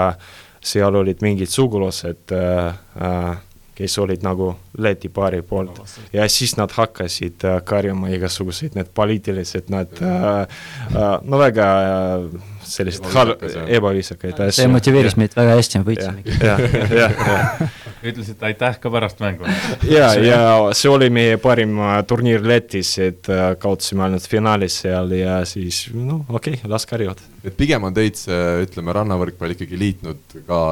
seal 0.66 0.98
olid 0.98 1.22
mingid 1.24 1.50
sugulased 1.50 2.34
äh, 2.34 3.36
kes 3.76 3.98
olid 4.00 4.24
nagu 4.24 4.54
Läti 4.78 5.08
paari 5.08 5.42
poolt. 5.42 5.80
Ja 6.12 6.28
siis 6.32 6.56
nad 6.56 6.72
hakkasid 6.72 7.44
äh, 7.44 7.60
karjuma 7.64 8.08
igasuguseid 8.16 8.76
need 8.76 8.92
poliitilised, 8.94 9.70
nad 9.72 9.92
äh, 10.00 10.42
äh, 10.96 11.16
no 11.22 11.40
väga 11.40 11.70
äh, 11.84 12.55
sellised 12.68 13.08
hal-, 13.14 13.36
ebaviisakaid 13.78 14.46
asju. 14.46 14.60
see 14.60 14.70
motiveeris 14.72 15.18
meid 15.20 15.36
väga 15.36 15.58
hästi, 15.58 15.82
me 15.86 15.96
jah. 15.96 17.70
ütlesid 18.06 18.42
aitäh 18.44 18.78
ka 18.80 18.90
pärast 18.92 19.20
mängu. 19.20 19.48
ja, 19.90 20.10
ja 20.20 20.40
see 20.76 20.90
oli 20.92 21.08
meie 21.12 21.38
parim 21.42 21.78
äh, 21.80 21.98
turniir 22.08 22.44
Lätis, 22.46 22.92
et 23.02 23.30
äh, 23.32 23.48
kaotasime 23.60 24.06
ainult 24.06 24.28
finaalis 24.30 24.80
seal 24.84 25.12
ja 25.16 25.38
siis 25.48 25.86
noh, 25.94 26.24
okei 26.28 26.56
okay,, 26.58 26.70
las 26.70 26.86
karjuvad. 26.88 27.22
et 27.44 27.56
pigem 27.56 27.88
on 27.88 27.96
teid 27.96 28.18
see, 28.20 28.40
ütleme, 28.66 28.94
rannavõrkpall 28.96 29.56
ikkagi 29.56 29.80
liitnud 29.80 30.40
ka 30.48 30.62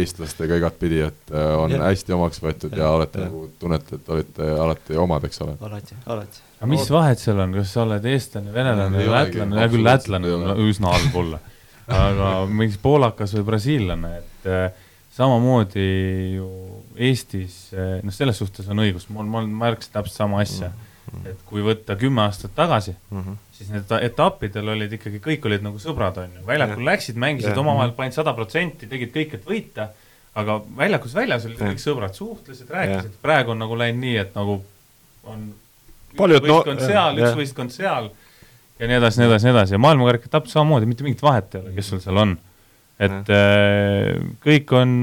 eestlastega 0.00 0.60
igatpidi, 0.62 1.02
et 1.08 1.34
äh, 1.34 1.54
on 1.58 1.76
ja. 1.76 1.84
hästi 1.88 2.16
omaks 2.16 2.42
võetud 2.44 2.74
ja, 2.74 2.84
ja 2.84 2.92
olete 2.98 3.24
nagu, 3.26 3.46
tunnete, 3.60 4.00
et 4.00 4.12
olete 4.16 4.52
alati 4.66 5.00
omad, 5.06 5.28
eks 5.28 5.46
ole? 5.46 5.58
alati, 5.70 5.98
alati. 6.06 6.47
Aga 6.58 6.70
mis 6.72 6.90
vahet 6.90 7.22
seal 7.22 7.38
on, 7.44 7.54
kas 7.54 7.72
sa 7.74 7.84
oled 7.84 8.08
eestlane, 8.10 8.50
venelane, 8.54 9.04
lätlane, 9.06 9.60
hea 9.60 9.70
küll, 9.72 9.86
lätlane 9.86 10.34
on 10.34 10.64
üsna 10.66 10.92
halb 10.96 11.16
olla. 11.22 11.40
Aga 11.88 12.32
mingi 12.52 12.76
poolakas 12.82 13.32
või 13.38 13.46
brasiillane, 13.46 14.10
et 14.18 14.48
äh, 14.50 14.88
samamoodi 15.14 15.86
ju 16.34 16.48
Eestis, 16.98 17.68
äh, 17.72 18.00
noh, 18.02 18.14
selles 18.14 18.40
suhtes 18.42 18.66
on 18.68 18.82
õigus, 18.82 19.06
mul, 19.14 19.28
ma 19.30 19.44
märkasin 19.46 19.94
täpselt 19.94 20.18
sama 20.18 20.42
asja. 20.42 20.68
Mm. 20.68 20.84
-hmm. 21.12 21.28
et 21.30 21.44
kui 21.48 21.62
võtta 21.64 21.94
kümme 21.96 22.20
aastat 22.20 22.52
tagasi 22.52 22.92
mm, 22.92 23.20
-hmm. 23.22 23.36
siis 23.56 23.70
need 23.72 23.92
etappidel 24.02 24.68
olid 24.68 24.92
ikkagi, 24.92 25.22
kõik 25.24 25.46
olid 25.48 25.62
nagu 25.64 25.78
sõbrad, 25.80 26.18
on 26.20 26.34
ju, 26.36 26.42
väljakul 26.46 26.82
yeah. 26.82 26.90
läksid, 26.90 27.16
mängisid 27.16 27.56
omavahel, 27.56 27.94
panid 27.96 28.12
sada 28.12 28.34
protsenti, 28.36 28.86
tegid 28.90 29.14
kõik, 29.14 29.38
et 29.38 29.46
võita, 29.48 29.86
aga 30.34 30.58
väljakus 30.76 31.14
väljas 31.16 31.46
olid 31.48 31.62
kõik 31.62 31.80
sõbrad, 31.80 32.12
suhtlesid, 32.12 32.68
rääkisid. 32.68 33.16
Praegu 33.22 33.54
on 33.54 33.62
nagu 33.64 33.78
läinud 33.78 34.04
nii, 34.04 34.18
et 34.20 34.36
nagu 34.36 34.58
on 35.24 35.48
Paljud, 36.16 36.44
võistkond 36.44 36.80
no, 36.80 36.88
seal 36.88 37.20
üks 37.20 37.38
võistkond 37.42 37.74
seal 37.74 38.10
ja 38.78 38.88
nii 38.88 38.98
edasi, 39.00 39.20
nii 39.20 39.28
edasi, 39.28 39.48
nii 39.48 39.54
edasi 39.54 39.74
ja 39.76 39.80
maailmakarika 39.82 40.30
täpselt 40.30 40.54
samamoodi, 40.54 40.88
mitte 40.90 41.06
mingit 41.06 41.24
vahet 41.24 41.56
ei 41.56 41.62
ole, 41.62 41.74
kes 41.78 41.90
sul 41.92 42.02
seal 42.02 42.20
on. 42.22 42.36
et 42.98 43.32
äh, 43.34 44.14
kõik 44.44 44.72
on 44.74 44.94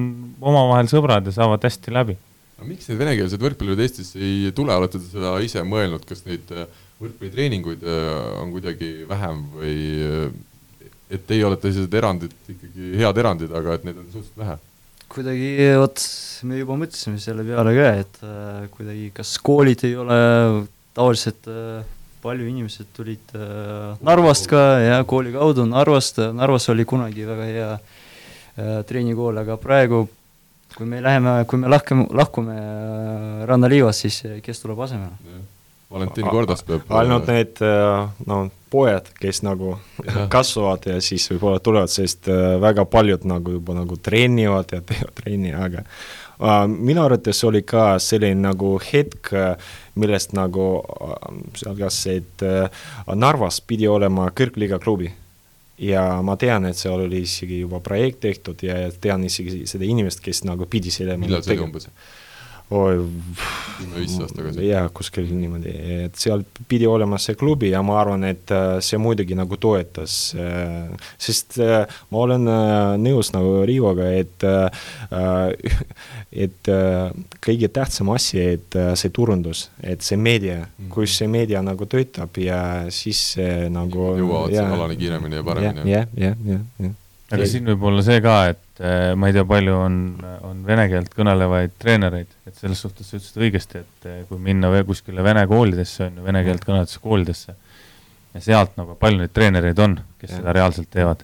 omavahel 0.42 0.90
sõbrad 0.92 1.28
ja 1.28 1.36
saavad 1.36 1.64
hästi 1.68 1.94
läbi. 1.96 2.18
aga 2.58 2.68
miks 2.70 2.90
need 2.90 3.00
venekeelsed 3.00 3.44
võrkpallurid 3.44 3.84
Eestisse 3.86 4.20
ei 4.20 4.52
tule, 4.56 4.76
olete 4.76 5.00
te 5.00 5.08
seda 5.12 5.36
ise 5.44 5.64
mõelnud, 5.68 6.08
kas 6.08 6.26
neid 6.28 6.52
äh, 6.56 6.68
võrkpallitreeninguid 7.02 7.84
äh, 7.84 8.12
on 8.42 8.54
kuidagi 8.56 8.92
vähem 9.10 9.44
või 9.56 9.80
äh, 10.08 10.30
et 11.16 11.26
teie 11.28 11.44
olete 11.48 11.70
sellised 11.70 12.00
erandid, 12.00 12.34
ikkagi 12.50 12.96
head 13.00 13.20
erandid, 13.22 13.52
aga 13.56 13.76
et 13.76 13.84
neid 13.88 14.00
on 14.00 14.08
suhteliselt 14.08 14.40
vähe? 14.44 14.58
kuidagi, 15.16 15.50
vot 15.78 16.02
me 16.50 16.58
juba 16.58 16.76
mõtlesime 16.82 17.20
selle 17.22 17.44
peale 17.48 17.76
ka, 17.76 17.92
et 18.02 18.24
äh, 18.26 18.64
kuidagi 18.74 19.12
kas 19.16 19.36
koolid 19.44 19.84
ei 19.88 20.00
ole 20.00 20.18
tavaliselt 20.96 21.48
äh, 21.52 21.84
palju 22.24 22.48
inimesed 22.50 22.90
tulid 22.96 23.36
äh, 23.36 23.96
Narvast 24.06 24.50
ka 24.50 24.62
ja 24.82 25.00
kooli 25.08 25.34
kaudu 25.36 25.68
Narvast, 25.70 26.22
Narvas 26.34 26.70
oli 26.74 26.86
kunagi 26.88 27.28
väga 27.28 27.50
hea 27.50 27.72
äh, 27.76 28.78
treenikool, 28.88 29.44
aga 29.44 29.60
praegu 29.62 30.06
kui 30.76 30.88
me 30.90 31.00
läheme, 31.04 31.38
kui 31.48 31.60
me 31.62 31.72
lahkame, 31.72 32.08
lahkume 32.12 32.56
Rannaliivast, 33.48 34.08
siis 34.08 34.42
kes 34.44 34.64
tuleb 34.64 34.82
asemele? 34.84 35.44
Valentin 35.92 36.26
Kordas 36.28 36.66
peab 36.66 36.90
ainult 36.98 37.30
need 37.30 37.62
no 38.28 38.40
pojad, 38.74 39.06
kes 39.22 39.44
nagu 39.46 39.76
ja. 40.02 40.26
kasvavad 40.34 40.88
ja 40.90 40.98
siis 41.04 41.30
võib-olla 41.32 41.62
tulevad, 41.64 41.94
sest 41.94 42.28
väga 42.60 42.84
paljud 42.92 43.24
nagu 43.30 43.54
juba 43.56 43.78
nagu 43.78 43.96
treenivad 44.04 44.74
ja 44.76 44.82
teevad 44.84 45.16
trenni, 45.22 45.54
aga 45.56 45.86
minu 46.68 47.04
arvates 47.04 47.44
oli 47.48 47.62
ka 47.64 47.96
selline 48.04 48.42
nagu 48.48 48.76
hetk 48.84 49.32
uh, 49.34 49.54
millest 49.96 50.34
nagu 50.36 50.66
sealhulgas, 51.56 52.00
et 52.12 52.44
äh, 52.44 52.82
Narvas 53.16 53.62
pidi 53.64 53.88
olema 53.88 54.28
kõrgliiga 54.36 54.80
klubi. 54.84 55.12
ja 55.80 56.22
ma 56.24 56.38
tean, 56.40 56.66
et 56.70 56.78
seal 56.80 57.02
oli 57.04 57.26
isegi 57.26 57.58
juba 57.60 57.82
projekt 57.84 58.22
tehtud 58.24 58.62
ja 58.64 58.78
tean 59.02 59.26
isegi 59.28 59.66
seda 59.68 59.84
inimest, 59.84 60.22
kes 60.24 60.46
nagu 60.48 60.66
pidi 60.72 60.92
selle 60.92 61.18
millal 61.20 61.44
see 61.44 61.58
oli 61.58 61.66
umbes? 61.66 61.90
Oi, 62.70 63.06
tagasi. 64.36 64.66
jaa, 64.66 64.88
kuskil 64.94 65.28
niimoodi, 65.30 65.74
et 66.06 66.18
seal 66.18 66.42
pidi 66.70 66.88
olema 66.90 67.20
see 67.22 67.38
klubi 67.38 67.70
ja 67.70 67.84
ma 67.86 68.00
arvan, 68.02 68.26
et 68.26 68.50
äh, 68.54 68.80
see 68.86 68.98
muidugi 69.02 69.38
nagu 69.38 69.58
toetas, 69.62 70.34
äh, 70.40 70.90
sest 71.22 71.60
äh, 71.62 71.86
ma 72.10 72.24
olen 72.26 72.50
nõus 73.04 73.32
nagu 73.36 73.62
Riivoga, 73.70 74.10
et 74.18 74.46
et 76.46 76.70
kõige 77.46 77.70
tähtsam 77.74 78.12
asi, 78.16 78.42
et 78.56 78.78
see 78.98 79.14
turundus, 79.14 79.68
et 79.84 80.04
see 80.06 80.18
meedia 80.20 80.64
mm, 80.66 80.90
kus 80.94 81.20
see 81.22 81.30
meedia 81.32 81.62
nagu 81.66 81.88
töötab 81.90 82.38
ja 82.42 82.60
siis 82.94 83.22
see 83.36 83.70
nagu 83.74 84.14
jõuavad 84.20 84.56
sinna 84.56 84.78
alani 84.80 85.00
kiiremini 85.00 85.42
ja 85.42 85.46
paremini. 85.46 85.92
jah, 85.92 86.14
jah, 86.18 86.38
jah, 86.50 86.64
jah. 86.82 87.02
Aga 87.34 87.48
siin 87.50 87.72
võib 87.72 87.90
olla 87.90 88.04
see 88.06 88.22
ka, 88.22 88.38
et 88.54 88.66
et 88.76 89.16
ma 89.16 89.30
ei 89.30 89.36
tea, 89.36 89.46
palju 89.48 89.76
on, 89.80 90.00
on 90.44 90.64
vene 90.68 90.88
keelt 90.92 91.14
kõnelevaid 91.16 91.78
treenereid, 91.80 92.32
et 92.48 92.58
selles 92.60 92.82
suhtes 92.84 93.08
sa 93.08 93.16
ütlesid 93.16 93.44
õigesti, 93.46 93.84
et 93.86 94.08
eh, 94.10 94.18
kui 94.28 94.42
minna 94.42 94.72
kuskile 94.88 95.24
vene 95.24 95.46
koolidesse, 95.48 96.10
on 96.10 96.20
ju, 96.20 96.26
vene 96.26 96.42
keelt 96.44 96.66
kõnelevatesse 96.68 97.04
koolidesse, 97.04 97.56
ja 98.36 98.44
sealt 98.44 98.76
nagu 98.80 98.98
palju 99.00 99.22
neid 99.22 99.34
treenereid 99.36 99.80
on, 99.80 99.96
kes 100.20 100.34
ja. 100.34 100.42
seda 100.42 100.56
reaalselt 100.58 100.92
teevad. 100.92 101.24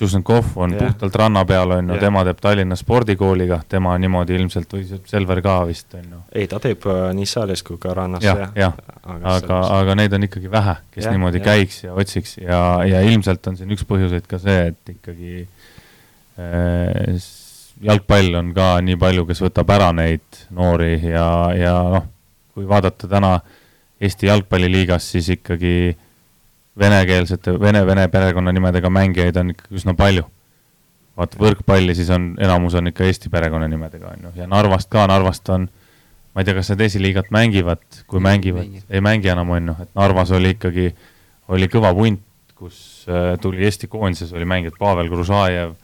Tšusenkov 0.00 0.54
on 0.56 0.72
ja. 0.72 0.86
puhtalt 0.86 1.16
ranna 1.20 1.44
peal, 1.44 1.74
on 1.76 1.92
ju, 1.92 1.98
tema 2.00 2.22
teeb 2.24 2.38
Tallinna 2.40 2.78
spordikooliga, 2.78 3.60
tema 3.68 3.92
niimoodi 4.00 4.38
ilmselt, 4.38 4.72
või 4.72 5.00
Selver 5.10 5.42
ka 5.44 5.58
vist, 5.68 5.92
on 5.98 6.06
ju. 6.06 6.20
ei, 6.32 6.48
ta 6.48 6.56
teeb 6.62 6.86
äh, 6.88 7.02
nii 7.16 7.28
saalis 7.28 7.60
kui 7.66 7.76
ka 7.82 7.92
rannas 7.98 8.24
ja,, 8.24 8.36
jah. 8.40 8.54
jah, 8.56 8.78
aga, 9.04 9.34
aga, 9.36 9.60
aga 9.80 9.98
neid 10.00 10.16
on 10.16 10.24
ikkagi 10.24 10.52
vähe, 10.52 10.78
kes 10.94 11.04
ja, 11.04 11.12
niimoodi 11.12 11.42
ja. 11.42 11.48
käiks 11.52 11.84
ja 11.84 11.92
otsiks 11.92 12.38
ja, 12.40 12.62
ja 12.88 13.04
ilmselt 13.04 13.52
on 13.52 13.60
siin 13.60 13.76
üks 13.76 13.84
põhjuseid 13.88 14.24
ka 14.30 14.40
see, 14.40 14.72
et 14.72 14.96
ikkagi 14.96 15.44
äh, 15.44 15.68
Äh, 16.40 17.18
jalgpall 17.80 18.34
on 18.38 18.52
ka 18.56 18.76
nii 18.84 18.96
palju, 19.00 19.26
kes 19.28 19.42
võtab 19.44 19.72
ära 19.74 19.90
neid 19.96 20.44
noori 20.56 20.94
ja, 21.02 21.26
ja 21.56 21.74
noh, 21.96 22.06
kui 22.54 22.68
vaadata 22.68 23.08
täna 23.10 23.38
Eesti 24.00 24.30
jalgpalliliigas, 24.30 25.10
siis 25.12 25.28
ikkagi 25.34 25.92
venekeelsete, 26.78 27.56
vene-vene 27.60 28.06
perekonnanimedega 28.08 28.90
mängijaid 28.90 29.36
on 29.40 29.54
ikkagi 29.54 29.80
üsna 29.80 29.94
palju. 29.98 30.24
vaata 31.20 31.36
võrkpalli, 31.36 31.92
siis 31.98 32.08
on, 32.14 32.30
enamus 32.40 32.74
on 32.78 32.88
ikka 32.88 33.04
Eesti 33.04 33.28
perekonnanimedega, 33.28 34.14
on 34.14 34.28
ju, 34.28 34.30
ja 34.40 34.46
Narvast 34.48 34.88
ka, 34.88 35.04
Narvast 35.10 35.48
on, 35.52 35.66
ma 36.32 36.40
ei 36.40 36.48
tea, 36.48 36.54
kas 36.56 36.70
nad 36.72 36.80
esiliigat 36.86 37.28
mängivad, 37.34 37.82
kui 38.08 38.22
mängivad, 38.24 38.78
ei 38.88 39.02
mängi. 39.04 39.28
enam, 39.28 39.50
on 39.50 39.72
ju, 39.72 39.74
et 39.82 39.90
Narvas 39.98 40.32
oli 40.38 40.54
ikkagi, 40.54 40.86
oli 41.52 41.68
kõva 41.68 41.92
punt, 41.98 42.22
kus 42.56 43.04
äh, 43.08 43.34
tuli 43.40 43.66
Eesti 43.66 43.88
koondises, 43.90 44.32
oli 44.36 44.48
mängijad 44.48 44.78
Pavel 44.78 45.08
Gružajev 45.12 45.74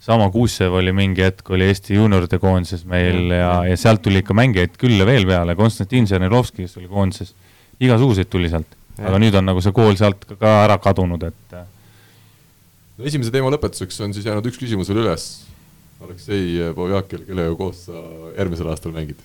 sama 0.00 0.30
Kuusev 0.30 0.74
oli 0.78 0.92
mingi 0.92 1.22
hetk, 1.24 1.50
oli 1.50 1.68
Eesti 1.70 1.94
juunioride 1.94 2.38
koondises 2.42 2.84
meil 2.88 3.30
ja, 3.30 3.38
ja, 3.40 3.54
ja 3.70 3.78
sealt 3.78 4.02
tuli 4.02 4.22
ikka 4.24 4.34
mängijaid 4.36 4.76
küll 4.80 4.98
ja 4.98 5.06
veel 5.08 5.26
peale, 5.28 5.56
Konstantin 5.58 6.08
Žernerovski, 6.10 6.66
kes 6.66 6.78
oli 6.80 6.88
koondises, 6.90 7.34
igasuguseid 7.80 8.30
tuli 8.32 8.50
sealt. 8.52 8.78
Aga 8.98 9.20
nüüd 9.22 9.36
on 9.38 9.46
nagu 9.46 9.62
see 9.64 9.74
kool 9.76 9.94
sealt 9.98 10.26
ka, 10.32 10.54
ära 10.64 10.78
kadunud, 10.82 11.22
et 11.30 11.56
äh. 11.56 11.66
no 12.98 13.08
esimese 13.08 13.32
teema 13.34 13.52
lõpetuseks 13.54 14.02
on 14.06 14.16
siis 14.16 14.26
jäänud 14.28 14.50
üks 14.50 14.60
küsimus 14.60 14.90
veel 14.90 15.04
üles. 15.04 15.30
Aleksei 16.00 16.72
Povjakil, 16.72 17.26
kellega 17.28 17.52
koos 17.58 17.84
sa 17.90 17.98
järgmisel 18.38 18.70
aastal 18.72 18.94
mängid 18.96 19.20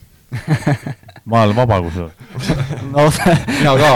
ma 1.25 1.41
olen 1.43 1.55
vaba 1.57 1.79
kusjuures 1.81 2.13
no 2.91 3.07
mina 3.47 3.73
ka, 3.79 3.89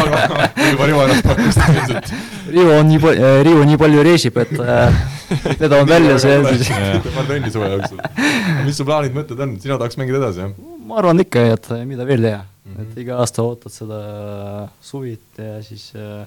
aga 0.00 0.48
juba 0.70 0.88
Rivo 0.88 1.02
ennast 1.04 1.26
pakkus 1.26 1.58
tegelikult. 1.60 2.10
Rivo 2.54 2.76
on 2.78 2.90
nii 2.90 3.00
palju, 3.02 3.30
Rivo 3.48 3.64
nii 3.68 3.80
palju 3.80 4.04
reisib, 4.06 4.38
et 4.40 4.52
teda 5.60 5.80
on 5.82 5.88
välja 5.90 6.18
see 6.22 6.36
siis. 6.52 6.70
paar 7.14 7.28
trenni 7.28 7.52
suve 7.52 7.70
jooksul. 7.74 8.02
mis 8.66 8.78
su 8.78 8.86
plaanid, 8.88 9.16
mõtted 9.16 9.42
on, 9.42 9.56
sina 9.62 9.78
tahaks 9.80 9.98
mängida 10.00 10.20
edasi, 10.22 10.44
jah? 10.46 10.74
ma 10.86 11.00
arvan 11.02 11.24
ikka, 11.24 11.44
et 11.56 11.70
mida 11.88 12.06
veel 12.08 12.22
teha 12.24 12.42
mm, 12.42 12.72
-hmm. 12.72 12.82
et 12.84 13.00
iga 13.04 13.20
aasta 13.22 13.44
ootad 13.44 13.74
seda 13.74 14.00
suvit 14.80 15.42
ja 15.42 15.58
siis 15.66 15.90
äh, 15.96 16.24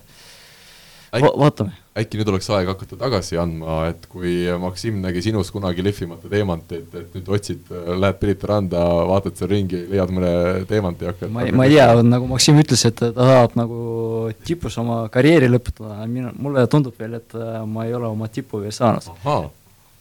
Va 1.12 1.32
vaatame. 1.42 1.74
äkki 2.00 2.20
nüüd 2.20 2.30
oleks 2.32 2.48
aeg 2.54 2.70
hakata 2.70 2.96
tagasi 3.00 3.36
andma, 3.42 3.80
et 3.90 4.06
kui 4.08 4.46
Maksim 4.62 5.02
nägi 5.04 5.24
sinus 5.26 5.50
kunagi 5.52 5.84
lihvimata 5.84 6.30
teemanteid, 6.32 6.94
et 6.96 7.18
nüüd 7.18 7.32
otsid, 7.36 7.72
lähed 8.00 8.20
Pirita 8.22 8.48
randa, 8.54 8.84
vaatad 9.10 9.36
seal 9.36 9.52
ringi, 9.52 9.82
leiad 9.90 10.14
mõne 10.16 10.32
teemanti 10.70 11.08
ja 11.08 11.12
hakkad 11.12 11.34
ma 11.34 11.44
ei, 11.44 11.52
ma 11.52 11.68
ei 11.68 11.76
tea, 11.76 11.90
nagu 12.06 12.30
Maksim 12.30 12.62
ütles, 12.62 12.86
et 12.88 12.96
ta 13.02 13.12
tahab 13.18 13.58
nagu 13.60 13.80
tipus 14.48 14.78
oma 14.80 15.02
karjääri 15.12 15.50
lõpetada, 15.52 16.00
mina, 16.08 16.32
mulle 16.40 16.68
tundub 16.72 16.96
veel, 17.00 17.18
et 17.20 17.40
ma 17.68 17.90
ei 17.90 17.98
ole 17.98 18.08
oma 18.14 18.30
tippu 18.32 18.62
veel 18.64 18.76
saanud 18.76 19.10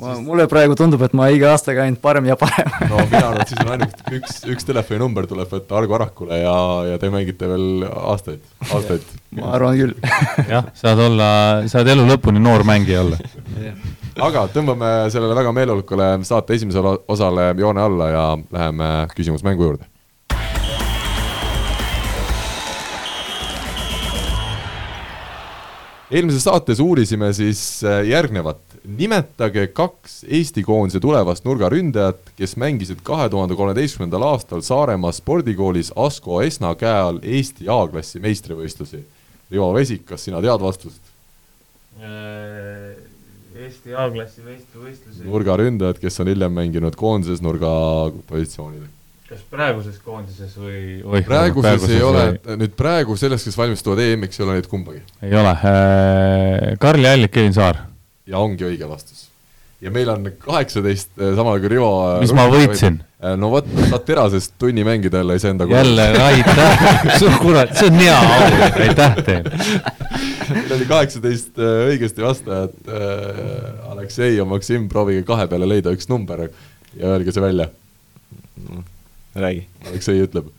ma, 0.02 0.14
mulle 0.22 0.46
praegu 0.50 0.76
tundub, 0.78 1.02
et 1.06 1.14
ma 1.16 1.28
iga 1.34 1.52
aastaga 1.54 1.84
ainult 1.84 2.00
parem 2.02 2.28
ja 2.28 2.36
parem. 2.38 2.70
No 2.90 3.02
mina 3.10 3.24
arvan, 3.30 3.42
et 3.42 3.52
siis 3.52 3.62
on 3.64 3.72
ainult 3.74 4.14
üks, 4.18 4.38
üks 4.54 4.68
telefoninumber 4.68 5.28
tuleb 5.30 5.50
võtta 5.50 5.78
Argo 5.80 5.98
Arakule 5.98 6.40
ja, 6.40 6.54
ja 6.92 7.00
te 7.02 7.10
mängite 7.12 7.50
veel 7.50 7.84
aastaid, 7.88 8.44
aastaid. 8.68 9.04
ma 9.38 9.52
arvan 9.58 9.78
küll. 9.80 9.94
Jah, 10.52 10.70
saad 10.78 11.02
olla, 11.08 11.28
saad 11.70 11.90
elu 11.94 12.06
lõpuni 12.12 12.42
noor 12.42 12.66
mängija 12.68 13.04
olla. 13.04 13.20
Aga 14.28 14.48
tõmbame 14.54 14.88
sellele 15.14 15.36
väga 15.38 15.52
meeleolukale 15.54 16.10
saate 16.26 16.58
esimesele 16.58 16.96
osale 17.10 17.52
joone 17.58 17.84
alla 17.84 18.10
ja 18.10 18.24
läheme 18.54 18.90
küsimusmängu 19.14 19.70
juurde. 19.70 19.86
Eelmises 26.08 26.46
saates 26.46 26.78
uurisime 26.80 27.28
siis 27.36 27.60
äh, 27.84 28.00
järgnevat 28.08 28.62
nimetage 28.96 29.66
kaks 29.76 30.22
Eesti 30.24 30.62
koondise 30.64 31.00
tulevast 31.00 31.44
nurgaründajat, 31.44 32.32
kes 32.38 32.56
mängisid 32.60 33.02
kahe 33.04 33.28
tuhande 33.32 33.56
kolmeteistkümnendal 33.58 34.24
aastal 34.30 34.64
Saaremaa 34.64 35.12
spordikoolis 35.12 35.92
Asko 35.96 36.40
Esna 36.42 36.74
käe 36.78 36.96
all 37.10 37.20
Eesti 37.22 37.68
A-klassi 37.68 38.22
meistrivõistlusi. 38.24 39.02
Rivo 39.52 39.70
Vesik, 39.76 40.06
kas 40.08 40.24
sina 40.28 40.40
tead 40.44 40.64
vastust? 40.64 41.00
Eesti 43.58 43.94
A-klassi 43.94 44.44
meistrivõistlusi. 44.46 45.26
nurgaründajad, 45.26 45.98
kes 46.00 46.20
on 46.22 46.30
hiljem 46.32 46.54
mänginud 46.54 46.96
koondises 46.96 47.42
nurgapositsioonidel. 47.44 48.94
kas 49.28 49.42
praeguses 49.50 49.98
koondises 50.00 50.54
või, 50.56 50.78
või 51.04 51.20
praeguses, 51.26 51.66
praeguses 51.66 51.90
ei 51.92 52.02
ole 52.02 52.22
või..., 52.30 52.56
nüüd 52.62 52.72
praegu 52.78 53.16
selles, 53.20 53.44
kes 53.44 53.58
valmistuvad 53.60 54.00
EM-iks, 54.00 54.40
ei 54.40 54.46
ole 54.46 54.56
neid 54.56 54.70
kumbagi. 54.70 55.02
ei 55.20 55.34
ole 55.36 55.52
äh,, 55.52 56.78
Karli 56.80 57.10
Allik, 57.10 57.34
Kevin 57.34 57.52
Saar. 57.52 57.82
Ja 58.28 58.38
ongi 58.38 58.66
õige 58.68 58.88
vastus. 58.88 59.26
ja 59.80 59.92
meil 59.94 60.10
on 60.12 60.26
kaheksateist, 60.42 61.14
samal 61.16 61.60
kui 61.62 61.72
Rivo 61.74 61.90
mis 62.22 62.34
ma 62.36 62.48
võitsin? 62.52 63.00
no 63.40 63.50
vot, 63.52 63.68
saad 63.88 64.04
terasest 64.06 64.54
tunni 64.60 64.84
mängida 64.86 65.22
jälle 65.22 65.38
iseenda 65.38 65.68
jälle, 65.70 66.08
aitäh 66.28 66.86
kurat, 67.42 67.74
see 67.78 67.90
on 67.90 68.00
hea 68.02 68.18
au, 68.18 68.70
aitäh 68.84 69.18
teile 69.26 69.58
meil 70.48 70.76
oli 70.78 70.86
kaheksateist 70.88 71.58
õigesti 71.60 72.24
vastajat 72.24 72.78
äh,, 72.88 73.90
Aleksei 73.92 74.36
ja 74.36 74.46
Maksim, 74.48 74.86
proovige 74.88 75.24
kahe 75.26 75.48
peale 75.50 75.68
leida 75.68 75.92
üks 75.94 76.08
number 76.10 76.46
ja 76.46 77.12
öelge 77.16 77.34
see 77.34 77.42
välja 77.42 77.68
räägi. 79.38 79.66
Aleksei 79.86 80.22
ütleb. 80.24 80.50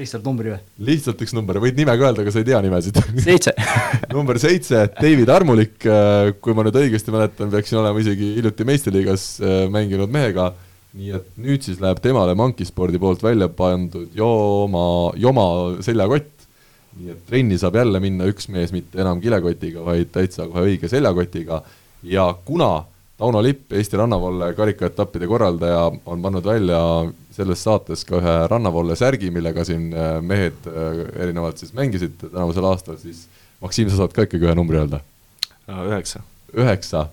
Lihtsalt 0.00 0.24
numbri 0.26 0.52
või? 0.54 0.58
lihtsalt 0.88 1.20
üks 1.24 1.34
number, 1.36 1.58
võid 1.62 1.78
nime 1.78 1.94
ka 1.98 2.08
öelda, 2.08 2.24
aga 2.24 2.32
sa 2.34 2.40
ei 2.42 2.48
tea 2.48 2.60
nimesid. 2.64 2.98
Seitse. 3.24 3.54
Number 4.16 4.40
seitse, 4.42 4.82
David 4.96 5.30
Armulik, 5.32 5.76
äh, 5.86 6.32
kui 6.42 6.56
ma 6.56 6.64
nüüd 6.66 6.78
õigesti 6.80 7.14
mäletan, 7.14 7.52
peaksin 7.52 7.80
olema 7.82 8.02
isegi 8.02 8.32
hiljuti 8.38 8.66
meistriliigas 8.68 9.28
äh, 9.44 9.62
mänginud 9.72 10.12
mehega. 10.12 10.50
Nii 10.98 11.12
et 11.14 11.26
nüüd 11.38 11.62
siis 11.62 11.78
läheb 11.82 12.00
temale 12.02 12.34
Mankispordi 12.34 12.98
poolt 12.98 13.20
välja 13.22 13.46
pandud 13.54 14.10
Joma, 14.16 14.84
Joma 15.22 15.44
seljakott, 15.86 16.32
nii 16.98 17.12
et 17.14 17.20
trenni 17.28 17.58
saab 17.60 17.78
jälle 17.78 18.00
minna 18.02 18.26
üks 18.26 18.50
mees 18.50 18.74
mitte 18.74 18.98
enam 18.98 19.20
kilekotiga, 19.22 19.84
vaid 19.86 20.10
täitsa 20.10 20.48
kohe 20.50 20.66
õige 20.66 20.90
seljakotiga. 20.90 21.60
Ja 22.02 22.32
kuna 22.44 22.72
Tauno 23.20 23.42
Lipp, 23.44 23.72
Eesti 23.76 23.98
rannavalle 24.00 24.54
karikaetappide 24.56 25.28
korraldaja, 25.28 25.82
on 26.08 26.22
pannud 26.24 26.46
välja 26.46 26.80
selles 27.36 27.60
saates 27.66 28.06
ka 28.08 28.16
ühe 28.16 28.34
rannavalle 28.48 28.96
särgi, 28.96 29.28
millega 29.34 29.64
siin 29.68 29.90
äh, 29.92 30.16
mehed 30.24 30.66
äh, 30.70 31.04
erinevalt 31.20 31.60
siis 31.60 31.74
mängisid 31.76 32.16
tänavusel 32.22 32.68
aastal, 32.72 32.96
siis 33.02 33.26
Maksim, 33.60 33.90
sa 33.92 34.00
saad 34.00 34.16
ka 34.16 34.24
ikkagi 34.24 34.48
ühe 34.48 34.56
numbri 34.56 34.80
öelda? 34.80 35.02
üheksa. 35.70 36.22
üheksa 36.56 37.04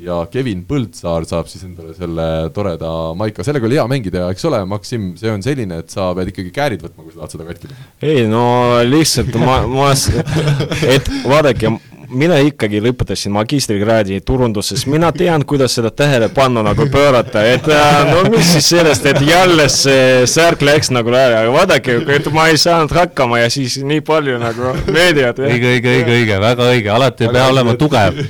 ja 0.00 0.18
Kevin 0.30 0.62
Põldsaar 0.68 1.24
saab 1.28 1.48
siis 1.50 1.64
endale 1.64 1.94
selle 1.96 2.26
toreda 2.54 2.90
maika, 3.16 3.44
sellega 3.46 3.68
oli 3.68 3.78
hea 3.78 3.86
mängida, 3.90 4.26
eks 4.32 4.44
ole, 4.48 4.60
Maksim, 4.68 5.14
see 5.16 5.32
on 5.32 5.44
selline, 5.44 5.80
et 5.82 5.92
sa 5.92 6.10
pead 6.16 6.32
ikkagi 6.32 6.52
käärid 6.54 6.84
võtma, 6.84 7.04
kui 7.04 7.14
sa 7.14 7.22
tahad 7.22 7.36
seda 7.36 7.48
katki 7.48 7.70
teha. 7.70 7.88
ei 8.04 8.26
no 8.28 8.44
lihtsalt 8.84 9.38
ma, 9.40 9.62
ma, 9.70 9.90
et 10.96 11.08
vaadake, 11.24 11.72
mina 12.10 12.38
ikkagi 12.44 12.80
lõpetasin 12.84 13.34
magistrikraadi 13.34 14.20
turunduses, 14.26 14.86
mina 14.90 15.10
tean, 15.14 15.44
kuidas 15.48 15.76
seda 15.78 15.90
tähelepanu 15.90 16.62
nagu 16.66 16.86
pöörata, 16.92 17.42
et 17.46 17.68
äh, 17.72 17.98
no 18.10 18.22
mis 18.30 18.52
siis 18.56 18.70
sellest, 18.74 19.06
et 19.10 19.20
jälle 19.26 19.68
see 19.72 20.24
särk 20.30 20.64
läks 20.66 20.92
nagu 20.94 21.12
ära, 21.14 21.42
aga 21.42 21.52
vaadake, 21.54 21.98
et 22.16 22.30
ma 22.34 22.48
ei 22.52 22.60
saanud 22.60 22.94
hakkama 22.96 23.42
ja 23.42 23.50
siis 23.52 23.78
nii 23.82 24.02
palju 24.06 24.38
nagu 24.42 24.74
meediat. 24.86 25.38
õige, 25.38 25.76
õige, 25.76 25.94
õige, 25.98 26.16
õige, 26.20 26.40
väga 26.42 26.70
õige, 26.72 26.90
alati 26.92 27.26
ei 27.26 27.36
pea 27.36 27.46
olema 27.52 27.76
tugev, 27.78 28.20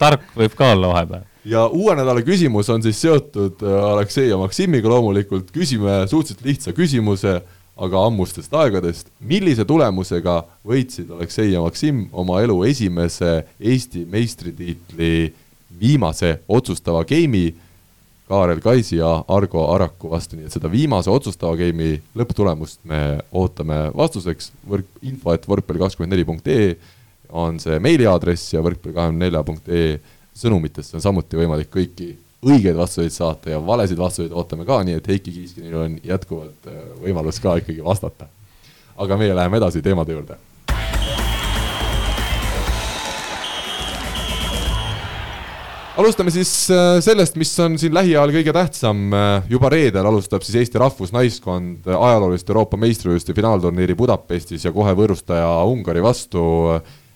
tark 0.00 0.28
võib 0.38 0.56
ka 0.58 0.72
olla 0.76 0.92
vahepeal. 0.94 1.28
Ja 1.48 1.64
uue 1.66 1.94
nädala 1.98 2.22
küsimus 2.22 2.68
on 2.70 2.84
siis 2.84 3.00
seotud 3.02 3.64
äh, 3.66 3.80
Aleksei 3.92 4.28
ja 4.28 4.38
Maksimiga 4.38 4.90
loomulikult, 4.92 5.50
küsime 5.54 6.04
suhteliselt 6.10 6.46
lihtsa 6.46 6.74
küsimuse 6.76 7.40
aga 7.76 8.04
ammustest 8.06 8.52
aegadest, 8.54 9.08
millise 9.24 9.64
tulemusega 9.64 10.42
võitsid 10.68 11.10
Aleksei 11.10 11.52
ja 11.54 11.62
Maksim 11.64 12.04
oma 12.12 12.42
elu 12.44 12.58
esimese 12.68 13.46
Eesti 13.58 14.04
meistritiitli 14.10 15.32
viimase 15.80 16.42
otsustava 16.48 17.04
geimi 17.08 17.46
Kaarel 18.28 18.60
Kaisi 18.64 18.96
ja 18.96 19.24
Argo 19.28 19.64
Araku 19.74 20.10
vastu, 20.12 20.36
nii 20.36 20.46
et 20.48 20.54
seda 20.54 20.70
viimase 20.72 21.10
otsustava 21.10 21.56
geimi 21.58 21.94
lõpptulemust 22.16 22.80
me 22.88 23.00
ootame 23.32 23.88
vastuseks, 23.96 24.52
võrk, 24.68 24.88
info 25.08 25.34
et 25.34 25.48
võrkpalli 25.48 25.82
kakskümmend 25.82 26.14
neli 26.14 26.28
punkt 26.28 26.48
ee 26.48 26.74
on 27.32 27.58
see 27.60 27.78
meiliaadress 27.80 28.52
ja 28.52 28.60
võrkpalli 28.64 28.94
kahekümne 28.94 29.24
nelja 29.26 29.42
punkt 29.44 29.68
ee 29.72 29.96
sõnumitesse 30.36 30.96
on 30.96 31.04
samuti 31.04 31.40
võimalik 31.40 31.72
kõiki 31.72 32.12
õigeid 32.42 32.76
vastuseid 32.76 33.14
saata 33.14 33.54
ja 33.54 33.58
valesid 33.62 33.98
vastuseid 33.98 34.32
ootame 34.34 34.66
ka, 34.66 34.80
nii 34.86 34.98
et 34.98 35.08
Heiki 35.08 35.30
Kiiskinil 35.30 35.76
on 35.78 35.98
jätkuvalt 36.02 36.70
äh, 36.70 36.80
võimalus 37.04 37.38
ka 37.42 37.56
ikkagi 37.60 37.84
vastata. 37.84 38.26
aga 39.02 39.16
meie 39.16 39.34
läheme 39.34 39.56
edasi 39.56 39.82
teemade 39.82 40.12
juurde. 40.12 40.36
alustame 45.96 46.34
siis 46.34 46.70
äh, 46.70 46.98
sellest, 47.04 47.36
mis 47.38 47.52
on 47.62 47.78
siin 47.78 47.94
lähiajal 47.94 48.34
kõige 48.34 48.52
tähtsam. 48.56 49.04
Äh, 49.14 49.46
juba 49.48 49.70
reedel 49.70 50.06
alustab 50.06 50.42
siis 50.42 50.58
Eesti 50.64 50.82
rahvusnaiskond 50.82 51.86
ajaloolist 51.86 52.50
Euroopa 52.50 52.76
meistrivõistluste 52.76 53.38
finaalturniiri 53.38 53.94
Budapestis 53.94 54.64
ja 54.66 54.74
kohe 54.74 54.96
võõrustaja 54.98 55.62
Ungari 55.70 56.02
vastu 56.02 56.42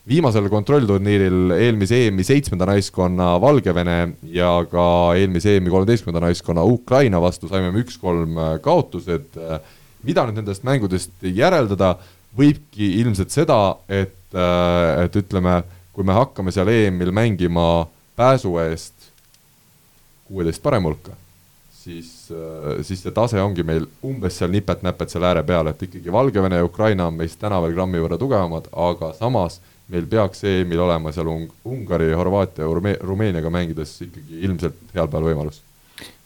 viimasel 0.06 0.46
kontrollturniiril 0.50 1.54
eelmise 1.56 1.98
EM-i 2.06 2.24
seitsmenda 2.26 2.68
naiskonna 2.70 3.32
Valgevene 3.42 3.96
ja 4.30 4.50
ka 4.70 4.86
eelmise 5.18 5.56
EM-i 5.56 5.72
kolmeteistkümnenda 5.72 6.28
naiskonna 6.28 6.62
Ukraina 6.62 7.20
vastu 7.22 7.50
saime 7.50 7.72
me 7.74 7.82
üks-kolm 7.82 8.38
äh, 8.38 8.52
kaotused. 8.62 9.34
Äh, 9.34 9.58
mida 10.06 10.22
nüüd 10.28 10.38
nendest 10.38 10.62
mängudest 10.66 11.24
järeldada, 11.26 11.96
võibki 12.38 12.92
ilmselt 13.00 13.34
seda, 13.34 13.58
et, 13.90 14.14
äh, 14.36 15.04
et 15.06 15.18
ütleme, 15.18 15.58
kui 15.96 16.06
me 16.06 16.14
hakkame 16.14 16.54
seal 16.54 16.70
EM-il 16.70 17.10
mängima 17.16 17.88
pääsu 18.16 18.54
eest 18.62 19.10
kuueteist 20.28 20.62
parema 20.62 20.90
hulka, 20.90 21.14
siis, 21.70 22.28
siis 22.82 23.02
see 23.02 23.12
tase 23.14 23.38
ongi 23.38 23.62
meil 23.66 23.84
umbes 24.06 24.38
seal 24.40 24.50
nipet-näpet 24.50 25.12
seal 25.12 25.26
ääre 25.26 25.44
peal, 25.46 25.70
et 25.70 25.82
ikkagi 25.86 26.12
Valgevene 26.12 26.58
ja 26.58 26.66
Ukraina 26.66 27.06
on 27.06 27.14
meist 27.14 27.38
täna 27.38 27.60
veel 27.62 27.76
grammi 27.76 28.02
võrra 28.02 28.18
tugevamad, 28.18 28.66
aga 28.74 29.12
samas 29.14 29.60
meil 29.92 30.06
peaks 30.10 30.42
EM-il 30.46 30.82
olema 30.82 31.12
seal 31.14 31.28
Ung-, 31.30 31.50
Ungari, 31.70 32.10
Horvaatia 32.16 32.66
Rumeeniaga 32.66 33.50
mängides 33.52 33.94
ikkagi 34.06 34.42
ilmselt 34.46 34.78
heal 34.96 35.10
päeval 35.12 35.28
võimalus 35.30 35.60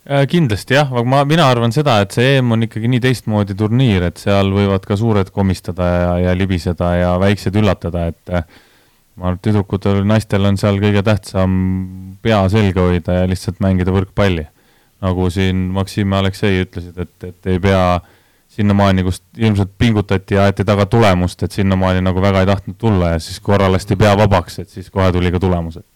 äh, 0.08 0.24
kindlasti 0.30 0.78
jah, 0.78 0.88
aga 0.88 1.04
ma, 1.08 1.22
mina 1.28 1.48
arvan 1.50 1.74
seda, 1.74 1.98
et 2.04 2.16
see 2.16 2.38
EM 2.38 2.56
on 2.56 2.64
ikkagi 2.68 2.90
nii 2.92 3.02
teistmoodi 3.04 3.56
turniir, 3.58 4.08
et 4.08 4.22
seal 4.22 4.52
võivad 4.54 4.86
ka 4.88 4.96
suured 5.00 5.32
komistada 5.34 5.90
ja, 5.90 6.14
ja 6.28 6.36
libiseda 6.38 6.94
ja 6.96 7.10
väiksed 7.20 7.58
üllatada, 7.60 8.06
et 8.14 8.32
äh, 8.32 8.46
ma 9.16 9.28
arvan, 9.30 9.40
et 9.40 9.44
tüdrukutel, 9.48 10.00
naistel 10.08 10.48
on 10.48 10.60
seal 10.60 10.80
kõige 10.80 11.04
tähtsam 11.06 11.58
pea 12.24 12.40
selga 12.52 12.88
hoida 12.88 13.20
ja 13.20 13.28
lihtsalt 13.28 13.60
mängida 13.64 13.92
võrkpalli. 13.92 14.46
nagu 15.00 15.28
siin 15.32 15.68
Maksim 15.76 16.12
ja 16.12 16.24
Aleksei 16.24 16.64
ütlesid, 16.64 16.96
et, 17.00 17.28
et 17.28 17.52
ei 17.52 17.60
pea 17.60 17.84
äh, 17.96 18.16
sinnamaani, 18.60 19.04
kus 19.06 19.22
ilmselt 19.38 19.72
pingutati 19.78 20.36
ja 20.36 20.48
aeti 20.48 20.66
taga 20.68 20.86
tulemust, 20.90 21.42
et 21.46 21.56
sinnamaani 21.56 22.04
nagu 22.04 22.22
väga 22.22 22.42
ei 22.44 22.50
tahtnud 22.50 22.76
tulla 22.80 23.14
ja 23.14 23.22
siis 23.22 23.40
korra 23.44 23.70
lasti 23.72 23.96
pea 23.96 24.12
vabaks, 24.18 24.60
et 24.62 24.68
siis 24.68 24.90
kohe 24.92 25.08
tuli 25.12 25.32
ka 25.32 25.40
tulemused. 25.40 25.86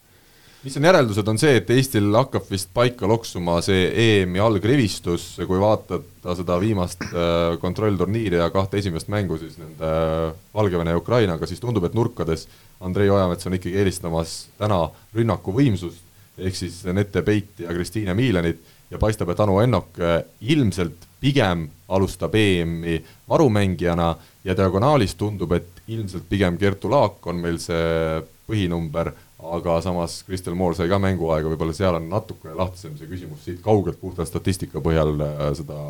mis 0.64 0.76
on 0.80 0.86
järeldused, 0.88 1.26
on 1.28 1.36
see, 1.36 1.58
et 1.60 1.70
Eestil 1.74 2.06
hakkab 2.16 2.46
vist 2.48 2.70
paika 2.72 3.08
loksuma 3.08 3.58
see 3.60 3.82
EM-i 4.04 4.40
algrivistus, 4.40 5.26
kui 5.44 5.58
vaadata 5.60 6.36
seda 6.38 6.56
viimast 6.60 7.04
äh, 7.04 7.58
kontrollturniiri 7.60 8.40
ja 8.40 8.48
kahte 8.54 8.80
esimest 8.80 9.10
mängu 9.12 9.36
siis 9.42 9.58
nende 9.60 9.90
äh, 9.90 10.30
Valgevene 10.54 10.94
ja 10.94 11.02
Ukrainaga, 11.02 11.46
siis 11.46 11.60
tundub, 11.60 11.84
et 11.84 11.98
nurkades 11.98 12.46
Andrei 12.80 13.12
Ojamets 13.12 13.44
on 13.46 13.58
ikkagi 13.58 13.76
eelistamas 13.82 14.38
täna 14.56 14.86
rünnaku 15.12 15.52
võimsust, 15.52 16.00
ehk 16.40 16.56
siis 16.56 16.80
Nete 16.96 17.20
Peiti 17.22 17.68
ja 17.68 17.76
Kristiine 17.76 18.16
Miilenit 18.16 18.64
ja 18.90 18.98
paistab, 19.02 19.34
et 19.34 19.44
Anu 19.44 19.60
Ennok 19.60 20.00
äh, 20.00 20.22
ilmselt 20.40 21.04
pigem 21.24 21.64
alustab 21.88 22.34
EM-i 22.36 22.98
varumängijana 23.28 24.10
ja 24.44 24.56
diagonaalis 24.56 25.16
tundub, 25.16 25.52
et 25.56 25.82
ilmselt 25.88 26.28
pigem 26.28 26.58
Kertu 26.60 26.90
Laak 26.92 27.24
on 27.26 27.40
meil 27.40 27.56
see 27.62 28.20
põhinumber, 28.44 29.12
aga 29.54 29.78
samas 29.84 30.20
Kristel 30.26 30.56
Moor 30.56 30.76
sai 30.76 30.88
ka 30.92 31.00
mänguaega, 31.00 31.48
võib-olla 31.48 31.76
seal 31.76 31.96
on 31.96 32.08
natukene 32.12 32.56
lahtisem 32.58 32.96
see 33.00 33.08
küsimus 33.08 33.44
siit 33.44 33.60
kaugelt 33.64 34.00
puhta 34.00 34.28
statistika 34.28 34.84
põhjal 34.84 35.16
äh, 35.24 35.44
seda 35.56 35.80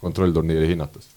kontrollturniiri 0.00 0.72
hinnates 0.72 1.10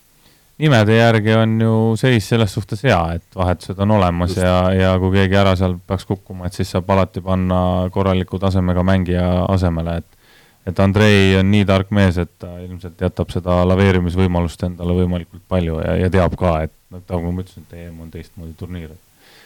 nimede 0.59 0.97
järgi 0.97 1.33
on 1.35 1.61
ju 1.61 1.75
seis 1.99 2.27
selles 2.29 2.53
suhtes 2.53 2.83
hea, 2.85 2.99
et 3.17 3.35
vahetused 3.35 3.79
on 3.83 3.95
olemas 3.97 4.35
Just. 4.35 4.43
ja, 4.43 4.57
ja 4.73 4.91
kui 5.01 5.15
keegi 5.15 5.39
ära 5.39 5.55
seal 5.59 5.75
peaks 5.87 6.05
kukkuma, 6.09 6.47
et 6.47 6.57
siis 6.57 6.71
saab 6.75 6.91
alati 6.93 7.23
panna 7.25 7.89
korraliku 7.93 8.39
tasemega 8.39 8.83
mängija 8.85 9.29
asemele, 9.49 9.97
et 10.03 10.22
et 10.67 10.79
Andrei 10.79 11.33
on 11.39 11.49
nii 11.51 11.65
tark 11.67 11.89
mees, 11.95 12.17
et 12.21 12.31
ta 12.39 12.55
ilmselt 12.63 13.01
jätab 13.03 13.31
seda 13.33 13.61
laveerimisvõimalust 13.67 14.63
endale 14.69 14.95
võimalikult 15.01 15.43
palju 15.51 15.79
ja, 15.83 15.97
ja 16.05 16.11
teab 16.13 16.37
ka, 16.39 16.59
et 16.67 16.75
nagu 16.93 17.33
ma 17.33 17.43
ütlesin, 17.43 17.65
et 17.67 17.81
EM 17.83 18.05
on 18.05 18.13
teistmoodi 18.13 18.55
turniir. 18.59 18.93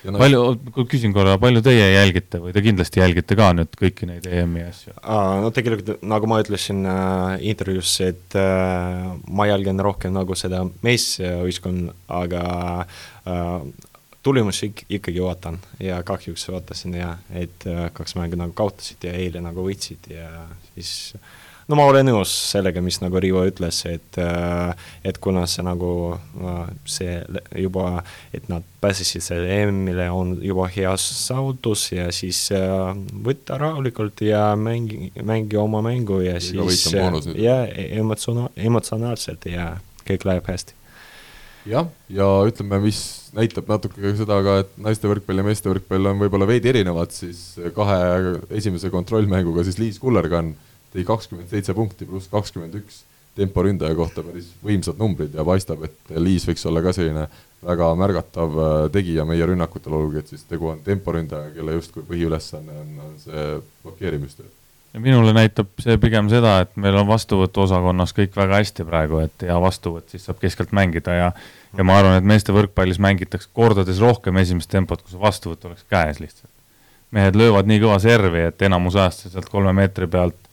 no, 0.05 0.20
palju, 0.20 0.43
küsin 0.91 1.15
korra, 1.15 1.38
palju 1.41 1.63
teie 1.65 1.89
jälgite 1.95 2.41
või 2.43 2.53
te 2.53 2.61
kindlasti 2.65 3.01
jälgite 3.01 3.38
ka 3.39 3.49
nüüd 3.57 3.74
kõiki 3.80 4.09
neid 4.09 4.30
EM-i 4.30 4.68
asju? 4.68 4.93
no 5.41 5.51
tegelikult, 5.55 6.05
nagu 6.05 6.30
ma 6.30 6.41
ütlesin 6.43 6.86
äh, 6.86 7.41
intervjuus, 7.49 7.97
et 8.05 8.38
äh, 8.38 9.11
ma 9.28 9.49
jälgin 9.49 9.82
rohkem 9.84 10.13
nagu 10.15 10.38
seda 10.38 10.63
meesvõistkonna, 10.86 11.97
aga 12.22 12.45
äh, 13.26 13.61
tulemusi 14.28 14.71
ik-, 14.71 14.86
ikkagi 14.99 15.23
vaatan 15.23 15.59
ja 15.80 16.03
kahjuks 16.03 16.47
vaatasin 16.51 16.99
ja 16.99 17.15
et 17.32 17.67
äh, 17.67 17.88
kaks 17.93 18.17
mängu 18.19 18.39
nagu 18.39 18.55
kaotasid 18.57 19.07
ja 19.07 19.15
eile 19.15 19.41
nagu 19.43 19.63
võitsid 19.63 20.09
ja 20.11 20.47
siis 20.73 21.13
no 21.67 21.78
ma 21.80 21.86
olen 21.88 22.09
nõus 22.09 22.32
sellega, 22.51 22.82
mis 22.84 22.99
nagu 23.03 23.19
Rivo 23.23 23.43
ütles, 23.47 23.80
et 23.88 24.19
äh, 24.19 24.88
et 25.07 25.19
kuna 25.23 25.45
see 25.47 25.63
nagu 25.67 25.91
äh, 26.15 26.61
see 26.88 27.17
juba, 27.63 28.03
et 28.36 28.49
nad 28.51 28.67
pääsesid 28.84 29.23
selle 29.23 29.61
EM-ile, 29.61 30.09
on 30.11 30.36
juba 30.43 30.67
hea 30.75 30.91
saavutus 31.01 31.89
ja 31.93 32.09
siis 32.15 32.47
võtta 33.28 33.59
rahulikult 33.61 34.25
ja 34.28 34.49
mängi, 34.59 35.13
mängi 35.23 35.59
oma 35.59 35.84
mängu 35.86 36.19
ja 36.25 36.36
Liiga 36.39 36.67
siis 36.71 37.32
ja 37.39 37.61
emotsioona-, 38.01 38.51
emotsionaalselt 38.69 39.47
ja 39.51 39.75
kõik 40.07 40.28
läheb 40.28 40.51
hästi 40.51 40.75
jah, 41.68 41.89
ja 42.09 42.28
ütleme, 42.47 42.80
mis 42.84 43.01
näitab 43.36 43.68
natuke 43.70 44.01
ka 44.01 44.13
seda 44.18 44.39
ka, 44.45 44.59
et 44.63 44.72
naiste 44.82 45.09
võrkpall 45.09 45.41
ja 45.41 45.47
meeste 45.47 45.70
võrkpall 45.72 46.13
on 46.13 46.22
võib-olla 46.24 46.47
veidi 46.49 46.72
erinevad, 46.72 47.11
siis 47.15 47.59
kahe 47.76 47.99
esimese 48.57 48.91
kontrollmänguga 48.93 49.65
siis 49.68 49.80
Liis 49.82 49.99
Kullergann 50.01 50.55
tõi 50.93 51.05
kakskümmend 51.07 51.51
seitse 51.51 51.76
punkti 51.78 52.07
pluss 52.07 52.32
kakskümmend 52.32 52.80
üks 52.80 53.03
temporündaja 53.38 53.95
kohta 53.97 54.24
päris 54.26 54.49
võimsad 54.65 54.97
numbrid 54.99 55.36
ja 55.38 55.45
paistab, 55.45 55.84
et 55.86 56.15
Liis 56.18 56.47
võiks 56.47 56.65
olla 56.70 56.82
ka 56.86 56.93
selline 56.95 57.28
väga 57.65 57.89
märgatav 57.97 58.59
äh, 58.61 58.76
tegija 58.93 59.26
meie 59.28 59.45
rünnakutel, 59.49 59.95
olgugi 59.97 60.22
et 60.22 60.32
siis 60.34 60.45
tegu 60.49 60.72
on 60.72 60.80
temporündaja, 60.86 61.51
kelle 61.55 61.78
justkui 61.78 62.05
põhiülesanne 62.07 62.80
on, 62.84 62.95
on 63.07 63.20
see 63.22 63.45
blokeerimistöö. 63.84 64.49
ja 64.93 65.01
minule 65.03 65.34
näitab 65.38 65.70
see 65.84 65.97
pigem 66.01 66.30
seda, 66.34 66.59
et 66.65 66.74
meil 66.78 66.97
on 66.97 67.07
vastuvõtuosakonnas 67.09 68.13
kõik 68.18 68.38
väga 68.38 68.61
hästi 68.61 68.86
praegu, 68.88 69.22
et 69.26 69.47
hea 69.49 69.57
vastuvõtt, 69.61 70.09
siis 70.13 70.26
saab 70.26 70.41
keskelt 70.41 70.74
mängida 70.74 71.18
ja 71.18 71.32
ja 71.76 71.86
ma 71.88 71.97
arvan, 71.99 72.18
et 72.20 72.28
meeste 72.28 72.55
võrkpallis 72.55 73.01
mängitakse 73.03 73.49
kordades 73.53 73.99
rohkem 74.03 74.38
esimest 74.41 74.72
tempot, 74.72 75.01
kui 75.01 75.11
see 75.13 75.22
vastuvõtt 75.22 75.65
oleks 75.68 75.88
käes 75.91 76.22
lihtsalt. 76.24 76.53
mehed 77.11 77.36
löövad 77.39 77.68
nii 77.68 77.80
kõva 77.84 77.99
servi, 78.03 78.47
et 78.49 78.61
enamus 78.68 78.95
ajast 78.95 79.26
sa 79.26 79.36
sealt 79.36 79.49
kolme 79.49 79.74
meetri 79.74 80.07
pealt 80.11 80.47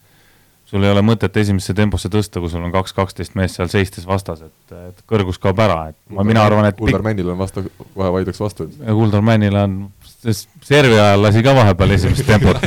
sul 0.74 0.82
ei 0.82 0.90
ole 0.90 1.02
mõtet 1.06 1.36
esimesse 1.38 1.74
temposse 1.76 2.08
tõsta, 2.10 2.40
kui 2.42 2.50
sul 2.50 2.64
on 2.64 2.72
kaks 2.74 2.94
kaksteist 2.96 3.36
meest 3.38 3.58
seal 3.58 3.68
seistes 3.70 4.06
vastas, 4.08 4.40
et, 4.46 4.74
et 4.88 5.02
kõrgus 5.10 5.38
kaob 5.38 5.60
ära, 5.62 5.90
et 5.92 5.98
ma, 6.10 6.24
mina 6.26 6.42
arvan, 6.42 6.66
et 6.66 6.78
Kuldar 6.78 7.04
Männil 7.04 7.30
on 7.30 7.38
vastu, 7.38 7.66
kohe 7.94 8.10
vaidleks 8.16 8.40
vastu. 8.42 8.66
Kuldar 8.82 9.22
Männil 9.22 9.54
on, 9.60 9.78
servi 10.64 10.98
ajal 10.98 11.22
lasi 11.22 11.44
ka 11.46 11.54
vahepeal 11.54 11.94
esimest 11.98 12.26
tempot 12.26 12.62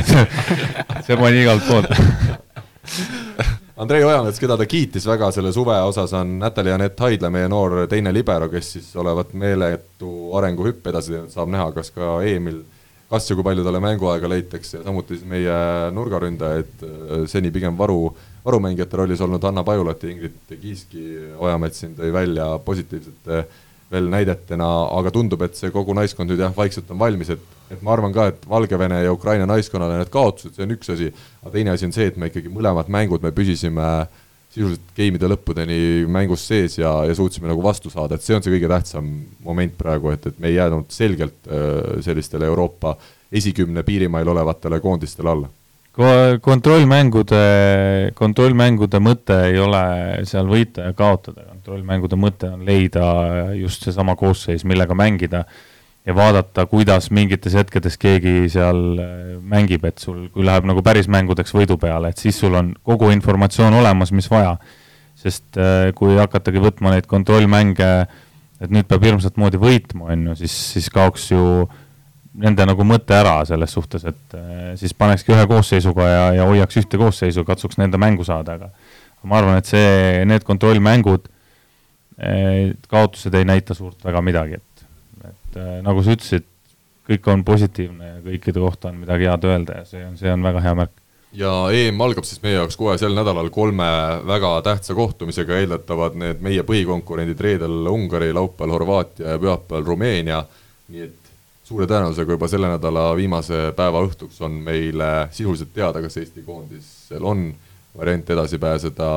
see 1.08 1.18
pani 1.18 1.42
igalt 1.42 1.66
poolt 1.68 1.90
Andrei 3.78 4.02
Ojamets, 4.02 4.40
keda 4.42 4.56
ta 4.58 4.66
kiitis 4.66 5.06
väga 5.06 5.28
selle 5.30 5.52
suve 5.54 5.76
osas, 5.86 6.10
on 6.18 6.40
Natalja-Anett 6.42 6.98
Haidla, 6.98 7.30
meie 7.30 7.50
noor 7.52 7.84
teine 7.90 8.10
libero, 8.10 8.48
kes 8.50 8.72
siis 8.74 8.88
olevat 8.98 9.36
meeletu 9.38 10.32
arenguhüppe 10.40 10.90
edasi 10.90 11.14
teinud, 11.14 11.30
saab 11.30 11.52
näha, 11.54 11.68
kas 11.76 11.94
ka 11.94 12.16
EM-il 12.26 12.64
kas 13.08 13.30
ja 13.30 13.38
kui 13.38 13.46
palju 13.46 13.64
talle 13.64 13.80
mänguaega 13.84 14.28
leitakse 14.32 14.80
ja 14.80 14.84
samuti 14.84 15.16
siis 15.16 15.30
meie 15.30 15.54
nurgaründajaid 15.96 16.82
äh, 16.84 17.22
seni 17.30 17.54
pigem 17.54 17.78
varu, 17.78 18.10
varumängijate 18.44 19.00
rollis 19.00 19.22
olnud 19.24 19.46
Anna 19.48 19.64
Pajulat 19.68 20.04
ja 20.04 20.12
Ingrid 20.12 20.58
Kiiski 20.58 21.06
Ojamets 21.38 21.84
siin 21.84 21.94
tõi 21.96 22.10
välja 22.12 22.50
positiivsete 22.66 23.46
veel 23.92 24.10
näidetena, 24.12 24.68
aga 24.98 25.12
tundub, 25.16 25.46
et 25.48 25.56
see 25.56 25.72
kogu 25.72 25.96
naiskond 25.96 26.32
nüüd 26.32 26.42
jah, 26.44 26.56
vaikselt 26.56 26.92
on 26.92 27.00
valmis, 27.00 27.32
et 27.36 27.54
et 27.68 27.82
ma 27.84 27.92
arvan 27.98 28.14
ka, 28.16 28.30
et 28.32 28.46
Valgevene 28.48 29.02
ja 29.04 29.12
Ukraina 29.12 29.48
naiskonnale 29.50 29.98
need 30.00 30.12
kaotused, 30.14 30.54
see 30.56 30.64
on 30.64 30.72
üks 30.78 30.92
asi, 30.94 31.10
aga 31.42 31.52
teine 31.52 31.74
asi 31.74 31.88
on 31.88 31.94
see, 31.96 32.08
et 32.08 32.16
me 32.20 32.30
ikkagi 32.32 32.52
mõlemad 32.54 32.88
mängud, 32.94 33.24
me 33.24 33.34
püsisime 33.36 34.08
sisuliselt 34.54 34.94
game'ide 34.98 35.30
lõppudeni 35.30 35.80
mängus 36.10 36.48
sees 36.48 36.78
ja, 36.80 36.94
ja 37.06 37.16
suutsime 37.18 37.50
nagu 37.52 37.62
vastu 37.64 37.92
saada, 37.94 38.16
et 38.16 38.26
see 38.26 38.38
on 38.38 38.46
see 38.46 38.54
kõige 38.56 38.72
tähtsam 38.72 39.10
moment 39.44 39.76
praegu, 39.78 40.14
et, 40.16 40.30
et 40.32 40.40
me 40.40 40.52
ei 40.52 40.58
jäänud 40.58 40.90
selgelt 40.96 41.52
äh, 41.52 42.00
sellistele 42.06 42.48
Euroopa 42.48 42.96
esikümne 43.32 43.84
piirimail 43.84 44.32
olevatele 44.32 44.80
koondistele 44.80 45.34
alla. 45.34 45.52
Kontrollmängude, 46.46 47.38
kontrollmängude 48.16 49.00
mõte 49.02 49.38
ei 49.50 49.58
ole 49.58 49.82
seal 50.30 50.46
võita 50.46 50.92
ja 50.92 50.94
kaotada, 50.94 51.57
kontrollmängude 51.68 52.16
mõte 52.16 52.48
on 52.48 52.62
leida 52.64 53.04
just 53.58 53.84
seesama 53.84 54.16
koosseis, 54.16 54.64
millega 54.64 54.96
mängida 54.96 55.44
ja 56.08 56.16
vaadata, 56.16 56.64
kuidas 56.72 57.10
mingites 57.12 57.58
hetkedes 57.60 57.98
keegi 58.00 58.48
seal 58.52 58.80
äh, 59.04 59.34
mängib, 59.44 59.84
et 59.90 60.00
sul, 60.00 60.30
kui 60.32 60.46
läheb 60.48 60.68
nagu 60.70 60.80
päris 60.86 61.10
mängudeks 61.12 61.52
võidu 61.52 61.76
peale, 61.82 62.14
et 62.14 62.24
siis 62.24 62.40
sul 62.40 62.56
on 62.56 62.72
kogu 62.88 63.12
informatsioon 63.12 63.76
olemas, 63.82 64.16
mis 64.16 64.32
vaja. 64.32 64.56
sest 65.18 65.58
äh, 65.58 65.92
kui 65.98 66.16
hakatagi 66.16 66.62
võtma 66.62 66.94
neid 66.94 67.08
kontrollmänge, 67.10 67.92
et 68.62 68.72
nüüd 68.72 68.88
peab 68.88 69.04
hirmsat 69.04 69.36
moodi 69.36 69.60
võitma, 69.60 70.14
on 70.14 70.28
ju, 70.30 70.36
siis, 70.44 70.56
siis 70.76 70.90
kaoks 70.94 71.32
ju 71.32 71.68
nende 72.38 72.68
nagu 72.70 72.86
mõte 72.86 73.18
ära 73.18 73.42
selles 73.50 73.74
suhtes, 73.74 74.06
et 74.06 74.38
äh, 74.38 74.76
siis 74.80 74.94
panekski 74.94 75.36
ühe 75.36 75.48
koosseisuga 75.50 76.08
ja, 76.08 76.28
ja 76.38 76.48
hoiaks 76.48 76.80
ühte 76.80 77.02
koosseisu, 77.02 77.44
katsuks 77.44 77.82
nende 77.82 78.00
mängu 78.00 78.24
saada, 78.24 78.56
aga 78.56 79.28
ma 79.28 79.42
arvan, 79.42 79.58
et 79.60 79.68
see, 79.68 80.24
need 80.30 80.46
kontrollmängud, 80.48 81.28
kaotused 82.90 83.36
ei 83.38 83.46
näita 83.46 83.76
suurt 83.78 84.02
väga 84.06 84.22
midagi, 84.26 84.58
et 84.58 84.78
et 85.28 85.60
äh, 85.60 85.82
nagu 85.86 86.04
sa 86.04 86.16
ütlesid, 86.16 86.46
kõik 87.08 87.28
on 87.32 87.44
positiivne 87.48 88.08
ja 88.08 88.16
kõikide 88.24 88.62
kohta 88.62 88.90
on 88.92 89.02
midagi 89.02 89.28
head 89.30 89.46
öelda 89.48 89.82
ja 89.82 89.86
see 89.88 90.02
on, 90.06 90.18
see 90.20 90.32
on 90.32 90.44
väga 90.44 90.64
hea 90.64 90.74
märk. 90.82 90.96
ja 91.38 91.52
EM 91.74 92.02
algab 92.02 92.28
siis 92.28 92.42
meie 92.44 92.58
jaoks 92.58 92.78
kohe 92.80 92.98
sel 93.00 93.16
nädalal 93.16 93.50
kolme 93.54 93.88
väga 94.28 94.56
tähtsa 94.66 94.96
kohtumisega, 94.98 95.60
eeldatavad 95.62 96.18
need 96.20 96.44
meie 96.44 96.66
põhikonkurendid 96.68 97.40
reedel 97.40 97.88
Ungari, 97.92 98.34
laupäeval 98.34 98.76
Horvaatia 98.76 99.36
ja 99.36 99.40
pühapäeval 99.40 99.88
Rumeenia, 99.88 100.44
nii 100.92 101.06
et 101.06 101.32
suure 101.68 101.88
tõenäosusega 101.88 102.38
juba 102.38 102.48
selle 102.48 102.72
nädala 102.72 103.10
viimase 103.16 103.72
päeva 103.76 104.04
õhtuks 104.08 104.40
on 104.44 104.60
meile 104.64 105.28
sisuliselt 105.32 105.74
teada, 105.76 106.02
kas 106.04 106.18
Eesti 106.18 106.44
koondisel 106.48 107.24
on 107.28 107.50
variant 107.98 108.30
edasi 108.30 108.60
pääseda 108.62 109.10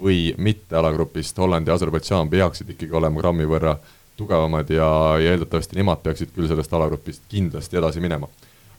või 0.00 0.34
mitte 0.38 0.76
alagrupist, 0.76 1.38
Holland 1.38 1.68
ja 1.68 1.76
Aserbaidžaan 1.76 2.30
peaksid 2.32 2.74
ikkagi 2.74 2.96
olema 2.96 3.20
grammi 3.20 3.46
võrra 3.48 3.76
tugevamad 4.16 4.70
ja, 4.72 4.88
ja 5.20 5.34
eeldatavasti 5.34 5.76
nemad 5.78 6.02
peaksid 6.04 6.32
küll 6.34 6.48
sellest 6.48 6.72
alagrupist 6.72 7.24
kindlasti 7.28 7.76
edasi 7.80 8.00
minema. 8.00 8.28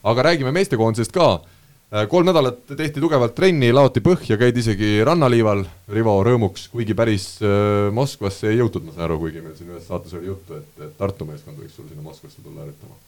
aga 0.02 0.22
räägime 0.30 0.52
meestekoondisest 0.54 1.12
ka, 1.12 1.28
äh, 1.92 2.06
kolm 2.08 2.26
nädalat 2.26 2.62
tehti 2.76 3.00
tugevalt 3.00 3.34
trenni, 3.34 3.72
laoti 3.72 4.00
põhja, 4.00 4.38
käidi 4.38 4.62
isegi 4.64 5.04
rannaliival. 5.04 5.64
Rivo 5.92 6.14
rõõmuks, 6.24 6.68
kuigi 6.72 6.94
päris 6.94 7.36
äh, 7.42 7.90
Moskvasse 7.92 8.50
ei 8.50 8.62
jõutud, 8.62 8.86
ma 8.86 8.94
saan 8.94 9.10
aru, 9.10 9.20
kuigi 9.26 9.44
meil 9.44 9.58
siin 9.58 9.74
ühes 9.74 9.86
saates 9.86 10.14
oli 10.18 10.32
juttu, 10.32 10.58
et, 10.58 10.72
et 10.86 10.96
Tartu 10.98 11.28
meeskond 11.28 11.60
võiks 11.60 11.76
sul 11.76 11.90
sinna 11.90 12.02
Moskvasse 12.06 12.42
tulla 12.42 12.64
harjutama 12.64 12.98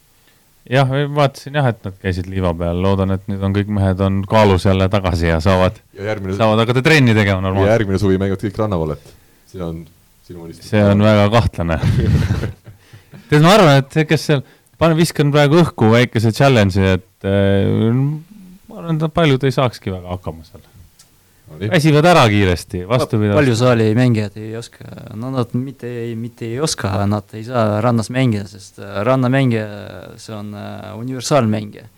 jah, 0.69 0.91
vaatasin 1.15 1.57
jah, 1.57 1.69
et 1.71 1.81
nad 1.87 1.97
käisid 2.01 2.29
liiva 2.29 2.53
peal, 2.57 2.81
loodan, 2.83 3.15
et 3.15 3.25
nüüd 3.31 3.41
on 3.45 3.55
kõik 3.55 3.71
mehed 3.73 4.03
on 4.05 4.21
kaalus 4.29 4.67
jälle 4.67 4.87
tagasi 4.93 5.31
ja 5.31 5.39
saavad 5.43 5.79
saavad 6.37 6.63
hakata 6.65 6.83
trenni 6.85 7.15
tegema 7.17 7.41
normaalselt. 7.41 7.71
ja 7.71 7.77
järgmine 7.79 8.01
suvi 8.01 8.19
mängivad 8.21 8.45
kõik 8.45 8.59
rannavallet, 8.61 9.13
see 9.51 9.63
on 9.65 9.83
sinu 10.27 10.45
unistus? 10.45 10.69
see 10.69 10.83
on 10.85 11.01
väga 11.05 11.29
kahtlane 11.33 11.79
tead, 13.31 13.41
ma 13.41 13.55
arvan, 13.55 13.79
et 13.81 14.01
kes 14.09 14.27
seal, 14.29 14.43
pane, 14.81 14.97
viskan 14.99 15.31
praegu 15.33 15.61
õhku 15.63 15.91
väikese 15.93 16.33
challenge'i, 16.35 16.97
et 16.99 17.27
äh, 17.27 17.95
ma 18.69 18.83
arvan, 18.83 18.99
et 18.99 19.15
paljud 19.15 19.47
ei 19.47 19.55
saakski 19.55 19.93
väga 19.93 20.13
hakkama 20.13 20.45
seal. 20.47 20.63
Väsivad 21.59 22.05
ära 22.05 22.23
kiiresti, 22.29 22.83
vastupidi. 22.89 23.33
palju 23.33 23.55
saali 23.55 23.89
mängijad 23.95 24.37
ei 24.41 24.55
oska, 24.57 24.85
no 25.13 25.31
nad 25.33 25.55
mitte, 25.57 25.89
mitte 26.15 26.45
ei 26.45 26.59
oska, 26.59 26.93
nad 27.09 27.35
ei 27.37 27.43
saa 27.47 27.81
rannas 27.81 28.09
mängida, 28.13 28.47
sest 28.49 28.79
äh, 28.79 29.01
rannamängija, 29.07 29.67
see 30.21 30.35
on 30.35 30.53
äh, 30.55 30.91
universaalmängija. 30.99 31.89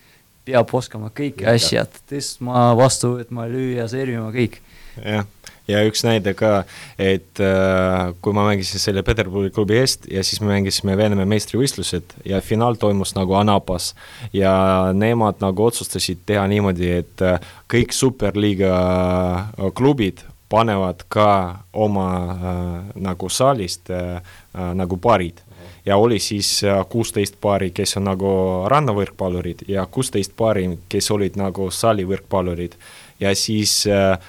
peab 0.44 0.74
oskama 0.76 1.08
kõiki 1.16 1.48
asjad, 1.48 1.94
tõstma, 2.12 2.74
vastu 2.76 3.14
võtma, 3.16 3.46
lüüa, 3.48 3.88
servima, 3.88 4.28
kõik. 4.36 4.60
jah 5.00 5.24
ja 5.68 5.84
üks 5.88 6.04
näide 6.04 6.34
ka, 6.38 6.64
et 7.00 7.40
äh, 7.44 8.12
kui 8.22 8.36
ma 8.36 8.48
mängisin 8.50 8.82
selle 8.84 9.04
Peterburi 9.06 9.52
klubi 9.54 9.78
eest 9.80 10.10
ja 10.12 10.24
siis 10.26 10.42
me 10.42 10.52
mängisime 10.52 10.98
Venemaa 11.00 11.28
meistrivõistlused 11.30 12.18
ja 12.28 12.42
finaal 12.44 12.76
toimus 12.82 13.16
nagu 13.16 13.38
Anapas 13.40 13.94
ja 14.34 14.54
nemad 14.94 15.40
nagu 15.44 15.70
otsustasid 15.70 16.26
teha 16.28 16.46
niimoodi, 16.52 16.92
et 17.00 17.24
äh, 17.24 17.40
kõik 17.72 17.96
superliiga 17.96 18.76
äh, 18.76 19.72
klubid 19.76 20.26
panevad 20.54 21.08
ka 21.10 21.30
oma 21.74 22.10
äh, 22.20 22.92
nagu 23.02 23.30
saalist 23.30 23.90
äh, 23.90 24.20
äh, 24.20 24.74
nagu 24.78 25.00
paarid. 25.02 25.42
Ja 25.86 25.98
oli 25.98 26.20
siis 26.20 26.62
äh, 26.64 26.78
kuusteist 26.90 27.40
paari, 27.42 27.72
kes 27.76 27.98
on 28.00 28.06
nagu 28.08 28.30
rannavõrkpallurid 28.72 29.66
ja 29.68 29.86
kuusteist 29.86 30.36
paari, 30.38 30.68
kes 30.90 31.10
olid 31.12 31.40
nagu 31.40 31.72
saalivõrkpallurid. 31.72 32.78
Ja 33.20 33.34
siis 33.36 33.82
äh, 33.88 34.20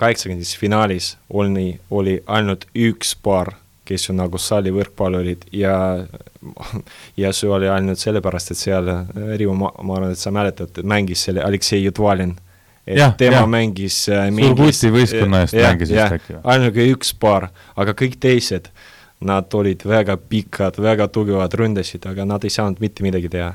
kaheksakümnendates 0.00 0.56
finaalis 0.58 1.14
oli, 1.30 1.74
oli 1.90 2.18
ainult 2.26 2.66
üks 2.74 3.14
paar 3.22 3.54
kes 3.84 4.08
on 4.10 4.18
nagu 4.22 4.40
salivõrkpallurid 4.40 5.48
ja 5.56 5.74
ja 7.20 7.32
see 7.36 7.50
oli 7.52 7.68
ainult 7.68 8.00
sellepärast, 8.00 8.54
et 8.54 8.60
seal 8.60 8.88
Rivo, 9.36 9.54
ma, 9.58 9.70
ma 9.82 9.98
arvan, 9.98 10.14
et 10.14 10.20
sa 10.20 10.32
mäletad, 10.34 10.80
mängis 10.88 11.26
selle 11.28 11.44
Aleksei 11.44 11.84
Jutvalin. 11.84 12.34
et 12.86 12.98
Jah, 12.98 13.14
tema 13.16 13.42
jah. 13.42 13.48
mängis 13.48 14.02
äh, 14.12 14.26
Surguti 14.28 14.90
võistkonna 14.92 15.44
eest 15.44 15.56
mängis 15.56 15.92
vist 15.92 16.18
äkki 16.18 16.40
ainuke 16.44 16.84
üks 16.92 17.14
paar, 17.16 17.48
aga 17.80 17.94
kõik 17.96 18.18
teised, 18.20 18.68
nad 19.24 19.54
olid 19.54 19.82
väga 19.88 20.16
pikad, 20.16 20.78
väga 20.82 21.08
tugevad, 21.12 21.54
ründasid, 21.58 22.04
aga 22.10 22.26
nad 22.28 22.44
ei 22.44 22.52
saanud 22.52 22.80
mitte 22.82 23.04
midagi 23.06 23.30
teha. 23.32 23.54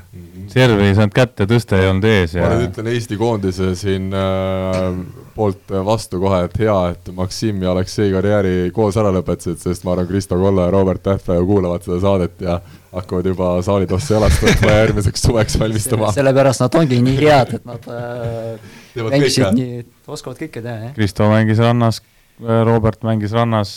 serv 0.50 0.82
ei 0.82 0.94
saanud 0.98 1.14
kätte, 1.14 1.46
tõste 1.50 1.78
ei 1.78 1.88
olnud 1.90 2.06
ees 2.10 2.34
ja 2.34 2.48
ma 2.48 2.58
nüüd 2.58 2.72
ütlen 2.72 2.90
Eesti 2.90 3.18
koondise 3.20 3.70
siin 3.78 4.10
äh, 4.16 4.88
poolt 5.34 5.72
vastu 5.86 6.20
kohe, 6.22 6.42
et 6.48 6.58
hea, 6.60 6.76
et 6.94 7.12
Maksim 7.14 7.62
ja 7.62 7.70
Aleksei 7.74 8.10
karjääri 8.12 8.54
koos 8.74 8.98
ära 9.00 9.12
lõpetasid, 9.14 9.60
sest 9.62 9.86
ma 9.86 9.94
arvan, 9.94 10.08
Kristo 10.10 10.38
Kolla 10.40 10.68
ja 10.68 10.74
Robert 10.74 11.02
Tähtaja 11.06 11.44
kuulavad 11.46 11.86
seda 11.86 12.00
saadet 12.02 12.44
ja 12.44 12.58
hakkavad 12.92 13.30
juba 13.30 13.52
saalitosse 13.62 14.14
jalast 14.16 14.42
võtma 14.42 14.72
ja 14.72 14.82
järgmiseks 14.84 15.22
suveks 15.28 15.58
valmistuma. 15.60 16.10
sellepärast 16.16 16.64
nad 16.64 16.80
ongi 16.80 16.98
nii 17.06 17.16
head, 17.22 17.54
et 17.60 17.68
nad 17.68 17.86
äh, 17.94 18.74
mängisid 19.06 19.54
nii, 19.54 19.84
oskavad 20.10 20.40
kõike 20.42 20.62
teha, 20.64 20.76
jah. 20.88 20.94
Kristo 20.98 21.30
mängis 21.30 21.62
rannas, 21.62 22.02
Robert 22.40 23.04
mängis 23.06 23.34
rannas, 23.36 23.76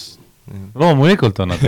loomulikult 0.76 1.40
on 1.44 1.54
nad 1.54 1.64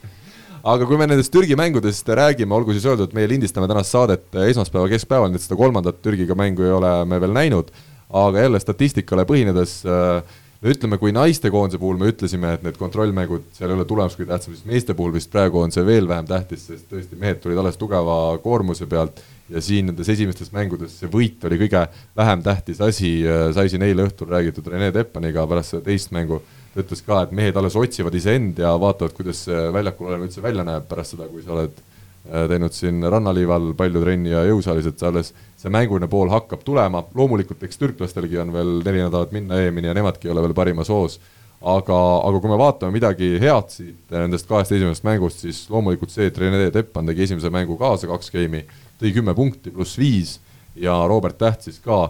aga 0.72 0.86
kui 0.86 0.98
me 1.00 1.06
nendest 1.08 1.32
Türgi 1.32 1.56
mängudest 1.56 2.08
räägime, 2.08 2.54
olgu 2.56 2.74
siis 2.76 2.84
öeldud, 2.88 3.08
et 3.10 3.16
meie 3.16 3.30
lindistame 3.30 3.68
tänast 3.70 3.94
saadet 3.94 4.26
esmaspäeva 4.50 4.90
keskpäeval, 4.92 5.32
nii 5.32 5.40
et 5.40 5.46
seda 5.46 5.58
kolmandat 5.60 6.02
Türgiga 6.04 6.36
mängu 6.38 6.66
ei 6.66 6.74
ole 6.76 6.92
me 7.08 7.20
veel 7.22 7.34
näinud, 7.36 7.72
aga 8.10 8.44
jälle 8.44 8.60
statistikale 8.60 9.24
põhinedes 9.28 9.80
äh, 9.88 10.38
no 10.60 10.72
ütleme, 10.74 10.98
kui 11.00 11.12
naistekoondise 11.16 11.80
puhul 11.80 11.98
me 12.00 12.10
ütlesime, 12.12 12.54
et 12.56 12.64
need 12.66 12.78
kontrollmängud, 12.80 13.48
seal 13.56 13.72
ei 13.72 13.78
ole 13.78 13.86
tulemus 13.88 14.16
kõige 14.18 14.30
tähtsam, 14.34 14.56
siis 14.56 14.68
meeste 14.68 14.96
puhul 14.96 15.14
vist 15.16 15.32
praegu 15.32 15.62
on 15.62 15.72
see 15.74 15.84
veel 15.86 16.08
vähem 16.10 16.28
tähtis, 16.28 16.66
sest 16.68 16.88
tõesti, 16.90 17.18
mehed 17.20 17.40
tulid 17.42 17.60
alles 17.60 17.80
tugeva 17.80 18.20
koormuse 18.44 18.88
pealt 18.90 19.22
ja 19.50 19.62
siin 19.64 19.88
nendes 19.90 20.08
esimestes 20.12 20.52
mängudes 20.54 20.98
see 21.00 21.10
võit 21.10 21.42
oli 21.48 21.58
kõige 21.64 21.86
vähem 22.16 22.44
tähtis 22.44 22.82
asi, 22.84 23.16
sai 23.56 23.70
siin 23.72 23.82
eile 23.86 24.04
õhtul 24.06 24.28
räägitud 24.30 24.68
Rene 24.70 24.92
Teppaniga 24.94 25.46
pärast 25.50 25.74
seda 25.74 25.88
teist 25.88 26.12
mängu, 26.14 26.42
ta 26.80 26.86
ütles 26.86 27.04
ka, 27.06 27.22
et 27.24 27.32
mehed 27.36 27.56
alles 27.56 27.76
otsivad 27.78 28.16
iseend 28.16 28.58
ja 28.60 28.72
vaatavad, 28.80 29.14
kuidas 29.16 29.44
see 29.46 29.68
väljakul 29.74 30.10
olema 30.10 30.26
üldse 30.26 30.44
välja 30.44 30.66
näeb 30.66 30.86
pärast 30.90 31.16
seda, 31.16 31.28
kui 31.30 31.42
sa 31.44 31.54
oled 31.56 31.74
äh, 31.80 32.46
teinud 32.50 32.76
siin 32.76 33.02
rannaliival 33.12 33.72
palju 33.78 34.04
trenni 34.04 34.32
ja 34.32 34.44
jõusaalis, 34.48 34.88
et 34.90 35.04
alles, 35.08 35.34
see 35.60 35.72
mänguline 35.72 36.08
pool 36.10 36.32
hakkab 36.32 36.64
tulema, 36.66 37.04
loomulikult 37.16 37.62
eks 37.66 37.80
türklastelgi 37.80 38.40
on 38.42 38.54
veel 38.54 38.78
neli 38.86 39.04
nädalat 39.04 39.36
minna 39.36 39.60
EM-ini 39.60 39.92
ja 39.92 39.96
nemadki 40.00 40.28
ei 40.28 40.34
ole 40.34 40.46
veel 40.46 40.56
parimas 40.56 40.92
hoos, 40.92 41.18
aga, 41.60 41.98
aga 42.24 42.40
kui 42.40 42.52
me 42.52 42.60
vaatame 42.60 42.96
midagi 42.96 43.34
head 43.42 43.72
siit 43.72 44.14
nendest 44.14 44.48
kahest 44.48 44.72
esimesest 44.72 45.04
mängust, 45.04 45.44
siis 45.44 45.66
loomulikult 45.72 46.12
see, 46.12 46.30
et 46.30 46.38
Rene 46.40 46.70
Teppan 46.72 47.10
tegi 47.12 47.26
esimese 47.26 47.52
mängu 47.52 47.76
kaasa 47.80 48.08
kaks 48.08 48.32
geimi, 48.32 48.64
tõi 49.00 49.12
kümme 49.16 49.36
punkti 49.36 49.72
pluss 49.74 50.00
viis 50.00 50.38
ja 50.80 50.96
Robert 51.10 51.36
Täht 51.38 51.68
siis 51.68 51.80
ka 51.84 52.06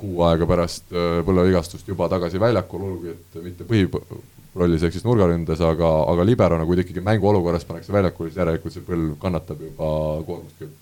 kuu 0.00 0.22
aega 0.26 0.46
pärast 0.50 0.92
äh, 0.92 1.20
põlvevigastust 1.26 1.88
juba 1.88 2.08
tagasi 2.12 2.40
väljakul, 2.42 2.86
olgugi 2.88 3.14
et 3.14 3.38
mitte 3.44 3.66
põhirollis 3.68 4.86
ehk 4.86 4.96
siis 4.96 5.06
nurgaründes, 5.06 5.62
aga, 5.64 5.90
aga 6.12 6.26
liberona, 6.26 6.66
kui 6.66 6.78
ta 6.78 6.84
ikkagi 6.84 7.04
mänguolukorras 7.04 7.66
pannakse 7.68 7.94
väljakule, 7.94 8.30
siis 8.30 8.42
järelikult 8.42 8.76
see 8.76 8.86
põlv 8.86 9.16
kannatab 9.22 9.64
juba 9.68 9.90
koormust 10.26 10.60
küll. 10.62 10.74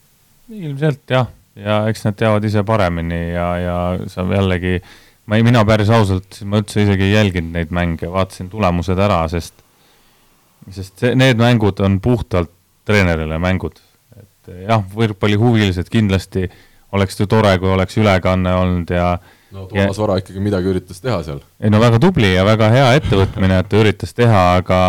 ilmselt 0.52 1.16
jah, 1.16 1.30
ja 1.56 1.82
eks 1.92 2.06
nad 2.08 2.18
teavad 2.18 2.44
ise 2.48 2.64
paremini 2.68 3.22
ja, 3.32 3.48
ja 3.60 3.78
sa 4.12 4.24
jällegi, 4.28 4.78
ma 5.26 5.38
ei, 5.38 5.46
mina 5.46 5.64
päris 5.68 5.92
ausalt, 5.92 6.40
ma 6.48 6.62
üldse 6.62 6.86
isegi 6.86 7.10
ei 7.10 7.16
jälginud 7.18 7.56
neid 7.58 7.74
mänge, 7.74 8.10
vaatasin 8.12 8.50
tulemused 8.52 8.98
ära, 8.98 9.24
sest 9.32 9.62
sest 10.70 11.00
see, 11.02 11.14
need 11.18 11.40
mängud 11.40 11.80
on 11.82 11.98
puhtalt 12.02 12.50
treenerile 12.86 13.38
mängud. 13.42 13.80
et 14.16 14.52
jah, 14.66 14.82
võrkpallihuvilised 14.94 15.90
kindlasti 15.90 16.48
oleks 16.92 17.20
ju 17.20 17.28
tore, 17.30 17.54
kui 17.58 17.70
oleks 17.72 17.96
ülekanne 18.00 18.54
olnud 18.58 18.90
ja 18.92 19.16
no 19.52 19.66
Toomas 19.70 20.00
Vara 20.00 20.18
ikkagi 20.20 20.40
midagi 20.42 20.72
üritas 20.72 21.02
teha 21.04 21.20
seal. 21.26 21.42
ei 21.60 21.72
no 21.72 21.80
väga 21.82 22.00
tubli 22.02 22.34
ja 22.34 22.44
väga 22.48 22.70
hea 22.72 22.88
ettevõtmine, 23.00 23.60
et 23.62 23.70
ta 23.70 23.80
üritas 23.80 24.16
teha, 24.16 24.42
aga 24.60 24.82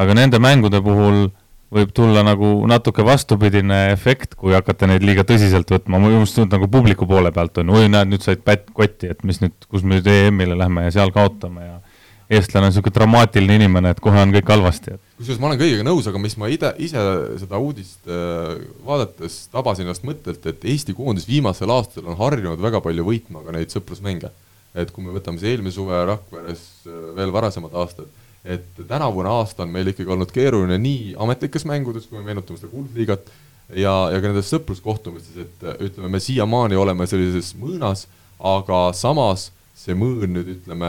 aga 0.00 0.16
nende 0.18 0.40
mängude 0.42 0.80
puhul 0.82 1.28
võib 1.74 1.90
tulla 1.94 2.22
nagu 2.22 2.50
natuke 2.70 3.02
vastupidine 3.06 3.88
efekt, 3.92 4.36
kui 4.38 4.54
hakata 4.54 4.86
neid 4.86 5.02
liiga 5.02 5.24
tõsiselt 5.26 5.70
võtma, 5.74 5.98
ma 5.98 6.12
just 6.12 6.36
tundnud 6.38 6.54
nagu 6.54 6.68
publiku 6.70 7.08
poole 7.10 7.32
pealt 7.34 7.58
on, 7.62 7.72
oi 7.74 7.88
näed, 7.90 8.12
nüüd 8.12 8.22
said 8.22 8.44
pätt 8.46 8.68
kotti, 8.76 9.10
et 9.10 9.24
mis 9.26 9.40
nüüd, 9.42 9.56
kus 9.70 9.82
me 9.82 9.98
nüüd 9.98 10.10
EM-ile 10.10 10.58
lähme 10.58 10.86
ja 10.86 10.94
seal 10.94 11.10
kaotame 11.14 11.66
ja 11.66 11.80
eestlane 12.30 12.66
on 12.66 12.72
niisugune 12.72 12.94
dramaatiline 12.94 13.58
inimene, 13.60 13.92
et 13.92 14.00
kohe 14.02 14.20
on 14.20 14.32
kõik 14.32 14.48
halvasti, 14.48 14.96
kusjuures 15.18 15.40
ma 15.42 15.50
olen 15.50 15.60
kõigega 15.60 15.84
nõus, 15.86 16.08
aga 16.08 16.20
mis 16.22 16.36
ma 16.40 16.48
ide, 16.52 16.70
ise 16.82 17.04
seda 17.42 17.60
uudist 17.60 18.08
äh, 18.08 18.54
vaadates 18.86 19.44
tabasin 19.52 19.86
ennast 19.86 20.06
mõttelt, 20.08 20.44
et 20.48 20.64
Eesti 20.74 20.96
koondis 20.96 21.28
viimasel 21.28 21.70
aastal 21.74 22.08
on 22.08 22.18
harjunud 22.20 22.62
väga 22.64 22.80
palju 22.84 23.06
võitma 23.06 23.44
ka 23.44 23.54
neid 23.56 23.74
sõprusmänge. 23.74 24.32
et 24.74 24.90
kui 24.90 25.04
me 25.04 25.12
võtame 25.14 25.38
see 25.38 25.52
eelmise 25.54 25.76
suve 25.76 26.00
Rakveres 26.08 26.62
äh, 26.88 27.00
veel 27.16 27.32
varasemad 27.32 27.74
aastad, 27.78 28.08
et 28.44 28.66
tänavune 28.88 29.28
aasta 29.30 29.62
on 29.62 29.72
meil 29.72 29.88
ikkagi 29.92 30.10
olnud 30.10 30.32
keeruline 30.32 30.78
nii 30.78 31.14
ametlikes 31.20 31.64
mängudes, 31.68 32.08
kui 32.08 32.18
me 32.18 32.24
meenutame 32.26 32.58
seda 32.58 32.72
kuldliigat, 32.72 33.30
ja, 33.72 33.94
ja 34.12 34.20
ka 34.20 34.28
nendes 34.28 34.50
sõpruskohtumistes, 34.52 35.44
et 35.44 35.66
ütleme, 35.78 36.10
me 36.16 36.20
siiamaani 36.20 36.76
oleme 36.76 37.06
sellises 37.08 37.54
mõõnas, 37.60 38.08
aga 38.44 38.88
samas 38.96 39.50
see 39.74 39.96
mõõn 39.98 40.30
nüüd 40.36 40.50
ütleme, 40.54 40.88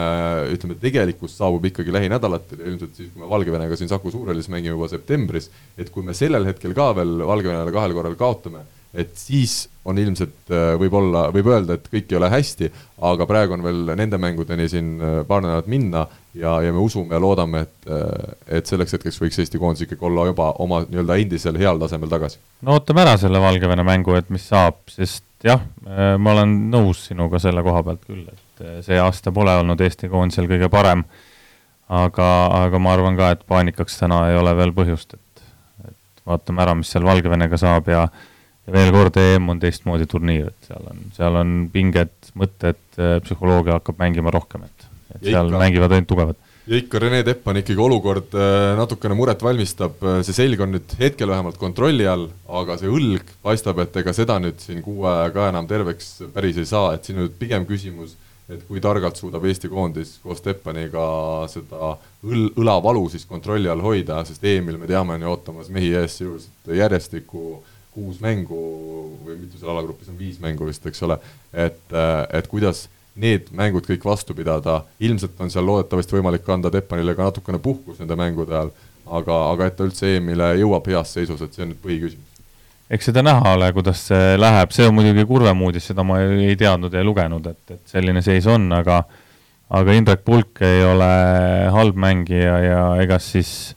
ütleme 0.54 0.78
tegelikkus 0.80 1.36
saabub 1.40 1.66
ikkagi 1.72 1.94
lähinädalatel 1.94 2.62
ja 2.62 2.70
ilmselt 2.70 2.94
siis, 2.98 3.10
kui 3.12 3.24
me 3.24 3.30
Valgevenega 3.32 3.78
siin 3.80 3.90
Saku 3.90 4.14
Suurhallis 4.14 4.50
mängime 4.54 4.76
juba 4.76 4.90
septembris, 4.92 5.50
et 5.78 5.90
kui 5.94 6.06
me 6.06 6.14
sellel 6.18 6.46
hetkel 6.46 6.76
ka 6.78 6.92
veel 6.98 7.18
Valgevenele 7.26 7.74
kahel 7.74 7.96
korral 7.98 8.18
kaotame, 8.20 8.62
et 8.96 9.18
siis 9.20 9.66
on 9.86 9.98
ilmselt, 10.00 10.38
võib-olla, 10.80 11.26
võib 11.34 11.50
öelda, 11.52 11.76
et 11.76 11.90
kõik 11.92 12.14
ei 12.14 12.20
ole 12.20 12.30
hästi, 12.32 12.70
aga 13.10 13.28
praegu 13.30 13.58
on 13.58 13.66
veel 13.66 13.82
nende 13.98 14.22
mängudeni 14.22 14.70
siin 14.72 14.96
äh, 14.98 15.18
paar 15.28 15.44
nädalat 15.44 15.68
minna 15.70 16.06
ja, 16.38 16.56
ja 16.64 16.72
me 16.74 16.82
usume 16.82 17.18
ja 17.18 17.22
loodame, 17.22 17.66
et, 17.66 17.92
et 18.62 18.70
selleks 18.70 18.96
hetkeks 18.98 19.20
võiks 19.22 19.42
Eesti 19.42 19.62
koondis 19.62 19.86
ikkagi 19.86 20.08
olla 20.08 20.30
juba 20.30 20.54
oma 20.64 20.84
nii-öelda 20.86 21.20
endisel 21.26 21.60
heal 21.60 21.82
tasemel 21.82 22.14
tagasi. 22.14 22.42
no 22.62 22.78
ootame 22.78 23.06
ära 23.06 23.18
selle 23.22 23.42
Valgevene 23.42 23.86
mängu, 23.88 24.16
et 24.18 24.30
mis 24.34 24.46
saab, 24.54 24.82
sest 24.94 25.26
jah, 25.46 25.62
ma 25.86 26.38
olen 26.38 26.58
nõus 26.74 27.08
sinuga 27.10 27.42
selle 27.42 27.66
koha 27.66 27.84
pealt 27.86 28.08
küll, 28.08 28.26
et 28.26 28.45
see 28.86 29.00
aasta 29.02 29.32
pole 29.36 29.56
olnud 29.62 29.82
Eesti 29.82 30.10
koondisel 30.12 30.48
kõige 30.52 30.70
parem, 30.72 31.04
aga, 31.90 32.30
aga 32.66 32.80
ma 32.82 32.94
arvan 32.96 33.18
ka, 33.20 33.34
et 33.36 33.44
paanikaks 33.48 34.00
täna 34.00 34.24
ei 34.32 34.40
ole 34.40 34.56
veel 34.58 34.74
põhjust, 34.76 35.18
et, 35.18 35.44
et 35.90 36.24
vaatame 36.28 36.64
ära, 36.66 36.78
mis 36.80 36.94
seal 36.94 37.06
Valgevenega 37.08 37.60
saab 37.62 37.92
ja 37.92 38.08
ja 38.66 38.74
veel 38.74 38.92
kord, 38.96 39.18
EM 39.22 39.52
on 39.54 39.62
teistmoodi 39.62 40.08
turniir, 40.10 40.50
et 40.50 40.72
seal 40.72 40.90
on, 40.90 41.06
seal 41.16 41.38
on 41.42 41.54
pinged, 41.74 42.16
mõtted, 42.40 42.82
psühholoogia 42.98 43.78
hakkab 43.80 44.02
mängima 44.02 44.34
rohkem, 44.34 44.66
et, 44.66 44.90
et 45.14 45.22
Ja 45.22 45.38
seal 45.38 45.52
ikka. 45.52 45.62
mängivad 45.62 45.94
ainult 45.94 46.10
tugevad. 46.10 46.40
ja 46.66 46.80
ikka 46.80 47.00
Rene 47.00 47.20
Teppan 47.24 47.60
ikkagi 47.62 47.82
olukord 47.86 48.34
äh, 48.34 48.72
natukene 48.80 49.14
muret 49.14 49.44
valmistab, 49.46 50.02
see 50.26 50.34
selg 50.34 50.64
on 50.66 50.74
nüüd 50.74 50.96
hetkel 50.98 51.30
vähemalt 51.30 51.60
kontrolli 51.62 52.08
all, 52.10 52.26
aga 52.50 52.80
see 52.82 52.90
õlg 52.90 53.36
paistab, 53.46 53.84
et 53.86 54.02
ega 54.02 54.16
seda 54.18 54.40
nüüd 54.42 54.58
siin 54.64 54.82
kuu 54.86 55.06
ajaga 55.12 55.52
enam 55.54 55.70
terveks 55.70 56.16
päris 56.34 56.58
ei 56.58 56.66
saa, 56.66 56.96
et 56.98 57.06
siin 57.06 57.22
on 57.22 57.28
nüüd 57.28 57.38
pigem 57.38 57.70
küsimus, 57.70 58.18
et 58.50 58.66
kui 58.68 58.82
targalt 58.82 59.18
suudab 59.18 59.46
Eesti 59.50 59.70
koondis 59.72 60.18
koos 60.24 60.44
Teppaniga 60.46 61.06
seda 61.50 61.96
õl-, 62.26 62.52
õlavalu 62.54 63.08
siis 63.14 63.26
kontrolli 63.30 63.72
all 63.72 63.82
hoida, 63.82 64.20
sest 64.28 64.44
EM-il 64.46 64.78
me 64.82 64.90
teame, 64.90 65.16
on 65.16 65.26
ju 65.26 65.32
ootamas 65.32 65.72
mehi 65.74 65.94
ees 65.98 66.20
sisuliselt 66.20 66.76
järjestikku 66.78 67.46
kuus 67.96 68.20
mängu 68.22 68.60
või 69.26 69.40
mitu 69.40 69.58
seal 69.58 69.72
alagrupis 69.72 70.12
on, 70.12 70.20
viis 70.20 70.38
mängu 70.44 70.68
vist, 70.68 70.86
eks 70.86 71.02
ole, 71.08 71.18
et, 71.54 71.96
et 72.36 72.50
kuidas 72.52 72.86
need 73.16 73.48
mängud 73.56 73.88
kõik 73.88 74.04
vastu 74.06 74.36
pidada, 74.36 74.82
ilmselt 75.00 75.40
on 75.40 75.52
seal 75.52 75.66
loodetavasti 75.66 76.18
võimalik 76.18 76.50
anda 76.52 76.72
Teppanile 76.74 77.16
ka 77.16 77.30
natukene 77.30 77.62
puhkus 77.64 78.02
nende 78.02 78.18
mängude 78.20 78.52
ajal, 78.52 78.74
aga, 79.06 79.38
aga 79.54 79.70
et 79.70 79.78
ta 79.78 79.88
üldse 79.88 80.18
EM-ile 80.18 80.52
jõuab 80.60 80.90
heas 80.92 81.16
seisus, 81.16 81.42
et 81.42 81.56
see 81.56 81.64
on 81.64 81.72
nüüd 81.72 81.82
põhiküsimus. 81.84 82.35
Eks 82.90 83.10
seda 83.10 83.24
näha 83.26 83.56
ole, 83.56 83.72
kuidas 83.74 84.04
see 84.10 84.36
läheb, 84.38 84.74
see 84.76 84.88
on 84.88 84.96
muidugi 84.98 85.26
kurvem 85.28 85.62
uudis, 85.66 85.88
seda 85.90 86.06
ma 86.06 86.20
ei 86.22 86.52
ei 86.52 86.60
teadnud 86.60 86.94
ei 86.94 87.06
lugenud, 87.06 87.48
et, 87.50 87.78
et 87.78 87.96
selline 87.96 88.22
seis 88.26 88.46
on, 88.52 88.68
aga 88.78 89.02
aga 89.76 89.96
Indrek 89.98 90.22
Pulk 90.26 90.62
ei 90.66 90.84
ole 90.86 91.10
halb 91.74 91.98
mängija 91.98 92.60
ja 92.62 92.84
ega 93.02 93.18
siis 93.20 93.74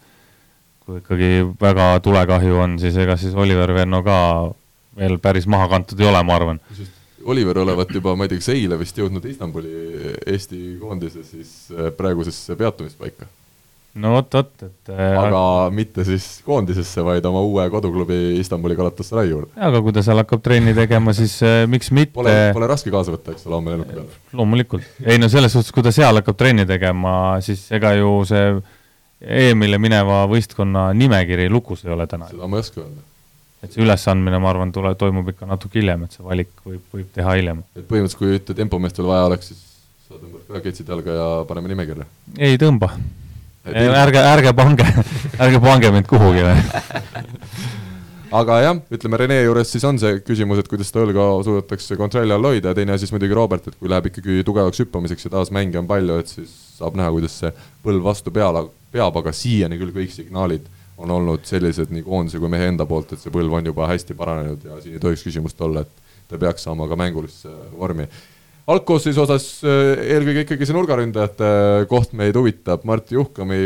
kui 0.85 1.01
ikkagi 1.03 1.31
väga 1.61 1.91
tulekahju 2.05 2.61
on, 2.65 2.79
siis 2.81 2.97
ega 3.01 3.17
siis 3.21 3.35
Oliver 3.37 3.73
Venno 3.77 4.03
ka 4.05 4.19
veel 4.99 5.19
päris 5.23 5.47
maha 5.47 5.69
kantud 5.69 6.01
ei 6.01 6.09
ole, 6.09 6.23
ma 6.25 6.37
arvan. 6.37 6.61
Oliver 7.29 7.59
olevat 7.61 7.91
juba, 7.93 8.15
ma 8.17 8.25
ei 8.25 8.33
tea, 8.33 8.41
kas 8.41 8.53
eile 8.55 8.79
vist 8.81 8.97
jõudnud 8.97 9.25
Istanbuli 9.29 9.73
Eesti 10.27 10.79
koondise 10.81 11.25
siis 11.27 11.69
äh, 11.75 11.91
praegusesse 11.97 12.57
peatumispaika. 12.57 13.29
No 13.99 14.15
vot, 14.15 14.31
vot, 14.39 14.65
et 14.67 14.93
äh, 14.95 15.19
aga 15.19 15.43
mitte 15.75 16.05
siis 16.07 16.27
koondisesse, 16.47 17.03
vaid 17.07 17.27
oma 17.29 17.43
uue 17.47 17.67
koduklubi 17.73 18.39
Istanbuli 18.39 18.77
Galatasaray 18.79 19.31
juurde. 19.33 19.53
aga 19.69 19.83
kui 19.85 19.95
ta 19.97 20.05
seal 20.07 20.23
hakkab 20.23 20.43
trenni 20.45 20.75
tegema, 20.77 21.15
siis 21.17 21.39
äh, 21.47 21.61
miks 21.71 21.93
mitte 21.95 22.17
Pole, 22.19 22.35
pole 22.57 22.71
raske 22.71 22.93
kaasa 22.95 23.15
võtta, 23.15 23.35
eks 23.35 23.47
ole, 23.49 23.59
homme 23.59 23.75
lennuki 23.75 23.95
peale. 23.97 24.19
loomulikult, 24.41 24.89
ei 25.05 25.21
no 25.21 25.31
selles 25.33 25.55
suhtes, 25.55 25.75
kui 25.75 25.87
ta 25.87 25.95
seal 25.95 26.23
hakkab 26.23 26.39
trenni 26.39 26.67
tegema, 26.69 27.13
siis 27.45 27.67
ega 27.75 27.95
ju 27.99 28.17
see 28.29 28.51
EM-ile 29.19 29.79
mineva 29.83 30.23
võistkonna 30.31 30.89
nimekiri 30.95 31.49
lukus 31.51 31.85
ei 31.87 31.95
ole 31.95 32.07
täna. 32.11 32.31
seda 32.31 32.47
ma 32.51 32.59
ei 32.59 32.67
oska 32.67 32.83
öelda. 32.85 33.07
et 33.63 33.73
see 33.75 33.83
ülesandmine, 33.83 34.39
ma 34.39 34.53
arvan, 34.53 34.73
tule, 34.75 34.93
toimub 34.99 35.33
ikka 35.35 35.49
natuke 35.51 35.81
hiljem, 35.81 36.05
et 36.07 36.15
see 36.15 36.27
valik 36.27 36.53
võib, 36.65 36.85
võib 36.95 37.09
teha 37.15 37.39
hiljem. 37.41 37.65
et 37.75 37.89
põhimõtteliselt, 37.89 38.21
kui 38.21 38.37
ühte 38.39 38.55
tempomeest 38.59 39.01
veel 39.01 39.11
vaja 39.11 39.31
oleks, 39.33 39.51
siis 39.51 39.65
sa 40.07 40.17
tõmbad 40.17 40.45
ka 40.49 40.63
ketsid 40.69 40.89
jalga 40.89 41.17
ja 41.17 41.31
paneme 41.49 41.75
nimekirja? 41.75 42.07
ei 42.39 42.61
tõmba. 42.61 42.93
Ärge, 43.75 44.23
ärge 44.35 44.55
pange 44.57 44.87
ärge 45.39 45.61
pange 45.61 45.93
mind 45.95 46.09
kuhugi 46.11 46.45
aga 48.39 48.59
jah, 48.61 48.81
ütleme 48.93 49.21
Rene 49.21 49.39
juures 49.41 49.71
siis 49.73 49.85
on 49.89 49.99
see 50.01 50.19
küsimus, 50.25 50.61
et 50.61 50.69
kuidas 50.69 50.91
seda 50.91 51.05
õlga 51.07 51.29
suudetakse 51.47 51.97
kontrolli 52.01 52.35
all 52.35 52.49
hoida 52.51 52.73
ja 52.73 52.77
teine 52.77 52.95
asi 52.95 53.07
siis 53.07 53.15
muidugi 53.15 53.37
Robert, 53.37 53.69
et 53.71 53.79
kui 53.79 53.91
läheb 53.91 54.11
ikkagi 54.11 54.43
tugevaks 54.47 54.83
hüppamiseks 54.83 55.29
ja 55.29 55.33
taas 55.39 55.53
mänge 55.55 55.81
on 55.81 55.89
palju, 55.89 56.19
et 56.21 56.33
siis 56.33 56.53
saab 56.79 56.99
näha, 56.99 57.13
kuidas 57.15 57.39
see 57.41 57.53
põlv 57.85 58.05
vastu 58.05 58.33
peale, 58.35 58.67
peab, 58.93 59.17
aga 59.21 59.33
siiani 59.35 59.79
küll 59.81 59.95
kõik 59.97 60.13
signaalid 60.15 60.69
on 60.99 61.13
olnud 61.15 61.47
sellised 61.47 61.93
nii 61.95 62.05
koondise 62.05 62.41
kui 62.43 62.51
mehe 62.53 62.69
enda 62.73 62.87
poolt, 62.89 63.15
et 63.15 63.23
see 63.23 63.33
põlv 63.33 63.55
on 63.61 63.71
juba 63.71 63.87
hästi 63.89 64.17
paranenud 64.19 64.67
ja 64.67 64.81
siin 64.83 64.99
ei 64.99 65.03
tohiks 65.03 65.25
küsimust 65.27 65.61
olla, 65.65 65.87
et 65.87 66.29
ta 66.29 66.41
peaks 66.41 66.67
saama 66.67 66.89
ka 66.91 66.99
mängulisse 66.99 67.53
vormi. 67.79 68.09
Algkoosseisu 68.69 69.23
osas 69.25 69.47
eh, 69.65 70.03
eelkõige 70.17 70.45
ikkagi 70.45 70.69
see 70.69 70.77
nurgaründajate 70.77 71.53
koht 71.91 72.13
meid 72.19 72.37
huvitab, 72.37 72.85
Martti 72.89 73.17
Juhkami, 73.17 73.61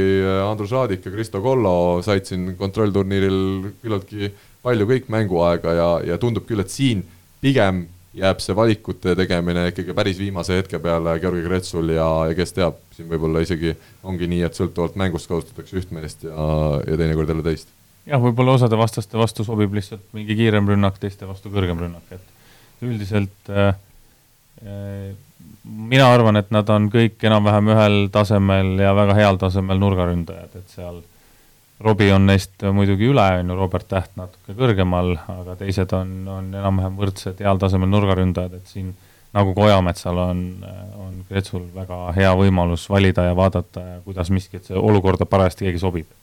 Andrus 0.46 0.74
Raadik 0.74 1.06
ja 1.06 1.14
Kristo 1.14 1.42
Kollo 1.42 1.74
said 2.06 2.28
siin 2.28 2.52
kontrollturniiril 2.60 3.72
küllaltki 3.82 4.30
palju 4.62 4.86
kõik 4.92 5.10
mänguaega 5.12 5.74
ja, 5.74 5.88
ja 6.12 6.20
tundub 6.22 6.46
küll, 6.46 6.62
et 6.62 6.70
siin 6.70 7.02
pigem 7.42 7.86
jääb 8.16 8.40
see 8.44 8.54
valikute 8.56 9.14
tegemine 9.16 9.66
ikkagi 9.70 9.94
päris 9.96 10.18
viimase 10.20 10.58
hetke 10.60 10.78
peale 10.82 11.14
Georgi 11.20 11.44
Kretsul 11.46 11.94
ja, 11.94 12.08
ja 12.28 12.36
kes 12.36 12.52
teab, 12.56 12.80
siin 12.96 13.08
võib-olla 13.08 13.40
isegi 13.44 13.72
ongi 14.04 14.28
nii, 14.28 14.42
et 14.46 14.58
sõltuvalt 14.58 14.98
mängust 15.00 15.30
kasutatakse 15.30 15.78
üht 15.80 15.94
meest 15.96 16.26
ja, 16.28 16.48
ja 16.84 16.98
teinekord 17.00 17.32
jälle 17.32 17.46
teist. 17.46 17.72
jah, 18.06 18.20
võib-olla 18.20 18.58
osade 18.58 18.78
vastaste 18.78 19.18
vastu 19.18 19.46
sobib 19.48 19.72
lihtsalt 19.74 20.04
mingi 20.16 20.36
kiirem 20.36 20.68
rünnak, 20.68 21.00
teiste 21.00 21.28
vastu 21.28 21.52
kõrgem 21.54 21.80
rünnak, 21.80 22.04
et 22.12 22.84
üldiselt 22.84 23.50
äh, 23.50 23.72
äh, 23.72 23.80
mina 25.64 26.08
arvan, 26.12 26.38
et 26.40 26.50
nad 26.54 26.68
on 26.70 26.88
kõik 26.92 27.22
enam-vähem 27.26 27.70
ühel 27.74 27.96
tasemel 28.14 28.74
ja 28.82 28.92
väga 28.96 29.16
heal 29.18 29.38
tasemel 29.40 29.80
nurgaründajad, 29.82 30.54
et 30.58 30.76
seal 30.76 31.00
Robbie 31.82 32.12
on 32.14 32.28
neist 32.28 32.62
muidugi 32.62 33.08
üle, 33.10 33.24
on 33.40 33.50
ju, 33.50 33.56
Robert 33.58 33.88
Täht 33.90 34.12
natuke 34.18 34.54
kõrgemal, 34.58 35.16
aga 35.32 35.56
teised 35.58 35.94
on, 35.98 36.12
on 36.30 36.52
enam-vähem 36.54 36.98
võrdsed 36.98 37.42
heal 37.42 37.58
tasemel 37.62 37.90
nurgaründajad, 37.90 38.58
et 38.60 38.70
siin 38.70 38.92
nagu 39.34 39.54
Kojametsal 39.56 40.18
on, 40.22 40.42
on 41.00 41.22
Kretsul 41.28 41.64
väga 41.74 42.12
hea 42.14 42.32
võimalus 42.38 42.84
valida 42.92 43.24
ja 43.30 43.36
vaadata, 43.36 43.84
kuidas 44.06 44.30
miski, 44.30 44.60
et 44.60 44.68
see 44.68 44.78
olukorda 44.78 45.26
parajasti 45.26 45.66
keegi 45.66 45.82
sobib. 45.82 46.18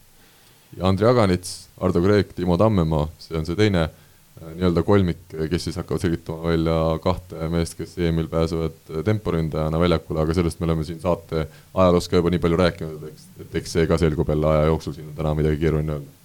ja 0.78 0.88
Andrei 0.88 1.10
Aganits, 1.10 1.68
Ardo 1.82 2.04
Kreek, 2.04 2.36
Timo 2.38 2.58
Tammemaa, 2.58 3.08
see 3.20 3.38
on 3.40 3.48
see 3.48 3.58
teine 3.60 3.90
Äh, 3.90 3.99
nii-öelda 4.42 4.84
kolmik, 4.88 5.22
kes 5.52 5.68
siis 5.68 5.78
hakkavad 5.80 6.04
selgitama 6.04 6.52
välja 6.52 6.76
kahte 7.04 7.50
meest, 7.52 7.76
kes 7.80 7.98
EM-il 8.00 8.30
pääsevad 8.32 8.78
äh, 8.92 9.02
temporündajana 9.08 9.80
väljakule, 9.82 10.24
aga 10.24 10.36
sellest 10.38 10.62
me 10.62 10.70
oleme 10.70 10.86
siin 10.88 11.02
saate 11.04 11.46
ajaloos 11.74 12.10
ka 12.10 12.20
juba 12.20 12.32
nii 12.34 12.44
palju 12.44 12.60
rääkinud, 12.62 13.04
et 13.04 13.14
eks, 13.14 13.28
et 13.46 13.58
eks 13.62 13.76
see 13.78 13.88
ka 13.90 14.00
selgub 14.02 14.32
jälle 14.32 14.52
aja 14.52 14.70
jooksul, 14.72 14.96
siin 14.96 15.10
on 15.12 15.18
täna 15.18 15.34
midagi 15.38 15.62
keeruline 15.64 15.98
öelda. 15.98 16.16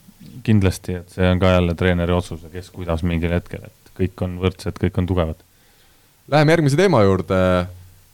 kindlasti, 0.46 0.98
et 1.00 1.16
see 1.16 1.30
on 1.30 1.40
ka 1.42 1.54
jälle 1.56 1.74
treeneri 1.78 2.14
otsus, 2.14 2.44
kes 2.52 2.70
kuidas 2.74 3.02
mingil 3.06 3.34
hetkel, 3.34 3.66
et 3.66 3.94
kõik 3.98 4.26
on 4.26 4.38
võrdsed, 4.42 4.78
kõik 4.80 5.00
on 5.02 5.10
tugevad. 5.10 5.42
Läheme 6.30 6.54
järgmise 6.54 6.78
teema 6.80 7.02
juurde 7.04 7.40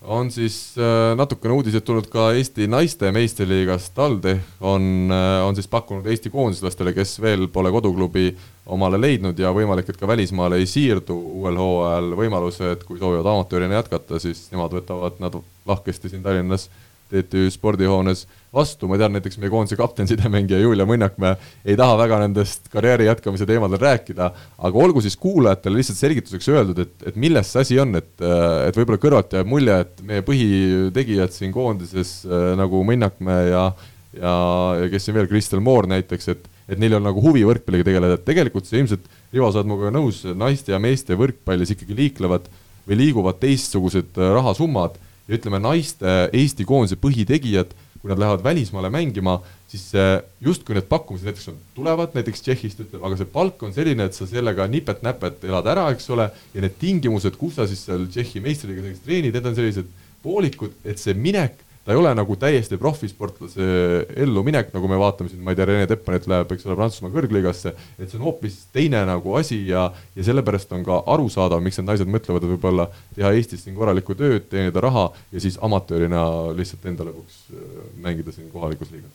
on 0.00 0.30
siis 0.30 0.74
äh, 0.78 1.16
natukene 1.16 1.54
uudiseid 1.54 1.84
tulnud 1.84 2.06
ka 2.12 2.30
Eesti 2.32 2.66
naiste 2.70 3.10
meistriliigast, 3.12 3.92
TalTech 3.94 4.62
on, 4.64 5.10
äh, 5.12 5.46
on 5.46 5.56
siis 5.56 5.68
pakkunud 5.68 6.06
Eesti 6.06 6.32
koondislastele, 6.32 6.94
kes 6.96 7.18
veel 7.20 7.48
pole 7.52 7.72
koduklubi 7.72 8.30
omale 8.70 9.00
leidnud 9.00 9.38
ja 9.38 9.52
võimalik, 9.52 9.90
et 9.90 10.00
ka 10.00 10.08
välismaale 10.08 10.60
ei 10.60 10.68
siirdu 10.70 11.16
uuel 11.42 11.58
hooajal, 11.60 12.14
võimaluse, 12.16 12.72
et 12.76 12.84
kui 12.88 12.98
soovivad 12.98 13.28
amatöörina 13.28 13.80
jätkata, 13.80 14.20
siis 14.22 14.46
nemad 14.52 14.78
võtavad 14.78 15.20
nad 15.20 15.36
lahkesti 15.68 16.12
siin 16.12 16.24
Tallinnas 16.24 16.70
TTÜ 17.10 17.48
spordihoones 17.52 18.24
vastu, 18.54 18.88
ma 18.90 18.98
tean 18.98 19.14
näiteks 19.14 19.38
meie 19.38 19.50
koondise 19.52 19.78
kapten, 19.78 20.08
sidemängija 20.10 20.58
Julia 20.62 20.86
Mõnnakmäe 20.88 21.36
ei 21.64 21.76
taha 21.78 21.98
väga 22.00 22.18
nendest 22.24 22.66
karjääri 22.72 23.06
jätkamise 23.06 23.46
teemadel 23.46 23.78
rääkida, 23.82 24.30
aga 24.58 24.82
olgu 24.84 25.02
siis 25.04 25.16
kuulajatele 25.20 25.78
lihtsalt 25.78 26.00
selgituseks 26.00 26.50
öeldud, 26.50 26.82
et, 26.82 26.96
et 27.12 27.20
milles 27.20 27.52
see 27.52 27.62
asi 27.62 27.78
on, 27.82 27.94
et, 28.00 28.10
et 28.16 28.80
võib-olla 28.80 29.02
kõrvalt 29.02 29.38
jääb 29.38 29.50
mulje, 29.50 29.78
et 29.86 30.02
meie 30.06 30.26
põhitegijad 30.26 31.34
siin 31.36 31.54
koondises 31.54 32.20
nagu 32.58 32.84
Mõnnakmäe 32.86 33.48
ja 33.52 33.64
ja, 34.16 34.32
ja 34.80 34.88
kes 34.90 35.06
siin 35.06 35.16
veel, 35.16 35.28
Kristel 35.30 35.62
Moor 35.64 35.86
näiteks, 35.90 36.32
et, 36.32 36.48
et 36.70 36.80
neil 36.80 36.96
on 36.98 37.04
nagu 37.06 37.22
huvi 37.22 37.44
võrkpalliga 37.46 37.86
tegeleda, 37.86 38.16
et 38.18 38.26
tegelikult 38.26 38.66
see 38.68 38.82
ilmselt, 38.82 39.06
Rivo, 39.30 39.46
sa 39.52 39.60
oled 39.60 39.70
minuga 39.70 39.92
nõus, 39.94 40.24
naiste 40.34 40.74
ja 40.74 40.80
meeste 40.82 41.14
võrkpallis 41.18 41.70
ikkagi 41.76 41.94
liiklevad 41.94 42.48
või 42.88 42.98
liiguvad 43.04 43.38
teistsugused 43.42 44.18
rahasummad 44.18 44.96
ja 45.28 45.36
ütleme, 45.36 45.60
naiste 45.62 46.28
Eesti 46.32 46.66
koondise 46.68 46.98
põhitegijad 47.00 47.74
kui 48.00 48.08
nad 48.08 48.18
lähevad 48.18 48.42
välismaale 48.44 48.88
mängima, 48.90 49.36
siis 49.68 49.90
justkui 50.40 50.74
need 50.74 50.86
pakkumised 50.88 51.28
näiteks 51.28 51.50
on, 51.52 51.58
tulevad 51.76 52.14
näiteks 52.16 52.40
Tšehhist, 52.46 52.80
ütleb, 52.86 53.02
aga 53.04 53.18
see 53.20 53.28
palk 53.28 53.60
on 53.66 53.74
selline, 53.76 54.06
et 54.08 54.16
sa 54.16 54.28
sellega 54.28 54.64
nipet-näpet 54.72 55.44
elad 55.48 55.68
ära, 55.68 55.84
eks 55.92 56.08
ole, 56.16 56.30
ja 56.54 56.64
need 56.64 56.78
tingimused, 56.80 57.36
kus 57.36 57.58
sa 57.58 57.68
siis 57.68 57.82
seal 57.84 58.06
Tšehhi 58.08 58.40
meistriliigas 58.44 59.02
treenid, 59.04 59.36
need 59.36 59.50
on 59.50 59.58
sellised 59.58 59.90
poolikud, 60.24 60.72
et 60.88 61.00
see 61.00 61.12
minek 61.16 61.60
ta 61.90 61.94
ei 61.94 61.98
ole 61.98 62.10
nagu 62.14 62.36
täiesti 62.38 62.76
profisportlase 62.78 63.64
elluminek, 64.22 64.68
nagu 64.70 64.86
me 64.86 64.98
vaatame 65.00 65.26
siin, 65.26 65.40
ma 65.42 65.50
ei 65.50 65.58
tea, 65.58 65.64
Rene 65.66 65.88
Teppanit 65.90 66.28
läheb, 66.30 66.52
eks 66.54 66.68
ole, 66.68 66.76
Prantsusmaa 66.78 67.10
kõrgliigasse, 67.16 67.72
et 67.98 68.04
see 68.04 68.20
on 68.20 68.28
hoopis 68.28 68.60
teine 68.70 69.00
nagu 69.08 69.34
asi 69.40 69.58
ja 69.66 69.88
ja 70.14 70.26
sellepärast 70.28 70.70
on 70.76 70.84
ka 70.86 71.00
arusaadav, 71.10 71.58
miks 71.64 71.80
need 71.80 71.88
naised 71.88 72.12
mõtlevad, 72.14 72.46
et 72.46 72.52
võib-olla 72.52 72.86
teha 73.16 73.32
Eestis 73.34 73.64
siin 73.66 73.74
korralikku 73.74 74.14
tööd, 74.14 74.46
teenida 74.52 74.84
raha 74.86 75.08
ja 75.34 75.42
siis 75.42 75.58
amatöörina 75.66 76.22
lihtsalt 76.54 76.86
enda 76.92 77.08
lõpuks 77.10 77.42
äh, 77.56 77.66
mängida 78.06 78.36
siin 78.36 78.52
kohalikus 78.54 78.94
liigas. 78.94 79.10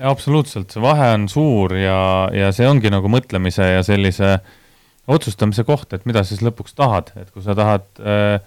absoluutselt, 0.00 0.72
see 0.72 0.80
vahe 0.88 1.12
on 1.18 1.28
suur 1.28 1.76
ja, 1.76 2.00
ja 2.32 2.48
see 2.56 2.64
ongi 2.64 2.88
nagu 2.96 3.12
mõtlemise 3.12 3.74
ja 3.74 3.84
sellise 3.84 4.38
otsustamise 5.04 5.68
koht, 5.68 5.92
et 5.92 6.08
mida 6.08 6.24
sa 6.24 6.32
siis 6.32 6.48
lõpuks 6.48 6.72
tahad, 6.80 7.12
et 7.20 7.28
kui 7.28 7.44
sa 7.44 7.52
tahad 7.58 7.84
äh, 8.00 8.40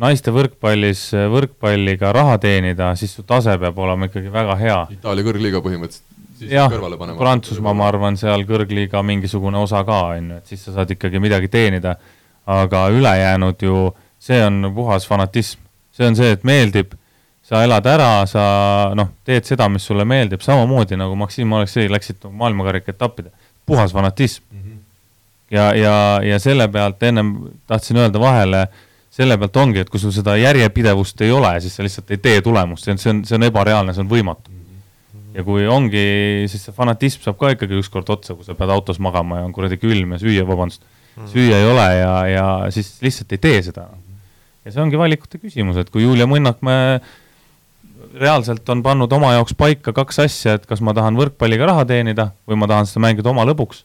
naiste 0.00 0.32
võrkpallis 0.34 1.02
võrkpalliga 1.32 2.12
raha 2.14 2.38
teenida, 2.42 2.92
siis 2.96 3.12
su 3.16 3.24
tase 3.28 3.58
peab 3.60 3.78
olema 3.78 4.08
ikkagi 4.08 4.32
väga 4.32 4.56
hea. 4.60 4.78
Itaalia 4.96 5.26
kõrgliiga 5.26 5.62
põhimõtteliselt. 5.64 6.08
jah, 6.50 6.72
Prantsusmaa, 7.18 7.74
ma 7.76 7.86
arvan, 7.90 8.16
seal 8.18 8.46
kõrgliiga 8.48 9.02
mingisugune 9.06 9.60
osa 9.62 9.84
ka, 9.86 10.00
on 10.16 10.32
ju, 10.32 10.40
et 10.40 10.54
siis 10.54 10.64
sa 10.64 10.78
saad 10.78 10.90
ikkagi 10.90 11.20
midagi 11.22 11.50
teenida, 11.52 11.96
aga 12.46 12.88
ülejäänud 12.90 13.62
ju, 13.62 13.92
see 14.22 14.40
on 14.44 14.72
puhas 14.74 15.06
fanatism. 15.06 15.60
see 15.92 16.06
on 16.08 16.16
see, 16.16 16.32
et 16.32 16.44
meeldib, 16.44 16.94
sa 17.44 17.62
elad 17.66 17.86
ära, 17.86 18.24
sa 18.26 18.42
noh, 18.96 19.10
teed 19.28 19.44
seda, 19.44 19.68
mis 19.68 19.84
sulle 19.84 20.06
meeldib, 20.08 20.40
samamoodi 20.40 20.96
nagu 20.96 21.16
Maksim 21.20 21.52
Aleksei 21.52 21.90
läksid 21.90 22.24
maailmakarika 22.30 22.94
etappide, 22.94 23.30
puhas 23.66 23.92
fanatism 23.92 24.44
mm. 24.50 24.62
-hmm. 24.62 24.78
ja, 25.50 25.74
ja, 25.76 26.20
ja 26.24 26.38
selle 26.38 26.68
pealt 26.68 27.02
ennem 27.02 27.34
tahtsin 27.66 27.96
öelda 27.96 28.20
vahele, 28.20 28.66
selle 29.12 29.36
pealt 29.40 29.58
ongi, 29.60 29.82
et 29.82 29.90
kui 29.92 30.00
sul 30.00 30.12
seda 30.14 30.34
järjepidevust 30.40 31.20
ei 31.24 31.32
ole, 31.34 31.52
siis 31.60 31.76
sa 31.76 31.84
lihtsalt 31.84 32.12
ei 32.14 32.20
tee 32.22 32.40
tulemust, 32.44 32.86
see 32.86 32.94
on, 32.94 33.00
see 33.00 33.12
on, 33.12 33.22
see 33.28 33.38
on 33.38 33.46
ebareaalne, 33.48 33.94
see 33.96 34.04
on 34.04 34.10
võimatu. 34.10 34.58
ja 35.32 35.44
kui 35.44 35.64
ongi, 35.68 36.04
siis 36.52 36.66
see 36.66 36.76
fanatism 36.76 37.22
saab 37.24 37.38
ka 37.40 37.52
ikkagi 37.54 37.78
ükskord 37.80 38.08
otsa, 38.12 38.36
kui 38.36 38.44
sa 38.44 38.56
pead 38.56 38.72
autos 38.72 39.00
magama 39.00 39.40
ja 39.40 39.48
on 39.48 39.52
kuradi 39.56 39.78
külm 39.80 40.16
ja 40.16 40.20
süüa, 40.20 40.44
vabandust, 40.48 40.84
süüa 41.32 41.60
ei 41.60 41.68
ole 41.68 41.86
ja, 41.96 42.14
ja 42.28 42.46
siis 42.72 42.94
lihtsalt 43.04 43.32
ei 43.36 43.40
tee 43.40 43.62
seda. 43.68 43.88
ja 44.64 44.72
see 44.72 44.82
ongi 44.84 45.00
valikute 45.00 45.40
küsimus, 45.40 45.80
et 45.80 45.92
kui 45.92 46.04
Julia 46.04 46.28
Mõnnakmäe 46.28 47.00
reaalselt 48.16 48.68
on 48.72 48.82
pannud 48.84 49.12
oma 49.12 49.32
jaoks 49.36 49.56
paika 49.56 49.92
kaks 49.96 50.24
asja, 50.24 50.56
et 50.56 50.68
kas 50.68 50.80
ma 50.84 50.92
tahan 50.96 51.16
võrkpalliga 51.20 51.68
raha 51.68 51.84
teenida 51.88 52.32
või 52.48 52.60
ma 52.60 52.68
tahan 52.68 52.88
seda 52.88 53.04
mängida 53.04 53.32
oma 53.32 53.44
lõbuks 53.48 53.84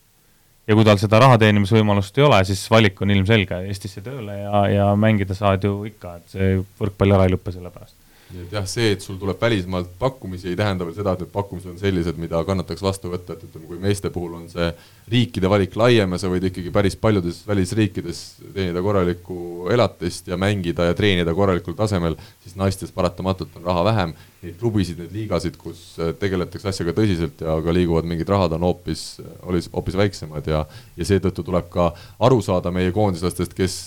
ja 0.68 0.76
kui 0.76 0.88
tal 0.88 1.00
seda 1.02 1.22
raha 1.24 1.38
teenimisvõimalust 1.42 2.18
ei 2.20 2.26
ole, 2.28 2.42
siis 2.48 2.66
valik 2.72 3.02
on 3.02 3.14
ilmselge, 3.16 3.62
Eestisse 3.72 4.04
tööle 4.06 4.40
ja, 4.42 4.66
ja 4.72 4.90
mängida 5.00 5.38
saad 5.38 5.64
ju 5.64 5.80
ikka, 5.88 6.18
et 6.20 6.36
see 6.36 6.58
võrkpall 6.80 7.18
ära 7.18 7.28
ei 7.28 7.36
lõpe 7.36 7.56
selle 7.56 7.72
pärast 7.74 7.97
nii 8.28 8.44
et 8.44 8.54
jah, 8.58 8.66
see, 8.68 8.92
et 8.96 9.04
sul 9.04 9.16
tuleb 9.20 9.40
välismaalt 9.42 9.94
pakkumisi, 10.00 10.50
ei 10.52 10.60
tähenda 10.60 10.86
veel 10.88 10.96
seda, 10.98 11.14
et 11.16 11.24
need 11.24 11.32
pakkumised 11.32 11.72
on 11.72 11.80
sellised, 11.80 12.18
mida 12.20 12.42
kannataks 12.48 12.84
vastu 12.84 13.12
võtta, 13.12 13.38
et 13.38 13.46
ütleme, 13.48 13.68
kui 13.70 13.80
meeste 13.82 14.12
puhul 14.14 14.34
on 14.40 14.48
see 14.52 14.68
riikide 15.12 15.48
valik 15.52 15.78
laiem 15.80 16.16
ja 16.16 16.20
sa 16.20 16.32
võid 16.32 16.50
ikkagi 16.50 16.72
päris 16.76 16.98
paljudes 17.00 17.40
välisriikides 17.48 18.24
teenida 18.56 18.84
korralikku 18.84 19.70
elatist 19.72 20.28
ja 20.28 20.40
mängida 20.40 20.90
ja 20.90 20.98
treenida 20.98 21.36
korralikul 21.38 21.78
tasemel, 21.78 22.18
siis 22.44 22.58
naistes 22.60 22.92
paratamatult 22.96 23.56
on 23.60 23.68
raha 23.70 23.86
vähem, 23.88 24.16
neid 24.44 24.58
klubisid, 24.60 25.00
neid 25.00 25.16
liigasid, 25.16 25.56
kus 25.62 25.94
tegeletakse 26.20 26.68
asjaga 26.74 26.96
tõsiselt 26.98 27.46
ja 27.46 27.56
ka 27.64 27.76
liiguvad 27.76 28.10
mingid 28.10 28.28
rahad, 28.30 28.58
on 28.58 28.68
hoopis, 28.68 29.06
hoopis, 29.46 29.72
hoopis 29.74 30.00
väiksemad 30.04 30.52
ja 30.52 30.66
ja 30.98 31.06
seetõttu 31.06 31.46
tuleb 31.46 31.70
ka 31.72 31.92
aru 32.28 32.42
saada 32.44 32.72
meie 32.74 32.92
koondislastest, 32.96 33.56
kes, 33.56 33.80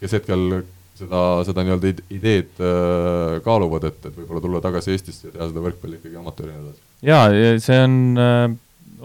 kes 0.00 0.18
hetkel 0.18 0.62
seda, 0.98 1.24
seda 1.48 1.64
nii-öelda 1.66 1.92
id- 1.94 2.04
ideed 2.18 2.62
äh, 2.62 3.38
kaaluvad, 3.44 3.88
et, 3.90 4.00
et 4.04 4.14
võib-olla 4.14 4.44
tulla 4.44 4.62
tagasi 4.64 4.94
Eestisse 4.94 5.28
ja 5.28 5.36
teha 5.36 5.50
seda 5.50 5.64
võrkpalli 5.64 6.00
ikkagi 6.00 6.18
amatöörina 6.20 6.62
edasi? 6.62 6.82
jaa, 7.08 7.28
see 7.62 7.78
on 7.84 8.00
äh, 8.18 8.56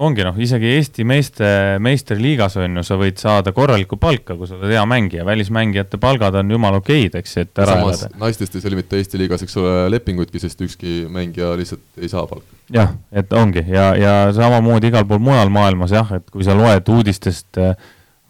ongi 0.01 0.23
noh, 0.25 0.37
isegi 0.41 0.69
Eesti 0.77 1.05
meeste, 1.07 1.47
meistriliigas 1.83 2.57
on 2.61 2.79
ju, 2.79 2.83
sa 2.85 2.97
võid 2.99 3.19
saada 3.21 3.53
korralikku 3.55 3.97
palka, 4.01 4.35
kui 4.37 4.49
sa 4.49 4.57
oled 4.57 4.73
hea 4.73 4.83
mängija, 4.89 5.25
välismängijate 5.27 5.99
palgad 6.01 6.37
on 6.39 6.51
jumala 6.53 6.79
okeid, 6.81 7.17
eks, 7.19 7.35
et 7.43 7.61
ära 7.63 7.77
samas 7.77 8.03
elada. 8.05 8.21
naistest 8.23 8.57
ei 8.57 8.65
sõlmita 8.65 8.97
Eesti 8.99 9.21
liigas, 9.21 9.45
eks 9.45 9.57
ole, 9.61 9.75
lepinguidki, 9.93 10.41
sest 10.41 10.61
ükski 10.65 11.03
mängija 11.13 11.53
lihtsalt 11.59 12.01
ei 12.01 12.09
saa 12.11 12.25
palka. 12.29 12.59
jah, 12.73 12.95
et 13.11 13.33
ongi 13.37 13.65
ja, 13.69 13.91
ja 13.99 14.15
samamoodi 14.35 14.89
igal 14.93 15.05
pool 15.09 15.21
mujal 15.23 15.53
maailmas 15.53 15.93
jah, 15.93 16.15
et 16.17 16.25
kui 16.33 16.45
sa 16.47 16.57
loed 16.57 16.89
uudistest, 16.93 17.51
eh, 17.61 17.75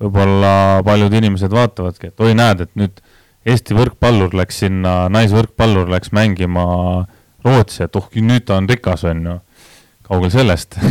võib-olla 0.03 0.83
paljud 0.85 1.13
inimesed 1.15 1.53
vaatavadki, 1.53 2.11
et 2.11 2.23
oi, 2.27 2.33
näed, 2.37 2.67
et 2.67 2.79
nüüd 2.79 3.03
Eesti 3.45 3.75
võrkpallur 3.75 4.35
läks 4.39 4.61
sinna, 4.63 5.09
naisvõrkpallur 5.11 5.89
läks 5.91 6.13
mängima 6.15 6.63
Rootsi, 7.43 7.83
et 7.83 7.95
oh, 7.99 8.07
nüüd 8.15 8.45
ta 8.47 8.55
on 8.61 8.69
rikas, 8.69 9.03
on 9.09 9.25
ju. 9.27 9.37
kaugel 10.07 10.31
sellest 10.31 10.77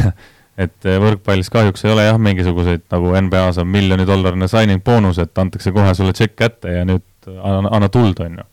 et 0.61 0.88
eh, 0.88 0.98
võrkpallis 1.00 1.50
kahjuks 1.53 1.84
ei 1.86 1.92
ole 1.94 2.07
jah, 2.07 2.18
mingisuguseid 2.20 2.84
nagu 2.92 3.12
NBA-s 3.26 3.61
on 3.62 3.70
miljoni 3.72 4.07
dollarine 4.09 4.48
signing 4.50 4.82
boonus, 4.84 5.20
et 5.22 5.38
antakse 5.38 5.72
kohe 5.72 5.94
sulle 5.96 6.12
tšekk 6.16 6.36
kätte 6.38 6.74
ja 6.76 6.82
nüüd 6.88 7.05
anna, 7.38 7.70
anna 7.72 7.88
tuld, 7.92 8.20
on 8.20 8.42
ju. 8.42 8.48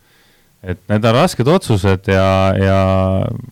et 0.73 0.79
need 0.91 1.09
on 1.09 1.15
rasked 1.15 1.47
otsused 1.47 2.07
ja, 2.11 2.29
ja 2.59 2.79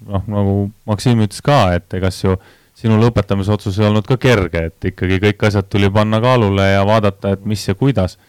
noh, 0.07 0.23
nagu 0.31 0.55
Maksim 0.87 1.23
ütles 1.23 1.43
ka, 1.43 1.59
et 1.75 1.99
egas 1.99 2.21
ju 2.23 2.37
sinu 2.77 2.99
lõpetamise 3.01 3.51
otsus 3.55 3.79
ei 3.79 3.87
olnud 3.89 4.07
ka 4.07 4.19
kerge, 4.21 4.67
et 4.69 4.89
ikkagi 4.91 5.19
kõik 5.23 5.47
asjad 5.49 5.67
tuli 5.71 5.89
panna 5.93 6.21
kaalule 6.23 6.67
ja 6.69 6.83
vaadata, 6.87 7.33
et 7.33 7.45
mis 7.49 7.63
ja 7.67 7.75
kuidas. 7.75 8.19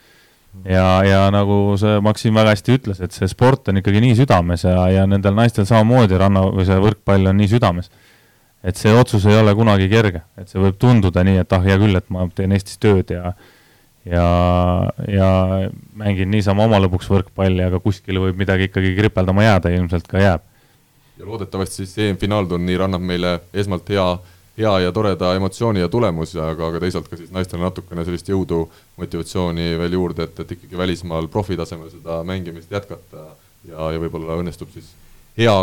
Ja, 0.65 0.87
ja 1.07 1.23
nagu 1.35 1.77
see 1.81 2.01
Maksim 2.05 2.35
väga 2.39 2.55
hästi 2.57 2.79
ütles, 2.79 3.03
et 3.05 3.15
see 3.15 3.29
sport 3.31 3.69
on 3.71 3.83
ikkagi 3.83 4.03
nii 4.05 4.17
südames 4.19 4.65
ja, 4.67 4.89
ja 4.93 5.07
nendel 5.07 5.37
naistel 5.37 5.69
samamoodi 5.69 6.19
ranna 6.19 6.47
või 6.49 6.67
see 6.69 6.79
võrkpall 6.83 7.31
on 7.31 7.39
nii 7.39 7.51
südames 7.55 7.93
et 8.65 8.79
see 8.79 8.93
otsus 8.95 9.27
ei 9.29 9.39
ole 9.39 9.55
kunagi 9.55 9.87
kerge, 9.91 10.25
et 10.39 10.51
see 10.51 10.61
võib 10.61 10.79
tunduda 10.83 11.23
nii, 11.27 11.43
et 11.45 11.55
ah, 11.55 11.63
hea 11.63 11.79
küll, 11.79 11.99
et 11.99 12.09
ma 12.15 12.27
teen 12.35 12.55
Eestis 12.57 12.81
tööd 12.83 13.15
ja 13.15 13.33
ja, 14.09 14.27
ja 15.09 15.29
mängin 15.99 16.31
niisama 16.33 16.65
oma 16.65 16.81
lõbuks 16.81 17.11
võrkpalli, 17.13 17.65
aga 17.67 17.81
kuskile 17.83 18.23
võib 18.23 18.39
midagi 18.41 18.69
ikkagi 18.71 18.95
kripeldama 18.97 19.45
jääda 19.45 19.73
ja 19.73 19.81
ilmselt 19.81 20.09
ka 20.09 20.23
jääb. 20.23 20.47
ja 21.19 21.27
loodetavasti 21.27 21.83
siis 21.85 21.97
EM-finaalturniir 22.07 22.87
annab 22.87 23.05
meile 23.05 23.39
esmalt 23.53 23.89
hea, 23.91 24.07
hea 24.59 24.75
ja 24.83 24.93
toreda 24.93 25.33
emotsiooni 25.39 25.81
ja 25.81 25.89
tulemusi, 25.89 26.39
aga, 26.43 26.73
aga 26.73 26.81
teisalt 26.83 27.09
ka 27.09 27.19
siis 27.19 27.31
naistele 27.35 27.63
natukene 27.63 28.05
sellist 28.07 28.29
jõudu, 28.29 28.65
motivatsiooni 28.99 29.71
veel 29.79 29.99
juurde, 29.99 30.27
et, 30.27 30.41
et 30.43 30.57
ikkagi 30.57 30.79
välismaal 30.79 31.29
profitasemel 31.33 31.91
seda 31.93 32.23
mängimist 32.27 32.73
jätkata 32.73 33.29
ja, 33.69 33.93
ja 33.95 34.03
võib-olla 34.03 34.39
õnnestub 34.41 34.73
siis 34.75 34.91
hea, 35.39 35.55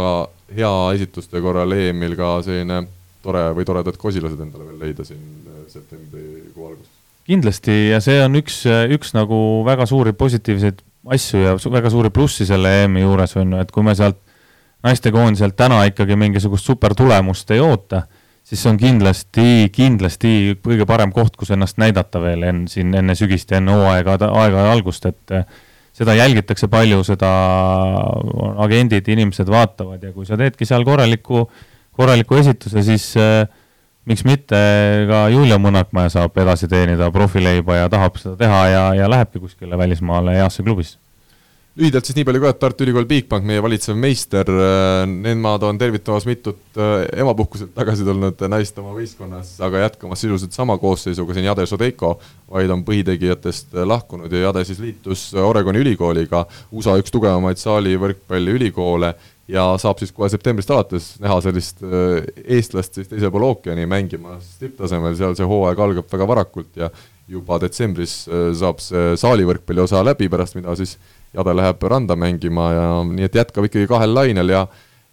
hea 0.56 0.74
esituste 0.96 1.41
korral 1.43 1.76
EM-il 1.76 2.16
ka 2.20 2.38
selline 2.46 2.86
tore 3.26 3.48
või 3.58 3.68
toredad 3.68 3.98
kosilased 4.00 4.39
endale 4.39 4.70
veel 4.70 4.84
leida 4.88 5.06
siin 5.08 5.22
äh, 5.50 5.64
septembrikuu 5.72 6.70
alguses. 6.70 6.91
kindlasti 7.28 7.78
ja 7.91 8.02
see 8.04 8.20
on 8.24 8.38
üks, 8.39 8.64
üks 8.96 9.16
nagu 9.18 9.38
väga 9.68 9.88
suuri 9.89 10.14
positiivseid 10.14 10.84
asju 11.16 11.41
ja 11.41 11.56
väga 11.58 11.91
suuri 11.93 12.10
plussi 12.14 12.48
selle 12.48 12.72
EM-i 12.84 13.04
juures 13.04 13.36
on 13.41 13.58
ju, 13.58 13.64
et 13.66 13.74
kui 13.74 13.84
me 13.86 13.96
sealt 13.98 14.22
naistekoondiselt 14.86 15.56
täna 15.58 15.82
ikkagi 15.89 16.16
mingisugust 16.20 16.68
supertulemust 16.70 17.52
ei 17.52 17.62
oota, 17.64 18.04
siis 18.46 18.62
see 18.62 18.72
on 18.72 18.80
kindlasti, 18.80 19.48
kindlasti 19.74 20.34
kõige 20.64 20.86
parem 20.89 21.14
koht, 21.16 21.36
kus 21.39 21.52
ennast 21.56 21.80
näidata 21.82 22.22
veel 22.22 22.46
enne, 22.46 22.70
siin 22.72 22.93
enne 22.98 23.16
sügist 23.18 23.52
ja 23.52 23.62
enne 23.62 23.74
hooaega, 23.74 24.20
aega 24.30 24.68
algust, 24.72 25.08
et 25.10 25.36
seda 25.96 26.16
jälgitakse 26.18 26.70
palju, 26.72 27.02
seda 27.08 27.30
agendid, 28.64 29.08
inimesed 29.12 29.50
vaatavad 29.50 30.04
ja 30.04 30.12
kui 30.14 30.28
sa 30.28 30.38
teedki 30.39 30.68
seal 30.68 30.86
korraliku, 30.88 31.46
korraliku 31.96 32.38
esituse, 32.41 32.84
siis 32.86 33.14
äh, 33.22 33.48
miks 34.06 34.26
mitte 34.28 34.60
ka 35.10 35.26
Julia 35.34 35.58
Mõnakmäe 35.62 36.12
saab 36.14 36.38
edasi 36.43 36.70
teenida 36.70 37.10
profileiba 37.16 37.80
ja 37.80 37.89
tahab 37.89 38.20
seda 38.22 38.36
teha 38.43 38.62
ja, 38.70 38.86
ja 39.02 39.10
lähebki 39.10 39.41
kuskile 39.41 39.80
välismaale 39.80 40.38
heasse 40.38 40.64
klubisse 40.64 41.00
lühidalt 41.76 42.08
siis 42.08 42.16
nii 42.16 42.26
palju 42.28 42.42
ka, 42.44 42.52
et 42.54 42.60
Tartu 42.62 42.86
Ülikool 42.86 43.08
Bigbank, 43.10 43.46
meie 43.48 43.62
valitsev 43.64 43.98
meister, 44.00 44.48
äh, 44.48 45.04
nemad 45.12 45.64
on 45.68 45.80
tervitamas 45.80 46.28
mitut 46.28 46.80
äh, 46.80 47.04
emapuhkuselt 47.20 47.74
tagasi 47.76 48.06
tulnud 48.08 48.40
naist 48.52 48.80
oma 48.80 48.94
võistkonnas, 48.96 49.56
aga 49.66 49.84
jätkamas 49.84 50.24
sisuliselt 50.24 50.56
sama 50.56 50.78
koosseisuga 50.80 51.36
siin 51.36 51.50
Jade 51.50 51.66
Sodeiko, 51.68 52.14
vaid 52.52 52.72
on 52.72 52.86
põhitegijatest 52.88 53.76
lahkunud 53.84 54.32
ja 54.32 54.48
Jade 54.48 54.64
siis 54.68 54.80
liitus 54.84 55.28
Oregoni 55.36 55.82
ülikooliga, 55.84 56.46
USA 56.72 56.96
üks 57.02 57.12
tugevamaid 57.12 57.60
saali 57.60 57.98
võrkpalliülikoole 58.00 59.12
ja 59.52 59.66
saab 59.82 60.00
siis 60.02 60.16
kohe 60.16 60.30
septembrist 60.32 60.72
alates 60.74 61.10
näha 61.22 61.42
sellist 61.44 61.84
äh, 61.84 62.22
eestlast 62.56 62.96
siis 62.96 63.12
teisel 63.12 63.34
pool 63.36 63.50
ookeani 63.50 63.84
mängimas 63.90 64.56
tipptasemel, 64.64 65.20
seal 65.20 65.36
see 65.36 65.50
hooaeg 65.52 65.84
algab 65.90 66.08
väga 66.16 66.30
varakult 66.32 66.80
ja 66.80 66.90
juba 67.28 67.58
detsembris 67.58 68.28
saab 68.30 68.80
see 68.86 69.16
saalivõrkpalli 69.18 69.82
osa 69.82 70.04
läbi, 70.06 70.28
pärast 70.30 70.54
mida 70.60 70.76
siis 70.78 70.94
Jade 71.36 71.56
läheb 71.56 71.84
randa 71.84 72.16
mängima 72.16 72.72
ja 72.74 72.88
nii 73.08 73.28
et 73.28 73.36
jätkab 73.36 73.68
ikkagi 73.68 73.88
kahel 73.92 74.14
lainel 74.16 74.50
ja 74.54 74.66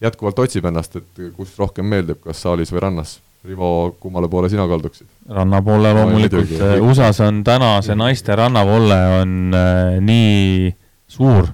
jätkuvalt 0.03 0.39
otsib 0.39 0.67
ennast, 0.71 0.97
et 0.97 1.23
kus 1.37 1.55
rohkem 1.59 1.87
meeldib, 1.87 2.21
kas 2.25 2.43
saalis 2.43 2.73
või 2.75 2.83
rannas. 2.87 3.19
Rivo, 3.43 3.97
kummale 3.99 4.29
poole 4.31 4.47
sina 4.51 4.69
kalduksid? 4.71 5.09
ranna 5.35 5.59
poole 5.67 5.91
loomulikult, 5.97 6.53
USA-s 6.79 7.25
on 7.27 7.41
täna 7.43 7.73
see 7.83 7.97
naiste 7.99 8.37
rannavolle 8.39 8.99
on 9.17 9.33
äh, 9.59 9.97
nii 9.99 10.71
suur, 11.11 11.49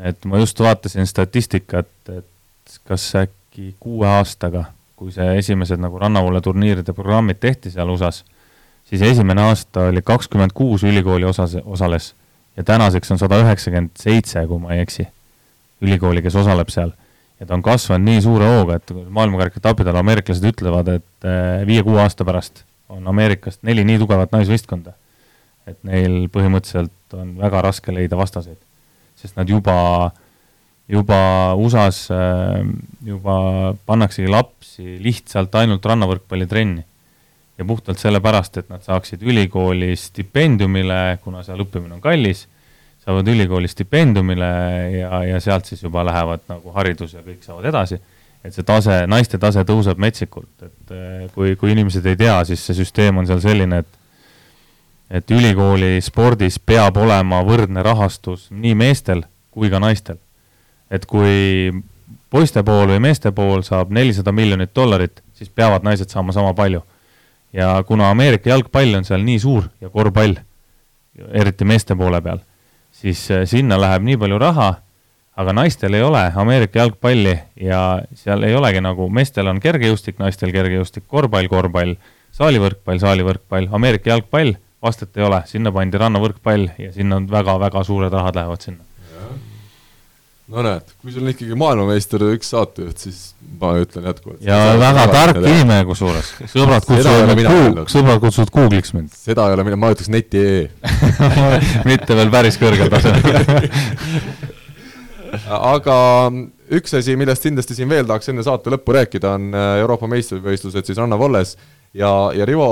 et 0.00 0.24
ma 0.24 0.40
just 0.40 0.60
vaatasin 0.64 1.06
statistikat, 1.06 1.92
et 2.08 2.78
kas 2.88 3.04
äkki 3.20 3.74
kuue 3.80 4.08
aastaga, 4.08 4.64
kui 4.96 5.12
see 5.12 5.36
esimesed 5.42 5.80
nagu 5.80 6.00
rannavoole 6.00 6.40
turniiride 6.40 6.96
programmid 6.96 7.36
tehti 7.40 7.74
seal 7.74 7.92
USA-s, 7.92 8.24
siis 8.88 9.04
esimene 9.12 9.44
aasta 9.44 9.90
oli 9.92 10.00
kakskümmend 10.02 10.56
kuus 10.56 10.88
ülikooli 10.88 11.28
osas, 11.28 11.58
osales 11.64 12.14
ja 12.58 12.64
tänaseks 12.66 13.12
on 13.14 13.20
sada 13.20 13.38
üheksakümmend 13.44 13.94
seitse, 13.98 14.42
kui 14.50 14.58
ma 14.58 14.74
ei 14.74 14.82
eksi, 14.82 15.06
ülikooli, 15.84 16.22
kes 16.24 16.36
osaleb 16.40 16.72
seal. 16.74 16.90
ja 17.38 17.46
ta 17.46 17.54
on 17.54 17.62
kasvanud 17.62 18.02
nii 18.02 18.22
suure 18.24 18.46
hooga, 18.50 18.80
et 18.80 18.90
maailmakarika 19.14 19.60
etapidel 19.60 19.96
ameeriklased 20.00 20.46
ütlevad, 20.50 20.88
et 20.98 21.26
eh, 21.28 21.60
viie-kuue 21.68 22.00
aasta 22.02 22.26
pärast 22.26 22.64
on 22.90 23.04
Ameerikast 23.06 23.62
neli 23.68 23.84
nii 23.86 24.00
tugevat 24.02 24.32
naisvõistkonda, 24.34 24.96
et 25.70 25.78
neil 25.86 26.24
põhimõtteliselt 26.34 27.14
on 27.14 27.36
väga 27.38 27.60
raske 27.68 27.94
leida 27.94 28.18
vastaseid. 28.18 28.58
sest 29.18 29.36
nad 29.36 29.48
juba, 29.50 30.10
juba 30.88 31.20
USA-s 31.54 32.10
eh, 32.10 32.66
juba 33.06 33.38
pannaksegi 33.86 34.34
lapsi 34.34 34.98
lihtsalt 35.04 35.54
ainult 35.54 35.86
rannavõrkpallitrenni 35.86 36.82
ja 37.58 37.64
puhtalt 37.64 37.98
sellepärast, 37.98 38.56
et 38.56 38.68
nad 38.70 38.82
saaksid 38.82 39.22
ülikooli 39.22 39.96
stipendiumile, 39.96 41.18
kuna 41.24 41.42
seal 41.42 41.64
õppimine 41.64 41.96
on 41.96 42.02
kallis, 42.02 42.46
saavad 43.02 43.28
ülikooli 43.28 43.68
stipendiumile 43.68 44.50
ja, 44.94 45.22
ja 45.32 45.40
sealt 45.40 45.66
siis 45.66 45.82
juba 45.82 46.04
lähevad 46.06 46.46
nagu 46.48 46.72
haridus 46.76 47.16
ja 47.16 47.24
kõik 47.24 47.42
saavad 47.42 47.70
edasi. 47.72 47.98
et 48.44 48.54
see 48.54 48.62
tase, 48.62 49.00
naiste 49.10 49.38
tase 49.42 49.64
tõuseb 49.66 49.98
metsikult, 49.98 50.52
et 50.62 50.92
eh, 50.94 51.24
kui, 51.34 51.56
kui 51.58 51.72
inimesed 51.74 52.06
ei 52.06 52.16
tea, 52.16 52.36
siis 52.46 52.62
see 52.66 52.76
süsteem 52.78 53.18
on 53.18 53.26
seal 53.26 53.40
selline, 53.42 53.82
et 53.82 53.96
et 55.10 55.30
ülikooli 55.32 56.02
spordis 56.04 56.58
peab 56.60 56.98
olema 57.00 57.40
võrdne 57.42 57.80
rahastus 57.82 58.50
nii 58.52 58.74
meestel 58.76 59.22
kui 59.50 59.70
ka 59.72 59.80
naistel. 59.80 60.18
et 60.90 61.06
kui 61.06 61.72
poiste 62.30 62.62
pool 62.62 62.92
või 62.92 63.00
meeste 63.00 63.32
pool 63.32 63.64
saab 63.64 63.90
nelisada 63.90 64.32
miljonit 64.32 64.70
dollarit, 64.76 65.22
siis 65.34 65.48
peavad 65.48 65.82
naised 65.82 66.12
saama 66.12 66.32
sama 66.32 66.54
palju 66.54 66.84
ja 67.52 67.82
kuna 67.86 68.10
Ameerika 68.10 68.50
jalgpall 68.50 68.98
on 68.98 69.06
seal 69.08 69.24
nii 69.24 69.38
suur 69.42 69.68
ja 69.80 69.90
korvpall, 69.90 70.36
eriti 71.32 71.66
meeste 71.68 71.96
poole 71.98 72.20
peal, 72.22 72.42
siis 72.94 73.24
äh, 73.30 73.44
sinna 73.48 73.78
läheb 73.80 74.04
nii 74.06 74.18
palju 74.20 74.38
raha, 74.42 74.68
aga 75.38 75.54
naistel 75.54 75.94
ei 75.94 76.02
ole 76.02 76.24
Ameerika 76.36 76.82
jalgpalli 76.82 77.34
ja 77.62 77.82
seal 78.14 78.42
ei 78.46 78.56
olegi 78.58 78.82
nagu, 78.84 79.08
meestel 79.08 79.50
on 79.50 79.60
kergejõustik, 79.62 80.18
naistel 80.22 80.52
kergejõustik, 80.54 81.06
korvpall, 81.06 81.50
korvpall, 81.50 81.94
saalivõrkpall, 82.38 83.00
saalivõrkpall, 83.02 83.70
Ameerika 83.72 84.12
jalgpall, 84.14 84.56
vastet 84.82 85.16
ei 85.16 85.26
ole, 85.26 85.42
sinna 85.46 85.72
pandi 85.74 85.98
rannavõrkpall 85.98 86.68
ja 86.78 86.92
sinna 86.94 87.18
on 87.18 87.30
väga-väga 87.30 87.84
suured 87.86 88.14
rahad 88.14 88.38
lähevad 88.38 88.66
sinna 88.66 88.87
no 90.48 90.64
näed, 90.64 90.92
kui 91.02 91.12
sul 91.12 91.24
on 91.26 91.32
ikkagi 91.32 91.56
maailmameister 91.60 92.24
üks 92.30 92.52
saatejuht, 92.54 93.02
siis 93.04 93.18
ma 93.60 93.74
ütlen 93.82 94.06
jätkuvalt. 94.08 94.40
ja 94.44 94.58
väga 94.80 95.06
tark 95.12 95.40
inimene 95.42 95.82
kusjuures, 95.88 96.30
sõbrad 96.52 96.86
kutsuvad 96.88 97.32
mind, 97.34 97.82
sõbrad 97.92 98.22
kutsuvad 98.24 98.52
Google'iks 98.54 98.94
mind. 98.96 99.12
seda 99.16 99.48
ei 99.48 99.58
ole 99.58 99.66
mina, 99.68 99.80
ma 99.80 99.92
ütleks 99.94 100.12
neti.ee 100.12 100.68
mitte 101.90 102.16
veel 102.16 102.32
päris 102.32 102.60
kõrgel 102.60 102.92
tasemel. 102.92 103.26
Aga 105.48 105.96
üks 106.72 106.94
asi, 106.96 107.16
millest 107.20 107.44
kindlasti 107.44 107.76
siin 107.76 107.90
veel 107.90 108.06
tahaks 108.08 108.30
enne 108.32 108.44
saate 108.46 108.72
lõppu 108.72 108.94
rääkida, 108.96 109.34
on 109.36 109.52
äh, 109.52 109.74
Euroopa 109.82 110.08
meistrivõistlused 110.10 110.88
siis 110.88 111.00
Ranna 111.00 111.18
Volles 111.20 111.54
ja, 111.96 112.10
ja 112.36 112.46
Rivo, 112.48 112.68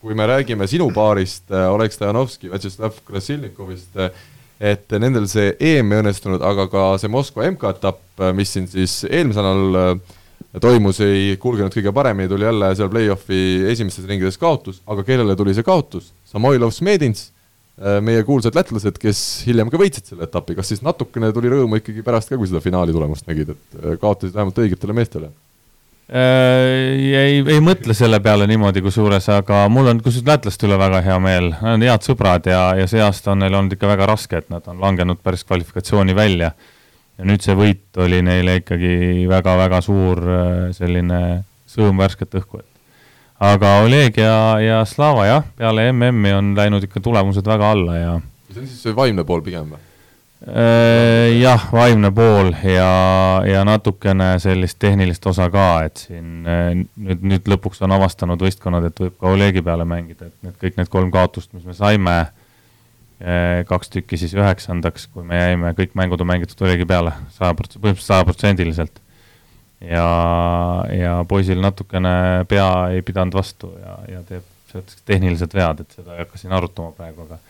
kui 0.00 0.16
me 0.16 0.26
räägime 0.28 0.68
sinu 0.70 0.88
paarist, 0.94 1.46
äh, 1.52 1.68
Oleg 1.72 1.92
Stojanovski, 1.94 2.48
Vjatšeslav 2.52 3.00
Krasilnikovist, 3.08 3.92
äh, 4.00 4.12
et 4.58 4.90
nendel 4.98 5.28
see 5.30 5.52
EM 5.54 5.92
ei 5.92 6.02
õnnestunud, 6.02 6.42
aga 6.42 6.66
ka 6.70 6.84
see 6.98 7.10
Moskva 7.12 7.46
MK-etapp, 7.52 8.02
mis 8.34 8.52
siin 8.54 8.66
siis 8.70 9.00
eelmisel 9.06 9.46
nädalal 9.46 9.80
äh, 9.82 10.16
toimus, 10.62 11.00
ei 11.04 11.36
kulgenud 11.40 11.74
kõige 11.74 11.92
paremini, 11.94 12.30
tuli 12.30 12.46
jälle 12.48 12.70
seal 12.78 12.90
play-off'i 12.92 13.40
esimestes 13.70 14.06
ringides 14.08 14.38
kaotus, 14.40 14.82
aga 14.90 15.04
kellele 15.06 15.36
tuli 15.38 15.54
see 15.56 15.66
kaotus? 15.66 16.10
Samoilov 16.28 16.72
Smedins, 16.74 17.28
äh, 17.78 18.00
meie 18.04 18.24
kuulsad 18.26 18.58
lätlased, 18.58 18.98
kes 19.02 19.24
hiljem 19.46 19.70
ka 19.70 19.80
võitsid 19.80 20.10
selle 20.10 20.26
etapi, 20.26 20.58
kas 20.58 20.72
siis 20.72 20.82
natukene 20.86 21.30
tuli 21.36 21.52
rõõmu 21.54 21.78
ikkagi 21.78 22.02
pärast 22.06 22.32
ka, 22.32 22.40
kui 22.40 22.50
seda 22.50 22.64
finaali 22.64 22.94
tulemust 22.96 23.30
nägid, 23.30 23.54
et 23.54 23.78
äh, 23.82 24.00
kaotasid 24.00 24.34
vähemalt 24.34 24.64
õigetele 24.64 24.96
meestele? 24.96 25.30
Ei, 26.08 27.40
ei 27.44 27.60
mõtle 27.60 27.92
selle 27.96 28.20
peale 28.24 28.46
niimoodi 28.48 28.80
kusjuures, 28.84 29.26
aga 29.34 29.66
mul 29.72 29.90
on 29.92 30.00
kusjuures 30.04 30.28
lätlaste 30.28 30.68
üle 30.68 30.78
väga 30.80 31.02
hea 31.04 31.18
meel, 31.20 31.50
nad 31.60 31.76
on 31.76 31.84
head 31.84 32.06
sõbrad 32.06 32.48
ja, 32.48 32.62
ja 32.78 32.86
see 32.88 33.02
aasta 33.04 33.34
on 33.34 33.44
neil 33.44 33.54
olnud 33.54 33.76
ikka 33.76 33.90
väga 33.90 34.08
raske, 34.08 34.40
et 34.40 34.48
nad 34.52 34.64
on 34.72 34.80
langenud 34.80 35.20
päris 35.24 35.44
kvalifikatsiooni 35.48 36.16
välja. 36.16 36.52
ja 37.18 37.26
nüüd 37.26 37.42
see 37.44 37.56
võit 37.58 37.98
oli 37.98 38.22
neile 38.22 38.60
ikkagi 38.60 39.26
väga-väga 39.28 39.82
suur 39.84 40.22
selline 40.72 41.42
sõõm 41.68 41.98
värsket 41.98 42.38
õhku, 42.40 42.62
et 42.62 43.44
aga 43.50 43.74
Oleg 43.84 44.16
ja, 44.16 44.38
ja 44.62 44.80
Slava 44.88 45.26
jah, 45.26 45.44
peale 45.58 45.90
MM-i 45.92 46.32
on 46.32 46.54
läinud 46.56 46.88
ikka 46.88 47.02
tulemused 47.04 47.46
väga 47.46 47.74
alla 47.74 47.98
ja 47.98 48.16
see 48.48 48.62
on 48.62 48.70
siis 48.70 48.80
see 48.86 48.96
vaimne 48.96 49.26
pool 49.28 49.44
pigem 49.44 49.74
või? 49.74 49.87
Äh, 50.38 51.32
jah, 51.40 51.64
vaimne 51.74 52.12
pool 52.14 52.52
ja, 52.62 52.90
ja 53.42 53.64
natukene 53.66 54.36
sellist 54.38 54.78
tehnilist 54.78 55.24
osa 55.26 55.48
ka, 55.50 55.64
et 55.88 56.04
siin 56.04 56.46
äh, 56.46 56.68
nüüd, 56.78 57.24
nüüd 57.26 57.50
lõpuks 57.50 57.82
on 57.82 57.96
avastanud 57.96 58.44
võistkonnad, 58.46 58.86
et 58.86 59.02
võib 59.02 59.16
ka 59.18 59.32
Olegi 59.32 59.64
peale 59.66 59.82
mängida, 59.88 60.30
et 60.30 60.46
need 60.46 60.54
kõik 60.62 60.78
need 60.78 60.92
kolm 60.94 61.10
kaotust, 61.10 61.50
mis 61.58 61.66
me 61.66 61.74
saime, 61.74 62.14
äh, 63.18 63.64
kaks 63.66 63.90
tükki 63.96 64.20
siis 64.22 64.36
üheksandaks, 64.38 65.08
kui 65.10 65.26
me 65.26 65.42
jäime, 65.42 65.74
kõik 65.74 65.98
mängud 65.98 66.22
on 66.22 66.30
mängitud 66.30 66.62
Olegi 66.68 66.86
peale, 66.86 67.16
saja 67.34 67.50
prots-, 67.58 67.74
põhimõtteliselt 67.74 68.12
sajaprotsendiliselt. 68.12 69.02
ja, 69.90 70.06
ja 70.94 71.18
poisil 71.26 71.58
natukene 71.66 72.46
pea 72.46 72.70
ei 72.94 73.02
pidanud 73.02 73.34
vastu 73.34 73.74
ja, 73.82 73.98
ja 74.14 74.22
teeb 74.30 74.86
tehnilised 75.06 75.50
vead, 75.54 75.82
et 75.82 75.98
seda 75.98 76.14
ei 76.14 76.22
hakka 76.22 76.38
siin 76.38 76.54
arutama 76.54 76.94
praegu, 76.94 77.26
aga 77.26 77.42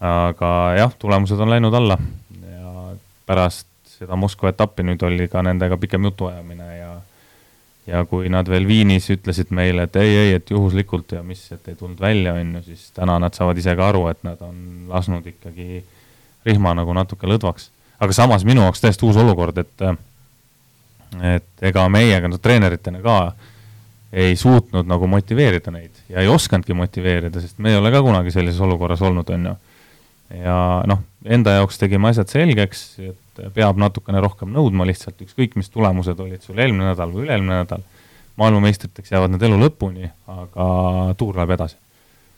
aga 0.00 0.50
jah, 0.78 0.94
tulemused 0.98 1.40
on 1.40 1.50
läinud 1.50 1.74
alla 1.74 1.98
ja 2.40 2.74
pärast 3.26 3.68
seda 3.98 4.16
Moskva 4.16 4.54
etappi 4.54 4.84
nüüd 4.86 5.02
oli 5.04 5.28
ka 5.28 5.42
nendega 5.44 5.76
pikem 5.80 6.08
jutuajamine 6.08 6.68
ja 6.78 6.94
ja 7.90 8.04
kui 8.06 8.28
nad 8.30 8.48
veel 8.48 8.68
Viinis 8.68 9.08
ütlesid 9.10 9.50
meile, 9.56 9.88
et 9.88 9.96
ei, 9.98 10.12
ei, 10.16 10.34
et 10.38 10.50
juhuslikult 10.52 11.12
ja 11.16 11.22
mis, 11.26 11.42
et 11.52 11.68
ei 11.68 11.76
tulnud 11.76 12.00
välja, 12.00 12.36
on 12.38 12.54
ju, 12.58 12.62
siis 12.68 12.90
täna 12.94 13.18
nad 13.18 13.34
saavad 13.34 13.58
ise 13.58 13.74
ka 13.76 13.88
aru, 13.90 14.04
et 14.12 14.20
nad 14.22 14.40
on 14.46 14.86
lasknud 14.90 15.26
ikkagi 15.26 15.80
rihma 16.46 16.74
nagu 16.78 16.94
natuke 16.96 17.26
lõdvaks. 17.26 17.70
aga 18.00 18.16
samas 18.16 18.44
minu 18.48 18.62
jaoks 18.62 18.80
täiesti 18.80 19.04
uus 19.06 19.16
olukord, 19.20 19.58
et 19.58 19.86
et 21.34 21.64
ega 21.66 21.88
meiega, 21.90 22.28
no 22.28 22.38
treeneritena 22.38 23.00
ka 23.02 23.16
ei 24.12 24.36
suutnud 24.36 24.86
nagu 24.86 25.06
motiveerida 25.10 25.72
neid 25.74 26.04
ja 26.08 26.22
ei 26.22 26.28
osanudki 26.28 26.74
motiveerida, 26.74 27.40
sest 27.40 27.58
me 27.58 27.72
ei 27.72 27.76
ole 27.76 27.90
ka 27.90 28.02
kunagi 28.02 28.30
sellises 28.30 28.60
olukorras 28.60 29.02
olnud, 29.02 29.28
on 29.34 29.50
ju 29.50 29.56
ja 30.34 30.56
noh, 30.88 31.02
enda 31.24 31.56
jaoks 31.58 31.78
tegime 31.80 32.10
asjad 32.10 32.30
selgeks, 32.30 32.84
et 33.02 33.44
peab 33.54 33.78
natukene 33.80 34.22
rohkem 34.22 34.52
nõudma 34.54 34.86
lihtsalt, 34.88 35.20
ükskõik 35.24 35.56
mis 35.58 35.70
tulemused 35.72 36.18
olid 36.22 36.44
sul 36.44 36.58
eelmine 36.58 36.90
nädal 36.90 37.12
või 37.14 37.26
üle-eelmine 37.26 37.62
nädal, 37.62 37.84
maailmameistriteks 38.40 39.12
jäävad 39.12 39.34
nad 39.34 39.46
elu 39.46 39.58
lõpuni, 39.60 40.10
aga 40.30 40.66
tuur 41.20 41.40
läheb 41.40 41.56
edasi. 41.56 41.76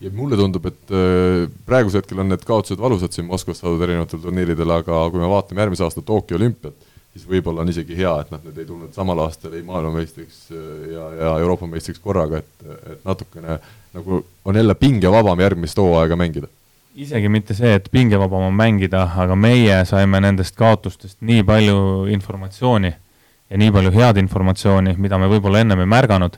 ja 0.02 0.10
mulle 0.14 0.38
tundub, 0.38 0.64
et 0.66 0.94
äh, 0.94 1.50
praegusel 1.66 2.02
hetkel 2.02 2.22
on 2.24 2.32
need 2.32 2.46
kaotused 2.46 2.80
valusad 2.80 3.12
siin 3.14 3.28
Moskvas 3.28 3.60
saadud 3.62 3.84
erinevatel 3.84 4.22
turniiridel, 4.24 4.78
aga 4.78 5.04
kui 5.12 5.20
me 5.20 5.28
vaatame 5.30 5.62
järgmise 5.62 5.84
aasta 5.86 6.02
Tokyo 6.02 6.40
olümpiat, 6.40 6.88
siis 7.12 7.28
võib-olla 7.28 7.62
on 7.62 7.70
isegi 7.70 7.94
hea, 7.98 8.14
et 8.24 8.32
nad 8.32 8.42
nüüd 8.46 8.58
ei 8.58 8.66
tulnud 8.66 8.96
samal 8.96 9.20
aastal 9.26 9.54
ei 9.54 9.62
maailmameistriks 9.68 10.40
äh, 10.50 10.72
ja, 10.96 11.06
ja 11.20 11.36
Euroopa 11.44 11.68
meistriks 11.70 12.02
korraga, 12.02 12.42
et, 12.42 12.66
et 12.96 13.06
natukene 13.06 13.60
nagu 13.92 14.24
on 14.48 14.58
jälle 14.58 14.74
pingevabam 14.80 15.44
järgmist 15.44 15.78
hooaega 15.78 16.16
mängida 16.18 16.48
isegi 16.94 17.28
mitte 17.32 17.54
see, 17.56 17.72
et 17.78 17.88
pingevabam 17.92 18.48
on 18.48 18.56
mängida, 18.56 19.04
aga 19.24 19.36
meie 19.38 19.82
saime 19.88 20.20
nendest 20.22 20.56
kaotustest 20.58 21.20
nii 21.24 21.44
palju 21.48 22.08
informatsiooni 22.12 22.90
ja 22.92 23.60
nii 23.60 23.72
palju 23.72 23.92
head 23.94 24.20
informatsiooni, 24.20 24.96
mida 25.00 25.18
me 25.20 25.28
võib-olla 25.32 25.62
ennem 25.64 25.84
ei 25.84 25.88
märganud, 25.88 26.36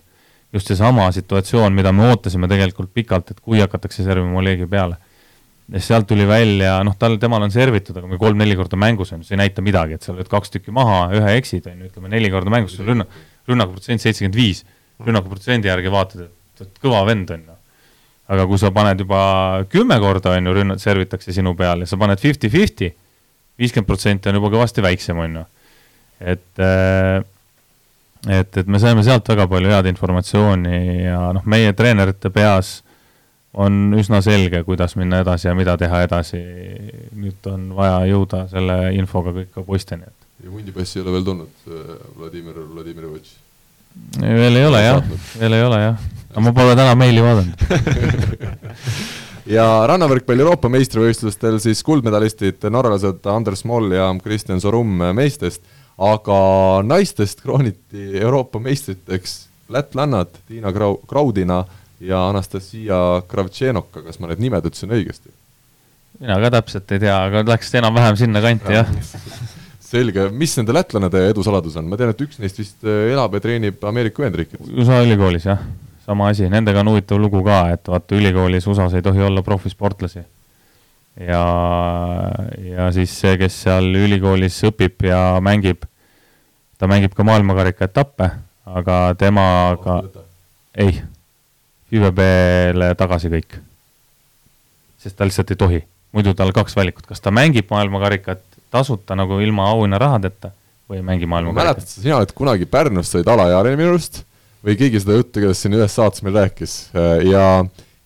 just 0.54 0.70
seesama 0.70 1.08
situatsioon, 1.14 1.74
mida 1.74 1.92
me 1.94 2.06
ootasime 2.10 2.48
tegelikult 2.50 2.92
pikalt, 2.94 3.34
et 3.34 3.42
kui 3.42 3.62
hakatakse 3.62 4.06
servima 4.06 4.38
Olegi 4.38 4.66
peale. 4.70 4.96
ja 5.72 5.80
sealt 5.80 6.04
tuli 6.06 6.26
välja, 6.28 6.76
noh, 6.84 6.92
tal, 7.00 7.14
temal 7.16 7.42
on 7.42 7.50
servitud, 7.50 7.96
aga 7.96 8.06
me 8.06 8.18
kolm-neli 8.20 8.52
korda 8.58 8.76
mängus 8.76 9.14
on, 9.16 9.22
see 9.24 9.32
ei 9.32 9.40
näita 9.40 9.62
midagi, 9.64 9.96
et 9.96 10.04
sa 10.04 10.12
lööd 10.12 10.28
kaks 10.28 10.52
tükki 10.52 10.74
maha, 10.76 11.06
ühe 11.16 11.38
eksid, 11.38 11.70
on 11.70 11.78
ju, 11.80 11.88
ütleme 11.88 12.12
neli 12.12 12.28
korda 12.30 12.52
mängus, 12.52 12.74
sul 12.76 12.90
rünnak, 12.90 13.14
rünnakuprotsent 13.48 14.02
seitsekümmend 14.04 14.36
viis, 14.36 14.60
rünnakuprotsendi 15.00 15.70
järgi 15.72 15.94
vaatad, 15.94 16.26
et, 16.26 16.66
et 16.66 16.82
kõva 16.84 17.00
vend 17.08 17.32
on 17.32 17.46
ju 17.48 17.56
aga 18.28 18.46
kui 18.48 18.60
sa 18.60 18.70
paned 18.74 19.04
juba 19.04 19.20
kümme 19.72 19.98
korda, 20.00 20.36
on 20.38 20.48
ju, 20.48 20.56
rünnat-, 20.56 20.82
servitakse 20.82 21.34
sinu 21.36 21.54
peale, 21.58 21.88
sa 21.88 21.98
paned 22.00 22.20
fifty-fifty, 22.20 22.90
viiskümmend 23.60 23.88
protsenti 23.88 24.30
on 24.30 24.40
juba 24.40 24.52
kõvasti 24.54 24.84
väiksem, 24.84 25.20
on 25.20 25.38
ju. 25.40 25.44
et, 26.32 26.48
äh, 26.62 27.20
et, 28.40 28.56
et 28.62 28.66
me 28.70 28.80
saime 28.80 29.04
sealt 29.04 29.28
väga 29.28 29.46
palju 29.50 29.74
head 29.74 29.90
informatsiooni 29.92 30.80
ja 31.04 31.20
noh, 31.36 31.44
meie 31.50 31.74
treenerite 31.76 32.32
peas 32.32 32.78
on 33.54 33.94
üsna 33.94 34.18
selge, 34.24 34.64
kuidas 34.66 34.96
minna 34.98 35.20
edasi 35.22 35.48
ja 35.48 35.54
mida 35.54 35.76
teha 35.78 36.02
edasi. 36.08 36.40
nüüd 37.14 37.46
on 37.50 37.70
vaja 37.76 38.02
jõuda 38.10 38.46
selle 38.50 38.78
infoga 38.98 39.34
kõik 39.36 39.52
ka 39.54 39.62
poisteni, 39.62 40.08
et. 40.08 40.28
ja 40.46 40.50
hundipassi 40.50 40.98
ei 40.98 41.04
ole 41.04 41.18
veel 41.18 41.28
tulnud, 41.28 41.64
Vladimir 42.18 42.62
Vladimirovitš? 42.72 43.43
Veel 44.20 44.56
ei 44.60 44.66
ole 44.68 44.82
jah, 44.84 45.12
veel 45.38 45.58
ei 45.58 45.66
ole 45.66 45.82
jah. 45.82 46.08
Aga 46.34 46.42
ma 46.42 46.52
pole 46.56 46.74
täna 46.78 46.96
meili 46.98 47.22
vaadanud. 47.22 47.60
Ja 49.44 49.84
rannavõrkpalli 49.90 50.40
Euroopa 50.40 50.70
meistrivõistlustel 50.72 51.58
siis 51.60 51.82
kuldmedalistid, 51.84 52.62
norralased 52.72 53.26
Anders 53.28 53.60
Moll 53.68 53.92
ja 53.92 54.06
Kristjan 54.24 54.62
Sorum 54.62 55.02
meestest, 55.12 55.60
aga 56.00 56.38
naistest 56.88 57.42
krooniti 57.44 58.06
Euroopa 58.22 58.56
meistriteks 58.64 59.42
lätlannad 59.68 60.32
Tiina 60.48 60.72
Grau-, 60.72 60.96
Graudina 61.08 61.60
ja 62.00 62.22
Anastasia 62.30 63.20
Kravtšenoka, 63.28 64.06
kas 64.06 64.16
ma 64.20 64.32
need 64.32 64.40
nimed 64.46 64.64
ütlesin 64.64 64.96
õigesti? 64.96 65.28
mina 66.22 66.38
ka 66.40 66.50
täpselt 66.54 66.92
ei 66.94 67.02
tea, 67.02 67.14
aga 67.26 67.42
läks 67.44 67.74
enam-vähem 67.74 68.16
sinna 68.16 68.40
kanti, 68.40 68.72
jah 68.72 68.88
selge, 69.94 70.28
mis 70.34 70.54
nende 70.58 70.74
lätlannade 70.74 71.22
edusaladus 71.30 71.78
on, 71.80 71.88
ma 71.90 71.98
tean, 72.00 72.12
et 72.14 72.22
üks 72.24 72.40
neist 72.42 72.58
vist 72.60 72.84
elab 72.84 73.34
ja 73.36 73.42
treenib 73.44 73.82
Ameerika 73.86 74.24
Ühendriikides. 74.24 74.70
USA 74.74 75.00
ülikoolis, 75.04 75.46
jah. 75.48 75.62
Sama 76.04 76.28
asi, 76.32 76.48
nendega 76.52 76.82
on 76.82 76.90
huvitav 76.92 77.20
lugu 77.20 77.40
ka, 77.46 77.60
et 77.72 77.88
vaata 77.88 78.16
ülikoolis 78.18 78.66
USA-s 78.68 78.98
ei 78.98 79.04
tohi 79.04 79.22
olla 79.24 79.42
profisportlasi. 79.46 80.24
ja, 81.28 81.42
ja 82.74 82.90
siis 82.92 83.14
see, 83.20 83.36
kes 83.40 83.60
seal 83.66 83.86
ülikoolis 83.94 84.58
õpib 84.68 85.06
ja 85.08 85.20
mängib, 85.44 85.86
ta 86.78 86.90
mängib 86.90 87.14
ka 87.16 87.24
maailmakarika 87.24 87.88
etappe, 87.88 88.30
aga 88.66 88.98
temaga 89.18 90.00
oh, 90.02 90.24
ei, 90.74 90.98
ÜVB-le 91.94 92.90
tagasi 92.98 93.30
kõik. 93.32 93.60
sest 94.98 95.16
ta 95.16 95.28
lihtsalt 95.28 95.54
ei 95.54 95.60
tohi, 95.60 95.80
muidu 96.16 96.34
tal 96.34 96.52
kaks 96.56 96.76
valikut, 96.76 97.06
kas 97.06 97.22
ta 97.22 97.30
mängib 97.30 97.70
maailmakarikat 97.70 98.42
tasuta 98.74 99.16
nagu 99.18 99.40
ilma 99.44 99.70
auhinnarahadeta 99.72 100.52
või 100.90 101.00
ei 101.00 101.06
mängi 101.06 101.28
maailmakarikat. 101.30 101.80
mäletad 101.80 101.88
sa, 101.90 102.02
sina 102.02 102.18
oled 102.20 102.34
kunagi 102.36 102.68
Pärnus 102.70 103.12
said 103.14 103.28
alaealine 103.30 103.78
minu 103.80 103.94
arust 103.94 104.22
või 104.64 104.76
keegi 104.80 105.00
seda 105.02 105.18
juttu 105.18 105.40
igatahes 105.40 105.64
siin 105.64 105.76
ühes 105.78 105.96
saates 105.96 106.24
meil 106.26 106.36
rääkis 106.42 106.76
äh, 106.96 107.24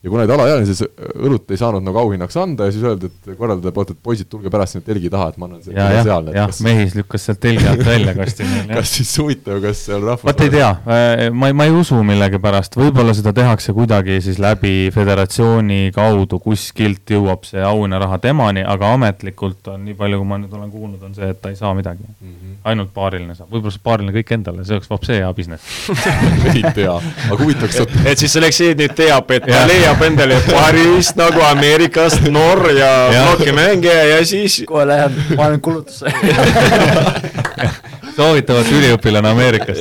ja 0.03 0.11
kuna 0.11 0.23
neid 0.23 0.31
alaealisi 0.31 0.75
siis 0.79 0.91
õlut 1.27 1.51
ei 1.51 1.59
saanud 1.59 1.83
nagu 1.83 1.99
auhinnaks 1.99 2.37
anda 2.39 2.69
ja 2.69 2.75
siis 2.75 2.85
öeldi, 2.87 3.09
et 3.11 3.33
korraldaja 3.39 3.75
poolt, 3.75 3.89
et 3.97 3.99
poisid, 4.03 4.29
tulge 4.31 4.51
pärast 4.55 4.77
sinna 4.77 4.87
telgi 4.87 5.09
taha, 5.11 5.33
et 5.33 5.39
ma 5.43 5.49
annan 5.49 5.63
selle 5.65 5.75
ja, 5.75 6.05
sealne. 6.07 6.35
jah, 6.37 6.53
mehis 6.63 6.95
lükkas 6.95 7.25
sealt 7.27 7.41
telgi 7.43 7.67
alt 7.67 7.83
välja 7.83 8.15
kasti 8.15 8.47
meil. 8.47 8.69
kas 8.79 8.93
siis 8.95 9.11
huvitav, 9.19 9.59
kas 9.65 9.81
seal 9.89 10.07
rahvas 10.07 10.23
vot 10.29 10.45
ei 10.47 10.53
tea, 10.55 10.69
äh, 10.87 11.23
ma 11.35 11.51
ei, 11.51 11.57
ma 11.59 11.67
ei 11.67 11.75
usu 11.75 11.99
millegipärast, 12.07 12.79
võib-olla 12.79 13.15
seda 13.19 13.33
tehakse 13.35 13.75
kuidagi 13.75 14.21
siis 14.23 14.39
läbi 14.43 14.93
föderatsiooni 14.95 15.91
kaudu, 15.97 16.39
kuskilt 16.47 17.11
jõuab 17.17 17.51
see 17.51 17.67
auhinnaraha 17.67 18.21
temani, 18.23 18.63
aga 18.63 18.93
ametlikult 18.95 19.73
on, 19.75 19.83
nii 19.89 19.99
palju, 19.99 20.23
kui 20.23 20.31
ma 20.31 20.39
nüüd 20.45 20.55
olen 20.61 20.71
kuulnud, 20.77 21.03
on 21.11 21.19
see, 21.19 21.33
et 21.35 21.43
ta 21.43 21.51
ei 21.51 21.59
saa 21.59 21.75
midagi 21.75 22.07
mm. 22.07 22.31
-hmm. 22.31 22.55
ainult 22.71 22.95
paariline 22.95 23.35
saab, 23.35 23.51
võib-olla 23.51 23.75
saab 23.75 23.89
paariline 23.91 24.15
kõik 24.21 24.33
endale, 24.39 24.63
see 24.63 24.79
oleks 24.79 24.95
vapsi 24.95 25.19
hea 25.19 25.35
business 25.35 25.91
ei 26.55 26.63
tea, 26.71 26.95
aga 26.95 27.43
huvitaks 27.43 27.83
et 28.15 28.23
siis 28.23 28.39
Aleksei 28.39 28.79
nüüd 28.79 28.95
teab, 28.95 29.35
et 29.35 29.51
ta 29.51 29.67
leiab 29.67 29.88
leiab 29.89 30.03
endale 30.05 30.37
Paris 30.45 31.15
nagu 31.17 31.41
Ameerikast 31.49 32.27
Norra 32.29 32.73
plokimängija 33.09 34.05
ja 34.05 34.19
siis. 34.27 34.63
kohe 34.69 34.85
lähen, 34.87 35.15
panen 35.37 35.61
kulutusse 35.65 36.13
soovitavat 38.19 38.69
üliõpilane 38.69 39.31
Ameerikast. 39.33 39.81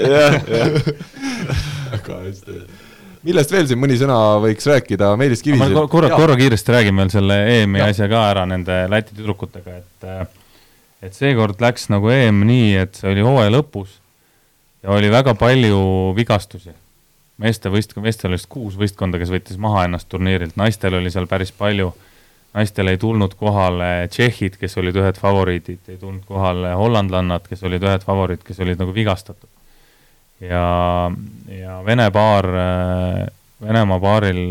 väga 1.92 2.20
hästi 2.22 2.56
millest 3.28 3.52
veel 3.52 3.68
siin 3.68 3.82
mõni 3.84 4.00
sõna 4.00 4.16
võiks 4.46 4.70
rääkida, 4.72 5.12
Meelis 5.20 5.44
ma 5.44 5.50
Kivisil? 5.50 5.84
korra, 5.92 6.14
korra 6.16 6.40
kiiresti 6.40 6.78
räägin 6.78 7.04
veel 7.04 7.12
selle 7.12 7.42
EM-i 7.58 7.84
Jah. 7.84 7.92
asja 7.92 8.08
ka 8.08 8.24
ära 8.32 8.48
nende 8.48 8.86
Läti 8.94 9.18
tüdrukutega, 9.18 9.82
et 9.82 10.10
et 11.04 11.14
seekord 11.20 11.60
läks 11.62 11.90
nagu 11.92 12.16
EM 12.16 12.46
nii, 12.48 12.76
et 12.86 12.96
see 12.96 13.12
oli 13.12 13.28
hooaja 13.28 13.52
lõpus 13.60 14.00
ja 14.86 14.96
oli 14.96 15.12
väga 15.12 15.36
palju 15.36 16.14
vigastusi. 16.16 16.72
Meeste 17.42 17.72
võist-, 17.74 17.96
meestel 18.02 18.34
vist 18.36 18.50
kuus 18.52 18.78
võistkonda, 18.80 19.20
kes 19.22 19.32
võttis 19.34 19.60
maha 19.62 19.86
ennast 19.88 20.10
turniirilt, 20.10 20.58
naistel 20.60 20.98
oli 21.00 21.12
seal 21.14 21.30
päris 21.30 21.54
palju, 21.56 21.92
naistel 22.58 22.90
ei 22.90 23.00
tulnud 23.02 23.36
kohale 23.38 24.08
tšehhid, 24.12 24.58
kes 24.62 24.78
olid 24.82 24.98
ühed 24.98 25.20
favoriidid, 25.22 25.84
ei 25.92 26.00
tulnud 26.02 26.26
kohale 26.28 26.74
hollandlannad, 26.80 27.46
kes 27.50 27.64
olid 27.68 27.86
ühed 27.86 28.06
favoriidid, 28.08 28.46
kes 28.48 28.62
olid 28.66 28.82
nagu 28.82 28.96
vigastatud. 28.96 29.50
ja, 30.42 30.66
ja 31.52 31.80
Vene 31.86 32.10
paar, 32.14 32.50
Venemaa 33.62 34.00
paaril 34.00 34.44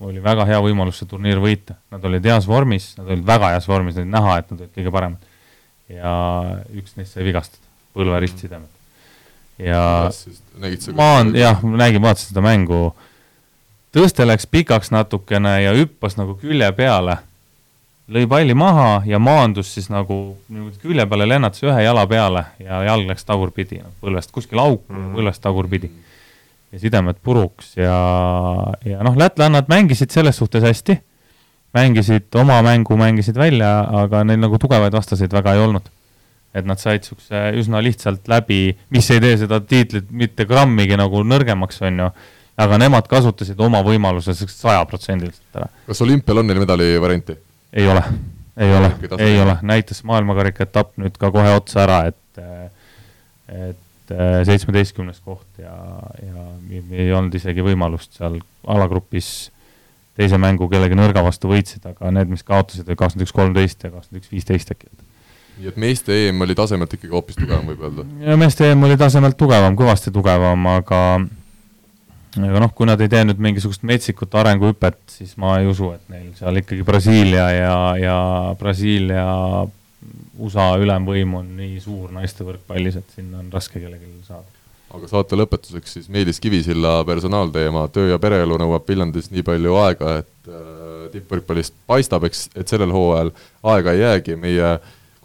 oli 0.00 0.22
väga 0.22 0.44
hea 0.46 0.58
võimalus 0.62 1.00
see 1.00 1.08
turniir 1.10 1.40
võita, 1.42 1.78
nad 1.90 2.04
olid 2.04 2.26
heas 2.28 2.46
vormis, 2.46 2.92
nad 2.98 3.08
olid 3.08 3.24
väga 3.26 3.54
heas 3.54 3.68
vormis, 3.68 3.96
oli 3.96 4.10
näha, 4.10 4.38
et 4.38 4.50
nad 4.52 4.60
olid 4.60 4.74
kõige 4.74 4.92
paremad. 4.94 5.34
ja 5.88 6.12
üks 6.74 6.96
neist 6.98 7.14
sai 7.14 7.24
vigastada, 7.26 7.62
põlve 7.94 8.18
ristsidemed. 8.24 8.75
Ja 9.58 10.10
ma 10.94 11.12
olen, 11.16 11.34
jah, 11.36 11.62
nägin, 11.62 12.02
vaatasin 12.02 12.32
seda 12.32 12.42
mängu, 12.44 12.90
tõste 13.94 14.26
läks 14.26 14.48
pikaks 14.50 14.92
natukene 14.92 15.56
ja 15.62 15.72
hüppas 15.76 16.18
nagu 16.18 16.36
külje 16.40 16.68
peale, 16.76 17.18
lõi 18.12 18.26
palli 18.30 18.54
maha 18.54 19.00
ja 19.08 19.18
maandus 19.18 19.72
siis 19.74 19.88
nagu 19.90 20.36
niimoodi 20.48 20.82
külje 20.82 21.06
peale, 21.08 21.28
lennatas 21.28 21.64
ühe 21.64 21.78
jala 21.82 22.06
peale 22.10 22.44
ja 22.62 22.82
jalg 22.90 23.08
läks 23.10 23.24
tagurpidi, 23.26 23.80
põlvest 24.02 24.34
kuskil 24.34 24.60
auku 24.62 24.92
mm 24.92 24.98
-hmm. 24.98 25.16
põlvest 25.16 25.42
tagurpidi. 25.42 25.90
ja 26.72 26.78
sidemed 26.78 27.16
puruks 27.22 27.76
ja, 27.76 27.98
ja 28.84 29.02
noh, 29.02 29.16
lätlannad 29.16 29.68
mängisid 29.68 30.10
selles 30.10 30.36
suhtes 30.36 30.62
hästi, 30.62 31.00
mängisid 31.74 32.34
oma 32.34 32.62
mängu, 32.62 32.96
mängisid 32.96 33.36
välja, 33.36 33.80
aga 33.80 34.24
neil 34.24 34.40
nagu 34.40 34.58
tugevaid 34.58 34.92
vastaseid 34.92 35.32
väga 35.32 35.54
ei 35.54 35.60
olnud 35.60 35.95
et 36.56 36.66
nad 36.68 36.80
said 36.80 37.02
niisuguse 37.04 37.42
üsna 37.60 37.82
lihtsalt 37.84 38.28
läbi, 38.32 38.60
mis 38.94 39.10
ei 39.14 39.20
tee 39.22 39.36
seda 39.42 39.60
tiitlit 39.60 40.08
mitte 40.10 40.46
grammigi 40.48 40.96
nagu 40.98 41.20
nõrgemaks, 41.26 41.82
on 41.84 42.00
ju, 42.04 42.10
aga 42.64 42.78
nemad 42.80 43.08
kasutasid 43.10 43.60
oma 43.60 43.82
võimaluse 43.84 44.32
sajaprotsendiliselt 44.40 45.60
ära. 45.60 45.68
kas 45.86 46.00
olümpial 46.06 46.40
on 46.42 46.48
neil 46.50 46.62
medali 46.64 46.92
varianti? 47.02 47.36
ei 47.76 47.88
ole, 47.92 48.02
ei 48.56 48.72
ole, 48.72 48.92
ei 49.20 49.40
ole, 49.42 49.58
näitas 49.68 50.00
maailmakarika 50.08 50.64
etapp 50.64 50.96
nüüd 51.02 51.18
ka 51.20 51.30
kohe 51.34 51.52
otsa 51.58 51.84
ära, 51.84 51.98
et 52.12 52.22
et 53.46 54.14
seitsmeteistkümnes 54.46 55.18
koht 55.24 55.58
ja, 55.58 55.74
ja 56.22 56.44
ei- 56.70 56.82
ei 57.06 57.12
olnud 57.14 57.34
isegi 57.34 57.62
võimalust 57.66 58.14
seal 58.18 58.38
alagrupis 58.66 59.50
teise 60.16 60.38
mängu 60.40 60.68
kellegi 60.72 60.96
nõrga 60.98 61.22
vastu 61.26 61.50
võitsid, 61.50 61.84
aga 61.90 62.10
need, 62.14 62.30
mis 62.32 62.44
kaotasid, 62.46 62.86
olid 62.88 62.98
kakskümmend 63.00 63.26
üks, 63.26 63.34
kolmteist 63.36 63.84
ja 63.84 63.90
kakskümmend 63.92 64.22
üks, 64.22 64.30
viisteist 64.32 64.70
äkki. 64.72 64.88
Nii 65.56 65.70
et 65.72 65.80
meeste 65.80 66.16
EM 66.26 66.44
oli 66.44 66.54
tasemelt 66.58 66.92
ikkagi 66.92 67.14
hoopis 67.14 67.38
tugevam, 67.38 67.66
võib 67.70 67.82
öelda. 67.88 68.06
ja 68.26 68.36
meeste 68.40 68.70
EM 68.70 68.86
oli 68.88 68.96
tasemelt 69.00 69.38
tugevam, 69.40 69.76
kõvasti 69.78 70.12
tugevam, 70.14 70.68
aga 70.74 71.02
aga 72.36 72.60
noh, 72.60 72.72
kui 72.76 72.88
nad 72.88 73.00
ei 73.00 73.10
tee 73.12 73.22
nüüd 73.24 73.40
mingisugust 73.42 73.84
metsikut 73.88 74.34
arenguhüpet, 74.36 74.98
siis 75.18 75.36
ma 75.40 75.56
ei 75.60 75.68
usu, 75.70 75.92
et 75.96 76.12
neil 76.12 76.32
seal 76.36 76.60
ikkagi 76.60 76.84
Brasiilia 76.86 77.46
ja, 77.54 77.78
ja 78.00 78.18
Brasiilia 78.60 79.24
USA 80.36 80.74
ülemvõim 80.80 81.32
on 81.38 81.48
nii 81.56 81.80
suur 81.80 82.12
naiste 82.12 82.44
võrkpallis, 82.44 82.98
et 83.00 83.16
sinna 83.16 83.40
on 83.40 83.48
raske 83.52 83.80
kellelgi 83.80 84.10
saada. 84.26 84.44
aga 84.96 85.08
saate 85.10 85.38
lõpetuseks 85.38 85.96
siis 85.96 86.10
Meelis 86.12 86.40
Kivisilla 86.40 86.98
personaalteema, 87.08 87.86
töö 87.92 88.10
ja 88.12 88.20
pereelu 88.20 88.58
nõuab 88.60 88.84
Viljandis 88.88 89.30
nii 89.32 89.44
palju 89.46 89.78
aega, 89.80 90.18
et 90.20 90.52
äh, 90.52 91.08
tippvõrkpallist 91.14 91.74
paistab, 91.88 92.28
eks, 92.28 92.50
et 92.54 92.68
sellel 92.68 92.92
hooajal 92.92 93.32
aega 93.72 93.96
ei 93.96 94.04
jäägi, 94.04 94.36
meie 94.40 94.76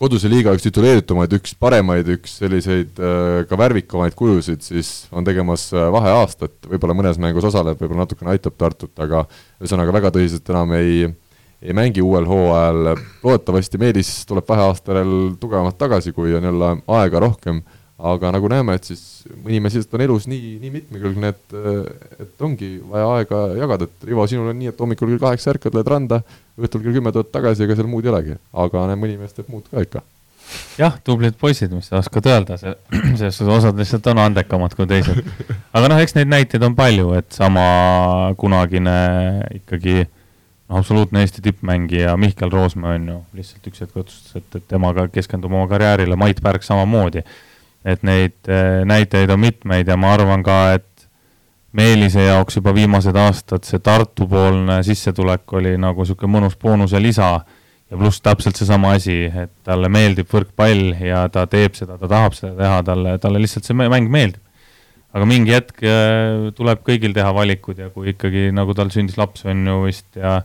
koduse 0.02 0.30
liiga 0.32 0.54
üks 0.56 0.66
tituleeritumaid, 0.66 1.34
üks 1.38 1.54
paremaid, 1.62 2.08
üks 2.16 2.40
selliseid 2.42 2.98
äh, 2.98 3.42
ka 3.50 3.58
värvikamaid 3.60 4.16
kujusid, 4.18 4.64
siis 4.66 4.90
on 5.14 5.26
tegemas 5.28 5.68
äh, 5.76 5.90
vaheaastat, 5.94 6.56
võib-olla 6.72 6.96
mõnes 6.98 7.20
mängus 7.22 7.46
osaleb, 7.52 7.78
võib-olla 7.82 8.08
natukene 8.08 8.34
aitab 8.34 8.58
Tartut, 8.58 8.94
aga 9.02 9.28
ühesõnaga 9.62 9.94
väga 10.00 10.14
tõsiselt 10.16 10.50
enam 10.54 10.74
ei, 10.80 11.06
ei 11.62 11.78
mängi 11.78 12.02
uuel 12.06 12.26
hooajal, 12.30 12.96
loodetavasti 13.22 13.82
Meelis 13.82 14.10
tuleb 14.30 14.50
vaheaastal 14.50 15.14
tugevamalt 15.42 15.78
tagasi, 15.82 16.16
kui 16.18 16.34
on 16.38 16.50
jälle 16.50 16.74
aega 16.98 17.22
rohkem, 17.22 17.62
aga 18.02 18.32
nagu 18.34 18.50
näeme, 18.52 18.76
et 18.78 18.88
siis 18.90 19.02
mõni 19.44 19.60
mees 19.64 19.76
on 19.94 20.04
elus 20.04 20.28
nii, 20.30 20.56
nii 20.62 20.72
mitmekülgne, 20.74 21.34
et, 21.34 21.58
et 22.24 22.46
ongi 22.46 22.72
vaja 22.90 23.10
aega 23.18 23.42
jagada, 23.60 23.88
et 23.88 24.08
Rivo, 24.10 24.26
sinul 24.30 24.50
on 24.52 24.58
nii, 24.58 24.72
et 24.72 24.82
hommikul 24.82 25.12
kell 25.14 25.22
kaheksa 25.28 25.54
ärkad, 25.54 25.76
lähed 25.78 25.92
randa, 25.92 26.22
õhtul 26.60 26.82
kell 26.86 26.98
kümme 26.98 27.14
tuled 27.14 27.30
tagasi, 27.34 27.66
ega 27.66 27.78
seal 27.78 27.90
muud 27.92 28.08
ei 28.08 28.14
olegi. 28.14 28.40
aga 28.64 28.88
mõni 28.96 29.20
mees 29.20 29.38
teeb 29.38 29.52
muud 29.54 29.68
ka 29.70 29.84
ikka. 29.86 30.02
jah, 30.80 30.98
tublid 31.06 31.38
poisid, 31.40 31.72
mis 31.76 31.92
sa 31.92 32.02
oskad 32.02 32.28
öelda, 32.32 32.58
see, 32.60 32.74
selles 33.20 33.38
suhtes 33.38 33.54
osad 33.60 33.78
lihtsalt 33.80 34.10
on 34.12 34.24
andekamad 34.26 34.74
kui 34.78 34.90
teised. 34.90 35.22
aga 35.76 35.92
noh, 35.94 36.02
eks 36.02 36.18
neid 36.18 36.32
näiteid 36.32 36.66
on 36.66 36.76
palju, 36.78 37.14
et 37.20 37.30
sama 37.38 37.68
kunagine 38.42 38.98
ikkagi 39.62 40.02
noh, 40.02 40.80
absoluutne 40.80 41.22
Eesti 41.22 41.46
tippmängija 41.46 42.18
Mihkel 42.18 42.52
Roosmäe 42.52 42.98
on 42.98 43.08
ju 43.14 43.22
lihtsalt 43.38 43.72
üks 43.72 43.86
hetk 43.86 44.02
otsustas, 44.02 44.42
et, 44.42 44.58
et 44.58 44.68
temaga 44.74 45.06
keskendub 45.14 45.54
oma 45.54 45.70
karjäärile, 45.72 46.18
Mait 46.18 46.42
Pärg 46.42 46.66
samamoodi. 46.66 47.24
Et 47.86 48.04
neid 48.06 48.38
eh, 48.48 48.84
näiteid 48.86 49.30
on 49.34 49.40
mitmeid 49.42 49.88
ja 49.88 49.98
ma 49.98 50.14
arvan 50.14 50.44
ka, 50.46 50.62
et 50.78 50.88
Meelise 51.72 52.26
jaoks 52.26 52.58
juba 52.58 52.74
viimased 52.76 53.16
aastad 53.16 53.64
see 53.64 53.80
Tartu-poolne 53.80 54.82
sissetulek 54.84 55.54
oli 55.56 55.78
nagu 55.80 56.04
niisugune 56.04 56.34
mõnus 56.34 56.58
boonuse 56.60 57.00
lisa 57.00 57.30
ja 57.92 58.00
pluss 58.00 58.20
täpselt 58.24 58.60
seesama 58.60 58.94
asi, 58.98 59.24
et 59.28 59.54
talle 59.68 59.88
meeldib 59.92 60.28
võrkpall 60.32 60.98
ja 61.00 61.26
ta 61.32 61.46
teeb 61.48 61.76
seda, 61.80 61.96
ta 62.00 62.10
tahab 62.12 62.36
seda 62.36 62.58
teha, 62.60 62.82
talle, 62.88 63.16
talle 63.24 63.40
lihtsalt 63.44 63.68
see 63.68 63.78
mäng 63.78 64.12
meeldib. 64.12 64.44
aga 65.12 65.28
mingi 65.28 65.52
hetk 65.52 65.80
äh, 65.84 66.52
tuleb 66.56 66.84
kõigil 66.88 67.16
teha 67.16 67.32
valikud 67.36 67.80
ja 67.80 67.90
kui 67.92 68.14
ikkagi 68.14 68.50
nagu 68.56 68.76
tal 68.76 68.92
sündis 68.92 69.18
laps, 69.20 69.44
on 69.48 69.66
ju 69.68 69.80
vist 69.84 70.08
ja 70.16 70.42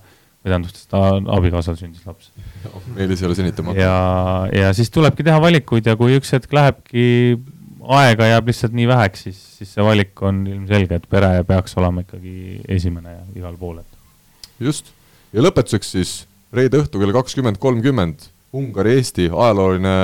või 0.46 0.54
tähendab, 0.54 0.78
ta 0.90 1.02
abikaasal 1.36 1.76
sündis 1.78 2.06
laps. 2.06 2.30
Meelis 2.94 3.22
ei 3.22 3.28
ole 3.28 3.36
senitamata. 3.38 3.80
ja, 3.80 3.96
ja 4.54 4.72
siis 4.76 4.90
tulebki 4.94 5.26
teha 5.26 5.40
valikuid 5.42 5.86
ja 5.90 5.96
kui 5.98 6.14
üks 6.18 6.30
hetk 6.36 6.54
lähebki, 6.54 7.06
aega 7.98 8.30
jääb 8.30 8.50
lihtsalt 8.50 8.76
nii 8.76 8.86
väheks, 8.90 9.26
siis, 9.26 9.42
siis 9.58 9.74
see 9.74 9.84
valik 9.86 10.22
on 10.26 10.44
ilmselge, 10.46 11.00
et 11.00 11.10
pere 11.10 11.32
peaks 11.48 11.76
olema 11.80 12.06
ikkagi 12.06 12.62
esimene 12.78 13.18
ja 13.18 13.26
igal 13.42 13.58
pool, 13.58 13.82
et 13.82 14.64
just, 14.70 14.94
ja 15.34 15.42
lõpetuseks 15.42 15.92
siis 15.98 16.14
reede 16.54 16.80
õhtu 16.82 17.02
kell 17.02 17.14
kakskümmend 17.16 17.60
kolmkümmend 17.62 18.30
Ungari-Eesti 18.56 19.26
ajalooline 19.28 19.96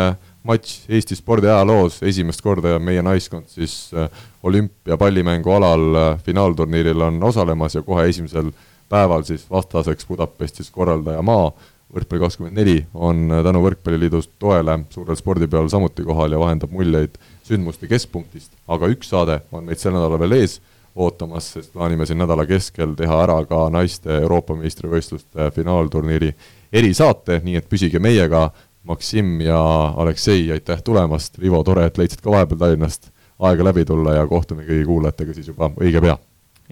matš 0.47 0.91
Eesti 0.91 1.17
spordi 1.17 1.47
ajaloos, 1.47 2.01
esimest 2.03 2.43
korda 2.43 2.77
meie 2.83 3.03
naiskond 3.07 3.47
siis 3.51 3.93
äh, 3.95 4.11
olümpiapallimängu 4.43 5.55
alal 5.55 5.87
äh, 5.95 6.23
finaalturniiril 6.27 7.07
on 7.09 7.23
osalemas 7.31 7.79
ja 7.79 7.83
kohe 7.87 8.09
esimesel 8.11 8.51
päeval 8.93 9.25
siis 9.29 9.45
vastaseks 9.51 10.07
Budapestis 10.09 10.71
korraldaja 10.71 11.23
maa, 11.25 11.51
võrkpalli 11.93 12.25
kakskümmend 12.25 12.57
neli 12.57 12.77
on 12.95 13.29
tänu 13.45 13.63
Võrkpalliliidu 13.65 14.23
toele 14.41 14.79
suurel 14.93 15.19
spordipeol 15.19 15.69
samuti 15.73 16.05
kohal 16.07 16.33
ja 16.33 16.41
vahendab 16.41 16.73
muljeid 16.73 17.17
sündmuste 17.47 17.89
keskpunktist, 17.91 18.53
aga 18.69 18.89
üks 18.93 19.13
saade 19.13 19.43
on 19.53 19.67
meid 19.69 19.81
sel 19.81 19.97
nädalal 19.97 20.21
veel 20.23 20.39
ees 20.41 20.61
ootamas, 20.97 21.53
sest 21.55 21.73
plaanime 21.73 22.07
siin 22.09 22.21
nädala 22.21 22.45
keskel 22.49 22.93
teha 22.97 23.23
ära 23.25 23.39
ka 23.49 23.65
naiste 23.73 24.13
Euroopa 24.21 24.57
meistrivõistluste 24.59 25.49
finaalturniiri 25.57 26.33
erisaate, 26.73 27.41
nii 27.45 27.57
et 27.61 27.69
püsige 27.69 28.03
meiega, 28.03 28.51
Maksim 28.83 29.37
ja 29.45 29.61
Aleksei, 30.03 30.49
aitäh 30.51 30.81
tulemast, 30.83 31.39
Rivo, 31.39 31.61
tore, 31.63 31.85
et 31.87 32.01
leidsid 32.01 32.25
ka 32.25 32.33
vahepeal 32.35 32.59
Tallinnast 32.65 33.13
aega 33.39 33.69
läbi 33.71 33.87
tulla 33.87 34.17
ja 34.19 34.27
kohtume 34.27 34.67
kõigi 34.67 34.89
kuulajatega 34.91 35.39
siis 35.39 35.55
juba 35.55 35.71
õige 35.79 36.03
pea. 36.03 36.19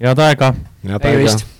head 0.01 0.27
aega! 0.27 0.53
head 0.83 1.11
aega! 1.13 1.60